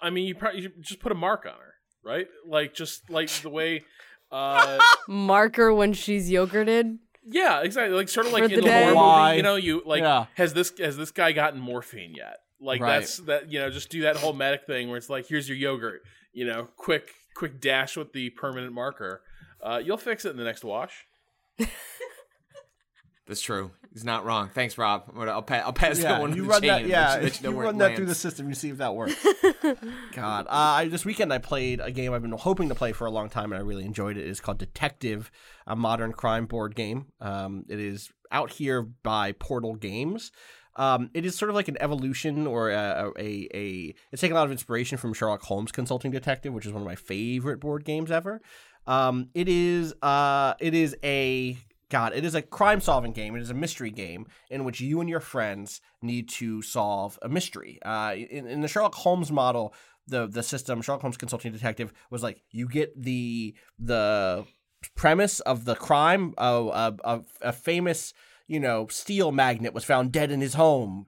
I 0.00 0.10
mean, 0.10 0.26
you 0.26 0.34
probably 0.34 0.60
you 0.62 0.70
just 0.80 1.00
put 1.00 1.10
a 1.12 1.14
mark 1.14 1.46
on 1.46 1.52
her, 1.58 1.74
right? 2.04 2.26
Like 2.46 2.74
just 2.74 3.08
like 3.10 3.30
the 3.30 3.48
way. 3.50 3.84
Uh, 4.30 4.78
Marker 5.08 5.72
when 5.72 5.92
she's 5.92 6.30
yogurted. 6.30 6.98
yeah, 7.24 7.60
exactly. 7.62 7.96
Like 7.96 8.08
sort 8.08 8.26
of 8.26 8.32
like 8.32 8.44
For 8.44 8.50
in 8.50 8.60
the 8.60 8.66
the 8.66 8.94
horror 8.94 9.24
movie, 9.28 9.36
you 9.38 9.42
know, 9.42 9.54
you 9.56 9.82
like 9.86 10.02
Yeah. 10.02 10.26
has 10.34 10.52
this 10.52 10.72
has 10.78 10.96
this 10.96 11.10
guy 11.10 11.32
gotten 11.32 11.60
morphine 11.60 12.14
yet? 12.14 12.38
Like 12.60 12.80
Right. 12.82 12.98
that's 13.00 13.18
that 13.20 13.50
you 13.50 13.58
know, 13.60 13.70
just 13.70 13.90
do 13.90 14.02
that 14.02 14.16
whole 14.16 14.32
medic 14.32 14.66
thing 14.66 14.88
where 14.88 14.96
it's 14.98 15.08
like, 15.08 15.26
here's 15.28 15.48
your 15.48 15.56
yogurt, 15.56 16.02
you 16.32 16.46
know, 16.46 16.68
quick 16.76 17.10
quick 17.36 17.60
dash 17.60 17.96
with 17.96 18.12
the 18.12 18.30
permanent 18.30 18.72
marker. 18.74 19.22
Uh, 19.62 19.80
you'll 19.82 19.96
fix 19.96 20.24
it 20.26 20.30
in 20.30 20.36
the 20.36 20.44
next 20.44 20.64
wash. 20.64 21.06
That's 23.26 23.40
true. 23.40 23.70
He's 23.92 24.04
not 24.04 24.24
wrong. 24.24 24.50
Thanks, 24.52 24.76
Rob. 24.76 25.04
I'm 25.08 25.14
gonna, 25.14 25.30
I'll, 25.30 25.42
pa- 25.42 25.62
I'll 25.64 25.72
pass 25.72 25.98
that 25.98 26.02
yeah, 26.02 26.18
one 26.18 26.30
to 26.30 26.36
you 26.36 26.44
run 26.44 26.60
chain. 26.60 26.68
that. 26.68 26.86
Yeah, 26.86 27.14
let 27.14 27.22
you, 27.22 27.28
you 27.28 27.54
know 27.54 27.58
you 27.58 27.64
run 27.64 27.78
that 27.78 27.96
through 27.96 28.06
the 28.06 28.14
system. 28.14 28.48
You 28.48 28.54
see 28.54 28.70
if 28.70 28.78
that 28.78 28.94
works. 28.94 29.14
God, 30.12 30.46
uh, 30.46 30.50
I, 30.50 30.88
this 30.88 31.04
weekend 31.04 31.32
I 31.32 31.38
played 31.38 31.80
a 31.80 31.90
game 31.90 32.12
I've 32.12 32.22
been 32.22 32.32
hoping 32.32 32.68
to 32.68 32.74
play 32.74 32.92
for 32.92 33.06
a 33.06 33.10
long 33.10 33.30
time, 33.30 33.52
and 33.52 33.60
I 33.60 33.64
really 33.64 33.84
enjoyed 33.84 34.16
it. 34.16 34.26
It's 34.26 34.40
called 34.40 34.58
Detective, 34.58 35.30
a 35.66 35.76
modern 35.76 36.12
crime 36.12 36.46
board 36.46 36.74
game. 36.74 37.06
Um, 37.20 37.64
it 37.68 37.78
is 37.78 38.12
out 38.30 38.50
here 38.50 38.82
by 38.82 39.32
Portal 39.32 39.74
Games. 39.74 40.32
Um, 40.76 41.10
it 41.14 41.24
is 41.24 41.36
sort 41.36 41.50
of 41.50 41.54
like 41.54 41.68
an 41.68 41.76
evolution 41.80 42.46
or 42.48 42.70
a, 42.70 43.12
a, 43.16 43.48
a 43.54 43.94
it's 44.10 44.20
taking 44.20 44.32
a 44.32 44.34
lot 44.34 44.46
of 44.46 44.52
inspiration 44.52 44.98
from 44.98 45.14
Sherlock 45.14 45.42
Holmes 45.42 45.70
Consulting 45.70 46.10
Detective, 46.10 46.52
which 46.52 46.66
is 46.66 46.72
one 46.72 46.82
of 46.82 46.86
my 46.86 46.96
favorite 46.96 47.60
board 47.60 47.84
games 47.84 48.10
ever. 48.10 48.42
Um, 48.86 49.30
it 49.34 49.48
is 49.48 49.94
uh, 50.02 50.54
it 50.58 50.74
is 50.74 50.96
a 51.04 51.56
God, 51.90 52.12
it 52.14 52.24
is 52.24 52.34
a 52.34 52.42
crime 52.42 52.80
solving 52.80 53.12
game. 53.12 53.36
It 53.36 53.42
is 53.42 53.50
a 53.50 53.54
mystery 53.54 53.90
game 53.90 54.26
in 54.50 54.64
which 54.64 54.80
you 54.80 55.00
and 55.00 55.08
your 55.08 55.20
friends 55.20 55.80
need 56.02 56.28
to 56.30 56.62
solve 56.62 57.18
a 57.22 57.28
mystery. 57.28 57.78
Uh, 57.84 58.14
in, 58.16 58.46
in 58.46 58.60
the 58.60 58.68
Sherlock 58.68 58.94
Holmes 58.94 59.30
model, 59.30 59.74
the 60.06 60.26
the 60.26 60.42
system 60.42 60.82
Sherlock 60.82 61.02
Holmes 61.02 61.16
Consulting 61.16 61.52
Detective 61.52 61.92
was 62.10 62.22
like 62.22 62.42
you 62.50 62.68
get 62.68 63.00
the 63.00 63.54
the 63.78 64.44
premise 64.94 65.40
of 65.40 65.64
the 65.64 65.74
crime. 65.74 66.34
Uh, 66.38 66.92
a, 67.04 67.16
a, 67.16 67.20
a 67.42 67.52
famous 67.52 68.12
you 68.46 68.60
know 68.60 68.86
steel 68.88 69.32
magnet 69.32 69.74
was 69.74 69.84
found 69.84 70.12
dead 70.12 70.30
in 70.30 70.40
his 70.40 70.54
home. 70.54 71.06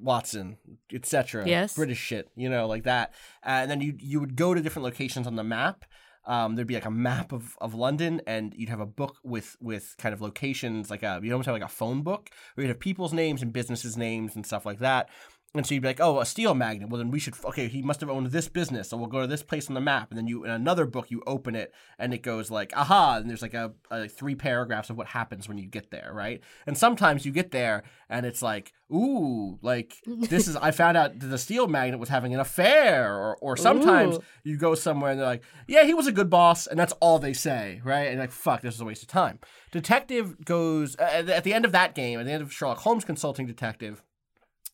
Watson, 0.00 0.56
etc. 0.92 1.48
Yes. 1.48 1.74
British 1.74 1.98
shit, 1.98 2.30
you 2.36 2.48
know, 2.48 2.68
like 2.68 2.84
that. 2.84 3.12
and 3.42 3.68
then 3.68 3.80
you 3.80 3.94
you 3.98 4.20
would 4.20 4.36
go 4.36 4.54
to 4.54 4.60
different 4.60 4.84
locations 4.84 5.26
on 5.26 5.34
the 5.34 5.42
map. 5.42 5.84
Um, 6.26 6.54
there'd 6.54 6.66
be 6.66 6.74
like 6.74 6.84
a 6.84 6.90
map 6.90 7.32
of, 7.32 7.56
of 7.60 7.74
London, 7.74 8.20
and 8.26 8.54
you'd 8.56 8.68
have 8.68 8.80
a 8.80 8.86
book 8.86 9.16
with 9.22 9.56
with 9.60 9.94
kind 9.98 10.12
of 10.12 10.20
locations, 10.20 10.90
like 10.90 11.02
a 11.02 11.20
you 11.22 11.32
almost 11.32 11.46
have 11.46 11.54
like 11.54 11.62
a 11.62 11.68
phone 11.68 12.02
book 12.02 12.30
where 12.54 12.64
you'd 12.64 12.70
have 12.70 12.80
people's 12.80 13.12
names 13.12 13.42
and 13.42 13.52
businesses' 13.52 13.96
names 13.96 14.34
and 14.36 14.46
stuff 14.46 14.64
like 14.64 14.78
that. 14.78 15.08
And 15.56 15.64
so 15.64 15.72
you'd 15.74 15.82
be 15.82 15.88
like, 15.88 16.00
oh, 16.00 16.18
a 16.18 16.26
steel 16.26 16.52
magnet. 16.52 16.88
Well, 16.88 16.98
then 16.98 17.12
we 17.12 17.20
should. 17.20 17.34
Okay, 17.44 17.68
he 17.68 17.80
must 17.80 18.00
have 18.00 18.10
owned 18.10 18.26
this 18.26 18.48
business, 18.48 18.88
so 18.88 18.96
we'll 18.96 19.06
go 19.06 19.20
to 19.20 19.26
this 19.28 19.42
place 19.44 19.68
on 19.68 19.74
the 19.74 19.80
map. 19.80 20.10
And 20.10 20.18
then 20.18 20.26
you, 20.26 20.44
in 20.44 20.50
another 20.50 20.84
book, 20.84 21.12
you 21.12 21.22
open 21.28 21.54
it, 21.54 21.72
and 21.96 22.12
it 22.12 22.22
goes 22.22 22.50
like, 22.50 22.72
aha, 22.76 23.18
and 23.18 23.30
there's 23.30 23.42
like 23.42 23.54
a, 23.54 23.72
a 23.90 24.08
three 24.08 24.34
paragraphs 24.34 24.90
of 24.90 24.96
what 24.96 25.06
happens 25.06 25.48
when 25.48 25.56
you 25.56 25.66
get 25.66 25.92
there, 25.92 26.10
right? 26.12 26.40
And 26.66 26.76
sometimes 26.76 27.24
you 27.24 27.30
get 27.30 27.52
there, 27.52 27.84
and 28.08 28.26
it's 28.26 28.42
like, 28.42 28.72
ooh, 28.92 29.58
like 29.62 29.96
this 30.06 30.48
is. 30.48 30.56
I 30.56 30.72
found 30.72 30.96
out 30.96 31.18
that 31.20 31.26
the 31.28 31.38
steel 31.38 31.68
magnet 31.68 32.00
was 32.00 32.08
having 32.08 32.34
an 32.34 32.40
affair, 32.40 33.14
or 33.14 33.36
or 33.36 33.56
sometimes 33.56 34.16
Ooh. 34.16 34.22
you 34.42 34.56
go 34.56 34.74
somewhere 34.74 35.12
and 35.12 35.20
they're 35.20 35.26
like, 35.26 35.44
yeah, 35.68 35.84
he 35.84 35.94
was 35.94 36.08
a 36.08 36.12
good 36.12 36.30
boss, 36.30 36.66
and 36.66 36.76
that's 36.76 36.94
all 36.94 37.20
they 37.20 37.32
say, 37.32 37.80
right? 37.84 38.08
And 38.08 38.18
like, 38.18 38.32
fuck, 38.32 38.60
this 38.62 38.74
is 38.74 38.80
a 38.80 38.84
waste 38.84 39.02
of 39.02 39.08
time. 39.08 39.38
Detective 39.70 40.44
goes 40.44 40.96
uh, 40.98 41.02
at 41.12 41.26
the- 41.26 41.36
at 41.36 41.44
the 41.44 41.54
end 41.54 41.64
of 41.64 41.70
that 41.72 41.94
game, 41.94 42.18
at 42.18 42.26
the 42.26 42.32
end 42.32 42.42
of 42.42 42.52
Sherlock 42.52 42.78
Holmes 42.78 43.04
Consulting 43.04 43.46
Detective 43.46 44.02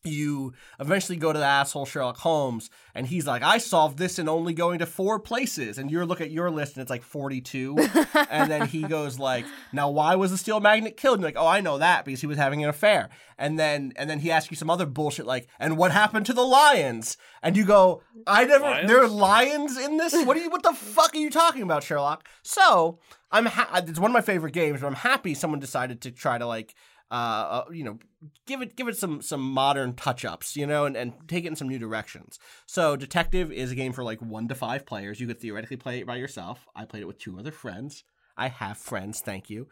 you 0.03 0.53
eventually 0.79 1.17
go 1.17 1.31
to 1.31 1.39
the 1.39 1.45
asshole 1.45 1.85
Sherlock 1.85 2.17
Holmes, 2.17 2.69
and 2.93 3.07
he's 3.07 3.27
like, 3.27 3.41
I 3.43 3.57
solved 3.57 3.97
this 3.97 4.19
in 4.19 4.27
only 4.27 4.53
going 4.53 4.79
to 4.79 4.85
four 4.85 5.19
places. 5.19 5.77
And 5.77 5.89
you 5.91 6.03
look 6.05 6.21
at 6.21 6.31
your 6.31 6.49
list, 6.51 6.75
and 6.75 6.81
it's 6.81 6.89
like 6.89 7.03
42. 7.03 7.77
and 8.29 8.51
then 8.51 8.67
he 8.67 8.83
goes 8.83 9.19
like, 9.19 9.45
Now, 9.71 9.89
why 9.89 10.15
was 10.15 10.31
the 10.31 10.37
steel 10.37 10.59
magnet 10.59 10.97
killed? 10.97 11.15
And 11.15 11.21
you're 11.21 11.31
like, 11.31 11.41
Oh, 11.41 11.47
I 11.47 11.61
know 11.61 11.77
that 11.77 12.05
because 12.05 12.21
he 12.21 12.27
was 12.27 12.37
having 12.37 12.63
an 12.63 12.69
affair. 12.69 13.09
And 13.37 13.57
then 13.57 13.93
and 13.95 14.09
then 14.09 14.19
he 14.19 14.31
asks 14.31 14.51
you 14.51 14.57
some 14.57 14.69
other 14.69 14.85
bullshit 14.85 15.25
like, 15.25 15.47
And 15.59 15.77
what 15.77 15.91
happened 15.91 16.25
to 16.27 16.33
the 16.33 16.45
lions? 16.45 17.17
And 17.41 17.57
you 17.57 17.65
go, 17.65 18.03
I 18.27 18.45
never. 18.45 18.65
Lions? 18.65 18.87
There 18.87 19.03
are 19.03 19.07
lions 19.07 19.77
in 19.77 19.97
this. 19.97 20.13
What 20.13 20.37
are 20.37 20.39
you? 20.39 20.49
What 20.49 20.63
the 20.63 20.73
fuck 20.73 21.15
are 21.15 21.19
you 21.19 21.29
talking 21.29 21.63
about, 21.63 21.83
Sherlock? 21.83 22.27
So 22.43 22.99
I'm. 23.31 23.45
Ha- 23.45 23.83
it's 23.87 23.99
one 23.99 24.11
of 24.11 24.13
my 24.13 24.21
favorite 24.21 24.53
games, 24.53 24.81
but 24.81 24.87
I'm 24.87 24.93
happy 24.93 25.33
someone 25.33 25.59
decided 25.59 26.01
to 26.01 26.11
try 26.11 26.37
to 26.37 26.45
like 26.45 26.75
uh, 27.11 27.13
uh, 27.13 27.65
you 27.71 27.83
know, 27.83 27.99
give 28.47 28.61
it 28.61 28.75
give 28.77 28.87
it 28.87 28.97
some 28.97 29.21
some 29.21 29.41
modern 29.41 29.93
touch 29.93 30.23
ups, 30.23 30.55
you 30.55 30.65
know, 30.65 30.85
and, 30.85 30.95
and 30.95 31.13
take 31.27 31.43
it 31.43 31.49
in 31.49 31.55
some 31.57 31.67
new 31.67 31.77
directions. 31.77 32.39
So, 32.65 32.95
Detective 32.95 33.51
is 33.51 33.71
a 33.71 33.75
game 33.75 33.91
for 33.91 34.03
like 34.03 34.21
one 34.21 34.47
to 34.47 34.55
five 34.55 34.85
players. 34.85 35.19
You 35.19 35.27
could 35.27 35.41
theoretically 35.41 35.77
play 35.77 35.99
it 35.99 36.07
by 36.07 36.15
yourself. 36.15 36.65
I 36.75 36.85
played 36.85 37.03
it 37.03 37.07
with 37.07 37.19
two 37.19 37.37
other 37.37 37.51
friends. 37.51 38.05
I 38.37 38.47
have 38.47 38.77
friends, 38.77 39.19
thank 39.19 39.49
you. 39.49 39.67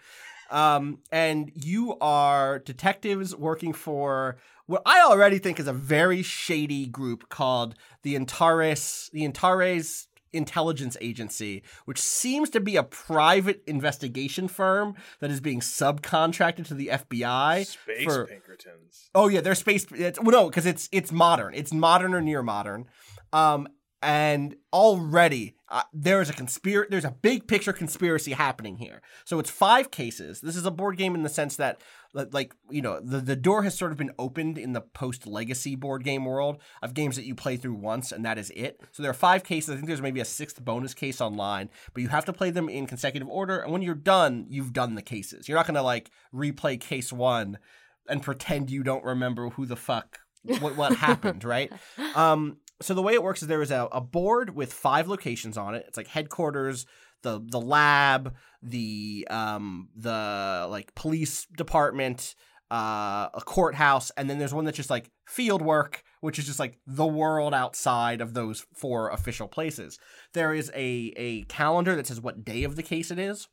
Um, 0.51 0.99
and 1.11 1.51
you 1.55 1.97
are 2.01 2.59
detectives 2.59 3.35
working 3.35 3.71
for 3.71 4.37
what 4.65 4.81
I 4.85 5.01
already 5.01 5.39
think 5.39 5.59
is 5.59 5.67
a 5.67 5.73
very 5.73 6.21
shady 6.21 6.87
group 6.87 7.29
called 7.29 7.75
the 8.03 8.15
Antares, 8.15 9.09
the 9.13 9.25
Antares 9.25 10.08
intelligence 10.33 10.97
agency, 11.01 11.63
which 11.85 11.99
seems 11.99 12.49
to 12.51 12.59
be 12.59 12.75
a 12.75 12.83
private 12.83 13.61
investigation 13.67 14.47
firm 14.47 14.95
that 15.19 15.31
is 15.31 15.39
being 15.39 15.59
subcontracted 15.59 16.67
to 16.67 16.73
the 16.73 16.87
FBI. 16.87 17.65
Space 17.65 18.03
for- 18.03 18.25
Pinkertons. 18.25 19.09
Oh 19.15 19.27
yeah, 19.27 19.41
they're 19.41 19.55
space. 19.55 19.85
It's, 19.91 20.19
well, 20.19 20.31
no, 20.31 20.49
because 20.49 20.65
it's 20.65 20.89
it's 20.91 21.11
modern. 21.11 21.53
It's 21.53 21.73
modern 21.73 22.13
or 22.13 22.21
near 22.21 22.43
modern. 22.43 22.85
Um, 23.33 23.67
and 24.01 24.55
already 24.71 25.55
uh, 25.67 25.83
there 25.93 26.21
is 26.21 26.29
a 26.29 26.33
conspiracy. 26.33 26.87
There's 26.89 27.05
a 27.05 27.11
big 27.21 27.47
picture 27.47 27.73
conspiracy 27.73 28.31
happening 28.31 28.77
here. 28.77 29.01
So 29.25 29.39
it's 29.39 29.49
five 29.49 29.91
cases. 29.91 30.41
This 30.41 30.55
is 30.55 30.65
a 30.65 30.71
board 30.71 30.97
game 30.97 31.15
in 31.15 31.23
the 31.23 31.29
sense 31.29 31.57
that, 31.57 31.81
like 32.13 32.55
you 32.69 32.81
know, 32.81 32.99
the 32.99 33.19
the 33.19 33.35
door 33.35 33.63
has 33.63 33.77
sort 33.77 33.91
of 33.91 33.97
been 33.97 34.11
opened 34.17 34.57
in 34.57 34.73
the 34.73 34.81
post 34.81 35.27
legacy 35.27 35.75
board 35.75 36.03
game 36.03 36.25
world 36.25 36.57
of 36.81 36.93
games 36.93 37.15
that 37.15 37.25
you 37.25 37.35
play 37.35 37.57
through 37.57 37.75
once 37.75 38.11
and 38.11 38.25
that 38.25 38.37
is 38.37 38.51
it. 38.51 38.81
So 38.91 39.03
there 39.03 39.11
are 39.11 39.15
five 39.15 39.43
cases. 39.43 39.71
I 39.71 39.75
think 39.75 39.87
there's 39.87 40.01
maybe 40.01 40.19
a 40.19 40.25
sixth 40.25 40.63
bonus 40.63 40.93
case 40.93 41.21
online, 41.21 41.69
but 41.93 42.01
you 42.01 42.09
have 42.09 42.25
to 42.25 42.33
play 42.33 42.49
them 42.49 42.69
in 42.69 42.87
consecutive 42.87 43.29
order. 43.29 43.59
And 43.59 43.71
when 43.71 43.81
you're 43.81 43.95
done, 43.95 44.45
you've 44.49 44.73
done 44.73 44.95
the 44.95 45.01
cases. 45.01 45.47
You're 45.47 45.57
not 45.57 45.67
gonna 45.67 45.83
like 45.83 46.11
replay 46.33 46.79
case 46.79 47.13
one 47.13 47.59
and 48.07 48.23
pretend 48.23 48.71
you 48.71 48.83
don't 48.83 49.05
remember 49.05 49.49
who 49.49 49.65
the 49.65 49.75
fuck 49.75 50.19
what 50.59 50.75
what 50.75 50.95
happened, 50.95 51.43
right? 51.43 51.71
Um, 52.15 52.57
so 52.81 52.93
the 52.93 53.01
way 53.01 53.13
it 53.13 53.21
works 53.21 53.41
is 53.41 53.47
there 53.47 53.61
is 53.61 53.71
a, 53.71 53.87
a 53.91 54.01
board 54.01 54.55
with 54.55 54.71
five 54.71 55.07
locations 55.07 55.57
on 55.57 55.75
it. 55.75 55.85
It's 55.87 55.97
like 55.97 56.07
headquarters, 56.07 56.85
the 57.23 57.43
the 57.45 57.59
lab, 57.59 58.35
the 58.61 59.27
um 59.29 59.89
the 59.95 60.67
like 60.69 60.93
police 60.95 61.45
department, 61.57 62.35
uh, 62.71 63.29
a 63.33 63.41
courthouse, 63.45 64.11
and 64.11 64.29
then 64.29 64.39
there's 64.39 64.53
one 64.53 64.65
that's 64.65 64.77
just 64.77 64.89
like 64.89 65.09
field 65.27 65.61
work, 65.61 66.03
which 66.21 66.39
is 66.39 66.45
just 66.45 66.59
like 66.59 66.79
the 66.85 67.05
world 67.07 67.53
outside 67.53 68.21
of 68.21 68.33
those 68.33 68.65
four 68.75 69.09
official 69.09 69.47
places. 69.47 69.99
There 70.33 70.53
is 70.53 70.71
a 70.75 71.13
a 71.17 71.43
calendar 71.45 71.95
that 71.95 72.07
says 72.07 72.21
what 72.21 72.43
day 72.43 72.63
of 72.63 72.75
the 72.75 72.83
case 72.83 73.11
it 73.11 73.19
is 73.19 73.47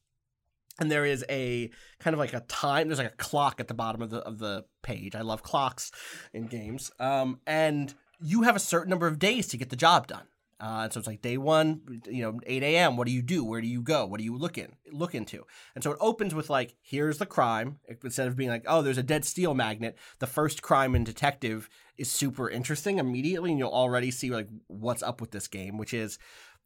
and 0.79 0.91
there 0.91 1.05
is 1.05 1.25
a 1.29 1.71
kind 2.01 2.15
of 2.15 2.19
like 2.19 2.35
a 2.35 2.41
time 2.41 2.89
there's 2.89 2.99
like 2.99 3.13
a 3.13 3.17
clock 3.17 3.61
at 3.61 3.69
the 3.69 3.75
bottom 3.75 4.03
of 4.03 4.11
the 4.11 4.19
of 4.19 4.39
the 4.39 4.65
page. 4.83 5.15
I 5.15 5.23
love 5.23 5.43
clocks 5.43 5.91
in 6.33 6.47
games. 6.47 6.91
Um, 7.01 7.41
and 7.47 7.95
you 8.21 8.43
have 8.43 8.57
a 8.57 8.61
certain 8.61 8.91
number 8.91 9.07
of 9.07 9.19
days 9.19 9.47
to 9.49 9.57
get 9.57 9.71
the 9.71 9.77
job 9.77 10.07
done 10.07 10.27
uh, 10.61 10.83
and 10.85 10.93
so 10.93 10.99
it's 10.99 11.07
like 11.07 11.23
day 11.23 11.37
one 11.37 12.01
you 12.07 12.23
know 12.23 12.41
8 12.47 12.63
a.m 12.63 12.97
what 12.97 13.07
do 13.07 13.13
you 13.13 13.23
do 13.23 13.45
where 13.45 13.61
do 13.61 13.67
you 13.67 13.83
go 13.83 14.07
what 14.07 14.19
do 14.19 14.25
you 14.25 14.37
look 14.37 14.57
in 14.57 14.73
look 14.91 15.15
into 15.15 15.45
and 15.75 15.85
so 15.85 15.91
it 15.91 15.99
opens 16.01 16.35
with 16.35 16.49
like 16.49 16.75
here's 16.83 17.19
the 17.19 17.27
crime 17.27 17.79
instead 18.03 18.27
of 18.27 18.37
being 18.37 18.51
like 18.51 18.65
oh 18.67 18.83
there's 18.83 18.99
a 18.99 19.03
dead 19.03 19.25
steel 19.25 19.55
magnet 19.55 19.97
the 20.19 20.27
first 20.27 20.63
crime 20.63 20.95
in 20.95 21.05
detective 21.05 21.69
is 21.99 22.11
super 22.11 22.49
interesting 22.49 22.99
immediately 22.99 23.51
and 23.51 23.59
you'll 23.59 23.71
already 23.71 24.11
see 24.11 24.31
like 24.31 24.49
what's 24.67 25.03
up 25.03 25.21
with 25.21 25.31
this 25.31 25.49
game 25.49 25.77
which 25.77 25.93
is 25.93 26.19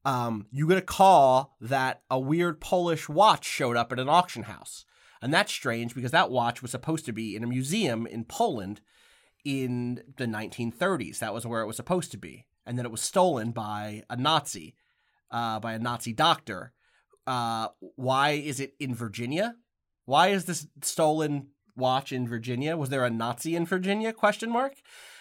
um, 0.05 0.47
you 0.51 0.67
get 0.67 0.79
a 0.79 0.83
call 0.83 1.57
that 1.61 2.03
a 2.11 2.19
weird 2.19 2.61
Polish 2.61 3.09
watch 3.09 3.45
showed 3.45 3.77
up 3.77 3.93
at 3.93 4.01
an 4.01 4.09
auction 4.09 4.45
house. 4.45 4.85
And 5.23 5.33
that's 5.35 5.53
strange 5.53 5.95
because 5.95 6.13
that 6.13 6.31
watch 6.31 6.63
was 6.63 6.71
supposed 6.71 7.05
to 7.07 7.13
be 7.13 7.37
in 7.37 7.45
a 7.45 7.49
museum 7.49 8.07
in 8.07 8.25
Poland 8.25 8.81
in 9.45 10.03
the 10.17 10.25
1930s. 10.25 11.19
That 11.19 11.35
was 11.35 11.47
where 11.47 11.61
it 11.61 11.67
was 11.67 11.77
supposed 11.77 12.11
to 12.13 12.19
be. 12.19 12.47
And 12.67 12.79
then 12.79 12.87
it 12.87 12.93
was 12.93 13.01
stolen 13.01 13.51
by 13.53 14.03
a 14.09 14.17
Nazi, 14.17 14.77
uh, 15.31 15.61
by 15.61 15.73
a 15.73 15.79
Nazi 15.79 16.13
doctor. 16.13 16.73
Uh, 17.27 17.69
why 17.97 18.31
is 18.31 18.61
it 18.61 18.75
in 18.79 18.95
Virginia? 18.95 19.57
Why 20.05 20.29
is 20.29 20.45
this 20.45 20.67
stolen 20.83 21.49
watch 21.77 22.13
in 22.13 22.29
Virginia? 22.29 22.77
Was 22.77 22.91
there 22.91 23.05
a 23.05 23.11
Nazi 23.11 23.57
in 23.57 23.67
Virginia? 23.67 24.13
Question 24.13 24.51
mark. 24.51 24.75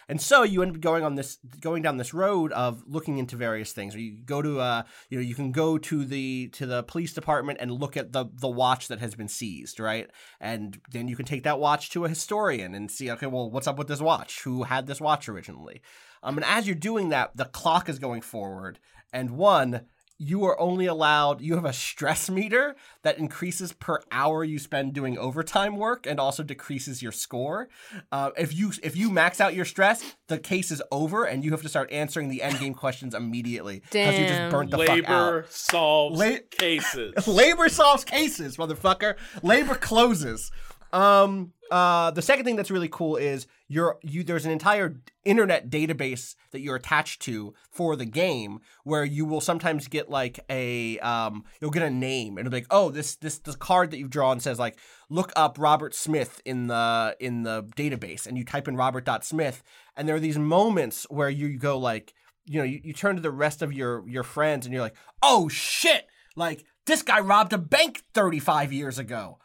And 0.10 0.20
so 0.20 0.41
you 0.41 0.64
end 0.64 0.76
up 0.76 0.82
going 0.82 1.03
on 1.03 1.14
this, 1.14 1.38
going 1.61 1.84
down 1.84 1.98
this 1.98 2.16
road 2.16 2.52
of 2.53 2.84
looking 2.88 3.20
into 3.20 3.36
various 3.36 3.74
things. 3.74 3.95
Or 3.95 3.99
you 3.99 4.18
go 4.26 4.41
to, 4.41 4.60
uh, 4.60 4.84
you 5.10 5.20
know, 5.20 5.24
you 5.24 5.36
can 5.36 5.52
go 5.52 5.78
to 5.78 6.03
the 6.03 6.49
to 6.53 6.66
the 6.66 6.82
police 6.82 7.14
department 7.14 7.60
and 7.61 7.72
look 7.72 7.95
at 7.95 8.11
the 8.11 8.26
the 8.34 8.49
watch 8.49 8.88
that 8.88 8.99
has 8.99 9.14
been 9.14 9.28
seized, 9.28 9.80
right? 9.80 10.10
And 10.41 10.80
then 10.91 11.07
you 11.07 11.16
can 11.16 11.28
take 11.28 11.44
that 11.44 11.60
watch 11.60 11.91
to 11.91 12.06
a 12.06 12.10
historian 12.10 12.74
and 12.74 12.90
see, 12.90 13.11
okay, 13.11 13.28
well, 13.28 13.52
what's 13.52 13.68
up 13.68 13.78
with 13.78 13.88
this 13.88 14.02
watch? 14.02 14.41
Who 14.41 14.64
had 14.64 14.88
this 14.88 14.99
watch 14.99 15.30
originally? 15.30 15.84
Um, 16.24 16.38
and 16.38 16.46
as 16.46 16.68
you're 16.68 16.76
doing 16.76 17.10
that, 17.10 17.36
the 17.36 17.46
clock 17.46 17.90
is 17.90 18.00
going 18.00 18.22
forward, 18.22 18.80
and 19.12 19.32
one, 19.32 19.82
you 20.22 20.44
are 20.44 20.60
only 20.60 20.86
allowed 20.86 21.40
you 21.40 21.56
have 21.56 21.64
a 21.64 21.72
stress 21.72 22.30
meter 22.30 22.76
that 23.04 23.18
increases 23.18 23.72
per 23.72 24.02
hour 24.12 24.44
you 24.44 24.60
spend 24.60 24.94
doing 24.94 25.18
overtime 25.18 25.78
work 25.78 26.06
and 26.06 26.20
also 26.20 26.44
decreases 26.44 27.02
your 27.02 27.14
score. 27.14 27.70
Uh, 28.12 28.32
if 28.38 28.54
you 28.54 28.74
if 28.84 28.98
you 28.98 29.10
max 29.10 29.40
out 29.40 29.56
your 29.56 29.64
stress 29.64 30.16
the 30.28 30.38
case 30.38 30.72
is 30.72 30.82
over 30.91 31.24
and 31.24 31.44
you 31.44 31.52
have 31.52 31.62
to 31.62 31.70
start 31.70 31.90
answering 31.91 32.28
the 32.28 32.44
end 32.44 32.60
game 32.60 32.74
questions 32.74 33.16
immediately 33.16 33.82
because 33.91 34.20
you 34.20 34.28
just 34.28 34.52
burnt 34.52 34.72
the 34.72 34.78
fuck 34.78 34.90
out. 34.90 35.34
Labor 35.34 35.46
solves 35.50 36.20
La- 36.20 36.36
cases. 36.52 37.28
labor 37.28 37.70
solves 37.70 38.04
cases 38.04 38.58
motherfucker. 38.58 39.16
Labor 39.41 39.76
closes 39.76 40.52
um 40.91 41.53
uh 41.72 42.10
the 42.11 42.22
second 42.22 42.45
thing 42.45 42.56
that's 42.56 42.72
really 42.72 42.88
cool 42.90 43.16
is 43.16 43.45
you're 43.68 43.98
you 44.02 44.24
there's 44.24 44.45
an 44.45 44.52
entire 44.52 44.99
internet 45.24 45.70
database 45.70 46.36
that 46.52 46.61
you're 46.61 46.76
attached 46.76 47.22
to 47.22 47.53
for 47.70 47.95
the 47.95 48.06
game 48.06 48.60
where 48.84 49.03
you 49.03 49.26
will 49.26 49.41
sometimes 49.41 49.88
get 49.88 50.10
like 50.10 50.40
a 50.49 50.98
um 50.99 51.44
you'll 51.61 51.70
get 51.70 51.84
a 51.84 51.90
name 51.90 52.38
and 52.38 52.48
it'll 52.48 52.52
be 52.52 52.57
like 52.57 52.68
oh 52.72 52.90
this 52.90 53.16
this 53.18 53.38
this 53.40 53.56
card 53.56 53.91
that 53.91 53.99
you've 53.99 54.10
drawn 54.10 54.40
says 54.40 54.57
like 54.57 54.78
look 55.10 55.32
up 55.36 55.57
Robert 55.60 55.94
Smith 55.94 56.41
in 56.45 56.68
the 56.68 57.16
in 57.20 57.44
the 57.44 57.64
database 57.76 58.26
and 58.26 58.38
you 58.38 58.44
type 58.44 58.68
in 58.68 58.76
Robert.Smith 58.76 59.61
and 59.95 60.07
there 60.07 60.16
are 60.16 60.20
these 60.20 60.40
moments 60.40 61.06
where 61.10 61.30
you 61.30 61.57
go 61.57 61.78
like 61.78 62.14
you 62.45 62.57
know 62.57 62.66
you, 62.66 62.82
you 62.84 62.94
turn 62.94 63.16
to 63.16 63.22
the 63.22 63.32
rest 63.32 63.61
of 63.61 63.72
your 63.72 64.07
your 64.07 64.24
friends 64.24 64.66
and 64.66 64.74
you're 64.74 64.82
like 64.82 64.95
oh 65.22 65.48
shit 65.48 66.07
like 66.36 66.66
this 66.88 67.03
guy 67.03 67.20
robbed 67.20 67.53
a 67.53 67.57
bank 67.60 68.02
35 68.16 68.74
years 68.74 68.98
ago 68.98 69.38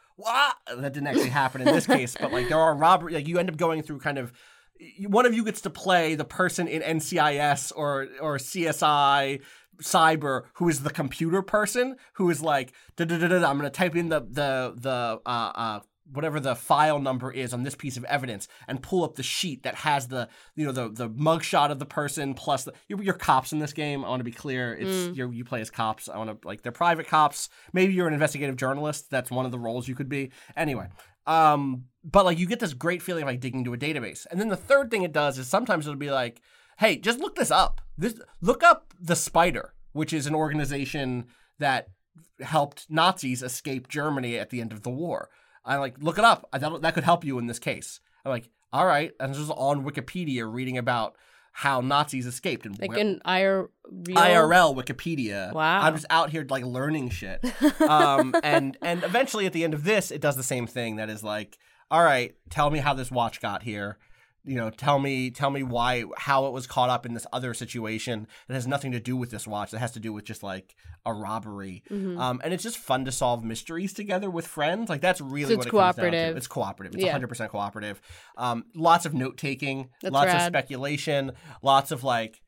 that 0.67 0.93
didn't 0.93 1.07
actually 1.07 1.29
happen 1.29 1.61
in 1.61 1.67
this 1.67 1.85
case 1.85 2.15
but 2.19 2.31
like 2.31 2.47
there 2.47 2.59
are 2.59 2.75
robbery 2.75 3.13
like 3.13 3.27
you 3.27 3.37
end 3.37 3.49
up 3.49 3.57
going 3.57 3.81
through 3.81 3.99
kind 3.99 4.17
of 4.17 4.31
one 5.07 5.25
of 5.25 5.33
you 5.33 5.43
gets 5.43 5.61
to 5.61 5.69
play 5.69 6.15
the 6.15 6.25
person 6.25 6.67
in 6.67 6.81
NCIS 6.81 7.71
or 7.75 8.07
or 8.19 8.37
CSI 8.37 9.41
cyber 9.81 10.43
who 10.55 10.69
is 10.69 10.83
the 10.83 10.89
computer 10.89 11.41
person 11.41 11.95
who 12.13 12.29
is 12.29 12.41
like 12.41 12.73
"Da-da-da-da-da, 12.95 13.47
I'm 13.47 13.57
going 13.57 13.69
to 13.69 13.75
type 13.75 13.95
in 13.95 14.09
the 14.09 14.21
the 14.21 14.73
the 14.75 15.21
uh 15.25 15.51
uh 15.55 15.79
whatever 16.11 16.39
the 16.39 16.55
file 16.55 16.99
number 16.99 17.31
is 17.31 17.53
on 17.53 17.63
this 17.63 17.75
piece 17.75 17.97
of 17.97 18.03
evidence 18.05 18.47
and 18.67 18.83
pull 18.83 19.03
up 19.03 19.15
the 19.15 19.23
sheet 19.23 19.63
that 19.63 19.75
has 19.75 20.07
the 20.07 20.29
you 20.55 20.65
know 20.65 20.71
the 20.71 20.89
the 20.89 21.09
mugshot 21.09 21.71
of 21.71 21.79
the 21.79 21.85
person 21.85 22.33
plus 22.33 22.63
the 22.63 22.73
you're, 22.87 23.01
you're 23.01 23.13
cops 23.13 23.51
in 23.51 23.59
this 23.59 23.73
game. 23.73 24.05
I 24.05 24.09
want 24.09 24.19
to 24.19 24.23
be 24.25 24.31
clear. 24.31 24.73
It's 24.75 25.17
you're, 25.17 25.33
you 25.33 25.43
play 25.43 25.61
as 25.61 25.69
cops. 25.69 26.07
I 26.07 26.17
want 26.17 26.41
to 26.41 26.47
like 26.47 26.61
they're 26.61 26.71
private 26.71 27.07
cops. 27.07 27.49
Maybe 27.73 27.93
you're 27.93 28.07
an 28.07 28.13
investigative 28.13 28.55
journalist. 28.55 29.09
That's 29.09 29.31
one 29.31 29.45
of 29.45 29.51
the 29.51 29.59
roles 29.59 29.87
you 29.87 29.95
could 29.95 30.09
be. 30.09 30.31
Anyway, 30.55 30.87
Um, 31.25 31.85
but 32.03 32.25
like 32.25 32.37
you 32.37 32.45
get 32.45 32.59
this 32.59 32.73
great 32.73 33.01
feeling 33.01 33.23
of 33.23 33.27
like 33.27 33.39
digging 33.39 33.61
into 33.61 33.73
a 33.73 33.77
database. 33.77 34.25
And 34.29 34.39
then 34.39 34.49
the 34.49 34.57
third 34.57 34.91
thing 34.91 35.03
it 35.03 35.11
does 35.11 35.37
is 35.39 35.47
sometimes 35.47 35.87
it'll 35.87 35.97
be 35.97 36.11
like, 36.11 36.41
hey, 36.77 36.97
just 36.97 37.19
look 37.19 37.35
this 37.35 37.51
up. 37.51 37.81
This 37.97 38.19
look 38.41 38.63
up 38.63 38.93
the 38.99 39.15
Spider, 39.15 39.73
which 39.93 40.13
is 40.13 40.27
an 40.27 40.35
organization 40.35 41.25
that 41.57 41.87
helped 42.41 42.85
Nazis 42.89 43.41
escape 43.41 43.87
Germany 43.87 44.37
at 44.37 44.49
the 44.49 44.61
end 44.61 44.71
of 44.71 44.83
the 44.83 44.89
war. 44.89 45.29
I 45.65 45.77
like 45.77 45.95
look 45.99 46.17
it 46.17 46.23
up. 46.25 46.47
I 46.53 46.59
thought 46.59 46.81
that 46.81 46.93
could 46.93 47.03
help 47.03 47.23
you 47.25 47.39
in 47.39 47.47
this 47.47 47.59
case. 47.59 47.99
I'm 48.23 48.31
like, 48.31 48.49
all 48.71 48.85
right, 48.85 49.11
and 49.19 49.31
this 49.33 49.39
is 49.39 49.49
on 49.49 49.83
Wikipedia 49.85 50.51
reading 50.51 50.77
about 50.77 51.15
how 51.51 51.79
Nazis 51.79 52.25
escaped 52.25 52.65
and 52.65 52.77
Like 52.79 52.89
where- 52.89 52.99
in 52.99 53.21
IR 53.25 53.69
IRL 53.91 54.75
Wikipedia. 54.75 55.53
Wow. 55.53 55.81
I'm 55.83 55.93
just 55.93 56.05
out 56.09 56.29
here 56.29 56.45
like 56.49 56.65
learning 56.65 57.09
shit. 57.09 57.43
um, 57.81 58.35
and 58.43 58.77
and 58.81 59.03
eventually 59.03 59.45
at 59.45 59.53
the 59.53 59.63
end 59.63 59.73
of 59.73 59.83
this, 59.85 60.11
it 60.11 60.19
does 60.21 60.35
the 60.35 60.43
same 60.43 60.67
thing. 60.67 60.97
That 60.97 61.09
is 61.09 61.23
like, 61.23 61.57
all 61.89 62.03
right, 62.03 62.35
tell 62.49 62.69
me 62.69 62.79
how 62.79 62.93
this 62.93 63.09
watch 63.09 63.39
got 63.41 63.63
here. 63.63 63.97
You 64.45 64.55
know, 64.55 64.69
tell 64.69 64.99
me 64.99 65.31
tell 65.31 65.49
me 65.49 65.63
why 65.63 66.03
how 66.17 66.45
it 66.45 66.53
was 66.53 66.67
caught 66.67 66.89
up 66.89 67.05
in 67.05 67.13
this 67.13 67.25
other 67.33 67.53
situation 67.53 68.27
that 68.47 68.53
has 68.53 68.67
nothing 68.67 68.91
to 68.91 68.99
do 68.99 69.17
with 69.17 69.31
this 69.31 69.47
watch. 69.47 69.71
That 69.71 69.79
has 69.79 69.91
to 69.93 69.99
do 69.99 70.13
with 70.13 70.25
just 70.25 70.43
like 70.43 70.75
a 71.05 71.13
robbery. 71.13 71.83
Mm-hmm. 71.89 72.19
Um, 72.19 72.41
and 72.43 72.53
it's 72.53 72.63
just 72.63 72.77
fun 72.77 73.05
to 73.05 73.11
solve 73.11 73.43
mysteries 73.43 73.93
together 73.93 74.29
with 74.29 74.47
friends. 74.47 74.89
Like 74.89 75.01
that's 75.01 75.21
really 75.21 75.53
So 75.53 75.57
what 75.57 75.65
it's 75.67 75.67
it 75.67 75.71
comes 75.71 75.81
down 75.81 75.93
to. 75.95 76.01
cooperative. 76.11 76.37
It's 76.37 76.47
cooperative. 76.47 76.95
It's 76.95 77.03
Yeah. 77.03 77.17
100% 77.19 77.49
cooperative. 77.49 78.01
Um, 78.37 78.65
lots 78.75 79.05
of 79.05 79.13
note 79.13 79.37
taking, 79.37 79.89
lots 80.03 80.33
of 80.33 80.41
speculation, 80.41 81.31
lots 81.61 81.91
of 81.91 82.03
like 82.03 82.41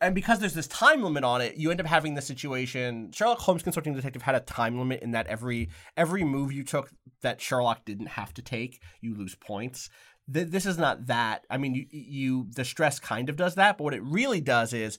and 0.00 0.16
because 0.16 0.40
there's 0.40 0.54
this 0.54 0.66
time 0.66 1.00
limit 1.04 1.22
on 1.22 1.40
it, 1.40 1.56
you 1.56 1.70
end 1.70 1.80
up 1.80 1.86
having 1.86 2.14
this 2.14 2.26
situation. 2.26 3.12
Sherlock 3.12 3.38
Holmes 3.38 3.62
Consulting 3.62 3.94
Detective 3.94 4.22
had 4.22 4.34
a 4.34 4.40
time 4.40 4.76
limit 4.76 5.00
in 5.00 5.12
that 5.12 5.28
every 5.28 5.68
every 5.96 6.24
move 6.24 6.52
you 6.52 6.64
took 6.64 6.90
that 7.22 7.40
Sherlock 7.40 7.84
didn't 7.84 8.06
have 8.08 8.34
to 8.34 8.42
take, 8.42 8.82
you 9.00 9.14
lose 9.14 9.36
points. 9.36 9.88
Th- 10.32 10.48
this 10.48 10.66
is 10.66 10.78
not 10.78 11.06
that. 11.06 11.46
I 11.48 11.58
mean, 11.58 11.74
you, 11.74 11.86
you 11.90 12.46
the 12.54 12.64
stress 12.64 12.98
kind 12.98 13.28
of 13.28 13.36
does 13.36 13.54
that, 13.54 13.78
but 13.78 13.84
what 13.84 13.94
it 13.94 14.02
really 14.02 14.40
does 14.40 14.72
is, 14.72 14.98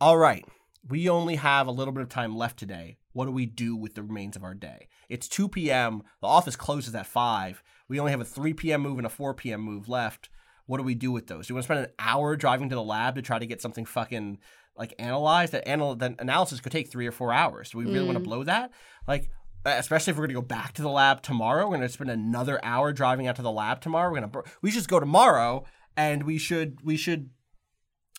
all 0.00 0.16
right, 0.16 0.44
we 0.88 1.08
only 1.08 1.36
have 1.36 1.66
a 1.66 1.72
little 1.72 1.92
bit 1.92 2.02
of 2.02 2.08
time 2.08 2.36
left 2.36 2.58
today. 2.58 2.98
What 3.12 3.26
do 3.26 3.30
we 3.30 3.46
do 3.46 3.76
with 3.76 3.94
the 3.94 4.02
remains 4.02 4.36
of 4.36 4.44
our 4.44 4.54
day? 4.54 4.88
It's 5.08 5.28
2 5.28 5.48
p.m. 5.48 6.02
The 6.20 6.26
office 6.26 6.56
closes 6.56 6.94
at 6.94 7.06
5. 7.06 7.62
We 7.88 8.00
only 8.00 8.10
have 8.10 8.20
a 8.20 8.24
3 8.24 8.54
p.m. 8.54 8.82
move 8.82 8.98
and 8.98 9.06
a 9.06 9.10
4 9.10 9.34
p.m. 9.34 9.60
move 9.60 9.88
left. 9.88 10.30
What 10.66 10.78
do 10.78 10.82
we 10.82 10.94
do 10.94 11.12
with 11.12 11.26
those? 11.26 11.46
Do 11.46 11.52
you 11.52 11.54
want 11.56 11.64
to 11.64 11.66
spend 11.66 11.86
an 11.86 11.92
hour 11.98 12.36
driving 12.36 12.68
to 12.70 12.74
the 12.74 12.82
lab 12.82 13.14
to 13.16 13.22
try 13.22 13.38
to 13.38 13.46
get 13.46 13.60
something 13.60 13.84
fucking 13.84 14.38
like 14.76 14.94
analyzed? 14.98 15.52
That 15.52 15.68
anal- 15.68 15.96
that 15.96 16.16
analysis 16.18 16.60
could 16.60 16.72
take 16.72 16.88
three 16.88 17.06
or 17.06 17.12
four 17.12 17.32
hours. 17.32 17.70
Do 17.70 17.78
we 17.78 17.84
really 17.84 18.06
want 18.06 18.16
to 18.16 18.20
mm. 18.20 18.24
blow 18.24 18.44
that? 18.44 18.72
Like, 19.06 19.30
especially 19.64 20.10
if 20.12 20.16
we're 20.18 20.26
gonna 20.26 20.34
go 20.34 20.42
back 20.42 20.72
to 20.74 20.82
the 20.82 20.88
lab 20.90 21.22
tomorrow, 21.22 21.66
we're 21.68 21.76
gonna 21.76 21.88
spend 21.88 22.10
another 22.10 22.60
hour 22.64 22.92
driving 22.92 23.26
out 23.26 23.36
to 23.36 23.42
the 23.42 23.50
lab 23.52 23.80
tomorrow. 23.80 24.10
We're 24.10 24.20
gonna 24.20 24.42
we 24.62 24.70
should 24.70 24.78
just 24.78 24.88
go 24.90 25.00
tomorrow, 25.00 25.64
and 25.96 26.22
we 26.24 26.38
should 26.38 26.78
we 26.84 26.96
should 26.96 27.30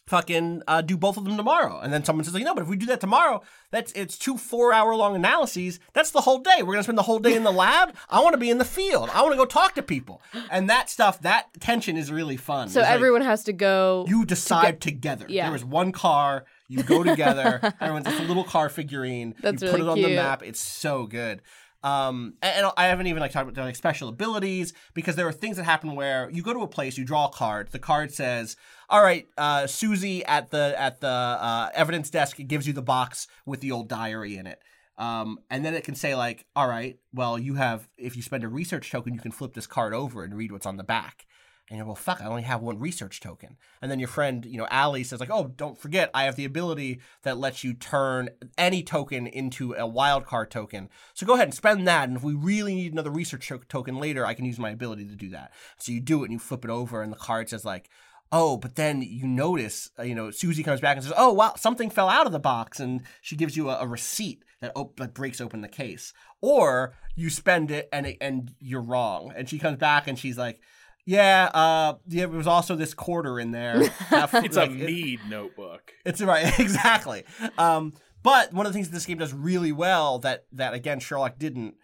fucking 0.07 0.61
uh, 0.67 0.81
do 0.81 0.95
both 0.97 1.17
of 1.17 1.23
them 1.25 1.35
tomorrow. 1.35 1.79
And 1.79 1.91
then 1.91 2.03
someone 2.05 2.23
says, 2.23 2.33
like, 2.35 2.43
no, 2.43 2.53
but 2.53 2.61
if 2.61 2.67
we 2.69 2.77
do 2.77 2.85
that 2.87 3.01
tomorrow, 3.01 3.41
that's 3.71 3.91
it's 3.93 4.17
two 4.19 4.37
four 4.37 4.71
hour 4.71 4.95
long 4.95 5.15
analyses. 5.15 5.79
That's 5.93 6.11
the 6.11 6.21
whole 6.21 6.39
day. 6.39 6.61
We're 6.61 6.73
gonna 6.73 6.83
spend 6.83 6.97
the 6.97 7.03
whole 7.03 7.19
day 7.19 7.35
in 7.35 7.43
the 7.43 7.51
lab. 7.65 7.95
I 8.09 8.19
want 8.21 8.33
to 8.33 8.37
be 8.39 8.49
in 8.51 8.57
the 8.59 8.65
field. 8.65 9.09
I 9.13 9.21
want 9.21 9.33
to 9.33 9.37
go 9.37 9.45
talk 9.45 9.73
to 9.75 9.81
people. 9.81 10.21
And 10.51 10.69
that 10.69 10.89
stuff, 10.89 11.21
that 11.21 11.47
tension 11.59 11.97
is 11.97 12.11
really 12.11 12.37
fun. 12.37 12.69
So 12.69 12.81
It's 12.81 12.87
like, 12.87 12.95
everyone 12.95 13.21
has 13.21 13.43
to 13.45 13.53
go. 13.53 14.05
you 14.07 14.25
decide 14.25 14.79
together. 14.79 15.25
Yeah. 15.27 15.45
There 15.45 15.53
was 15.53 15.65
one 15.65 15.91
car. 15.91 16.45
You 16.67 16.83
go 16.83 17.03
together. 17.03 17.59
Everyone's 17.81 18.05
just 18.05 18.19
a 18.19 18.23
little 18.23 18.43
car 18.43 18.69
figurine. 18.69 19.35
That's 19.41 19.61
you 19.61 19.69
put 19.69 19.79
really 19.79 20.01
it 20.01 20.05
on 20.05 20.09
the 20.09 20.15
map. 20.15 20.43
It's 20.43 20.59
so 20.59 21.05
good. 21.05 21.41
Um, 21.85 22.33
and, 22.41 22.65
and 22.65 22.73
I 22.77 22.87
haven't 22.87 23.05
even 23.05 23.21
like 23.21 23.31
talked 23.31 23.47
about 23.47 23.63
like 23.63 23.75
special 23.75 24.09
abilities 24.09 24.73
because 24.95 25.15
there 25.15 25.27
are 25.27 25.31
things 25.31 25.57
that 25.57 25.65
happen 25.65 25.95
where 25.95 26.31
you 26.31 26.41
go 26.41 26.51
to 26.51 26.61
a 26.61 26.67
place, 26.67 26.97
you 26.97 27.05
draw 27.05 27.27
a 27.27 27.29
card. 27.29 27.69
The 27.71 27.77
card 27.77 28.11
says, 28.11 28.55
"All 28.89 29.03
right, 29.03 29.27
uh, 29.37 29.67
Susie 29.67 30.25
at 30.25 30.49
the 30.49 30.73
at 30.79 30.99
the 30.99 31.07
uh, 31.07 31.69
evidence 31.75 32.09
desk 32.09 32.37
gives 32.47 32.65
you 32.65 32.73
the 32.73 32.81
box 32.81 33.27
with 33.45 33.59
the 33.59 33.71
old 33.71 33.87
diary 33.87 34.35
in 34.35 34.47
it." 34.47 34.59
Um, 34.97 35.39
and 35.51 35.63
then 35.63 35.75
it 35.75 35.83
can 35.83 35.93
say 35.93 36.15
like, 36.15 36.47
"All 36.55 36.67
right, 36.67 36.97
well, 37.13 37.37
you 37.37 37.53
have 37.53 37.87
if 37.99 38.15
you 38.15 38.23
spend 38.23 38.43
a 38.43 38.47
research 38.47 38.89
token, 38.89 39.13
you 39.13 39.19
can 39.19 39.31
flip 39.31 39.53
this 39.53 39.67
card 39.67 39.93
over 39.93 40.23
and 40.23 40.35
read 40.35 40.51
what's 40.51 40.65
on 40.65 40.77
the 40.77 40.83
back." 40.83 41.27
And 41.67 41.77
you're 41.77 41.87
well, 41.87 41.95
fuck, 41.95 42.21
I 42.21 42.25
only 42.25 42.43
have 42.43 42.61
one 42.61 42.77
research 42.77 43.19
token. 43.19 43.57
And 43.81 43.89
then 43.89 43.97
your 43.97 44.07
friend, 44.07 44.45
you 44.45 44.59
know, 44.59 44.67
Allie 44.69 45.03
says 45.03 45.19
like, 45.19 45.31
oh, 45.31 45.47
don't 45.55 45.79
forget, 45.79 46.11
I 46.13 46.25
have 46.25 46.35
the 46.35 46.45
ability 46.45 47.01
that 47.23 47.39
lets 47.39 47.63
you 47.63 47.73
turn 47.73 48.29
any 48.55 48.83
token 48.83 49.25
into 49.25 49.73
a 49.73 49.87
wild 49.87 50.27
card 50.27 50.51
token. 50.51 50.89
So 51.15 51.25
go 51.25 51.33
ahead 51.33 51.47
and 51.47 51.55
spend 51.55 51.87
that. 51.87 52.07
And 52.07 52.17
if 52.17 52.23
we 52.23 52.35
really 52.35 52.75
need 52.75 52.93
another 52.93 53.09
research 53.09 53.47
to- 53.47 53.57
token 53.67 53.97
later, 53.97 54.27
I 54.27 54.35
can 54.35 54.45
use 54.45 54.59
my 54.59 54.69
ability 54.69 55.05
to 55.07 55.15
do 55.15 55.29
that. 55.31 55.53
So 55.79 55.91
you 55.91 56.01
do 56.01 56.21
it 56.21 56.25
and 56.25 56.33
you 56.33 56.39
flip 56.39 56.63
it 56.63 56.69
over, 56.69 57.01
and 57.01 57.11
the 57.11 57.17
card 57.17 57.49
says 57.49 57.65
like, 57.65 57.89
oh, 58.31 58.57
but 58.57 58.75
then 58.75 59.01
you 59.01 59.25
notice, 59.25 59.89
uh, 59.97 60.03
you 60.03 60.13
know, 60.13 60.29
Susie 60.29 60.61
comes 60.61 60.81
back 60.81 60.97
and 60.97 61.03
says, 61.03 61.13
oh, 61.17 61.33
wow, 61.33 61.53
something 61.57 61.89
fell 61.89 62.09
out 62.09 62.27
of 62.27 62.31
the 62.31 62.39
box, 62.39 62.79
and 62.79 63.01
she 63.21 63.35
gives 63.35 63.57
you 63.57 63.71
a, 63.71 63.79
a 63.79 63.87
receipt 63.87 64.43
that, 64.61 64.71
op- 64.75 64.97
that 64.97 65.15
breaks 65.15 65.41
open 65.41 65.61
the 65.61 65.67
case. 65.67 66.13
Or 66.41 66.93
you 67.15 67.31
spend 67.31 67.71
it 67.71 67.89
and 67.91 68.05
it, 68.05 68.17
and 68.21 68.53
you're 68.59 68.81
wrong, 68.81 69.33
and 69.35 69.49
she 69.49 69.57
comes 69.57 69.79
back 69.79 70.07
and 70.07 70.19
she's 70.19 70.37
like. 70.37 70.59
Yeah, 71.05 71.45
uh, 71.53 71.95
yeah, 72.07 72.25
there 72.25 72.37
was 72.37 72.47
also 72.47 72.75
this 72.75 72.93
quarter 72.93 73.39
in 73.39 73.51
there. 73.51 73.81
It's 74.11 74.57
a 74.57 74.61
Like, 74.61 74.71
it- 74.71 74.85
Mead 74.87 75.19
notebook. 75.29 75.93
it's 76.05 76.21
right, 76.21 76.59
exactly. 76.59 77.23
Um, 77.57 77.93
but 78.23 78.51
one 78.53 78.65
of 78.65 78.71
the 78.73 78.77
things 78.77 78.89
this 78.89 79.05
game 79.05 79.19
does 79.19 79.33
really 79.33 79.71
well 79.71 80.17
that 80.19 80.45
that 80.53 80.73
again 80.73 80.99
Sherlock 80.99 81.37
didn't. 81.37 81.75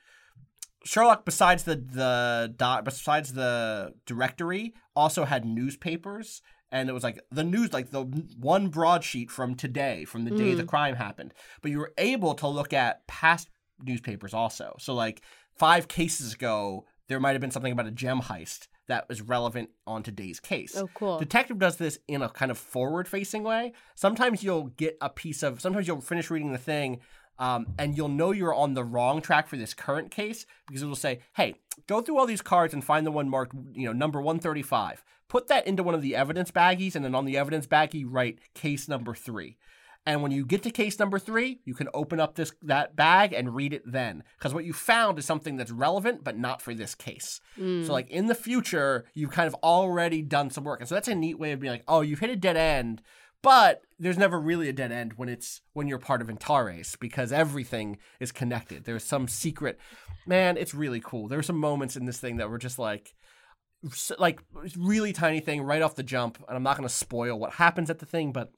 Sherlock, 0.83 1.23
besides 1.25 1.63
the 1.63 1.75
the 1.75 2.51
dot, 2.55 2.83
besides 2.83 3.33
the 3.33 3.93
directory, 4.07 4.73
also 4.95 5.25
had 5.25 5.45
newspapers, 5.45 6.41
and 6.71 6.89
it 6.89 6.93
was 6.93 7.03
like 7.03 7.19
the 7.29 7.43
news, 7.43 7.71
like 7.73 7.91
the 7.91 8.01
one 8.39 8.69
broadsheet 8.69 9.29
from 9.29 9.53
today, 9.53 10.03
from 10.05 10.25
the 10.25 10.31
day 10.31 10.55
the 10.55 10.63
crime 10.63 10.95
happened. 10.95 11.35
But 11.61 11.69
you 11.69 11.77
were 11.77 11.93
able 11.99 12.33
to 12.35 12.47
look 12.47 12.73
at 12.73 13.05
past 13.05 13.49
newspapers 13.83 14.33
also. 14.33 14.75
So 14.79 14.95
like 14.95 15.21
five 15.55 15.87
cases 15.87 16.33
ago, 16.33 16.85
there 17.07 17.19
might 17.19 17.33
have 17.33 17.41
been 17.41 17.51
something 17.51 17.71
about 17.71 17.85
a 17.85 17.91
gem 17.91 18.21
heist 18.21 18.67
that 18.87 19.07
was 19.07 19.21
relevant 19.21 19.69
on 19.87 20.03
today's 20.03 20.39
case. 20.39 20.75
Oh, 20.75 20.89
cool. 20.93 21.19
Detective 21.19 21.59
does 21.59 21.77
this 21.77 21.99
in 22.07 22.21
a 22.21 22.29
kind 22.29 22.51
of 22.51 22.57
forward 22.57 23.07
facing 23.07 23.43
way. 23.43 23.73
Sometimes 23.95 24.43
you'll 24.43 24.67
get 24.67 24.97
a 25.01 25.09
piece 25.09 25.43
of, 25.43 25.61
sometimes 25.61 25.87
you'll 25.87 26.01
finish 26.01 26.29
reading 26.29 26.51
the 26.51 26.57
thing 26.57 26.99
um, 27.39 27.67
and 27.79 27.97
you'll 27.97 28.09
know 28.09 28.31
you're 28.31 28.53
on 28.53 28.73
the 28.73 28.83
wrong 28.83 29.21
track 29.21 29.47
for 29.47 29.57
this 29.57 29.73
current 29.73 30.11
case 30.11 30.45
because 30.67 30.83
it 30.83 30.87
will 30.87 30.95
say, 30.95 31.19
hey, 31.35 31.55
go 31.87 32.01
through 32.01 32.17
all 32.17 32.25
these 32.25 32.41
cards 32.41 32.73
and 32.73 32.83
find 32.83 33.05
the 33.05 33.11
one 33.11 33.29
marked, 33.29 33.55
you 33.73 33.85
know, 33.85 33.93
number 33.93 34.21
135. 34.21 35.03
Put 35.27 35.47
that 35.47 35.65
into 35.65 35.83
one 35.83 35.95
of 35.95 36.01
the 36.01 36.15
evidence 36.15 36.51
baggies 36.51 36.95
and 36.95 37.05
then 37.05 37.15
on 37.15 37.25
the 37.25 37.37
evidence 37.37 37.65
baggie, 37.65 38.05
write 38.05 38.53
case 38.53 38.87
number 38.87 39.15
three. 39.15 39.57
And 40.03 40.23
when 40.23 40.31
you 40.31 40.45
get 40.47 40.63
to 40.63 40.71
case 40.71 40.97
number 40.97 41.19
three, 41.19 41.59
you 41.63 41.75
can 41.75 41.87
open 41.93 42.19
up 42.19 42.33
this 42.33 42.51
that 42.63 42.95
bag 42.95 43.33
and 43.33 43.53
read 43.53 43.71
it 43.71 43.83
then, 43.85 44.23
because 44.37 44.53
what 44.53 44.65
you 44.65 44.73
found 44.73 45.19
is 45.19 45.25
something 45.25 45.57
that's 45.57 45.69
relevant 45.69 46.23
but 46.23 46.37
not 46.37 46.59
for 46.59 46.73
this 46.73 46.95
case. 46.95 47.39
Mm. 47.59 47.85
So 47.85 47.93
like 47.93 48.09
in 48.09 48.25
the 48.25 48.33
future, 48.33 49.05
you've 49.13 49.31
kind 49.31 49.47
of 49.47 49.53
already 49.61 50.23
done 50.23 50.49
some 50.49 50.63
work, 50.63 50.79
and 50.79 50.89
so 50.89 50.95
that's 50.95 51.07
a 51.07 51.13
neat 51.13 51.37
way 51.37 51.51
of 51.51 51.59
being 51.59 51.71
like, 51.71 51.83
oh, 51.87 52.01
you've 52.01 52.19
hit 52.19 52.31
a 52.31 52.35
dead 52.35 52.57
end, 52.57 53.03
but 53.43 53.81
there's 53.99 54.17
never 54.17 54.39
really 54.39 54.69
a 54.69 54.73
dead 54.73 54.91
end 54.91 55.13
when 55.17 55.29
it's 55.29 55.61
when 55.73 55.87
you're 55.87 55.99
part 55.99 56.21
of 56.23 56.29
Antares 56.29 56.95
because 56.99 57.31
everything 57.31 57.99
is 58.19 58.31
connected. 58.31 58.85
There's 58.85 59.03
some 59.03 59.27
secret. 59.27 59.79
Man, 60.25 60.57
it's 60.57 60.73
really 60.73 60.99
cool. 60.99 61.27
There 61.27 61.37
were 61.37 61.43
some 61.43 61.59
moments 61.59 61.95
in 61.95 62.05
this 62.05 62.19
thing 62.19 62.37
that 62.37 62.49
were 62.49 62.57
just 62.57 62.79
like 62.79 63.13
like 64.17 64.41
really 64.75 65.13
tiny 65.13 65.41
thing 65.41 65.61
right 65.61 65.81
off 65.83 65.95
the 65.95 66.03
jump, 66.03 66.43
and 66.47 66.57
I'm 66.57 66.63
not 66.63 66.77
going 66.77 66.89
to 66.89 66.93
spoil 66.93 67.37
what 67.37 67.53
happens 67.53 67.91
at 67.91 67.99
the 67.99 68.05
thing, 68.07 68.31
but 68.31 68.51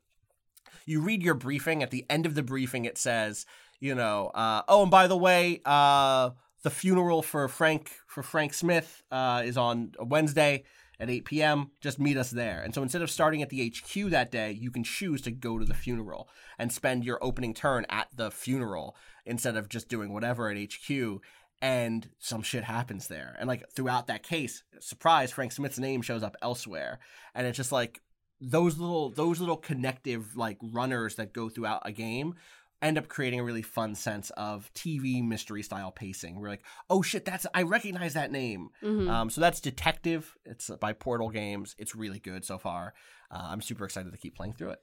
you 0.86 1.02
read 1.02 1.24
your 1.24 1.34
briefing 1.34 1.84
at 1.84 1.91
the 1.91 2.06
end 2.10 2.26
of 2.26 2.36
the 2.36 2.44
briefing 2.44 2.86
it 2.86 2.98
says 2.98 3.45
you 3.80 3.95
know 3.95 4.28
uh, 4.34 4.62
oh 4.68 4.84
and 4.84 4.91
by 4.91 5.08
the 5.08 5.18
way 5.18 5.62
uh, 5.66 6.30
the 6.64 6.70
funeral 6.70 7.22
for 7.22 7.48
frank 7.48 7.91
for 8.08 8.24
frank 8.24 8.54
smith 8.54 9.04
uh, 9.12 9.41
is 9.45 9.58
on 9.58 9.91
wednesday 10.00 10.64
at 11.00 11.10
8 11.10 11.26
p.m 11.26 11.72
just 11.82 12.00
meet 12.00 12.18
us 12.18 12.32
there. 12.32 12.62
And 12.62 12.74
so 12.74 12.82
instead 12.82 13.02
of 13.02 13.12
starting 13.12 13.41
at 13.41 13.50
the 13.50 13.72
hq 13.72 14.10
that 14.10 14.32
day 14.32 14.52
you 14.52 14.72
can 14.72 14.84
choose 14.84 15.22
to 15.22 15.32
go 15.32 15.60
to 15.60 15.66
the 15.66 15.74
funeral 15.74 16.30
and 16.58 16.72
spend 16.72 17.04
your 17.04 17.20
opening 17.22 17.54
turn 17.54 17.86
at 17.90 18.08
the 18.16 18.32
funeral 18.32 18.95
instead 19.26 19.58
of 19.58 19.70
just 19.70 19.90
doing 19.90 20.14
whatever 20.14 20.50
at 20.50 20.58
hq 20.58 21.22
and 21.62 22.10
some 22.20 22.41
shit 22.41 22.66
happens 22.66 23.08
there. 23.08 23.38
And 23.40 23.48
like 23.48 23.64
throughout 23.72 24.08
that 24.08 24.24
case 24.24 24.64
surprise 24.80 25.32
frank 25.32 25.52
smith's 25.52 25.80
name 25.80 26.02
shows 26.02 26.24
up 26.24 26.36
elsewhere. 26.41 27.00
And 27.34 27.48
it's 27.48 27.58
just 27.58 27.72
like 27.72 28.02
those 28.44 28.78
little 28.78 29.10
those 29.10 29.40
little 29.40 29.57
connective 29.57 30.36
like 30.36 30.57
runners 30.61 31.15
that 31.15 31.34
go 31.34 31.49
throughout 31.49 31.82
a 31.86 31.91
game 31.91 32.36
end 32.82 32.98
up 32.98 33.07
creating 33.07 33.40
a 33.40 33.44
really 33.44 33.61
fun 33.61 33.95
sense 33.95 34.30
of 34.32 34.70
TV 34.74 35.26
mystery 35.26 35.64
style 35.64 35.90
pacing. 35.90 36.40
We're 36.40 36.49
like, 36.49 36.65
oh 36.90 37.02
shit, 37.02 37.24
that's 37.24 37.48
I 37.53 37.64
recognize 37.64 38.14
that 38.15 38.32
name. 38.32 38.70
Um, 39.10 39.30
so 39.30 39.40
that's 39.40 39.61
Detective. 39.61 40.36
It's 40.45 40.70
by 40.82 40.91
Portal 40.91 41.30
Games. 41.30 41.76
It's 41.80 41.95
really 41.95 42.20
good 42.20 42.44
so 42.44 42.57
far. 42.57 42.94
Uh, 43.32 43.48
I'm 43.49 43.61
super 43.61 43.86
excited 43.86 44.11
to 44.11 44.18
keep 44.18 44.36
playing 44.36 44.53
through 44.53 44.72
it. 44.72 44.82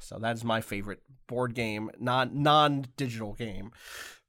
So 0.00 0.18
that 0.18 0.36
is 0.36 0.44
my 0.44 0.60
favorite 0.60 1.02
board 1.26 1.54
game, 1.54 1.90
non 1.98 2.42
non 2.42 2.86
digital 2.96 3.32
game 3.32 3.70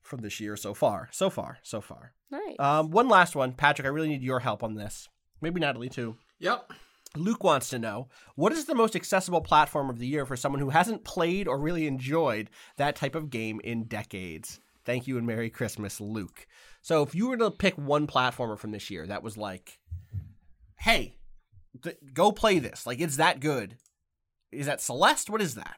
from 0.02 0.22
this 0.22 0.40
year 0.40 0.56
so 0.56 0.74
far. 0.74 1.10
So 1.12 1.30
far, 1.30 1.58
so 1.64 1.82
far. 1.82 2.14
Nice. 2.32 2.56
Um, 2.60 2.92
one 2.92 3.10
last 3.10 3.36
one, 3.36 3.52
Patrick. 3.54 3.86
I 3.86 3.90
really 3.90 4.08
need 4.08 4.24
your 4.24 4.40
help 4.40 4.64
on 4.64 4.76
this. 4.76 5.10
Maybe 5.42 5.60
Natalie 5.60 5.90
too. 5.90 6.16
Yep. 6.40 6.72
Luke 7.16 7.44
wants 7.44 7.70
to 7.70 7.78
know 7.78 8.08
what 8.36 8.52
is 8.52 8.66
the 8.66 8.74
most 8.74 8.96
accessible 8.96 9.42
platform 9.42 9.90
of 9.90 10.00
the 10.00 10.08
year 10.08 10.26
for 10.26 10.36
someone 10.36 10.60
who 10.60 10.70
hasn't 10.70 11.04
played 11.04 11.48
or 11.48 11.60
really 11.60 11.86
enjoyed 11.86 12.50
that 12.78 12.96
type 12.96 13.14
of 13.14 13.30
game 13.30 13.62
in 13.64 13.84
decades. 13.84 14.60
Thank 14.84 15.06
you 15.06 15.18
and 15.18 15.28
Merry 15.28 15.50
Christmas, 15.52 16.02
Luke. 16.02 16.48
So, 16.82 17.04
if 17.04 17.14
you 17.14 17.28
were 17.28 17.38
to 17.38 17.52
pick 17.52 17.78
one 17.78 18.08
platformer 18.08 18.58
from 18.58 18.72
this 18.72 18.90
year 18.90 19.06
that 19.08 19.24
was 19.24 19.38
like, 19.38 19.80
hey, 20.80 21.18
th- 21.84 21.98
go 22.14 22.32
play 22.32 22.60
this, 22.60 22.88
like 22.88 23.00
it's 23.00 23.18
that 23.18 23.40
good, 23.40 23.78
is 24.52 24.66
that 24.66 24.82
Celeste? 24.82 25.30
What 25.30 25.42
is 25.42 25.56
that? 25.56 25.78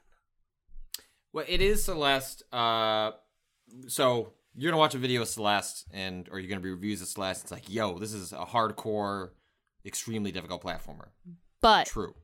Well, 1.34 1.45
it 1.48 1.62
is 1.62 1.84
Celeste. 1.84 2.44
Uh, 2.52 3.12
so 3.88 4.32
you're 4.56 4.72
gonna 4.72 4.80
watch 4.80 4.95
a 4.95 4.99
video 4.99 5.22
of 5.22 5.28
Celeste, 5.28 5.86
and 5.91 6.30
or 6.32 6.40
you're 6.40 6.49
gonna 6.49 6.62
be 6.62 6.72
reviews 6.72 7.02
of 7.02 7.10
Celeste. 7.10 7.44
It's 7.44 7.52
like, 7.52 7.70
yo, 7.70 7.99
this 7.99 8.14
is 8.14 8.32
a 8.32 8.45
hardcore, 8.45 9.32
extremely 9.86 10.32
difficult 10.32 10.64
platformer. 10.64 11.10
but 11.62 11.88
True. 11.88 12.16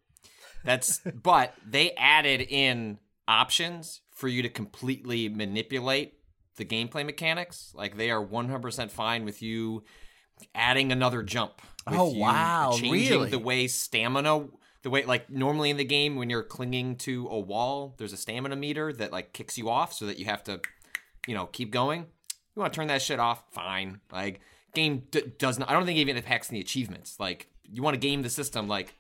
That's 0.64 1.00
but 1.24 1.54
they 1.66 1.92
added 1.92 2.42
in 2.42 3.00
options 3.28 4.02
for 4.14 4.28
you 4.28 4.42
to 4.44 4.50
completely 4.50 5.30
manipulate 5.30 6.14
the 6.58 6.66
gameplay 6.66 7.06
mechanics. 7.06 7.72
Like 7.74 7.98
they 7.98 8.12
are 8.12 8.24
100% 8.24 8.92
fine 8.92 9.26
with 9.26 9.42
you 9.42 9.84
adding 10.56 10.92
another 10.92 11.24
jump. 11.24 11.62
with 11.90 12.00
Oh, 12.00 12.14
you 12.14 12.20
wow, 12.22 12.72
Changing 12.74 12.92
really? 12.92 13.30
the 13.30 13.40
way 13.40 13.68
stamina 13.68 14.48
the 14.84 14.90
way 14.90 15.06
like 15.06 15.30
normally 15.30 15.70
in 15.70 15.78
the 15.78 15.86
game 15.86 16.16
when 16.16 16.30
you're 16.30 16.44
clinging 16.44 16.96
to 16.98 17.28
a 17.30 17.40
wall, 17.40 17.94
there's 17.98 18.14
a 18.14 18.18
stamina 18.18 18.56
meter 18.56 18.92
that 18.94 19.12
like 19.12 19.32
kicks 19.32 19.58
you 19.58 19.70
off 19.70 19.94
so 19.94 20.08
that 20.08 20.18
you 20.18 20.26
have 20.26 20.44
to 20.46 20.60
you 21.28 21.36
know, 21.36 21.46
keep 21.48 21.72
going. 21.72 22.02
You 22.56 22.62
want 22.62 22.74
to 22.74 22.78
turn 22.78 22.88
that 22.88 23.02
shit 23.02 23.20
off? 23.20 23.44
Fine. 23.52 24.02
Like 24.12 24.42
game 24.74 25.04
d- 25.12 25.32
does 25.38 25.60
not 25.60 25.70
I 25.70 25.74
don't 25.74 25.86
think 25.86 25.98
it 25.98 26.02
even 26.02 26.18
impacts 26.18 26.48
the 26.48 26.60
achievements. 26.60 27.20
Like 27.20 27.48
you 27.64 27.82
want 27.84 27.94
to 27.96 28.00
game 28.00 28.22
the 28.22 28.30
system 28.30 28.68
like 28.68 28.94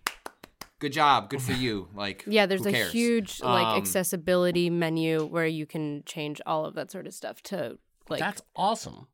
good 0.80 0.93
job, 0.93 1.30
good 1.30 1.41
for 1.41 1.53
you. 1.53 1.88
Like 1.95 2.23
yeah, 2.27 2.45
there's 2.45 2.64
who 2.64 2.69
a 2.69 2.73
cares? 2.73 2.91
huge 2.91 3.41
like 3.41 3.68
Um, 3.68 3.77
accessibility 3.77 4.69
menu 4.69 5.26
where 5.26 5.45
you 5.48 5.65
can 5.65 6.03
change 6.06 6.41
all 6.45 6.65
of 6.65 6.73
that 6.76 6.91
sort 6.91 7.07
of 7.07 7.14
stuff 7.14 7.41
to 7.43 7.77
like 8.10 8.19
That's 8.19 8.41
awesome. 8.56 9.07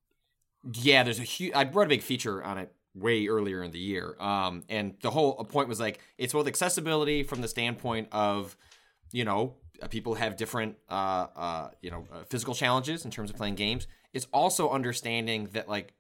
Yeah, 0.74 1.04
there's 1.04 1.20
a 1.20 1.24
huge. 1.24 1.54
I 1.54 1.64
wrote 1.70 1.86
a 1.86 1.90
big 1.90 2.02
feature 2.02 2.44
on 2.44 2.58
it 2.58 2.74
way 2.94 3.28
earlier 3.28 3.64
in 3.64 3.72
the 3.72 3.80
year, 3.80 4.16
um, 4.20 4.64
and 4.70 4.96
the 5.02 5.12
whole 5.12 5.36
point 5.46 5.70
was 5.70 5.80
like 5.80 6.00
it's 6.18 6.34
both 6.34 6.48
accessibility 6.48 7.24
from 7.24 7.42
the 7.42 7.48
standpoint 7.48 8.08
of, 8.12 8.58
you 9.12 9.24
know, 9.24 9.54
uh, 9.82 9.88
people 9.88 10.16
have 10.16 10.36
different, 10.36 10.76
uh, 10.90 11.28
uh, 11.36 11.70
you 11.82 11.92
know, 11.92 12.06
uh, 12.12 12.24
physical 12.24 12.56
challenges 12.56 13.06
in 13.06 13.12
terms 13.12 13.30
of 13.30 13.36
playing 13.38 13.56
games. 13.56 13.88
It's 14.14 14.28
also 14.34 14.70
understanding 14.72 15.50
that 15.54 15.70
like, 15.70 15.94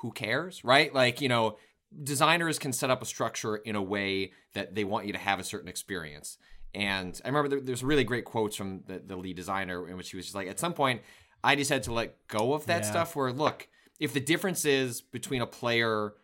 who 0.00 0.12
cares, 0.12 0.64
right? 0.64 0.92
Like, 0.94 1.20
you 1.20 1.28
know, 1.28 1.56
designers 2.02 2.58
can 2.58 2.72
set 2.72 2.90
up 2.90 3.02
a 3.02 3.06
structure 3.06 3.56
in 3.56 3.76
a 3.76 3.82
way 3.82 4.32
that 4.54 4.74
they 4.74 4.84
want 4.84 5.06
you 5.06 5.12
to 5.12 5.18
have 5.18 5.38
a 5.38 5.44
certain 5.44 5.68
experience. 5.68 6.38
And 6.74 7.18
I 7.24 7.28
remember 7.28 7.48
there, 7.48 7.60
there's 7.60 7.82
really 7.82 8.04
great 8.04 8.24
quotes 8.24 8.56
from 8.56 8.82
the, 8.86 8.98
the 8.98 9.16
lead 9.16 9.36
designer 9.36 9.88
in 9.88 9.96
which 9.96 10.10
he 10.10 10.16
was 10.16 10.26
just 10.26 10.34
like, 10.34 10.48
at 10.48 10.58
some 10.58 10.74
point, 10.74 11.02
I 11.42 11.56
just 11.56 11.70
had 11.70 11.82
to 11.84 11.92
let 11.92 12.26
go 12.28 12.52
of 12.54 12.66
that 12.66 12.82
Yeah. 12.82 12.90
stuff. 12.90 13.16
Where 13.16 13.32
look, 13.32 13.68
if 13.98 14.12
the 14.12 14.20
difference 14.20 14.64
is 14.64 15.00
between 15.00 15.40
a 15.40 15.46
player 15.46 16.14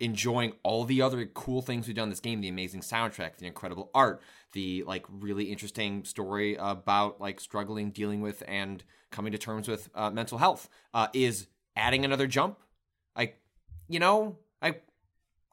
enjoying 0.00 0.52
all 0.62 0.84
the 0.84 1.00
other 1.00 1.24
cool 1.26 1.62
things 1.62 1.86
we've 1.86 1.96
done 1.96 2.04
in 2.04 2.10
this 2.10 2.20
game, 2.20 2.40
the 2.40 2.48
amazing 2.48 2.80
soundtrack, 2.80 3.36
the 3.36 3.46
incredible 3.46 3.90
art, 3.94 4.20
the 4.52 4.82
like 4.86 5.06
really 5.08 5.44
interesting 5.44 6.04
story 6.04 6.56
about 6.58 7.20
like 7.20 7.40
struggling, 7.40 7.90
dealing 7.90 8.20
with, 8.20 8.42
and 8.46 8.84
coming 9.10 9.32
to 9.32 9.38
terms 9.38 9.68
with 9.68 9.88
uh, 9.94 10.10
mental 10.10 10.38
health, 10.38 10.68
uh, 10.92 11.06
is 11.14 11.46
adding 11.76 12.04
another 12.04 12.26
jump. 12.26 12.58
Like, 13.16 13.40
you 13.88 13.98
know, 13.98 14.38
I 14.60 14.76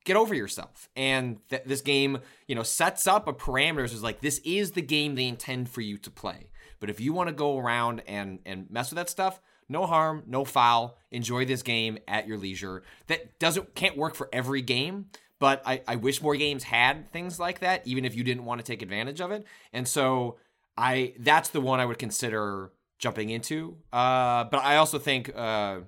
get 0.06 0.16
over 0.16 0.34
yourself. 0.34 0.90
And 0.96 1.38
th- 1.50 1.64
this 1.66 1.82
game, 1.82 2.20
you 2.48 2.56
know, 2.56 2.64
sets 2.64 3.08
up 3.08 3.28
a 3.28 3.34
parameters 3.34 3.94
is 3.94 4.04
like 4.04 4.22
this 4.22 4.40
is 4.44 4.72
the 4.72 4.82
game 4.82 5.16
they 5.16 5.28
intend 5.28 5.70
for 5.70 5.82
you 5.82 5.98
to 6.00 6.10
play. 6.10 6.52
But 6.80 6.90
if 6.90 7.00
you 7.00 7.14
want 7.14 7.30
to 7.30 7.34
go 7.34 7.58
around 7.58 8.02
and 8.08 8.40
and 8.46 8.70
mess 8.70 8.90
with 8.90 8.98
that 8.98 9.10
stuff, 9.10 9.40
no 9.70 9.86
harm, 9.86 10.24
no 10.28 10.44
foul. 10.44 10.98
Enjoy 11.12 11.46
this 11.46 11.64
game 11.64 11.98
at 12.08 12.28
your 12.28 12.38
leisure. 12.38 12.84
That 13.08 13.40
doesn't 13.40 13.76
can't 13.76 13.96
work 13.96 14.16
for 14.16 14.30
every 14.34 14.62
game, 14.62 15.08
but 15.40 15.62
I, 15.66 15.82
I 15.88 15.96
wish 15.96 16.22
more 16.22 16.36
games 16.36 16.64
had 16.64 17.12
things 17.12 17.40
like 17.40 17.60
that, 17.60 17.86
even 17.86 18.04
if 18.04 18.16
you 18.16 18.24
didn't 18.24 18.46
want 18.46 18.60
to 18.60 18.66
take 18.66 18.82
advantage 18.82 19.22
of 19.22 19.32
it. 19.32 19.46
And 19.72 19.88
so 19.88 20.38
I 20.76 21.14
that's 21.20 21.50
the 21.50 21.62
one 21.62 21.80
I 21.80 21.86
would 21.86 22.00
consider 22.00 22.72
jumping 23.00 23.30
into. 23.30 23.78
Uh, 23.94 24.46
but 24.46 24.58
I 24.58 24.78
also 24.78 25.00
think 25.00 25.32
uh, 25.36 25.80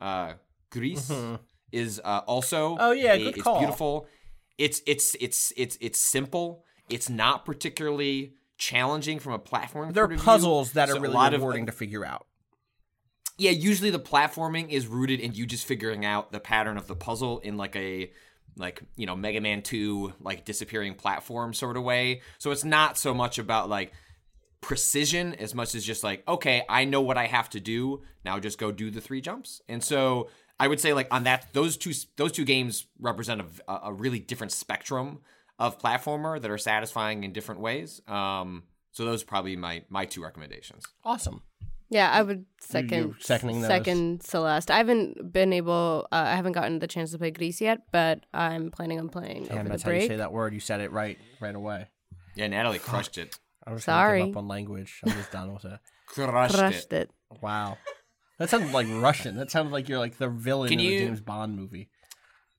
uh, 0.00 0.32
Gris 0.70 1.12
is 1.72 2.00
uh, 2.04 2.22
also 2.26 2.76
Oh, 2.80 2.92
yeah, 2.92 3.12
a- 3.14 3.28
it's 3.28 3.42
call. 3.42 3.58
beautiful. 3.58 4.06
It's 4.58 4.82
it's 4.86 5.16
it's 5.20 5.52
it's 5.56 5.76
it's 5.80 6.00
simple. 6.00 6.64
It's 6.88 7.08
not 7.08 7.44
particularly 7.44 8.34
challenging 8.58 9.18
from 9.20 9.32
a 9.32 9.38
platform. 9.38 9.92
There 9.92 10.04
are 10.04 10.12
of 10.12 10.20
puzzles 10.20 10.72
that 10.72 10.88
So 10.88 10.94
are 10.94 10.98
a 10.98 11.00
really 11.00 11.14
lot 11.14 11.32
of, 11.34 11.40
rewarding 11.40 11.62
like, 11.62 11.72
to 11.72 11.76
figure 11.78 12.04
out. 12.04 12.26
yeah, 13.38 13.52
usually 13.52 13.90
the 13.90 13.98
platforming 14.00 14.68
is 14.70 14.86
rooted 14.86 15.18
in 15.20 15.32
you 15.32 15.46
just 15.46 15.64
figuring 15.66 16.04
out 16.04 16.30
the 16.32 16.40
pattern 16.40 16.76
of 16.76 16.86
the 16.86 16.96
puzzle 16.96 17.38
in 17.38 17.56
like 17.56 17.74
a 17.76 18.10
like, 18.56 18.82
you 18.96 19.06
know, 19.06 19.16
Mega 19.16 19.40
Man 19.40 19.62
2 19.62 20.14
like 20.20 20.44
disappearing 20.44 20.94
platform 20.94 21.54
sort 21.54 21.76
of 21.78 21.84
way. 21.84 22.20
So 22.38 22.50
it's 22.50 22.64
not 22.64 22.98
so 22.98 23.14
much 23.14 23.38
about 23.38 23.70
like 23.70 23.92
precision 24.60 25.34
as 25.36 25.54
much 25.54 25.74
as 25.74 25.84
just 25.84 26.04
like, 26.04 26.22
okay, 26.28 26.64
I 26.68 26.84
know 26.84 27.00
what 27.00 27.16
I 27.16 27.26
have 27.26 27.48
to 27.50 27.60
do. 27.60 28.02
Now 28.24 28.38
just 28.38 28.58
go 28.58 28.70
do 28.72 28.90
the 28.90 29.00
three 29.00 29.20
jumps. 29.22 29.62
And 29.68 29.82
so 29.82 30.28
I 30.60 30.68
would 30.68 30.78
say 30.78 30.92
like 30.92 31.08
on 31.10 31.24
that 31.24 31.52
those 31.52 31.76
two 31.76 31.92
those 32.16 32.32
two 32.32 32.44
games 32.44 32.86
represent 33.00 33.42
a, 33.66 33.80
a 33.84 33.92
really 33.92 34.18
different 34.20 34.52
spectrum 34.52 35.20
of 35.58 35.78
platformer 35.78 36.40
that 36.40 36.50
are 36.50 36.58
satisfying 36.58 37.24
in 37.24 37.32
different 37.32 37.60
ways. 37.60 38.00
Um 38.06 38.64
so 38.92 39.04
those 39.04 39.22
are 39.22 39.26
probably 39.26 39.56
my 39.56 39.82
my 39.88 40.04
two 40.04 40.22
recommendations. 40.22 40.84
Awesome. 41.04 41.42
Yeah, 41.92 42.08
I 42.08 42.22
would 42.22 42.46
second 42.60 43.16
seconding 43.20 43.62
those? 43.62 43.68
second 43.68 44.22
Celeste. 44.22 44.70
I 44.70 44.76
haven't 44.76 45.32
been 45.32 45.52
able. 45.52 46.06
Uh, 46.12 46.22
I 46.28 46.36
haven't 46.36 46.52
gotten 46.52 46.78
the 46.78 46.86
chance 46.86 47.10
to 47.10 47.18
play 47.18 47.32
Grease 47.32 47.60
yet, 47.60 47.80
but 47.90 48.26
I'm 48.32 48.70
planning 48.70 49.00
on 49.00 49.08
playing 49.08 49.46
Damn, 49.46 49.54
over 49.54 49.62
the 49.64 49.68
that's 49.70 49.82
how 49.82 49.90
you 49.90 50.06
say 50.06 50.16
that 50.16 50.32
word. 50.32 50.54
You 50.54 50.60
said 50.60 50.80
it 50.80 50.92
right 50.92 51.18
right 51.40 51.54
away. 51.54 51.88
Yeah, 52.36 52.46
Natalie 52.46 52.78
crushed 52.78 53.18
it. 53.18 53.36
I 53.66 53.72
was 53.72 53.84
gonna 53.84 53.96
Sorry. 53.98 54.20
give 54.20 54.30
up 54.30 54.36
on 54.36 54.46
language. 54.46 55.00
I'm 55.04 55.12
just 55.12 55.32
done 55.32 55.52
with 55.52 55.64
it. 55.64 55.80
Crushed, 56.06 56.54
Crushed 56.58 56.92
it. 56.92 57.10
it. 57.32 57.42
Wow. 57.42 57.76
That 58.40 58.48
sounded 58.48 58.72
like 58.72 58.86
Russian. 58.90 59.36
That 59.36 59.50
sounded 59.50 59.70
like 59.70 59.86
you're 59.86 59.98
like 59.98 60.16
the 60.16 60.30
villain 60.30 60.70
Can 60.70 60.80
in 60.80 60.86
a 60.86 60.98
James 60.98 61.20
Bond 61.20 61.54
movie. 61.54 61.90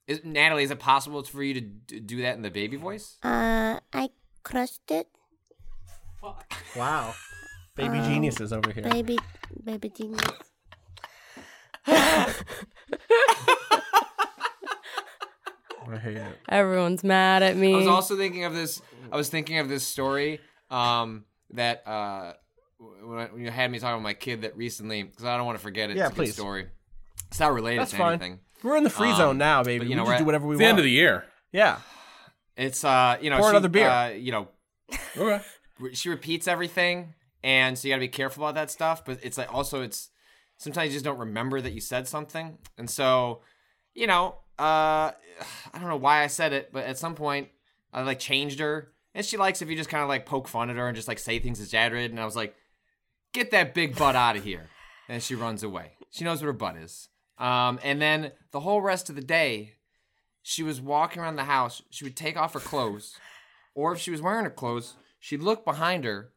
Is, 0.06 0.22
Natalie, 0.24 0.64
is 0.64 0.70
it 0.70 0.78
possible 0.78 1.24
for 1.24 1.42
you 1.42 1.56
to 1.56 1.62
d- 1.62 2.00
do 2.02 2.22
that 2.22 2.36
in 2.36 2.44
the 2.44 2.52
baby 2.52 2.78
voice? 2.78 3.18
Uh, 3.24 3.80
I 3.92 4.10
crushed 4.44 4.92
it, 4.92 5.08
Wow. 6.76 7.16
Baby 7.76 7.98
Um, 7.98 8.04
geniuses 8.06 8.54
over 8.54 8.72
here. 8.72 8.84
baby, 8.84 9.18
baby 9.64 9.90
genius. 9.90 10.22
I 11.88 12.32
hate 16.00 16.18
it. 16.18 16.38
Everyone's 16.48 17.04
mad 17.04 17.42
at 17.42 17.58
me. 17.58 17.74
I 17.74 17.78
was 17.78 17.88
also 17.88 18.16
thinking 18.16 18.44
of 18.44 18.54
this. 18.54 18.84
I 19.12 19.16
was 19.18 19.30
thinking 19.30 19.58
of 19.58 19.68
this 19.68 19.84
story 19.86 20.42
um, 20.70 21.26
that 21.54 21.82
uh, 21.88 22.34
when, 23.12 23.20
I, 23.20 23.26
when 23.32 23.42
you 23.44 23.52
had 23.52 23.70
me 23.72 23.80
talking 23.80 23.94
about 23.96 24.04
my 24.04 24.14
kid 24.14 24.42
that 24.42 24.56
recently, 24.58 25.04
because 25.04 25.26
I 25.26 25.38
don't 25.38 25.46
want 25.46 25.58
to 25.58 25.64
forget 25.64 25.90
it. 25.90 25.98
Yeah, 25.98 26.06
it's 26.08 26.14
a 26.14 26.16
good 26.16 26.26
please. 26.26 26.34
story. 26.34 26.68
It's 27.30 27.40
not 27.40 27.54
related 27.54 27.82
That's 27.82 27.92
to 27.92 27.98
fine. 27.98 28.10
anything. 28.14 28.40
We're 28.64 28.78
in 28.78 28.84
the 28.84 28.90
free 28.90 29.10
Um, 29.12 29.18
zone 29.18 29.38
now, 29.38 29.64
baby. 29.64 29.80
but, 29.80 29.86
we 29.86 29.90
you 29.92 29.96
know, 29.96 30.06
we're 30.06 30.18
do 30.18 30.26
whatever 30.26 30.48
we 30.48 30.56
It's 30.56 30.60
the 30.60 30.66
end 30.66 30.78
of 30.80 30.84
the 30.84 30.92
year. 30.92 31.26
yeah. 31.52 31.80
It's 32.58 32.84
uh, 32.84 33.18
you 33.22 33.30
know, 33.30 33.38
Pour 33.38 33.46
she, 33.48 33.50
another 33.52 33.70
beer. 33.70 33.88
Uh, 33.90 34.10
you 34.10 34.32
know, 34.32 34.48
Okay. 35.18 35.42
she 35.94 36.10
repeats 36.10 36.48
everything, 36.48 37.14
and 37.44 37.78
so 37.78 37.88
you 37.88 37.94
got 37.94 37.98
to 37.98 38.02
be 38.02 38.08
careful 38.10 38.44
about 38.44 38.56
that 38.56 38.70
stuff. 38.70 39.04
But 39.06 39.20
it's 39.24 39.38
like 39.38 39.52
also 39.54 39.82
it's 39.82 40.10
sometimes 40.58 40.90
you 40.90 40.94
just 40.94 41.06
don't 41.06 41.18
remember 41.18 41.62
that 41.62 41.72
you 41.72 41.80
said 41.82 42.08
something, 42.08 42.58
and 42.78 42.90
so 42.90 43.42
you 43.96 44.06
know, 44.06 44.36
uh, 44.60 45.12
I 45.12 45.80
don't 45.80 45.88
know 45.88 45.96
why 45.98 46.24
I 46.24 46.28
said 46.28 46.52
it, 46.54 46.72
but 46.74 46.84
at 46.86 46.98
some 46.98 47.16
point 47.16 47.48
I 47.94 48.02
like 48.04 48.20
changed 48.20 48.60
her, 48.60 48.92
and 49.16 49.26
she 49.26 49.38
likes 49.38 49.62
if 49.62 49.70
you 49.70 49.76
just 49.78 49.90
kind 49.90 50.04
of 50.04 50.10
like 50.10 50.26
poke 50.26 50.48
fun 50.50 50.70
at 50.70 50.76
her 50.76 50.88
and 50.88 50.96
just 50.96 51.08
like 51.08 51.20
say 51.20 51.40
things 51.40 51.60
as 51.60 51.68
exaggerated, 51.68 52.12
and 52.12 52.20
I 52.20 52.26
was 52.26 52.36
like, 52.36 52.54
get 53.34 53.52
that 53.52 53.74
big 53.74 53.96
butt 53.98 54.16
out 54.16 54.36
of 54.36 54.44
here, 54.44 54.70
and 55.10 55.22
she 55.22 55.36
runs 55.36 55.64
away. 55.64 55.94
She 56.12 56.24
knows 56.24 56.42
what 56.42 56.48
her 56.48 56.54
butt 56.54 56.76
is. 56.78 57.10
Um, 57.38 57.80
and 57.84 58.02
then 58.02 58.32
the 58.52 58.60
whole 58.60 58.82
rest 58.82 59.10
of 59.10 59.16
the 59.16 59.22
day, 59.22 59.74
she 60.44 60.64
was 60.64 60.80
walking 60.82 61.22
around 61.22 61.36
the 61.38 61.46
house. 61.46 61.82
She 61.90 62.04
would 62.04 62.16
take 62.16 62.38
off 62.38 62.54
her 62.54 62.60
clothes, 62.60 63.16
or 63.74 63.94
if 63.94 64.00
she 64.00 64.12
was 64.12 64.22
wearing 64.22 64.44
her 64.44 64.50
clothes, 64.52 64.96
she'd 65.20 65.42
look 65.42 65.66
behind 65.66 66.04
her, 66.04 66.32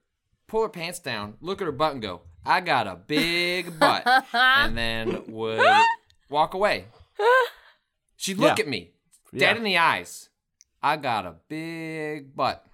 pull 0.46 0.62
her 0.62 0.68
pants 0.68 0.98
down, 1.00 1.34
look 1.40 1.60
at 1.60 1.66
her 1.66 1.72
butt, 1.72 1.92
and 1.92 2.02
go, 2.02 2.22
"I 2.46 2.60
got 2.60 2.86
a 2.86 2.96
big 2.96 3.78
butt," 3.78 4.06
and 4.32 4.76
then 4.78 5.24
would 5.28 5.60
walk 6.30 6.54
away. 6.54 6.86
She'd 8.16 8.38
look 8.38 8.58
Yeah. 8.58 8.64
at 8.64 8.68
me, 8.68 8.92
dead 9.32 9.40
Yeah. 9.40 9.56
in 9.56 9.62
the 9.64 9.78
eyes. 9.78 10.28
I 10.82 10.96
got 10.96 11.26
a 11.26 11.36
big 11.48 12.34
butt, 12.36 12.66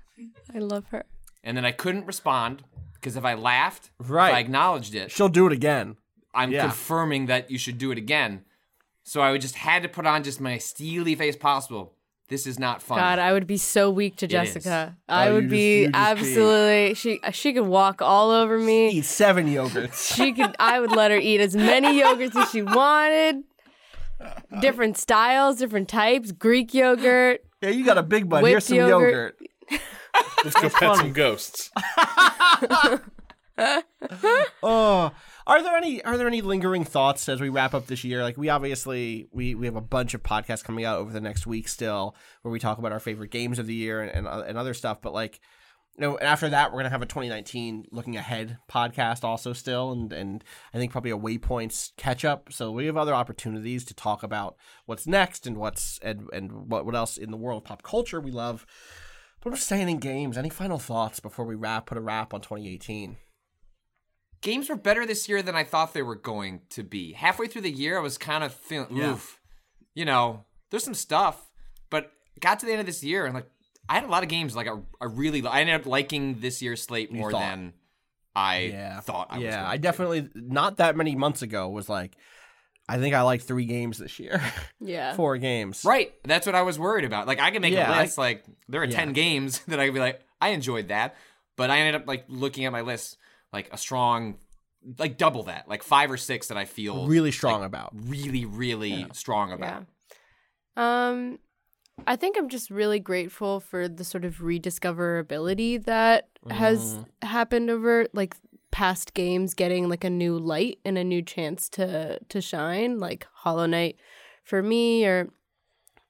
I 0.54 0.58
love 0.58 0.86
her. 0.88 1.04
and 1.44 1.56
then 1.56 1.64
I 1.64 1.70
couldn't 1.72 2.06
respond 2.06 2.64
because 3.00 3.16
if 3.16 3.24
I 3.24 3.34
laughed, 3.34 3.90
Right. 3.98 4.28
if 4.30 4.34
I 4.36 4.38
acknowledged 4.40 4.94
it, 4.94 5.10
She'll 5.10 5.28
do 5.28 5.46
it 5.46 5.52
again. 5.52 5.96
I'm 6.34 6.52
Yeah. 6.52 6.62
confirming 6.62 7.26
that 7.26 7.50
you 7.50 7.58
should 7.58 7.78
do 7.78 7.90
it 7.90 7.98
again. 7.98 8.44
So 9.02 9.20
I 9.20 9.32
would 9.32 9.40
just 9.40 9.56
had 9.56 9.82
to 9.82 9.88
put 9.88 10.06
on 10.06 10.22
just 10.22 10.40
my 10.40 10.58
steely 10.58 11.14
face 11.16 11.34
possible. 11.36 11.94
This 12.28 12.46
is 12.46 12.60
not 12.60 12.80
fun. 12.80 12.98
God, 12.98 13.18
I 13.18 13.32
would 13.32 13.48
be 13.48 13.56
so 13.56 13.90
weak 13.90 14.14
to. 14.18 14.28
Jessica. 14.28 14.96
Oh, 15.08 15.12
I 15.12 15.28
you 15.28 15.34
would 15.34 15.42
just- 15.44 15.50
be 15.50 15.80
you 15.80 15.86
just 15.90 15.96
absolutely. 15.96 16.94
She 16.94 17.20
uh, 17.24 17.32
she 17.32 17.52
could 17.52 17.66
walk 17.66 18.00
all 18.02 18.30
over 18.30 18.56
me. 18.56 18.90
Eat 18.90 19.04
seven 19.06 19.48
yogurts. 19.48 20.14
She 20.14 20.32
could. 20.32 20.54
I 20.60 20.78
would 20.78 20.92
let 20.92 21.10
her 21.10 21.16
eat 21.16 21.40
as 21.40 21.56
many 21.56 22.00
yogurts 22.00 22.36
as 22.36 22.50
she 22.50 22.62
wanted. 22.62 23.42
Different 24.60 24.96
styles, 24.98 25.56
different 25.56 25.88
types. 25.88 26.30
Greek 26.30 26.72
yogurt. 26.74 27.40
yeah, 27.62 27.70
you 27.70 27.84
got 27.84 27.98
a 27.98 28.02
big 28.02 28.28
butt. 28.28 28.44
Here's 28.44 28.64
some 28.66 28.76
yogurt. 28.76 29.36
yogurt. 29.70 29.80
Let's 30.44 30.60
go 30.60 30.68
pet 30.70 30.96
some 30.96 31.12
ghosts. 31.12 31.70
Oh, 34.62 35.12
are 35.46 35.62
there 35.62 35.76
any 35.76 36.02
are 36.04 36.16
there 36.16 36.26
any 36.26 36.42
lingering 36.42 36.84
thoughts 36.84 37.28
as 37.28 37.40
we 37.40 37.48
wrap 37.48 37.74
up 37.74 37.86
this 37.86 38.04
year? 38.04 38.22
Like 38.22 38.36
we 38.36 38.48
obviously 38.48 39.28
we 39.32 39.54
we 39.54 39.66
have 39.66 39.76
a 39.76 39.80
bunch 39.80 40.14
of 40.14 40.22
podcasts 40.22 40.64
coming 40.64 40.84
out 40.84 40.98
over 40.98 41.12
the 41.12 41.20
next 41.20 41.46
week 41.46 41.68
still, 41.68 42.14
where 42.42 42.52
we 42.52 42.58
talk 42.58 42.78
about 42.78 42.92
our 42.92 43.00
favorite 43.00 43.30
games 43.30 43.58
of 43.58 43.66
the 43.66 43.74
year 43.74 44.02
and 44.02 44.10
and, 44.10 44.26
uh, 44.26 44.44
and 44.46 44.56
other 44.56 44.74
stuff. 44.74 45.00
But 45.02 45.12
like, 45.12 45.40
you 45.96 46.02
know, 46.02 46.16
and 46.16 46.28
after 46.28 46.48
that, 46.48 46.72
we're 46.72 46.78
gonna 46.78 46.90
have 46.90 47.02
a 47.02 47.06
2019 47.06 47.86
looking 47.90 48.16
ahead 48.16 48.58
podcast 48.70 49.24
also 49.24 49.52
still, 49.52 49.92
and 49.92 50.12
and 50.12 50.44
I 50.72 50.78
think 50.78 50.92
probably 50.92 51.10
a 51.10 51.18
waypoints 51.18 51.92
catch 51.96 52.24
up. 52.24 52.52
So 52.52 52.70
we 52.70 52.86
have 52.86 52.96
other 52.96 53.14
opportunities 53.14 53.84
to 53.86 53.94
talk 53.94 54.22
about 54.22 54.56
what's 54.86 55.06
next 55.06 55.46
and 55.46 55.56
what's 55.56 55.98
and 56.02 56.28
and 56.32 56.70
what 56.70 56.86
what 56.86 56.94
else 56.94 57.16
in 57.16 57.30
the 57.30 57.36
world 57.36 57.62
of 57.62 57.64
pop 57.64 57.82
culture 57.82 58.20
we 58.20 58.30
love. 58.30 58.66
But 59.42 59.50
I'm 59.50 59.56
just 59.56 59.68
saying 59.68 59.88
in 59.88 59.98
games. 59.98 60.36
Any 60.36 60.50
final 60.50 60.78
thoughts 60.78 61.20
before 61.20 61.44
we 61.44 61.54
wrap? 61.54 61.86
Put 61.86 61.98
a 61.98 62.00
wrap 62.00 62.34
on 62.34 62.40
2018. 62.40 63.16
Games 64.42 64.68
were 64.68 64.76
better 64.76 65.04
this 65.04 65.28
year 65.28 65.42
than 65.42 65.54
I 65.54 65.64
thought 65.64 65.92
they 65.92 66.02
were 66.02 66.14
going 66.16 66.62
to 66.70 66.82
be. 66.82 67.12
Halfway 67.12 67.46
through 67.46 67.62
the 67.62 67.70
year, 67.70 67.98
I 67.98 68.02
was 68.02 68.16
kind 68.16 68.42
of 68.42 68.54
feeling, 68.54 68.96
Yeah. 68.96 69.12
oof. 69.12 69.38
You 69.94 70.04
know, 70.04 70.44
there's 70.70 70.84
some 70.84 70.94
stuff, 70.94 71.50
but 71.90 72.12
got 72.40 72.58
to 72.60 72.66
the 72.66 72.72
end 72.72 72.80
of 72.80 72.86
this 72.86 73.02
year 73.04 73.26
and 73.26 73.34
like 73.34 73.46
I 73.88 73.94
had 73.94 74.04
a 74.04 74.06
lot 74.06 74.22
of 74.22 74.28
games 74.30 74.54
like 74.56 74.68
I, 74.68 74.74
I 75.00 75.06
really 75.06 75.44
I 75.46 75.60
ended 75.60 75.74
up 75.74 75.84
liking 75.84 76.38
this 76.40 76.62
year's 76.62 76.82
slate 76.82 77.12
more 77.12 77.32
than 77.32 77.74
I 78.34 78.58
yeah. 78.72 79.00
thought 79.00 79.26
I 79.30 79.34
was. 79.36 79.44
yeah, 79.44 79.56
going 79.56 79.66
I 79.72 79.76
to. 79.76 79.82
definitely 79.82 80.28
not 80.34 80.76
that 80.76 80.96
many 80.96 81.16
months 81.16 81.42
ago 81.42 81.68
was 81.68 81.88
like, 81.88 82.16
I 82.90 82.98
think 82.98 83.14
I 83.14 83.22
like 83.22 83.42
three 83.42 83.66
games 83.66 83.98
this 83.98 84.18
year, 84.18 84.42
Yeah. 84.80 85.14
four 85.14 85.36
games. 85.38 85.84
Right. 85.84 86.12
That's 86.24 86.44
what 86.46 86.54
I 86.54 86.62
was 86.62 86.78
worried 86.78 87.04
about. 87.04 87.26
Like 87.26 87.40
I 87.40 87.50
can 87.50 87.62
make 87.62 87.72
Yeah, 87.74 87.90
a 87.90 87.94
I- 87.94 88.00
list. 88.02 88.18
like 88.18 88.44
there 88.68 88.80
are 88.82 88.84
Yeah. 88.86 88.96
ten 88.96 89.12
games 89.12 89.60
that 89.68 89.78
I 89.80 89.86
could 89.86 89.94
be 89.94 90.00
like, 90.00 90.20
I 90.40 90.48
enjoyed 90.50 90.88
that, 90.88 91.14
but 91.56 91.70
I 91.70 91.78
ended 91.78 91.94
up 92.02 92.06
like 92.08 92.24
looking 92.28 92.64
at 92.64 92.72
my 92.72 92.80
list 92.80 93.16
like 93.52 93.68
a 93.72 93.76
strong, 93.78 94.36
like 94.98 95.18
double 95.18 95.42
that, 95.44 95.68
like 95.68 95.82
five 95.82 96.10
or 96.10 96.16
six 96.16 96.48
that 96.48 96.56
I 96.58 96.64
feel 96.64 97.06
really 97.06 97.30
strong 97.32 97.62
about. 97.64 97.90
really, 97.94 98.44
really 98.44 99.06
strong 99.12 99.52
about. 99.52 99.84
Yeah. 100.76 101.08
Um, 101.08 101.38
I 102.06 102.16
think 102.16 102.38
I'm 102.38 102.48
just 102.48 102.70
really 102.70 102.98
grateful 102.98 103.60
for 103.60 103.86
the 103.88 104.04
sort 104.04 104.24
of 104.24 104.38
rediscoverability 104.38 105.84
that 105.84 106.28
has 106.48 106.94
Mm-hmm. 106.94 107.26
happened 107.28 107.68
over 107.70 108.06
like 108.14 108.34
past 108.70 109.14
games 109.14 109.54
getting 109.54 109.88
like 109.88 110.04
a 110.04 110.10
new 110.10 110.38
light 110.38 110.78
and 110.84 110.96
a 110.98 111.04
new 111.04 111.22
chance 111.22 111.68
to 111.70 112.18
to 112.28 112.40
shine, 112.40 112.98
like 113.00 113.26
Hollow 113.32 113.66
Knight 113.66 113.96
for 114.44 114.62
me 114.62 115.04
or 115.06 115.28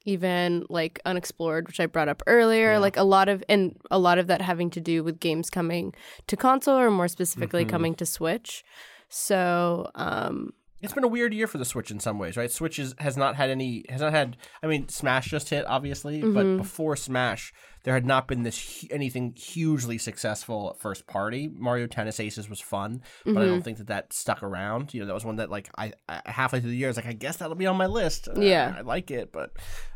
even 0.06 0.64
like 0.70 0.98
unexplored 1.04 1.66
which 1.66 1.78
i 1.78 1.84
brought 1.84 2.08
up 2.08 2.22
earlier 2.26 2.78
like 2.78 2.96
a 2.96 3.02
lot 3.02 3.28
of 3.28 3.44
and 3.50 3.76
a 3.90 3.98
lot 3.98 4.16
of 4.18 4.28
that 4.28 4.40
having 4.40 4.70
to 4.70 4.80
do 4.80 5.04
with 5.04 5.20
games 5.20 5.50
coming 5.50 5.92
to 6.26 6.36
console 6.38 6.78
or 6.78 6.90
more 6.90 7.06
specifically 7.06 7.64
Mm-hmm. 7.64 7.70
coming 7.70 7.94
to 7.96 8.06
switch 8.06 8.64
so 9.10 9.90
um 9.94 10.54
It's 10.82 10.92
been 10.94 11.04
a 11.04 11.08
weird 11.08 11.34
year 11.34 11.46
for 11.46 11.58
the 11.58 11.64
Switch 11.64 11.90
in 11.90 12.00
some 12.00 12.18
ways, 12.18 12.36
right? 12.36 12.50
Switch 12.50 12.78
is, 12.78 12.94
has 12.98 13.16
not 13.16 13.36
had 13.36 13.50
any, 13.50 13.84
has 13.88 14.00
not 14.00 14.12
had. 14.12 14.36
I 14.62 14.66
mean, 14.66 14.88
Smash 14.88 15.28
just 15.30 15.48
hit, 15.50 15.66
obviously, 15.66 16.22
Mm-hmm. 16.22 16.34
but 16.34 16.56
before 16.56 16.96
Smash, 16.96 17.52
there 17.84 17.94
had 17.94 18.06
not 18.06 18.26
been 18.28 18.42
this 18.42 18.84
anything 18.90 19.34
hugely 19.36 19.98
successful 19.98 20.76
first 20.80 21.06
party. 21.06 21.50
Mario 21.54 21.86
Tennis 21.86 22.18
Aces 22.20 22.48
was 22.48 22.60
fun, 22.60 23.02
but 23.24 23.30
I 23.30 23.40
Mm-hmm. 23.40 23.48
don't 23.48 23.62
think 23.62 23.78
that 23.78 23.86
that 23.88 24.12
stuck 24.12 24.42
around. 24.42 24.94
You 24.94 25.00
know, 25.00 25.06
that 25.06 25.14
was 25.14 25.24
one 25.24 25.36
that 25.36 25.50
like 25.50 25.68
I, 25.76 25.92
I 26.08 26.22
halfway 26.26 26.60
through 26.60 26.70
the 26.70 26.76
year, 26.76 26.88
I 26.88 26.90
was 26.90 26.96
like, 26.96 27.06
I 27.06 27.12
guess 27.12 27.36
that'll 27.36 27.54
be 27.56 27.66
on 27.66 27.76
my 27.76 27.86
list. 27.86 28.28
Yeah. 28.36 28.74
I 28.76 28.80
like 28.80 29.10
it, 29.10 29.32
but 29.32 29.52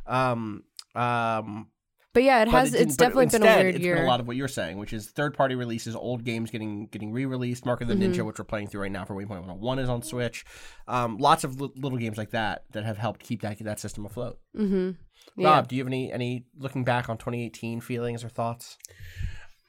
um 0.06 0.64
um 0.94 1.68
but 2.14 2.22
yeah 2.22 2.40
it 2.40 2.48
has 2.48 2.72
it 2.72 2.80
it's 2.80 2.96
but 2.96 3.04
definitely 3.04 3.26
been 3.26 3.42
a 3.42 3.44
instead, 3.46 3.62
weird 3.62 3.74
it's 3.74 3.84
year 3.84 3.94
Been 3.96 4.04
a 4.04 4.08
lot 4.08 4.20
of 4.20 4.26
what 4.26 4.36
you're 4.36 4.48
saying, 4.48 4.78
which 4.78 4.92
is 4.94 5.08
third 5.10 5.34
party 5.34 5.54
releases, 5.54 5.94
old 5.94 6.24
games 6.24 6.50
getting 6.50 6.86
getting 6.86 7.12
re 7.12 7.26
released. 7.26 7.66
Mark 7.66 7.82
of 7.82 7.88
the 7.88 7.94
Mm-hmm. 7.94 8.12
Ninja, 8.12 8.24
which 8.24 8.38
we're 8.38 8.44
playing 8.44 8.68
through 8.68 8.80
right 8.82 8.92
now 8.92 9.04
for 9.04 9.14
Waypoint 9.14 9.28
101, 9.28 9.78
is 9.80 9.88
on 9.90 10.02
Switch. 10.02 10.44
Um, 10.88 11.18
lots 11.18 11.44
of 11.44 11.60
li- 11.60 11.72
little 11.76 11.98
games 11.98 12.16
like 12.16 12.30
that 12.30 12.64
that 12.72 12.84
have 12.84 12.96
helped 12.96 13.20
keep 13.20 13.42
that 13.42 13.58
that 13.58 13.80
system 13.80 14.06
afloat. 14.06 14.38
mm-hmm. 14.56 14.92
yeah. 15.36 15.48
Rob, 15.48 15.68
do 15.68 15.76
you 15.76 15.82
have 15.82 15.88
any 15.88 16.12
any 16.12 16.46
looking 16.58 16.84
back 16.84 17.08
on 17.08 17.18
2018 17.18 17.80
feelings 17.80 18.24
or 18.24 18.28
thoughts? 18.28 18.78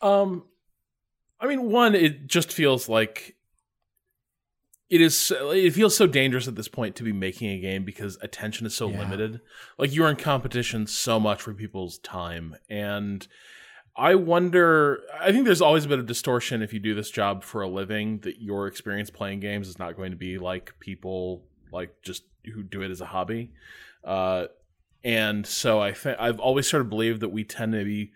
Um, 0.02 0.46
I 1.40 1.48
mean, 1.48 1.70
one, 1.70 1.96
it 1.96 2.28
just 2.28 2.52
feels 2.54 2.88
like 2.88 3.35
it 4.90 5.02
is. 5.02 5.32
It 5.36 5.72
feels 5.74 5.96
so 5.96 6.08
dangerous 6.08 6.48
at 6.48 6.56
this 6.56 6.68
point 6.68 6.96
to 6.98 7.04
be 7.04 7.12
making 7.12 7.50
a 7.50 7.60
game 7.60 7.84
because 7.84 8.18
attention 8.22 8.66
is 8.68 8.76
so 8.76 8.90
Yeah. 8.90 9.00
limited. 9.00 9.42
Like 9.78 9.94
you're 9.94 10.10
in 10.10 10.16
competition 10.16 10.88
so 10.88 11.20
much 11.20 11.42
for 11.42 11.54
people's 11.54 11.98
time, 12.00 12.56
and 12.70 13.28
I 13.98 14.16
wonder. 14.16 15.02
I 15.20 15.32
think 15.32 15.46
there's 15.46 15.62
always 15.62 15.86
a 15.86 15.88
bit 15.88 16.00
of 16.00 16.06
distortion 16.06 16.62
if 16.62 16.74
you 16.74 16.80
do 16.80 16.94
this 16.94 17.10
job 17.10 17.44
for 17.44 17.62
a 17.62 17.68
living. 17.68 18.20
That 18.20 18.42
your 18.42 18.68
experience 18.68 19.10
playing 19.10 19.40
games 19.40 19.68
is 19.68 19.80
not 19.80 19.96
going 19.96 20.12
to 20.12 20.18
be 20.18 20.38
like 20.38 20.74
people 20.80 21.44
like 21.72 22.02
just 22.04 22.24
who 22.54 22.62
do 22.62 22.82
it 22.82 22.92
as 22.92 23.02
a 23.02 23.06
hobby. 23.08 23.52
Uh, 24.04 24.46
and 25.04 25.46
so 25.48 25.80
I 25.82 25.94
think 25.94 26.18
I've 26.20 26.40
always 26.40 26.68
sort 26.68 26.82
of 26.82 26.90
believed 26.90 27.22
that 27.22 27.30
we 27.30 27.44
tend 27.44 27.74
to 27.74 27.84
be 27.84 28.12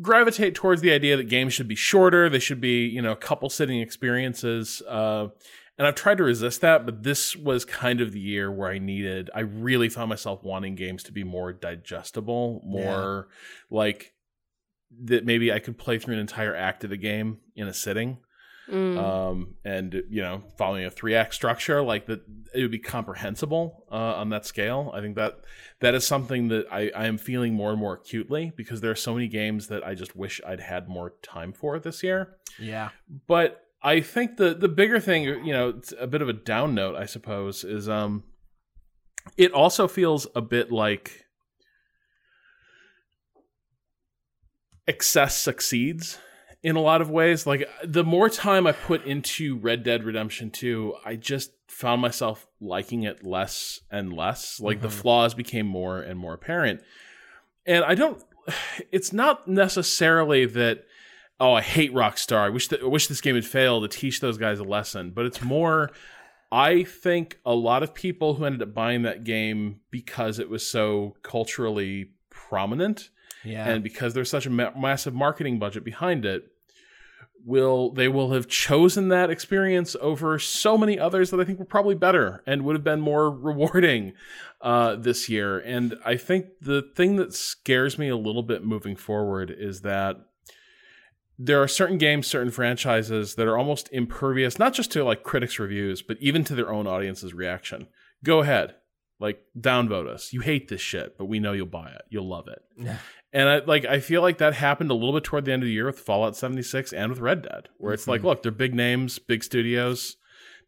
gravitate 0.00 0.54
towards 0.54 0.80
the 0.80 0.90
idea 0.92 1.16
that 1.16 1.28
games 1.28 1.54
should 1.54 1.68
be 1.68 1.74
shorter. 1.74 2.28
They 2.28 2.38
should 2.40 2.60
be, 2.60 2.84
you 2.86 3.00
know, 3.00 3.14
couple 3.14 3.48
sitting 3.48 3.80
experiences. 3.80 4.82
Uh, 4.88 5.28
and 5.76 5.86
I've 5.86 5.96
tried 5.96 6.18
to 6.18 6.24
resist 6.24 6.60
that, 6.60 6.86
but 6.86 7.02
this 7.02 7.34
was 7.34 7.64
kind 7.64 8.00
of 8.00 8.12
the 8.12 8.20
year 8.20 8.50
where 8.50 8.70
I 8.70 8.78
needed, 8.78 9.30
I 9.34 9.40
really 9.40 9.88
found 9.88 10.08
myself 10.08 10.44
wanting 10.44 10.76
games 10.76 11.02
to 11.04 11.12
be 11.12 11.24
more 11.24 11.52
digestible, 11.52 12.62
more 12.64 13.28
like 13.70 14.14
that 15.02 15.26
maybe 15.26 15.52
I 15.52 15.58
could 15.58 15.76
play 15.76 15.98
through 15.98 16.14
an 16.14 16.20
entire 16.20 16.54
act 16.54 16.84
of 16.84 16.90
the 16.90 16.96
game 16.96 17.38
in 17.56 17.66
a 17.66 17.74
sitting. 17.74 18.18
Mm. 18.70 18.96
Um, 18.96 19.54
and 19.64 20.04
you 20.08 20.22
know, 20.22 20.42
following 20.56 20.86
a 20.86 20.90
three 20.90 21.14
act 21.14 21.34
structure, 21.34 21.82
like 21.82 22.06
that, 22.06 22.22
it 22.54 22.62
would 22.62 22.70
be 22.70 22.78
comprehensible 22.78 23.84
uh, 23.90 23.94
on 23.94 24.30
that 24.30 24.46
scale. 24.46 24.90
I 24.94 25.00
think 25.00 25.16
that 25.16 25.40
that 25.80 25.94
is 25.94 26.06
something 26.06 26.48
that 26.48 26.66
I, 26.72 26.90
I 26.94 27.06
am 27.06 27.18
feeling 27.18 27.52
more 27.52 27.72
and 27.72 27.78
more 27.78 27.94
acutely 27.94 28.52
because 28.56 28.80
there 28.80 28.90
are 28.90 28.96
so 28.96 29.12
many 29.12 29.28
games 29.28 29.66
that 29.66 29.86
I 29.86 29.94
just 29.94 30.16
wish 30.16 30.40
I'd 30.46 30.60
had 30.60 30.88
more 30.88 31.14
time 31.22 31.52
for 31.52 31.78
this 31.78 32.02
year. 32.02 32.36
Yeah, 32.58 32.90
But 33.26 33.63
I 33.84 34.00
think 34.00 34.38
the 34.38 34.54
the 34.54 34.68
bigger 34.68 34.98
thing, 34.98 35.24
you 35.24 35.52
know, 35.52 35.68
it's 35.68 35.92
a 36.00 36.06
bit 36.06 36.22
of 36.22 36.28
a 36.30 36.32
down 36.32 36.74
note, 36.74 36.96
I 36.96 37.04
suppose, 37.04 37.64
is 37.64 37.86
um, 37.86 38.24
it 39.36 39.52
also 39.52 39.86
feels 39.86 40.26
a 40.34 40.40
bit 40.40 40.72
like 40.72 41.26
excess 44.88 45.36
succeeds 45.36 46.18
in 46.62 46.76
a 46.76 46.80
lot 46.80 47.02
of 47.02 47.10
ways. 47.10 47.46
Like 47.46 47.68
the 47.84 48.04
more 48.04 48.30
time 48.30 48.66
I 48.66 48.72
put 48.72 49.04
into 49.04 49.58
Red 49.58 49.82
Dead 49.82 50.02
Redemption 50.02 50.50
2, 50.50 50.94
I 51.04 51.16
just 51.16 51.52
found 51.68 52.00
myself 52.00 52.46
liking 52.62 53.02
it 53.02 53.22
less 53.22 53.80
and 53.90 54.14
less. 54.14 54.60
Like 54.60 54.80
the 54.80 54.90
flaws 54.90 55.34
became 55.34 55.66
more 55.66 56.00
and 56.00 56.18
more 56.18 56.32
apparent. 56.32 56.80
And 57.66 57.84
I 57.84 57.94
don't 57.94 58.22
it's 58.92 59.12
not 59.12 59.46
necessarily 59.46 60.46
that 60.46 60.86
oh, 61.40 61.52
I 61.52 61.62
hate 61.62 61.92
Rockstar. 61.92 62.38
I 62.38 62.48
wish 62.48 62.68
that 62.68 62.82
I 62.82 62.86
wish 62.86 63.06
this 63.06 63.20
game 63.20 63.34
had 63.34 63.44
failed 63.44 63.90
to 63.90 63.98
teach 63.98 64.20
those 64.20 64.38
guys 64.38 64.58
a 64.58 64.64
lesson, 64.64 65.10
but 65.10 65.26
it's 65.26 65.42
more 65.42 65.90
I 66.52 66.84
think 66.84 67.40
a 67.44 67.54
lot 67.54 67.82
of 67.82 67.94
people 67.94 68.34
who 68.34 68.44
ended 68.44 68.62
up 68.62 68.74
buying 68.74 69.02
that 69.02 69.24
game 69.24 69.80
because 69.90 70.38
it 70.38 70.48
was 70.48 70.64
so 70.66 71.16
culturally 71.22 72.10
prominent 72.30 73.10
yeah, 73.44 73.68
and 73.68 73.82
because 73.82 74.14
there's 74.14 74.30
such 74.30 74.46
a 74.46 74.50
ma- 74.50 74.70
massive 74.76 75.14
marketing 75.14 75.58
budget 75.58 75.84
behind 75.84 76.24
it 76.24 76.50
will 77.44 77.90
they 77.92 78.08
will 78.08 78.32
have 78.32 78.48
chosen 78.48 79.08
that 79.08 79.30
experience 79.30 79.94
over 80.00 80.38
so 80.38 80.78
many 80.78 80.98
others 80.98 81.30
that 81.30 81.40
I 81.40 81.44
think 81.44 81.58
were 81.58 81.64
probably 81.64 81.94
better 81.94 82.42
and 82.46 82.62
would 82.62 82.74
have 82.74 82.84
been 82.84 83.00
more 83.00 83.30
rewarding 83.36 84.14
uh, 84.60 84.96
this 84.96 85.28
year. 85.28 85.58
And 85.58 85.98
I 86.04 86.16
think 86.16 86.46
the 86.60 86.82
thing 86.94 87.16
that 87.16 87.34
scares 87.34 87.98
me 87.98 88.08
a 88.08 88.16
little 88.16 88.42
bit 88.42 88.64
moving 88.64 88.96
forward 88.96 89.54
is 89.56 89.82
that 89.82 90.16
there 91.38 91.62
are 91.62 91.68
certain 91.68 91.98
games, 91.98 92.26
certain 92.26 92.50
franchises 92.50 93.34
that 93.34 93.46
are 93.46 93.58
almost 93.58 93.88
impervious, 93.92 94.58
not 94.58 94.72
just 94.72 94.92
to 94.92 95.04
like 95.04 95.22
critics' 95.22 95.58
reviews, 95.58 96.02
but 96.02 96.16
even 96.20 96.44
to 96.44 96.54
their 96.54 96.72
own 96.72 96.86
audience's 96.86 97.34
reaction. 97.34 97.88
Go 98.22 98.40
ahead, 98.40 98.76
like 99.18 99.40
downvote 99.58 100.08
us. 100.08 100.32
You 100.32 100.40
hate 100.40 100.68
this 100.68 100.80
shit, 100.80 101.18
but 101.18 101.26
we 101.26 101.40
know 101.40 101.52
you'll 101.52 101.66
buy 101.66 101.88
it. 101.88 102.02
You'll 102.08 102.28
love 102.28 102.48
it. 102.48 102.62
Yeah. 102.76 102.98
And 103.32 103.48
I 103.48 103.58
like 103.58 103.84
I 103.84 103.98
feel 103.98 104.22
like 104.22 104.38
that 104.38 104.54
happened 104.54 104.90
a 104.90 104.94
little 104.94 105.12
bit 105.12 105.24
toward 105.24 105.44
the 105.44 105.52
end 105.52 105.62
of 105.62 105.66
the 105.66 105.72
year 105.72 105.86
with 105.86 105.98
Fallout 105.98 106.36
76 106.36 106.92
and 106.92 107.10
with 107.10 107.18
Red 107.18 107.42
Dead, 107.42 107.68
where 107.78 107.92
it's 107.92 108.06
like, 108.06 108.22
look, 108.22 108.42
they're 108.42 108.52
big 108.52 108.74
names, 108.74 109.18
big 109.18 109.42
studios. 109.42 110.16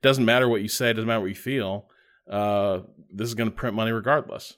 doesn't 0.02 0.24
matter 0.24 0.48
what 0.48 0.62
you 0.62 0.68
say, 0.68 0.92
doesn't 0.92 1.06
matter 1.06 1.20
what 1.20 1.28
you 1.28 1.36
feel. 1.36 1.88
Uh, 2.28 2.80
this 3.12 3.28
is 3.28 3.34
going 3.34 3.48
to 3.48 3.54
print 3.54 3.76
money 3.76 3.92
regardless. 3.92 4.56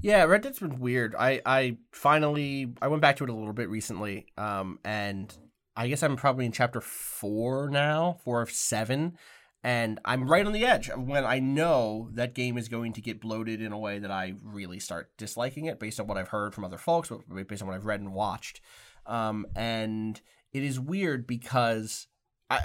Yeah, 0.00 0.24
Red 0.24 0.42
Dead's 0.42 0.58
been 0.58 0.78
weird. 0.78 1.14
I 1.18 1.40
I 1.44 1.78
finally 1.92 2.74
I 2.82 2.88
went 2.88 3.02
back 3.02 3.16
to 3.16 3.24
it 3.24 3.30
a 3.30 3.34
little 3.34 3.52
bit 3.52 3.68
recently, 3.68 4.26
um, 4.36 4.78
and 4.84 5.34
I 5.76 5.88
guess 5.88 6.02
I'm 6.02 6.16
probably 6.16 6.46
in 6.46 6.52
chapter 6.52 6.80
four 6.80 7.68
now, 7.70 8.18
four 8.24 8.42
of 8.42 8.50
seven, 8.50 9.16
and 9.62 10.00
I'm 10.04 10.28
right 10.28 10.46
on 10.46 10.52
the 10.52 10.64
edge 10.64 10.90
when 10.94 11.24
I 11.24 11.38
know 11.38 12.10
that 12.14 12.34
game 12.34 12.56
is 12.56 12.68
going 12.68 12.92
to 12.94 13.00
get 13.00 13.20
bloated 13.20 13.60
in 13.60 13.72
a 13.72 13.78
way 13.78 13.98
that 13.98 14.10
I 14.10 14.34
really 14.42 14.78
start 14.78 15.10
disliking 15.18 15.66
it, 15.66 15.80
based 15.80 16.00
on 16.00 16.06
what 16.06 16.18
I've 16.18 16.28
heard 16.28 16.54
from 16.54 16.64
other 16.64 16.78
folks, 16.78 17.10
based 17.46 17.62
on 17.62 17.68
what 17.68 17.74
I've 17.74 17.84
read 17.84 18.00
and 18.00 18.14
watched. 18.14 18.60
Um, 19.06 19.46
and 19.54 20.20
it 20.52 20.62
is 20.62 20.80
weird 20.80 21.26
because 21.26 22.06
I. 22.50 22.60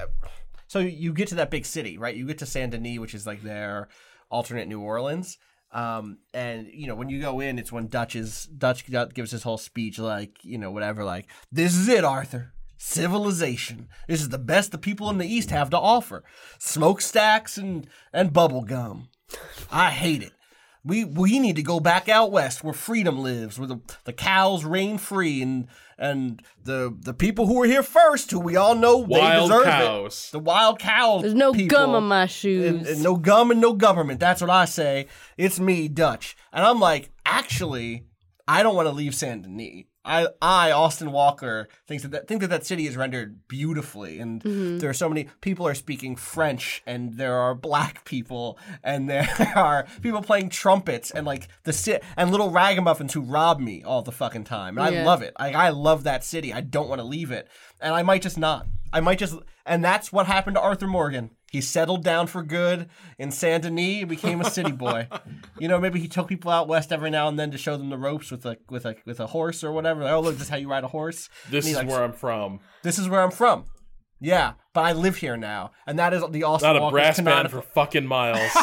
So 0.67 0.79
you 0.79 1.11
get 1.11 1.27
to 1.27 1.35
that 1.35 1.51
big 1.51 1.65
city, 1.65 1.97
right? 1.97 2.15
You 2.15 2.25
get 2.25 2.37
to 2.37 2.45
Saint 2.45 2.71
Denis, 2.71 2.97
which 2.99 3.13
is 3.13 3.27
like 3.27 3.41
their 3.41 3.89
alternate 4.29 4.69
New 4.69 4.79
Orleans. 4.79 5.37
Um, 5.73 6.17
and 6.33 6.67
you 6.73 6.87
know 6.87 6.95
when 6.95 7.09
you 7.09 7.21
go 7.21 7.39
in, 7.39 7.57
it's 7.57 7.71
when 7.71 7.87
Dutch 7.87 8.15
is 8.15 8.45
Dutch 8.45 8.85
gives 9.13 9.31
his 9.31 9.43
whole 9.43 9.57
speech, 9.57 9.99
like 9.99 10.43
you 10.43 10.57
know 10.57 10.71
whatever, 10.71 11.03
like 11.03 11.27
this 11.51 11.75
is 11.75 11.87
it, 11.87 12.03
Arthur. 12.03 12.53
Civilization. 12.77 13.89
This 14.07 14.21
is 14.21 14.29
the 14.29 14.39
best 14.39 14.71
the 14.71 14.77
people 14.79 15.09
in 15.11 15.19
the 15.19 15.27
East 15.27 15.51
have 15.51 15.69
to 15.69 15.77
offer. 15.77 16.23
Smokestacks 16.59 17.57
and 17.57 17.87
and 18.11 18.33
bubble 18.33 18.63
gum. 18.63 19.09
I 19.71 19.91
hate 19.91 20.23
it. 20.23 20.33
We 20.83 21.05
we 21.05 21.37
need 21.39 21.57
to 21.57 21.63
go 21.63 21.79
back 21.79 22.09
out 22.09 22.31
west 22.31 22.63
where 22.63 22.73
freedom 22.73 23.21
lives, 23.21 23.59
where 23.59 23.67
the, 23.67 23.79
the 24.05 24.13
cows 24.13 24.65
reign 24.65 24.97
free 24.97 25.41
and 25.41 25.67
and 25.97 26.41
the 26.63 26.95
the 26.99 27.13
people 27.13 27.45
who 27.45 27.59
were 27.59 27.67
here 27.67 27.83
first, 27.83 28.31
who 28.31 28.39
we 28.39 28.55
all 28.55 28.73
know 28.73 29.05
they 29.05 29.39
deserve 29.39 29.65
cows. 29.65 30.27
it. 30.27 30.31
The 30.31 30.39
wild 30.39 30.79
cows. 30.79 31.21
There's 31.21 31.35
no 31.35 31.53
people. 31.53 31.77
gum 31.77 31.91
on 31.91 32.07
my 32.07 32.25
shoes. 32.25 32.67
And, 32.67 32.87
and 32.87 33.03
no 33.03 33.15
gum 33.15 33.51
and 33.51 33.61
no 33.61 33.73
government. 33.73 34.19
That's 34.19 34.41
what 34.41 34.49
I 34.49 34.65
say. 34.65 35.05
It's 35.37 35.59
me, 35.59 35.87
Dutch. 35.87 36.35
And 36.51 36.65
I'm 36.65 36.79
like, 36.79 37.11
actually, 37.25 38.07
I 38.47 38.63
don't 38.63 38.75
want 38.75 38.87
to 38.87 38.93
leave 38.93 39.13
Saint 39.13 39.43
Denis. 39.43 39.85
I, 40.03 40.27
I, 40.41 40.71
Austin 40.71 41.11
Walker, 41.11 41.67
thinks 41.85 42.03
that, 42.03 42.11
that 42.11 42.27
think 42.27 42.41
that 42.41 42.49
that 42.49 42.65
city 42.65 42.87
is 42.87 42.97
rendered 42.97 43.47
beautifully, 43.47 44.19
and 44.19 44.43
mm-hmm. 44.43 44.77
there 44.79 44.89
are 44.89 44.95
so 44.95 45.07
many 45.07 45.29
people 45.41 45.67
are 45.67 45.75
speaking 45.75 46.15
French, 46.15 46.81
and 46.87 47.17
there 47.17 47.35
are 47.35 47.53
black 47.53 48.03
people, 48.03 48.57
and 48.83 49.09
there 49.09 49.29
are 49.55 49.85
people 50.01 50.21
playing 50.21 50.49
trumpets, 50.49 51.11
and 51.11 51.27
like 51.27 51.47
the 51.63 51.73
sit 51.73 52.03
and 52.17 52.31
little 52.31 52.49
ragamuffins 52.49 53.13
who 53.13 53.21
rob 53.21 53.59
me 53.59 53.83
all 53.83 54.01
the 54.01 54.11
fucking 54.11 54.45
time, 54.45 54.77
and 54.77 54.95
I 54.95 55.03
love 55.03 55.21
it. 55.21 55.33
I, 55.37 55.53
I 55.53 55.69
love 55.69 56.03
that 56.03 56.23
city. 56.23 56.51
I 56.51 56.61
don't 56.61 56.89
want 56.89 56.99
to 56.99 57.05
leave 57.05 57.31
it, 57.31 57.47
and 57.79 57.93
I 57.93 58.01
might 58.01 58.23
just 58.23 58.37
not. 58.37 58.67
I 58.93 58.99
might 58.99 59.19
just, 59.19 59.35
and 59.65 59.83
that's 59.83 60.11
what 60.11 60.25
happened 60.25 60.55
to 60.55 60.61
Arthur 60.61 60.87
Morgan. 60.87 61.31
He 61.51 61.59
settled 61.59 62.01
down 62.01 62.27
for 62.27 62.43
good 62.43 62.87
in 63.19 63.29
Saint 63.29 63.63
Denis 63.63 64.03
and 64.03 64.09
became 64.09 64.39
a 64.39 64.49
city 64.49 64.71
boy. 64.71 65.09
you 65.59 65.67
know, 65.67 65.79
maybe 65.79 65.99
he 65.99 66.07
took 66.07 66.29
people 66.29 66.49
out 66.49 66.69
west 66.69 66.93
every 66.93 67.09
now 67.09 67.27
and 67.27 67.37
then 67.37 67.51
to 67.51 67.57
show 67.57 67.75
them 67.75 67.89
the 67.89 67.97
ropes 67.97 68.31
with 68.31 68.45
a 68.45 68.55
with 68.69 68.85
a 68.85 68.95
with 69.03 69.19
a 69.19 69.27
horse 69.27 69.61
or 69.61 69.73
whatever. 69.73 70.03
Oh, 70.03 70.21
look, 70.21 70.35
this 70.35 70.43
is 70.43 70.49
how 70.49 70.55
you 70.55 70.69
ride 70.69 70.85
a 70.85 70.87
horse. 70.87 71.27
This 71.49 71.67
is 71.67 71.75
likes- 71.75 71.91
where 71.91 72.05
I'm 72.05 72.13
from. 72.13 72.61
This 72.83 72.97
is 72.97 73.09
where 73.09 73.21
I'm 73.21 73.31
from. 73.31 73.65
Yeah, 74.23 74.53
but 74.73 74.81
I 74.81 74.93
live 74.93 75.17
here 75.17 75.35
now, 75.35 75.71
and 75.87 75.97
that 75.97 76.13
is 76.13 76.23
the 76.29 76.43
Austin 76.43 76.67
Not 76.67 76.77
a 76.77 76.79
Walker's 76.79 76.93
brass 76.93 77.21
band 77.21 77.49
for 77.49 77.63
fucking 77.63 78.05
miles. 78.05 78.51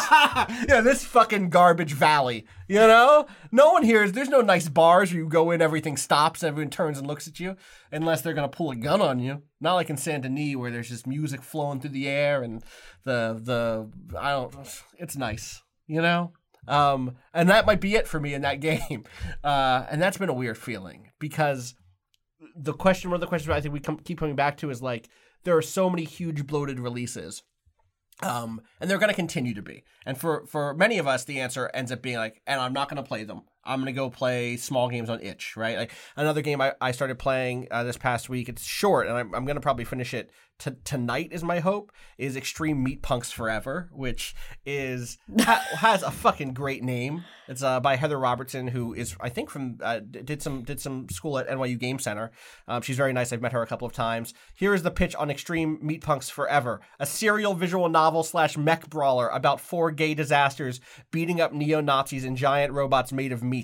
yeah, 0.69 0.79
this 0.81 1.03
fucking 1.03 1.49
garbage 1.49 1.91
valley. 1.91 2.45
You 2.69 2.79
know, 2.79 3.27
no 3.51 3.73
one 3.73 3.83
here 3.83 4.01
is. 4.01 4.13
There's 4.13 4.29
no 4.29 4.39
nice 4.39 4.69
bars 4.69 5.11
where 5.11 5.21
you 5.21 5.27
go 5.27 5.51
in, 5.51 5.61
everything 5.61 5.97
stops, 5.97 6.45
everyone 6.45 6.69
turns 6.69 6.97
and 6.97 7.05
looks 7.05 7.27
at 7.27 7.41
you, 7.41 7.57
unless 7.91 8.21
they're 8.21 8.33
gonna 8.33 8.47
pull 8.47 8.71
a 8.71 8.75
gun 8.77 9.01
on 9.01 9.19
you. 9.19 9.41
Not 9.59 9.75
like 9.75 9.89
in 9.89 9.97
Saint 9.97 10.23
Denis 10.23 10.55
where 10.55 10.71
there's 10.71 10.87
just 10.87 11.05
music 11.05 11.41
flowing 11.41 11.81
through 11.81 11.89
the 11.89 12.07
air 12.07 12.41
and 12.41 12.63
the 13.03 13.37
the 13.43 14.17
I 14.17 14.31
don't. 14.31 14.55
It's 14.97 15.17
nice, 15.17 15.61
you 15.87 16.01
know. 16.01 16.31
Um, 16.69 17.17
and 17.33 17.49
that 17.49 17.65
might 17.65 17.81
be 17.81 17.95
it 17.95 18.07
for 18.07 18.19
me 18.19 18.33
in 18.33 18.43
that 18.43 18.59
game. 18.61 19.03
Uh, 19.43 19.85
and 19.91 20.01
that's 20.01 20.17
been 20.17 20.29
a 20.29 20.33
weird 20.33 20.57
feeling 20.57 21.09
because 21.19 21.75
the 22.55 22.73
question, 22.73 23.09
one 23.09 23.15
of 23.15 23.21
the 23.21 23.27
questions 23.27 23.49
I 23.51 23.59
think 23.59 23.73
we 23.73 23.81
come, 23.81 23.97
keep 23.97 24.19
coming 24.19 24.35
back 24.35 24.57
to 24.57 24.69
is 24.69 24.81
like 24.81 25.09
there 25.43 25.57
are 25.57 25.61
so 25.61 25.89
many 25.89 26.03
huge 26.03 26.45
bloated 26.45 26.79
releases 26.79 27.43
um, 28.21 28.61
and 28.79 28.89
they're 28.89 28.97
going 28.97 29.09
to 29.09 29.15
continue 29.15 29.53
to 29.53 29.61
be. 29.61 29.83
And 30.05 30.17
for 30.17 30.45
for 30.45 30.73
many 30.73 30.97
of 30.97 31.07
us, 31.07 31.23
the 31.23 31.39
answer 31.39 31.69
ends 31.73 31.91
up 31.91 32.01
being 32.01 32.17
like, 32.17 32.41
and 32.45 32.59
I'm 32.59 32.73
not 32.73 32.89
going 32.89 33.01
to 33.01 33.07
play 33.07 33.23
them. 33.23 33.43
I'm 33.69 33.79
going 33.79 33.85
to 33.85 33.91
go 33.91 34.09
play 34.09 34.57
small 34.57 34.89
games 34.89 35.09
on 35.09 35.21
itch, 35.21 35.55
right? 35.55 35.77
Like 35.77 35.91
another 36.17 36.41
game 36.41 36.59
I, 36.59 36.73
I 36.81 36.91
started 36.91 37.19
playing 37.19 37.67
uh, 37.69 37.83
this 37.83 37.97
past 37.97 38.27
week. 38.27 38.49
It's 38.49 38.63
short, 38.63 39.07
and 39.07 39.15
I'm, 39.15 39.33
I'm 39.35 39.45
going 39.45 39.55
to 39.57 39.61
probably 39.61 39.85
finish 39.85 40.13
it 40.13 40.31
t- 40.57 40.71
tonight. 40.83 41.29
Is 41.31 41.43
my 41.43 41.59
hope 41.59 41.91
is 42.17 42.35
Extreme 42.35 42.83
Meat 42.83 43.03
Punks 43.03 43.31
Forever, 43.31 43.89
which 43.93 44.35
is 44.65 45.19
ha- 45.39 45.63
has 45.77 46.01
a 46.01 46.09
fucking 46.09 46.53
great 46.53 46.83
name. 46.83 47.23
It's 47.47 47.61
uh, 47.61 47.79
by 47.79 47.95
Heather 47.95 48.19
Robertson, 48.19 48.67
who 48.67 48.93
is 48.93 49.15
I 49.21 49.29
think 49.29 49.49
from 49.49 49.77
uh, 49.81 49.99
did 49.99 50.41
some 50.41 50.63
did 50.63 50.79
some 50.79 51.07
school 51.09 51.37
at 51.37 51.47
NYU 51.47 51.79
Game 51.79 51.99
Center. 51.99 52.31
Um, 52.67 52.81
she's 52.81 52.97
very 52.97 53.13
nice. 53.13 53.31
I've 53.31 53.41
met 53.41 53.53
her 53.53 53.61
a 53.61 53.67
couple 53.67 53.87
of 53.87 53.93
times. 53.93 54.33
Here 54.55 54.73
is 54.73 54.81
the 54.83 54.91
pitch 54.91 55.15
on 55.15 55.29
Extreme 55.29 55.79
Meat 55.81 56.01
Punks 56.01 56.29
Forever, 56.29 56.81
a 56.99 57.05
serial 57.05 57.53
visual 57.53 57.87
novel 57.87 58.23
slash 58.23 58.57
mech 58.57 58.89
brawler 58.89 59.27
about 59.29 59.61
four 59.61 59.91
gay 59.91 60.15
disasters 60.15 60.79
beating 61.11 61.39
up 61.39 61.53
neo 61.53 61.81
Nazis 61.81 62.25
and 62.25 62.35
giant 62.35 62.73
robots 62.73 63.11
made 63.11 63.31
of 63.31 63.43
meat. 63.43 63.58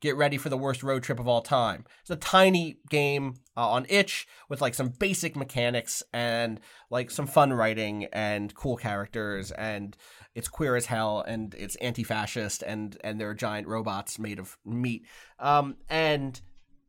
Get 0.00 0.16
ready 0.16 0.36
for 0.36 0.50
the 0.50 0.58
worst 0.58 0.82
road 0.82 1.02
trip 1.02 1.18
of 1.18 1.26
all 1.26 1.40
time. 1.40 1.84
It's 2.02 2.10
a 2.10 2.16
tiny 2.16 2.78
game 2.90 3.34
uh, 3.56 3.70
on 3.70 3.86
itch 3.88 4.26
with 4.48 4.60
like 4.60 4.74
some 4.74 4.90
basic 4.90 5.34
mechanics 5.34 6.02
and 6.12 6.60
like 6.90 7.10
some 7.10 7.26
fun 7.26 7.52
writing 7.52 8.06
and 8.12 8.54
cool 8.54 8.76
characters 8.76 9.52
and 9.52 9.96
it's 10.34 10.48
queer 10.48 10.76
as 10.76 10.86
hell 10.86 11.24
and 11.26 11.54
it's 11.54 11.76
anti-fascist 11.76 12.62
and 12.62 12.98
and 13.02 13.18
there 13.18 13.30
are 13.30 13.34
giant 13.34 13.66
robots 13.66 14.18
made 14.18 14.38
of 14.38 14.58
meat. 14.66 15.06
Um, 15.38 15.76
and 15.88 16.40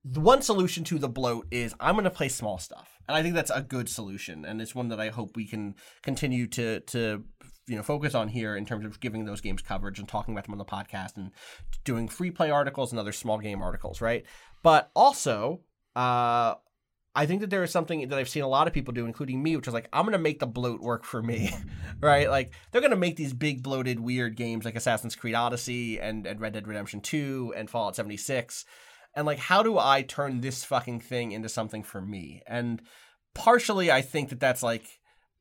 the 0.04 0.20
one 0.20 0.42
solution 0.42 0.84
to 0.86 1.00
the 1.00 1.10
bloat 1.10 1.48
is 1.52 1.74
I'm 1.80 1.96
going 1.96 2.04
to 2.06 2.10
play 2.10 2.30
small 2.30 2.58
stuff, 2.58 2.98
and 3.08 3.18
I 3.18 3.22
think 3.24 3.36
that's 3.36 3.52
a 3.52 3.62
good 3.62 3.90
solution, 3.90 4.46
and 4.46 4.62
it's 4.62 4.76
one 4.76 4.90
that 4.90 5.00
I 5.00 5.10
hope 5.10 5.36
we 5.36 5.46
can 5.46 5.76
continue 6.02 6.48
to 6.48 6.80
to 6.82 7.24
you 7.68 7.76
know 7.76 7.84
focus 7.84 8.16
on 8.16 8.28
here 8.28 8.56
in 8.56 8.66
terms 8.66 8.86
of 8.86 9.00
giving 9.00 9.26
those 9.26 9.42
games 9.42 9.62
coverage 9.62 10.00
and 10.00 10.08
talking 10.08 10.34
about 10.34 10.46
them 10.46 10.54
on 10.54 10.58
the 10.58 10.66
podcast 10.66 11.18
and 11.18 11.32
doing 11.84 12.08
free 12.08 12.32
play 12.32 12.50
articles 12.50 12.92
and 12.92 13.00
other 13.00 13.12
small 13.12 13.40
game 13.40 13.62
articles, 13.62 14.02
right? 14.02 14.26
But 14.64 14.90
also, 14.96 15.62
uh, 15.96 16.56
I 17.16 17.26
think 17.26 17.42
that 17.42 17.50
there 17.50 17.64
is 17.64 17.72
something 17.72 18.08
that 18.08 18.18
I've 18.18 18.30
seen 18.30 18.44
a 18.44 18.48
lot 18.48 18.68
of 18.68 18.74
people 18.74 18.94
do, 18.94 19.06
including 19.06 19.42
me, 19.42 19.56
which 19.56 19.68
is 19.68 19.74
like 19.74 19.90
I'm 19.92 20.06
gonna 20.06 20.18
make 20.18 20.40
the 20.40 20.48
bloat 20.48 20.82
work 20.82 21.04
for 21.04 21.22
me, 21.22 21.52
right? 22.02 22.30
Like 22.30 22.52
they're 22.72 22.82
gonna 22.82 22.96
make 22.96 23.16
these 23.16 23.34
big 23.34 23.64
bloated 23.64 24.00
weird 24.00 24.36
games 24.36 24.66
like 24.66 24.76
Assassin's 24.76 25.16
Creed 25.16 25.36
Odyssey 25.36 26.00
and, 26.00 26.26
and 26.26 26.40
Red 26.40 26.54
Dead 26.54 26.68
Redemption 26.68 27.02
2 27.02 27.54
and 27.56 27.70
Fallout 27.70 27.96
76 27.96 28.66
and 29.18 29.26
like 29.26 29.40
how 29.40 29.62
do 29.62 29.78
i 29.78 30.02
turn 30.04 30.40
this 30.40 30.64
fucking 30.64 31.02
thing 31.02 31.34
into 31.34 31.50
something 31.50 31.84
for 31.84 32.00
me 32.00 32.42
and 32.48 32.82
partially 33.34 33.92
i 33.92 34.02
think 34.02 34.30
that 34.30 34.40
that's 34.40 34.64
like 34.64 34.97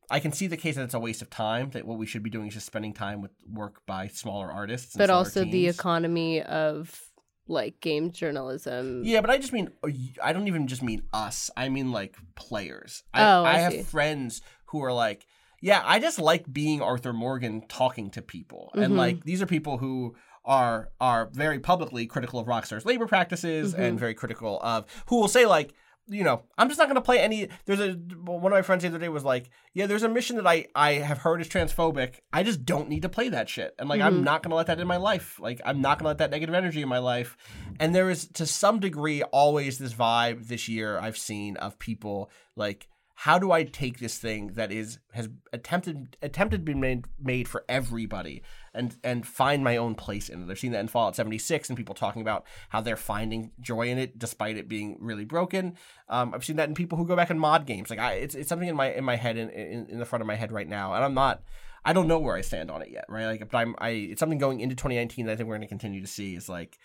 i 0.09 0.19
can 0.19 0.31
see 0.31 0.47
the 0.47 0.57
case 0.57 0.75
that 0.75 0.83
it's 0.83 0.93
a 0.93 0.99
waste 0.99 1.21
of 1.21 1.29
time 1.29 1.69
that 1.71 1.85
what 1.85 1.97
we 1.97 2.05
should 2.05 2.23
be 2.23 2.29
doing 2.29 2.47
is 2.47 2.53
just 2.53 2.65
spending 2.65 2.93
time 2.93 3.21
with 3.21 3.31
work 3.51 3.85
by 3.85 4.07
smaller 4.07 4.51
artists 4.51 4.93
and 4.95 4.99
but 4.99 5.07
smaller 5.07 5.19
also 5.19 5.43
the 5.45 5.67
economy 5.67 6.41
of 6.41 7.01
like 7.49 7.79
game 7.79 8.11
journalism. 8.11 9.03
yeah 9.05 9.21
but 9.21 9.29
i 9.29 9.37
just 9.37 9.53
mean 9.53 9.69
uh, 9.83 9.89
i 10.23 10.33
don't 10.33 10.47
even 10.47 10.67
just 10.67 10.83
mean 10.83 11.01
us 11.13 11.49
i 11.55 11.69
mean 11.69 11.91
like 11.91 12.15
players 12.35 13.03
Oh, 13.13 13.43
I 13.43 13.59
have 13.59 13.73
see. 13.73 13.83
friends 13.83 14.41
who 14.67 14.83
are 14.83 14.91
like 14.93 15.25
yeah 15.61 15.81
i 15.85 15.99
just 15.99 16.19
like 16.19 16.51
being 16.51 16.81
arthur 16.81 17.13
morgan 17.13 17.61
talking 17.67 18.09
to 18.11 18.21
people 18.21 18.71
and 18.75 18.93
Mhm. 18.93 18.97
like 18.97 19.23
these 19.23 19.41
are 19.41 19.45
people 19.45 19.77
who 19.77 20.15
are 20.45 20.89
are 21.01 21.29
very 21.33 21.59
publicly 21.59 22.05
critical 22.05 22.39
of 22.39 22.47
rockstar's 22.47 22.85
labor 22.85 23.07
practices 23.07 23.73
Mm-hmm. 23.73 23.81
and 23.81 23.99
very 23.99 24.13
critical 24.13 24.59
of 24.61 24.85
who 25.07 25.19
will 25.19 25.27
say 25.27 25.45
like 25.45 25.73
you 26.09 26.23
know 26.23 26.43
i'm 26.57 26.67
just 26.69 26.77
not 26.79 26.87
going 26.87 26.95
to 26.95 27.01
play 27.01 27.19
any 27.19 27.49
there's 27.65 27.79
a 27.79 27.93
one 28.23 28.51
of 28.51 28.57
my 28.57 28.61
friends 28.61 28.81
the 28.83 28.87
other 28.89 28.97
day 28.97 29.09
was 29.09 29.23
like 29.25 29.49
yeah 29.73 29.85
there's 29.85 30.03
a 30.03 30.09
mission 30.09 30.35
that 30.37 30.47
i 30.47 30.65
i 30.75 30.93
have 30.93 31.17
heard 31.19 31.41
is 31.41 31.49
transphobic. 31.49 32.15
I 32.31 32.43
just 32.43 32.65
don't 32.65 32.87
need 32.89 33.01
to 33.01 33.09
play 33.09 33.29
that 33.29 33.49
shit. 33.49 33.75
And 33.77 33.89
like 33.89 34.01
i'm 34.01 34.21
Mhm. 34.21 34.23
not 34.23 34.43
going 34.43 34.51
to 34.51 34.55
let 34.55 34.67
that 34.67 34.79
in 34.79 34.87
my 34.87 34.97
life. 34.97 35.39
Like 35.39 35.59
i'm 35.65 35.81
not 35.81 35.97
going 35.99 36.05
to 36.05 36.09
let 36.09 36.17
that 36.19 36.31
negative 36.31 36.55
energy 36.55 36.81
in 36.81 36.89
my 36.89 36.99
life. 36.99 37.35
And 37.79 37.93
there 37.93 38.09
is 38.09 38.27
to 38.33 38.45
some 38.45 38.79
degree 38.79 39.21
always 39.23 39.77
this 39.77 39.93
vibe 39.93 40.47
this 40.47 40.67
year 40.69 40.97
i've 40.99 41.17
seen 41.17 41.57
of 41.57 41.77
people 41.79 42.31
like 42.55 42.87
how 43.21 43.39
do 43.39 43.51
I 43.51 43.63
take 43.63 43.97
this 43.97 44.19
thing 44.19 44.49
that 44.53 44.71
is 44.71 44.99
has 45.11 45.27
attempted 45.51 46.15
attempted 46.21 46.57
to 46.59 46.63
be 46.63 46.75
made 46.75 47.05
made 47.19 47.47
for 47.47 47.65
everybody 47.67 48.43
and 48.77 48.95
and 49.03 49.25
find 49.25 49.63
my 49.63 49.77
own 49.77 49.95
place 49.95 50.29
in 50.29 50.43
it? 50.43 50.51
I've 50.51 50.59
seen 50.59 50.71
that 50.71 50.79
in 50.79 50.87
Fallout 50.87 51.15
76 51.15 51.69
and 51.69 51.77
people 51.77 51.95
talking 51.95 52.21
about 52.21 52.45
how 52.69 52.81
they're 52.81 52.95
finding 52.95 53.51
joy 53.59 53.89
in 53.89 53.97
it 53.97 54.17
despite 54.17 54.57
it 54.57 54.69
being 54.69 54.97
really 54.99 55.25
broken. 55.25 55.75
Um, 56.09 56.33
I've 56.33 56.45
seen 56.45 56.55
that 56.57 56.69
in 56.69 56.75
people 56.75 56.97
who 56.97 57.05
go 57.05 57.15
back 57.15 57.29
and 57.29 57.39
mod 57.39 57.65
games. 57.65 57.89
Like 57.89 57.99
I, 57.99 58.13
it's 58.13 58.35
it's 58.35 58.49
something 58.49 58.69
in 58.69 58.75
my 58.75 58.93
in 58.93 59.03
my 59.03 59.15
head 59.15 59.37
in, 59.37 59.49
in 59.49 59.87
in 59.87 59.99
the 59.99 60.05
front 60.05 60.21
of 60.21 60.27
my 60.27 60.35
head 60.35 60.51
right 60.51 60.67
now, 60.67 60.93
and 60.93 61.03
I'm 61.03 61.13
not. 61.13 61.43
I 61.85 61.93
don't 61.93 62.07
know 62.07 62.19
where 62.19 62.35
I 62.35 62.41
stand 62.41 62.69
on 62.69 62.81
it 62.81 62.89
yet, 62.91 63.05
right? 63.07 63.27
Like, 63.27 63.49
but 63.49 63.57
I'm 63.57 63.75
I. 63.79 63.89
It's 63.89 64.19
something 64.19 64.39
going 64.39 64.59
into 64.59 64.75
2019 64.75 65.25
that 65.25 65.33
I 65.33 65.35
think 65.35 65.47
we're 65.47 65.55
going 65.55 65.61
to 65.61 65.67
continue 65.67 66.01
to 66.01 66.07
see 66.07 66.35
is 66.35 66.49
like 66.49 66.77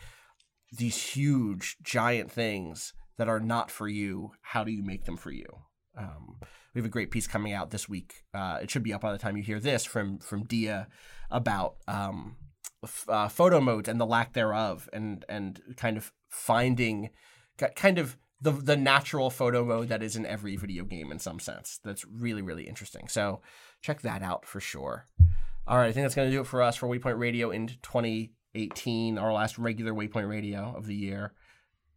these 0.71 0.97
huge 0.97 1.77
giant 1.83 2.31
things 2.31 2.95
that 3.19 3.29
are 3.29 3.41
not 3.41 3.71
for 3.71 3.89
you. 3.89 4.33
How 4.41 4.65
do 4.65 4.71
you 4.71 4.83
make 4.83 5.05
them 5.05 5.17
for 5.17 5.31
you? 5.31 5.47
Um, 5.97 6.39
we 6.75 6.81
have 6.81 6.87
a 6.87 6.91
great 6.91 7.11
piece 7.11 7.27
coming 7.27 7.53
out 7.53 7.71
this 7.71 7.89
week. 7.89 8.25
Uh, 8.33 8.59
it 8.63 8.71
should 8.71 8.83
be 8.83 8.93
up 8.93 9.03
by 9.03 9.13
the 9.13 9.19
time 9.19 9.37
you 9.37 9.43
hear 9.43 9.61
this 9.61 9.85
from 9.85 10.19
from 10.19 10.45
Dia 10.45 10.89
about 11.33 11.77
um, 11.89 12.37
f- 12.85 13.07
uh, 13.09 13.29
photo 13.29 13.61
modes 13.61 13.89
and 13.89 14.01
the 14.01 14.07
lack 14.07 14.33
thereof, 14.35 14.89
and 14.93 15.25
and 15.29 15.61
kind 15.77 15.97
of 15.97 16.13
finding 16.29 17.11
kind 17.75 17.99
of 17.99 18.17
the 18.41 18.53
the 18.53 18.77
natural 18.77 19.31
photo 19.31 19.65
mode 19.65 19.89
that 19.89 20.03
is 20.03 20.17
in 20.17 20.27
every 20.27 20.57
video 20.57 20.85
game 20.85 21.11
in 21.11 21.19
some 21.19 21.41
sense. 21.41 21.81
That's 21.85 22.05
really 22.05 22.43
really 22.43 22.69
interesting. 22.69 23.09
So 23.09 23.41
check 23.81 24.03
that 24.03 24.23
out 24.23 24.47
for 24.47 24.61
sure. 24.61 25.09
All 25.67 25.79
right, 25.79 25.89
I 25.89 25.93
think 25.93 26.05
that's 26.05 26.15
going 26.15 26.29
to 26.29 26.37
do 26.37 26.41
it 26.41 26.47
for 26.47 26.61
us 26.61 26.77
for 26.77 26.89
Waypoint 26.89 27.19
Radio 27.19 27.51
in 27.51 27.69
2018, 27.69 29.17
our 29.17 29.33
last 29.33 29.59
regular 29.59 29.93
Waypoint 29.93 30.29
Radio 30.29 30.75
of 30.77 30.87
the 30.87 30.95
year. 30.95 31.35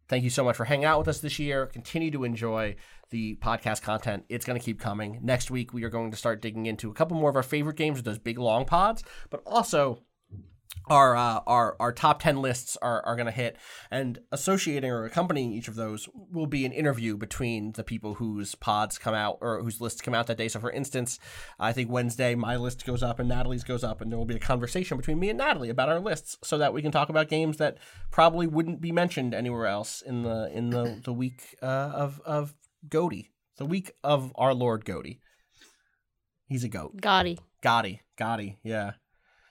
Thank 0.08 0.22
you 0.22 0.30
so 0.30 0.44
much 0.44 0.56
for 0.56 0.64
hanging 0.64 0.84
out 0.84 0.98
with 0.98 1.08
us 1.08 1.20
this 1.20 1.38
year. 1.38 1.66
Continue 1.66 2.10
to 2.12 2.24
enjoy 2.24 2.76
the 3.10 3.36
podcast 3.36 3.82
content. 3.82 4.24
It's 4.28 4.44
going 4.44 4.58
to 4.58 4.64
keep 4.64 4.80
coming. 4.80 5.18
Next 5.22 5.50
week, 5.50 5.72
we 5.72 5.82
are 5.84 5.90
going 5.90 6.10
to 6.12 6.16
start 6.16 6.40
digging 6.40 6.66
into 6.66 6.90
a 6.90 6.94
couple 6.94 7.16
more 7.16 7.30
of 7.30 7.36
our 7.36 7.42
favorite 7.42 7.76
games 7.76 7.96
with 7.96 8.04
those 8.04 8.18
big 8.18 8.38
long 8.38 8.64
pods, 8.64 9.02
but 9.30 9.42
also 9.44 10.02
our 10.88 11.16
uh, 11.16 11.40
our 11.46 11.76
our 11.80 11.92
top 11.92 12.20
10 12.20 12.42
lists 12.42 12.76
are, 12.82 13.04
are 13.06 13.16
going 13.16 13.26
to 13.26 13.32
hit. 13.32 13.56
And 13.90 14.18
associating 14.30 14.90
or 14.90 15.04
accompanying 15.04 15.52
each 15.52 15.68
of 15.68 15.74
those 15.74 16.08
will 16.14 16.46
be 16.46 16.64
an 16.64 16.72
interview 16.72 17.16
between 17.16 17.72
the 17.72 17.84
people 17.84 18.14
whose 18.14 18.54
pods 18.54 18.98
come 18.98 19.14
out 19.14 19.38
or 19.40 19.62
whose 19.62 19.80
lists 19.80 20.00
come 20.00 20.14
out 20.14 20.26
that 20.26 20.38
day. 20.38 20.48
So 20.48 20.60
for 20.60 20.70
instance 20.70 21.18
i 21.58 21.72
think 21.72 21.90
wednesday 21.90 22.34
my 22.34 22.56
list 22.56 22.84
goes 22.84 23.02
up 23.02 23.18
and 23.18 23.28
natalie's 23.28 23.64
goes 23.64 23.84
up 23.84 24.00
and 24.00 24.10
there 24.10 24.18
will 24.18 24.24
be 24.24 24.36
a 24.36 24.40
conversation 24.40 24.96
between 24.96 25.18
me 25.18 25.30
and 25.30 25.38
natalie 25.38 25.70
about 25.70 25.88
our 25.88 26.00
lists 26.00 26.36
so 26.42 26.58
that 26.58 26.72
we 26.72 26.82
can 26.82 26.92
talk 26.92 27.08
about 27.08 27.28
games 27.28 27.56
that 27.56 27.78
probably 28.10 28.46
wouldn't 28.46 28.80
be 28.80 28.92
mentioned 28.92 29.34
anywhere 29.34 29.66
else 29.66 30.02
in 30.02 30.22
the 30.22 30.50
in 30.52 30.70
the 30.70 31.00
the 31.04 31.12
week 31.12 31.56
uh, 31.62 31.66
of 31.94 32.20
of 32.24 32.54
goaty 32.88 33.30
the 33.58 33.66
week 33.66 33.92
of 34.04 34.32
our 34.36 34.52
lord 34.52 34.84
goaty. 34.84 35.20
He's 36.48 36.62
a 36.62 36.68
goat. 36.68 37.00
Gotti. 37.00 37.38
gotti. 37.62 38.00
Gotti. 38.18 38.56
Yeah 38.62 38.92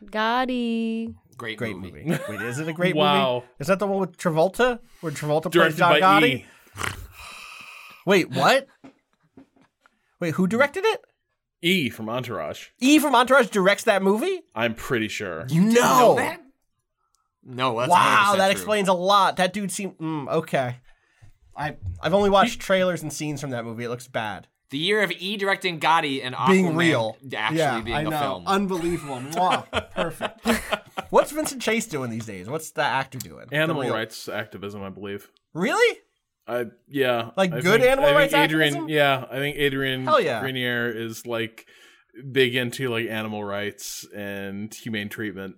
Gotti. 0.03 1.13
Great, 1.37 1.57
great 1.57 1.75
movie. 1.77 2.03
movie. 2.05 2.21
Wait, 2.29 2.41
is 2.41 2.59
it 2.59 2.67
a 2.67 2.73
great 2.73 2.95
Wow. 2.95 3.35
movie? 3.35 3.45
Is 3.59 3.67
that 3.67 3.79
the 3.79 3.87
one 3.87 3.99
with 3.99 4.17
Travolta? 4.17 4.79
Where 5.01 5.11
Travolta 5.11 5.51
plays 5.51 5.75
John 5.77 5.99
Gotti? 5.99 6.23
E. 6.23 6.45
Wait, 8.05 8.29
what? 8.29 8.67
Wait, 10.19 10.35
who 10.35 10.47
directed 10.47 10.85
it? 10.85 11.01
E 11.61 11.89
from 11.89 12.09
Entourage. 12.09 12.67
E 12.79 12.99
from 12.99 13.15
Entourage 13.15 13.47
directs 13.49 13.83
that 13.83 14.01
movie? 14.03 14.41
I'm 14.53 14.75
pretty 14.75 15.07
sure. 15.07 15.45
You 15.49 15.61
know 15.61 16.15
that? 16.17 16.41
No, 17.43 17.79
that's 17.79 17.91
wow, 17.91 18.31
100% 18.33 18.37
that 18.37 18.45
true. 18.45 18.51
explains 18.51 18.87
a 18.87 18.93
lot. 18.93 19.37
That 19.37 19.53
dude 19.53 19.71
seemed 19.71 19.97
mm, 19.97 20.27
okay. 20.29 20.77
I 21.55 21.75
I've 22.01 22.13
only 22.13 22.29
watched 22.29 22.59
trailers 22.59 23.01
and 23.03 23.11
scenes 23.13 23.39
from 23.41 23.51
that 23.51 23.65
movie. 23.65 23.83
It 23.85 23.89
looks 23.89 24.07
bad. 24.07 24.47
The 24.71 24.77
year 24.79 25.03
of 25.03 25.11
E 25.11 25.37
directing 25.37 25.79
Gotti 25.79 26.21
and 26.25 26.33
Aquaman 26.33 26.47
being 26.47 26.75
real, 26.75 27.17
actually 27.35 27.57
yeah, 27.59 27.81
being 27.81 27.95
I 27.95 28.01
a 28.01 28.09
know. 28.09 28.19
film. 28.19 28.47
Unbelievable. 28.47 29.17
Mwah. 29.19 29.91
Perfect. 29.91 30.41
What's 31.11 31.31
Vincent 31.31 31.61
Chase 31.61 31.85
doing 31.85 32.09
these 32.09 32.25
days? 32.25 32.49
What's 32.49 32.71
the 32.71 32.81
actor 32.81 33.19
doing? 33.19 33.45
Animal 33.51 33.83
real- 33.83 33.93
rights 33.93 34.27
activism, 34.27 34.81
I 34.83 34.89
believe. 34.89 35.29
Really? 35.53 35.99
I 36.47 36.65
yeah, 36.87 37.29
Like 37.37 37.51
I 37.53 37.61
good 37.61 37.81
think- 37.81 37.91
animal 37.91 38.05
I 38.05 38.07
think 38.09 38.17
rights 38.19 38.33
Adrian, 38.33 38.67
activism? 38.73 38.89
Yeah, 38.89 39.25
I 39.31 39.37
think 39.37 39.55
Adrian 39.57 40.03
Hell 40.05 40.19
yeah. 40.21 40.41
Grenier 40.41 40.89
is 40.89 41.25
like 41.25 41.65
big 42.31 42.55
into 42.55 42.89
like 42.89 43.07
animal 43.07 43.43
rights 43.43 44.05
and 44.15 44.73
humane 44.73 45.09
treatment. 45.09 45.55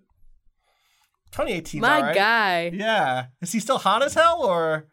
2018. 1.32 1.82
My 1.82 2.14
guy. 2.14 2.72
Yeah. 2.74 3.26
Is 3.42 3.52
he 3.52 3.60
still 3.60 3.78
hot 3.78 4.02
as 4.04 4.14
hell 4.14 4.44
or? 4.44 4.88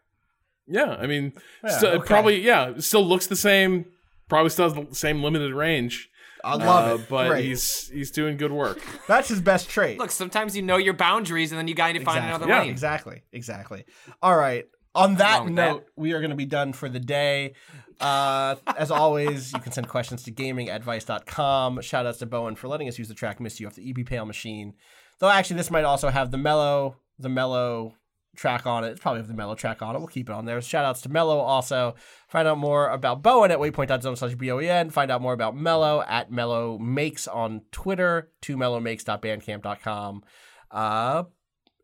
Yeah, 0.67 0.95
I 0.99 1.05
mean, 1.05 1.33
Yeah, 1.63 1.69
still, 1.77 1.89
okay. 1.91 2.07
probably 2.07 2.41
yeah, 2.41 2.73
still 2.79 3.05
looks 3.05 3.27
the 3.27 3.35
same. 3.35 3.85
Probably 4.29 4.49
still 4.49 4.71
has 4.73 4.87
the 4.89 4.95
same 4.95 5.23
limited 5.23 5.53
range. 5.53 6.09
I 6.43 6.55
love 6.55 6.91
uh, 6.91 7.01
it. 7.03 7.09
but 7.09 7.29
Great. 7.29 7.45
he's 7.45 7.89
he's 7.89 8.11
doing 8.11 8.37
good 8.37 8.51
work. 8.51 8.79
That's 9.07 9.29
his 9.29 9.41
best 9.41 9.69
trait. 9.69 9.97
Look, 9.97 10.11
sometimes 10.11 10.55
you 10.55 10.61
know 10.61 10.77
your 10.77 10.93
boundaries 10.93 11.51
and 11.51 11.57
then 11.57 11.67
you 11.67 11.73
got 11.73 11.93
to 11.93 12.03
find 12.03 12.23
another 12.23 12.47
Yeah. 12.47 12.61
lane. 12.61 12.69
Exactly. 12.69 13.23
Exactly. 13.31 13.85
All 14.21 14.37
right. 14.37 14.65
On 14.93 15.15
that 15.15 15.37
wrong 15.39 15.45
with 15.47 15.55
that? 15.55 15.71
note, 15.71 15.85
we 15.95 16.13
are 16.13 16.19
going 16.19 16.29
to 16.29 16.35
be 16.37 16.45
done 16.45 16.71
for 16.71 16.87
the 16.87 16.99
day. 16.99 17.53
Uh, 17.99 18.55
as 18.77 18.91
always, 18.91 19.51
you 19.53 19.59
can 19.59 19.71
send 19.71 19.87
questions 19.89 20.23
to 20.23 20.31
gamingadvice.com. 20.31 21.81
Shout 21.81 22.05
outs 22.05 22.19
to 22.19 22.25
Bo 22.25 22.47
En 22.47 22.55
for 22.55 22.67
letting 22.67 22.87
us 22.87 22.97
use 22.97 23.07
the 23.07 23.13
track 23.13 23.39
Miss 23.39 23.59
You 23.59 23.67
off 23.67 23.75
the 23.75 23.89
EP 23.89 24.05
Pale 24.05 24.25
Machine. 24.25 24.73
Though 25.19 25.29
actually, 25.29 25.57
this 25.57 25.71
might 25.71 25.83
also 25.83 26.09
have 26.09 26.31
the 26.31 26.37
mellow, 26.37 26.97
the 27.19 27.29
mellow 27.29 27.95
track 28.35 28.65
on 28.65 28.83
it. 28.83 28.89
It's 28.89 28.99
probably 28.99 29.19
have 29.19 29.27
the 29.27 29.33
mellow 29.33 29.55
track 29.55 29.81
on 29.81 29.95
it. 29.95 29.99
We'll 29.99 30.07
keep 30.07 30.29
it 30.29 30.33
on 30.33 30.45
there. 30.45 30.61
Shout 30.61 30.85
outs 30.85 31.01
to 31.01 31.09
Mellow 31.09 31.39
also. 31.39 31.95
Find 32.27 32.47
out 32.47 32.57
more 32.57 32.89
about 32.89 33.21
Bo 33.21 33.43
En 33.43 33.51
at 33.51 33.59
waypoint.zone 33.59 34.15
slash 34.15 34.35
B-O-E-N. 34.35 34.89
Find 34.89 35.11
out 35.11 35.21
more 35.21 35.33
about 35.33 35.55
Mellow 35.55 36.03
at 36.07 36.31
Mellow 36.31 36.77
Makes 36.77 37.27
on 37.27 37.61
Twitter, 37.71 38.31
to 38.41 38.57
mellowmakes.bandcamp.com. 38.57 40.23
Uh, 40.71 41.23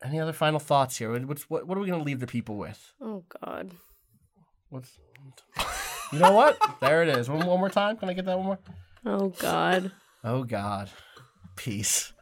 any 0.04 0.20
other 0.20 0.34
final 0.34 0.60
thoughts 0.60 0.98
here? 0.98 1.18
What's, 1.26 1.50
what, 1.50 1.68
what 1.68 1.78
are 1.78 1.82
we 1.82 1.88
going 1.88 2.00
to 2.00 2.06
leave 2.06 2.20
the 2.20 2.28
people 2.28 2.58
with? 2.58 2.94
Oh 3.02 3.24
God. 3.44 3.72
What's, 4.70 4.98
you 6.12 6.20
know 6.20 6.32
what? 6.32 6.58
there 6.82 7.04
it 7.04 7.10
is. 7.10 7.30
One, 7.30 7.46
one 7.46 7.60
more 7.60 7.70
time. 7.70 7.98
Can 7.98 8.10
I 8.10 8.14
get 8.14 8.26
that 8.26 8.38
one 8.38 8.46
more? 8.46 8.60
Oh 9.06 9.30
God. 9.30 9.92
Oh, 10.24 10.44
God. 10.44 10.90
Peace. 11.56 12.14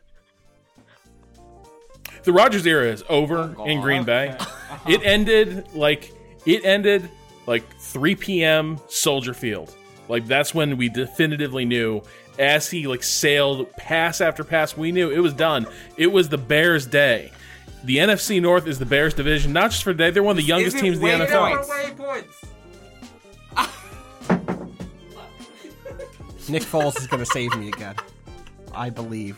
The 2.24 2.34
Rodgers 2.34 2.66
era 2.66 2.92
is 2.92 3.04
over 3.10 3.56
in 3.66 3.82
Green 3.82 4.04
Bay. 4.04 4.36
It 4.88 5.04
ended 5.04 5.74
like 5.74 6.14
it 6.46 6.64
ended 6.64 7.10
like 7.48 7.64
3 7.80 8.16
p.m. 8.16 8.80
Soldier 8.88 9.34
Field. 9.34 9.76
Like 10.08 10.26
that's 10.26 10.54
when 10.54 10.78
we 10.78 10.90
definitively 10.90 11.66
knew 11.66 12.02
as 12.38 12.70
he 12.70 12.88
like 12.88 13.04
sailed 13.04 13.70
pass 13.74 14.22
after 14.22 14.44
pass, 14.44 14.78
we 14.78 14.92
knew 14.92 15.10
it 15.12 15.20
was 15.20 15.34
done. 15.34 15.68
It 15.98 16.08
was 16.08 16.30
the 16.30 16.38
Bears' 16.38 16.86
day. 16.86 17.32
The 17.84 17.98
NFC 17.98 18.42
North 18.42 18.68
is 18.68 18.80
the 18.80 18.86
Bears 18.86 19.14
division, 19.14 19.54
not 19.54 19.72
just 19.72 19.84
for 19.84 19.92
today. 19.92 20.12
They're 20.12 20.24
one 20.24 20.32
of 20.32 20.38
the 20.38 20.44
youngest 20.44 20.76
Is 20.78 20.82
it 20.82 20.86
teams 20.86 20.98
in 20.98 21.02
the 21.02 21.06
way 21.06 21.28
NFL. 21.28 21.96
more 21.98 22.24
waypoints? 22.24 22.46
Nick 26.50 26.64
Foles 26.64 26.98
is 26.98 27.08
going 27.08 27.20
to 27.20 27.26
save 27.28 27.56
me 27.58 27.68
again. 27.68 27.96
I 28.74 28.90
believe. 28.90 29.38